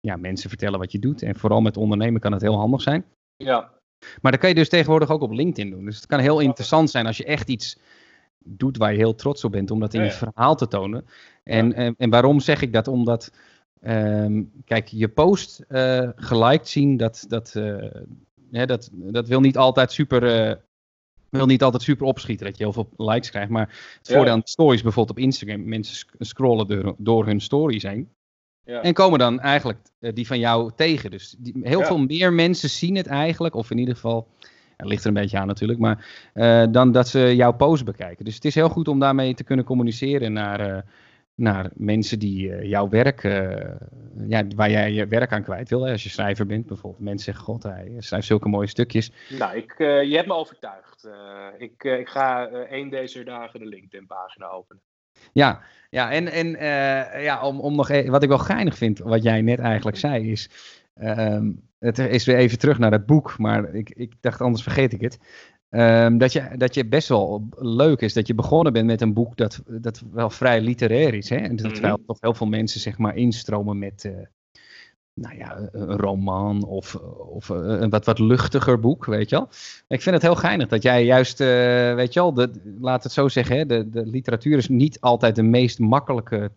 ja, 0.00 0.16
mensen 0.16 0.48
vertellen 0.48 0.78
wat 0.78 0.92
je 0.92 0.98
doet. 0.98 1.22
En 1.22 1.36
vooral 1.36 1.60
met 1.60 1.76
ondernemen 1.76 2.20
kan 2.20 2.32
het 2.32 2.42
heel 2.42 2.56
handig 2.56 2.82
zijn. 2.82 3.04
Ja, 3.36 3.70
Maar 4.22 4.32
dat 4.32 4.40
kan 4.40 4.48
je 4.48 4.54
dus 4.54 4.68
tegenwoordig 4.68 5.10
ook 5.10 5.22
op 5.22 5.32
LinkedIn 5.32 5.70
doen. 5.70 5.84
Dus 5.84 5.96
het 5.96 6.06
kan 6.06 6.20
heel 6.20 6.40
interessant 6.40 6.90
zijn 6.90 7.06
als 7.06 7.16
je 7.16 7.24
echt 7.24 7.48
iets 7.48 7.78
doet 8.44 8.76
waar 8.76 8.92
je 8.92 8.98
heel 8.98 9.14
trots 9.14 9.44
op 9.44 9.52
bent, 9.52 9.70
om 9.70 9.80
dat 9.80 9.94
in 9.94 10.00
Ja, 10.00 10.06
je 10.06 10.12
verhaal 10.12 10.56
te 10.56 10.68
tonen. 10.68 11.04
En, 11.42 11.72
en, 11.72 11.94
en 11.98 12.10
waarom 12.10 12.40
zeg 12.40 12.62
ik 12.62 12.72
dat? 12.72 12.88
Omdat, 12.88 13.32
ehm, 13.80 14.42
kijk, 14.64 14.88
je 14.88 15.08
post 15.08 15.64
eh 15.68 16.08
geliked 16.16 16.68
zien, 16.68 16.96
dat, 16.96 17.24
dat, 17.28 17.54
eh, 17.54 17.90
hè, 18.50 18.66
dat, 18.66 18.90
dat 18.92 19.28
wil 19.28 19.40
niet 19.40 19.56
altijd 19.56 19.92
super. 19.92 20.48
eh, 20.50 20.56
wil 21.30 21.46
niet 21.46 21.62
altijd 21.62 21.82
super 21.82 22.06
opschieten 22.06 22.46
dat 22.46 22.56
je 22.58 22.64
heel 22.64 22.72
veel 22.72 22.88
likes 22.96 23.30
krijgt. 23.30 23.50
Maar 23.50 23.96
het 23.98 24.12
voordeel 24.12 24.32
aan 24.32 24.40
stories 24.44 24.82
bijvoorbeeld 24.82 25.18
op 25.18 25.24
Instagram. 25.24 25.68
Mensen 25.68 25.96
sc- 25.96 26.14
scrollen 26.18 26.66
door, 26.66 26.94
door 26.98 27.26
hun 27.26 27.40
stories 27.40 27.82
heen. 27.82 28.08
ja. 28.64 28.82
En 28.82 28.92
komen 28.94 29.18
dan 29.18 29.40
eigenlijk 29.40 29.78
die 29.98 30.26
van 30.26 30.38
jou 30.38 30.70
tegen. 30.76 31.10
Dus 31.10 31.34
die, 31.38 31.54
heel 31.62 31.78
Ja. 31.80 31.86
veel 31.86 31.98
meer 31.98 32.32
mensen 32.32 32.70
zien 32.70 32.96
het 32.96 33.06
eigenlijk. 33.06 33.54
Of 33.54 33.70
in 33.70 33.78
ieder 33.78 33.94
geval, 33.94 34.28
het 34.80 34.88
ligt 34.88 35.02
er 35.02 35.08
een 35.08 35.14
beetje 35.14 35.38
aan 35.38 35.46
natuurlijk. 35.46 35.78
Maar 35.78 36.06
eh, 36.32 36.64
dan 36.70 36.92
dat 36.92 37.08
ze 37.08 37.36
jouw 37.36 37.52
post 37.52 37.84
bekijken. 37.84 38.24
Dus 38.24 38.34
het 38.34 38.44
is 38.44 38.54
heel 38.54 38.68
goed 38.68 38.88
om 38.88 38.98
daarmee 38.98 39.34
te 39.34 39.44
kunnen 39.44 39.64
communiceren 39.64 40.32
naar, 40.32 40.60
eh, 40.60 40.82
naar 41.34 41.70
mensen 41.74 42.18
die 42.18 42.52
eh, 42.52 42.68
jouw 42.68 42.88
werk, 42.88 43.22
ja, 44.28 44.44
waar 44.56 44.70
jij 44.70 44.92
je 44.92 45.06
werk 45.06 45.32
aan 45.32 45.42
kwijt 45.42 45.68
wil. 45.68 45.82
Hè. 45.82 45.92
Als 45.92 46.02
je 46.02 46.08
schrijver 46.08 46.46
bent 46.46 46.66
bijvoorbeeld. 46.66 47.04
Mensen 47.04 47.24
zeggen, 47.24 47.44
god, 47.44 47.62
hij 47.62 47.94
schrijft 47.98 48.26
zulke 48.26 48.48
mooie 48.48 48.66
stukjes. 48.66 49.12
Nou, 49.38 49.56
ik, 49.56 49.74
je 49.78 50.12
hebt 50.14 50.26
me 50.26 50.34
overtuigd. 50.34 51.08
Ik, 51.58 51.84
ik 51.84 52.08
ga 52.08 52.48
één 52.48 52.90
deze 52.90 53.24
dagen 53.24 53.60
de 53.60 53.66
LinkedIn-pagina 53.66 54.46
openen. 54.46 54.82
Ja, 55.32 55.60
ja 55.90 56.12
en, 56.12 56.28
en 56.28 56.48
ja, 57.22 57.46
om, 57.46 57.60
om 57.60 57.76
nog 57.76 57.90
e- 57.90 58.10
wat 58.10 58.22
ik 58.22 58.28
wel 58.28 58.38
geinig 58.38 58.76
vind, 58.76 58.98
wat 58.98 59.22
jij 59.22 59.42
net 59.42 59.58
eigenlijk 59.58 59.96
zei, 59.96 60.30
is. 60.30 60.48
Ehm, 61.00 61.52
het 61.78 61.98
is 61.98 62.24
weer 62.24 62.36
even 62.36 62.58
terug 62.58 62.78
naar 62.78 62.92
het 62.92 63.06
boek, 63.06 63.38
maar 63.38 63.74
ik, 63.74 63.90
ik 63.90 64.12
dacht 64.20 64.40
anders 64.40 64.62
vergeet 64.62 64.92
ik 64.92 65.00
het. 65.00 65.18
Ehm, 65.70 66.18
dat, 66.18 66.32
je, 66.32 66.50
dat 66.56 66.74
je 66.74 66.86
best 66.86 67.08
wel 67.08 67.48
leuk 67.56 68.00
is 68.00 68.12
dat 68.12 68.26
je 68.26 68.34
begonnen 68.34 68.72
bent 68.72 68.86
met 68.86 69.00
een 69.00 69.12
boek 69.12 69.36
dat, 69.36 69.62
dat 69.66 70.02
wel 70.12 70.30
vrij 70.30 70.60
literair 70.60 71.14
is. 71.14 71.28
Hè? 71.28 71.36
En 71.36 71.56
dat 71.56 71.64
Mhm. 71.66 71.72
terwijl 71.74 72.02
toch 72.06 72.16
heel 72.20 72.34
veel 72.34 72.46
mensen 72.46 72.80
zeg 72.80 72.98
maar 72.98 73.16
instromen 73.16 73.78
met 73.78 74.04
eh, 74.04 74.12
nou 75.14 75.36
ja, 75.36 75.68
een 75.72 75.96
roman 75.96 76.64
of, 76.64 76.94
of 77.30 77.50
eh, 77.50 77.56
een 77.56 77.90
wat, 77.90 78.04
wat 78.04 78.18
luchtiger 78.18 78.80
boek, 78.80 79.04
weet 79.04 79.30
je 79.30 79.36
wel. 79.36 79.48
Ik 79.88 80.02
vind 80.02 80.14
het 80.14 80.22
heel 80.24 80.34
geinig 80.34 80.68
dat 80.68 80.82
jij 80.82 81.04
juist, 81.04 81.40
eh, 81.40 81.94
weet 81.94 82.12
je 82.12 82.20
wel, 82.20 82.34
de, 82.34 82.50
laat 82.80 83.02
het 83.02 83.12
zo 83.12 83.28
zeggen, 83.28 83.56
hè, 83.56 83.66
de, 83.66 83.90
de 83.90 84.06
literatuur 84.06 84.56
is 84.58 84.68
niet 84.68 85.00
altijd 85.00 85.36
de 85.36 85.42
meest 85.42 85.78
makkelijke 85.78 86.50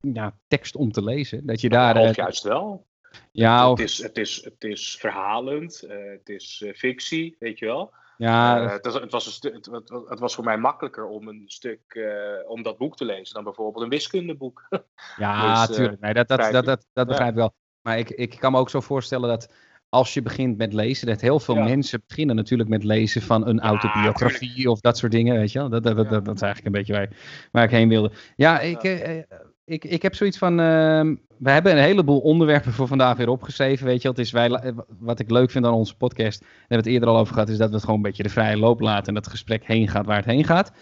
ja, 0.00 0.34
tekst 0.48 0.76
om 0.76 0.92
te 0.92 1.04
lezen. 1.04 1.46
Dat 1.46 1.60
je 1.60 1.68
daar... 1.68 1.96
Of 1.96 2.16
juist 2.16 2.42
wel. 2.42 2.86
Ja, 3.32 3.70
het, 3.70 3.78
is, 3.78 4.02
het, 4.02 4.18
is, 4.18 4.44
het 4.44 4.64
is 4.64 4.96
verhalend, 5.00 5.82
eh, 5.82 5.96
het 6.10 6.28
is 6.28 6.62
eh, 6.66 6.74
fictie, 6.74 7.36
weet 7.38 7.58
je 7.58 7.66
wel. 7.66 7.92
ja, 8.16 8.62
Eh, 8.64 8.70
het, 8.72 8.84
was, 8.84 8.94
het, 8.94 9.12
was 9.12 9.26
een 9.26 9.32
stu- 9.32 9.52
het, 9.52 9.66
het, 9.66 9.88
het 10.08 10.18
was 10.18 10.34
voor 10.34 10.44
mij 10.44 10.58
makkelijker 10.58 11.06
om 11.06 11.28
een 11.28 11.42
stuk, 11.46 12.08
om 12.46 12.62
dat 12.62 12.78
boek 12.78 12.96
te 12.96 13.04
lezen 13.04 13.34
dan 13.34 13.44
bijvoorbeeld 13.44 13.84
een 13.84 13.90
wiskundeboek. 13.90 14.68
Ja, 15.16 15.66
Dus, 15.66 15.76
tuurlijk. 15.76 16.00
Nee, 16.00 16.14
dat, 16.14 16.28
dat, 16.28 16.36
begrijp 16.38 16.64
dat, 16.64 16.76
dat, 16.76 16.86
dat 16.92 17.06
begrijp 17.06 17.30
ik 17.30 17.36
wel. 17.36 17.54
Maar 17.82 17.98
ik, 17.98 18.10
ik 18.10 18.36
kan 18.38 18.52
me 18.52 18.58
ook 18.58 18.70
zo 18.70 18.80
voorstellen 18.80 19.28
dat 19.28 19.52
als 19.88 20.14
je 20.14 20.22
begint 20.22 20.56
met 20.56 20.72
lezen, 20.72 21.06
dat 21.06 21.20
heel 21.20 21.40
veel 21.40 21.54
Ja. 21.54 21.64
mensen 21.64 22.02
beginnen 22.06 22.36
natuurlijk 22.36 22.68
met 22.68 22.84
lezen 22.84 23.22
van 23.22 23.46
een 23.46 23.60
autobiografie 23.60 24.70
of 24.70 24.80
dat 24.80 24.98
soort 24.98 25.12
dingen, 25.12 25.36
weet 25.36 25.52
je 25.52 25.58
wel. 25.58 25.68
Dat, 25.68 25.82
dat, 25.82 25.96
dat, 25.96 26.24
dat, 26.24 26.34
is 26.34 26.42
eigenlijk 26.42 26.64
een 26.64 26.72
beetje 26.80 26.92
waar, 26.92 27.08
waar 27.52 27.64
ik 27.64 27.70
heen 27.70 27.88
wilde. 27.88 28.12
Ja, 28.36 28.60
ik, 28.60 28.82
eh, 28.82 29.22
ik, 29.70 29.84
ik 29.84 30.02
heb 30.02 30.14
zoiets 30.14 30.38
van, 30.38 30.60
ehm, 30.60 31.14
we 31.36 31.50
hebben 31.50 31.72
een 31.72 31.82
heleboel 31.82 32.18
onderwerpen 32.18 32.72
voor 32.72 32.86
vandaag 32.86 33.16
weer 33.16 33.28
opgeschreven, 33.28 33.86
weet 33.86 34.02
je. 34.02 34.08
Het 34.08 34.18
is 34.18 34.30
wij, 34.30 34.50
eh, 34.50 34.72
wat 34.98 35.18
ik 35.18 35.30
leuk 35.30 35.50
vind 35.50 35.64
aan 35.64 35.72
onze 35.72 35.96
podcast, 35.96 36.40
daar 36.40 36.48
hebben 36.58 36.68
we 36.68 36.76
het 36.76 36.86
eerder 36.86 37.08
al 37.08 37.18
over 37.18 37.32
gehad, 37.32 37.48
is 37.48 37.58
dat 37.58 37.68
we 37.68 37.74
het 37.74 37.84
gewoon 37.84 37.96
een 37.96 38.02
beetje 38.02 38.22
de 38.22 38.28
vrije 38.28 38.56
loop 38.56 38.80
laten 38.80 39.06
en 39.06 39.14
dat 39.14 39.24
het 39.24 39.32
gesprek 39.32 39.64
heen 39.64 39.88
gaat 39.88 40.06
waar 40.06 40.16
het 40.16 40.24
heen 40.24 40.44
gaat. 40.44 40.72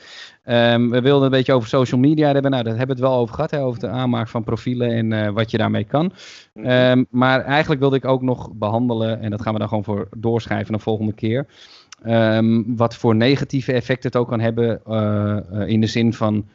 Ehm, 0.45 0.89
we 0.89 1.01
wilden 1.01 1.24
een 1.24 1.30
beetje 1.30 1.53
over 1.53 1.68
social 1.68 2.01
media 2.01 2.32
hebben. 2.32 2.51
Nou, 2.51 2.62
daar 2.62 2.76
hebben 2.76 2.97
we 2.97 3.03
het 3.03 3.11
wel 3.11 3.20
over 3.20 3.34
gehad. 3.34 3.51
Hè, 3.51 3.62
over 3.62 3.80
de 3.80 3.89
aanmaak 3.89 4.28
van 4.28 4.45
profielen 4.45 4.91
en 4.91 5.12
eh, 5.12 5.32
wat 5.32 5.51
je 5.51 5.59
daarmee 5.59 5.84
kan. 5.84 6.12
Ehm, 6.55 7.05
maar 7.11 7.41
eigenlijk 7.41 7.80
wilde 7.80 7.97
ik 7.97 8.05
ook 8.05 8.22
nog 8.22 8.51
behandelen. 8.53 9.20
En 9.20 9.30
dat 9.30 9.43
gaan 9.43 9.53
we 9.53 9.59
dan 9.59 9.68
gewoon 9.68 9.84
voor 9.84 10.09
doorschrijven 10.16 10.72
de 10.72 10.78
volgende 10.78 11.12
keer. 11.12 11.47
wat 12.66 12.97
voor 12.97 13.16
negatieve 13.16 13.72
effecten 13.72 14.11
het 14.11 14.20
ook 14.20 14.28
kan 14.28 14.41
hebben. 14.41 14.80
eh, 14.84 15.68
in 15.68 15.80
de 15.80 15.86
zin 15.86 16.12
van. 16.12 16.47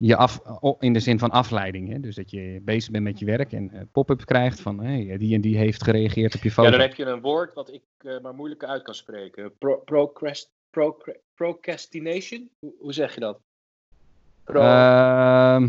Je 0.00 0.16
af, 0.16 0.40
in 0.78 0.92
de 0.92 1.00
zin 1.00 1.18
van 1.18 1.30
afleiding. 1.30 1.88
Hè? 1.92 2.00
Dus 2.00 2.14
dat 2.14 2.30
je 2.30 2.60
bezig 2.62 2.90
bent 2.90 3.04
met 3.04 3.18
je 3.18 3.24
werk 3.24 3.52
en 3.52 3.70
eh, 3.70 3.80
pop-up 3.92 4.24
krijgt 4.24 4.60
van 4.60 4.80
hey, 4.80 5.16
die 5.16 5.34
en 5.34 5.40
die 5.40 5.56
heeft 5.56 5.84
gereageerd 5.84 6.34
op 6.34 6.42
je 6.42 6.50
foto. 6.50 6.70
Ja, 6.70 6.76
dan 6.76 6.86
heb 6.86 6.94
je 6.94 7.04
een 7.04 7.20
woord 7.20 7.54
wat 7.54 7.72
ik 7.72 7.82
eh, 7.98 8.20
maar 8.20 8.34
moeilijk 8.34 8.64
uit 8.64 8.82
kan 8.82 8.94
spreken. 8.94 9.52
Pro, 9.58 9.76
procrast, 9.76 10.50
procra- 10.70 11.16
procrastination? 11.34 12.50
Hoe, 12.58 12.72
hoe 12.78 12.92
zeg 12.92 13.14
je 13.14 13.20
dat? 13.20 13.40
Pro, 14.44 14.60
Ehm, 14.60 15.68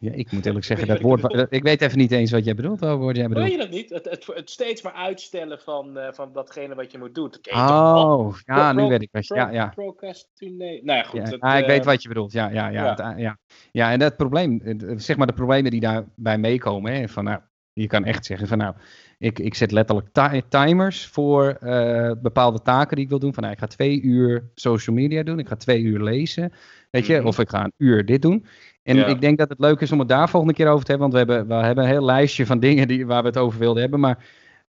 ja, 0.00 0.12
ik 0.12 0.32
moet 0.32 0.46
eerlijk 0.46 0.64
zeggen, 0.64 0.86
dat 0.86 1.00
wat 1.00 1.20
woord. 1.20 1.46
ik 1.52 1.62
weet 1.62 1.80
even 1.82 1.98
niet 1.98 2.10
eens 2.12 2.30
wat 2.30 2.44
jij 2.44 2.54
bedoelt. 2.54 2.80
Welk 2.80 3.00
woord 3.00 3.16
jij 3.16 3.28
Weet 3.28 3.34
bedoelt. 3.34 3.52
je 3.52 3.58
dat 3.58 3.70
niet? 3.70 3.90
Het, 3.90 4.04
het, 4.04 4.26
het 4.34 4.50
steeds 4.50 4.82
maar 4.82 4.92
uitstellen 4.92 5.58
van, 5.60 5.98
eh, 5.98 6.12
van 6.12 6.32
datgene 6.32 6.74
wat 6.74 6.92
je 6.92 6.98
moet 6.98 7.14
doen. 7.14 7.32
Oh, 7.52 8.34
ja, 8.44 8.72
Pro- 8.72 8.82
nu 8.82 8.88
weet 8.88 9.02
ik 9.02 9.08
wat 9.12 9.26
je. 9.26 9.34
Ja, 9.34 9.50
ja. 9.50 9.66
Procrastinate. 9.74 10.80
Nou 10.82 10.98
ja, 10.98 11.02
goed. 11.04 11.20
Ja, 11.20 11.30
dat, 11.30 11.40
ah, 11.40 11.56
ik 11.56 11.62
eh, 11.62 11.68
weet 11.68 11.84
wat 11.84 12.02
je 12.02 12.08
bedoelt. 12.08 12.32
Ja, 12.32 12.48
ja, 12.50 12.68
ja. 12.68 12.84
ja. 12.84 13.04
het- 13.08 13.18
ja. 13.18 13.38
ja 13.72 13.90
en 13.92 13.98
dat 13.98 14.16
probleem, 14.16 14.60
eh, 14.60 14.74
zeg 14.96 15.16
maar 15.16 15.26
de 15.26 15.32
problemen 15.32 15.70
die 15.70 15.80
daarbij 15.80 16.38
meekomen. 16.38 16.92
Hè, 16.94 17.08
van, 17.08 17.24
nou, 17.24 17.40
je 17.72 17.86
kan 17.86 18.04
echt 18.04 18.24
zeggen 18.26 18.48
van 18.48 18.58
nou, 18.58 18.74
ik, 19.18 19.38
ik 19.38 19.54
zet 19.54 19.70
letterlijk 19.72 20.08
ti- 20.12 20.42
timers 20.48 21.06
voor 21.06 21.48
eh, 21.48 22.12
bepaalde 22.22 22.62
taken 22.62 22.94
die 22.96 23.04
ik 23.04 23.10
wil 23.10 23.18
doen. 23.18 23.34
Van 23.34 23.42
nou, 23.42 23.54
ik 23.54 23.60
ga 23.60 23.66
twee 23.66 24.00
uur 24.02 24.50
social 24.54 24.96
media 24.96 25.22
doen, 25.22 25.38
ik 25.38 25.48
ga 25.48 25.56
twee 25.56 25.80
uur 25.82 26.00
lezen, 26.02 26.52
weet 26.90 27.06
je, 27.06 27.16
Mhm. 27.16 27.26
of 27.26 27.38
ik 27.38 27.48
ga 27.48 27.64
een 27.64 27.72
uur 27.76 28.04
dit 28.04 28.22
doen. 28.22 28.44
En 28.90 28.96
Ja. 28.96 29.06
ik 29.06 29.20
denk 29.20 29.38
dat 29.38 29.48
het 29.48 29.58
leuk 29.58 29.80
is 29.80 29.92
om 29.92 29.98
het 29.98 30.08
daar 30.08 30.28
volgende 30.28 30.54
keer 30.54 30.68
over 30.68 30.84
te 30.84 30.90
hebben, 30.90 31.10
want 31.10 31.26
we 31.26 31.32
hebben, 31.32 31.58
we 31.58 31.64
hebben 31.64 31.84
een 31.84 31.90
heel 31.90 32.04
lijstje 32.04 32.46
van 32.46 32.58
dingen 32.60 32.88
die, 32.88 33.06
waar 33.06 33.22
we 33.22 33.28
het 33.28 33.36
over 33.36 33.58
wilden 33.58 33.80
hebben. 33.82 34.00
Maar 34.00 34.18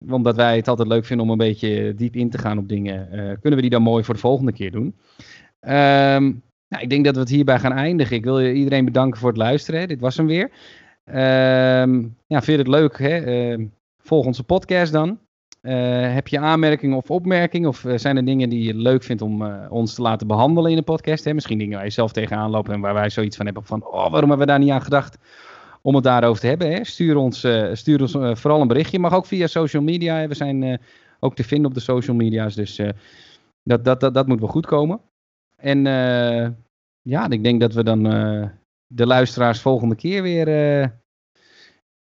omdat 0.10 0.36
wij 0.36 0.56
het 0.56 0.68
altijd 0.68 0.88
leuk 0.88 1.06
vinden 1.06 1.26
om 1.26 1.32
een 1.32 1.38
beetje 1.38 1.94
diep 1.96 2.16
in 2.16 2.30
te 2.30 2.38
gaan 2.38 2.58
op 2.58 2.68
dingen, 2.70 3.12
eh, 3.12 3.18
kunnen 3.20 3.56
we 3.56 3.62
die 3.62 3.70
dan 3.70 3.82
mooi 3.82 4.04
voor 4.04 4.14
de 4.14 4.20
volgende 4.20 4.52
keer 4.52 4.72
doen. 4.72 4.96
Ehm, 5.60 6.24
nou, 6.68 6.84
ik 6.84 6.90
denk 6.90 7.06
dat 7.06 7.14
we 7.14 7.20
het 7.20 7.30
hierbij 7.30 7.60
gaan 7.60 7.72
eindigen. 7.74 8.16
Ik 8.16 8.24
wil 8.24 8.42
iedereen 8.42 8.86
bedanken 8.86 9.20
voor 9.20 9.30
het 9.30 9.38
luisteren. 9.38 9.80
hè. 9.80 9.86
Dit 9.88 10.02
was 10.02 10.18
hem 10.18 10.28
weer. 10.28 10.50
Ehm, 11.06 11.94
ja, 12.28 12.42
vind 12.42 12.46
je 12.46 12.58
het 12.58 12.68
leuk? 12.68 12.98
Hè? 13.00 13.18
Ehm, 13.18 13.66
volg 13.98 14.26
onze 14.26 14.44
podcast 14.44 14.92
dan. 14.92 15.20
Eh, 15.62 16.14
heb 16.14 16.28
je 16.28 16.40
aanmerkingen 16.40 16.98
of 16.98 17.12
opmerkingen? 17.12 17.70
Of 17.70 17.86
eh, 17.86 17.98
zijn 17.98 18.18
er 18.18 18.26
dingen 18.26 18.50
die 18.50 18.64
je 18.64 18.76
leuk 18.76 19.04
vindt 19.04 19.22
om 19.22 19.46
eh, 19.46 19.72
ons 19.72 19.94
te 19.94 20.02
laten 20.02 20.28
behandelen 20.28 20.72
in 20.72 20.78
de 20.78 20.84
podcast? 20.84 21.24
Hè? 21.24 21.34
Misschien 21.34 21.58
dingen 21.58 21.76
waar 21.76 21.86
je 21.86 21.92
zelf 21.92 22.12
tegenaan 22.12 22.50
loopt 22.50 22.70
en 22.70 22.80
waar 22.80 22.94
wij 22.94 23.10
zoiets 23.10 23.36
van 23.36 23.46
hebben 23.46 23.66
van... 23.66 23.86
Oh, 23.86 23.92
waarom 23.92 24.30
hebben 24.30 24.38
we 24.38 24.46
daar 24.46 24.60
niet 24.60 24.72
aan 24.72 24.82
gedacht? 24.82 25.18
om 25.82 25.96
het 25.96 26.04
daarover 26.04 26.42
te 26.42 26.48
hebben. 26.48 26.72
Hè. 26.72 26.84
Stuur 26.84 27.16
ons, 27.16 27.48
stuur 27.74 28.02
ons 28.02 28.12
vooral 28.12 28.62
een 28.62 28.68
berichtje. 28.68 29.00
Mag 29.00 29.14
ook 29.14 29.26
via 29.26 29.48
social 29.48 29.84
media. 29.84 30.28
We 30.28 30.36
zijn 30.36 30.80
ook 31.20 31.36
te 31.36 31.44
vinden 31.44 31.68
op 31.68 31.74
de 31.74 31.80
social 31.80 32.16
media's. 32.16 32.56
Dus 32.56 32.82
dat, 33.64 33.86
dat, 33.86 34.00
dat, 34.00 34.14
dat 34.14 34.28
moet 34.28 34.40
wel 34.40 34.50
goed 34.50 34.66
komen. 34.66 35.02
En 35.56 35.84
ja, 37.02 37.30
ik 37.30 37.44
denk 37.44 37.60
dat 37.62 37.74
we 37.74 37.84
dan 37.84 38.04
de 38.88 39.06
luisteraars 39.06 39.62
volgende 39.62 39.96
keer 39.96 40.22
weer 40.22 40.46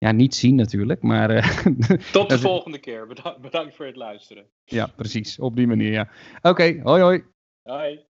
ja, 0.00 0.12
niet 0.12 0.34
zien 0.34 0.54
natuurlijk, 0.54 1.02
maar... 1.02 1.30
Uh, 1.30 1.56
Tot 2.12 2.28
de 2.28 2.38
volgende 2.38 2.78
keer. 2.78 3.06
Bedankt, 3.06 3.40
bedankt 3.40 3.74
voor 3.74 3.86
het 3.86 3.96
luisteren. 3.96 4.46
Ja, 4.64 4.86
precies. 4.96 5.38
Op 5.38 5.56
die 5.56 5.66
manier, 5.66 5.92
ja. 5.92 6.08
Oké, 6.42 6.80
hoi 6.82 7.02
hoi. 7.02 7.24
Hoi. 7.62 8.08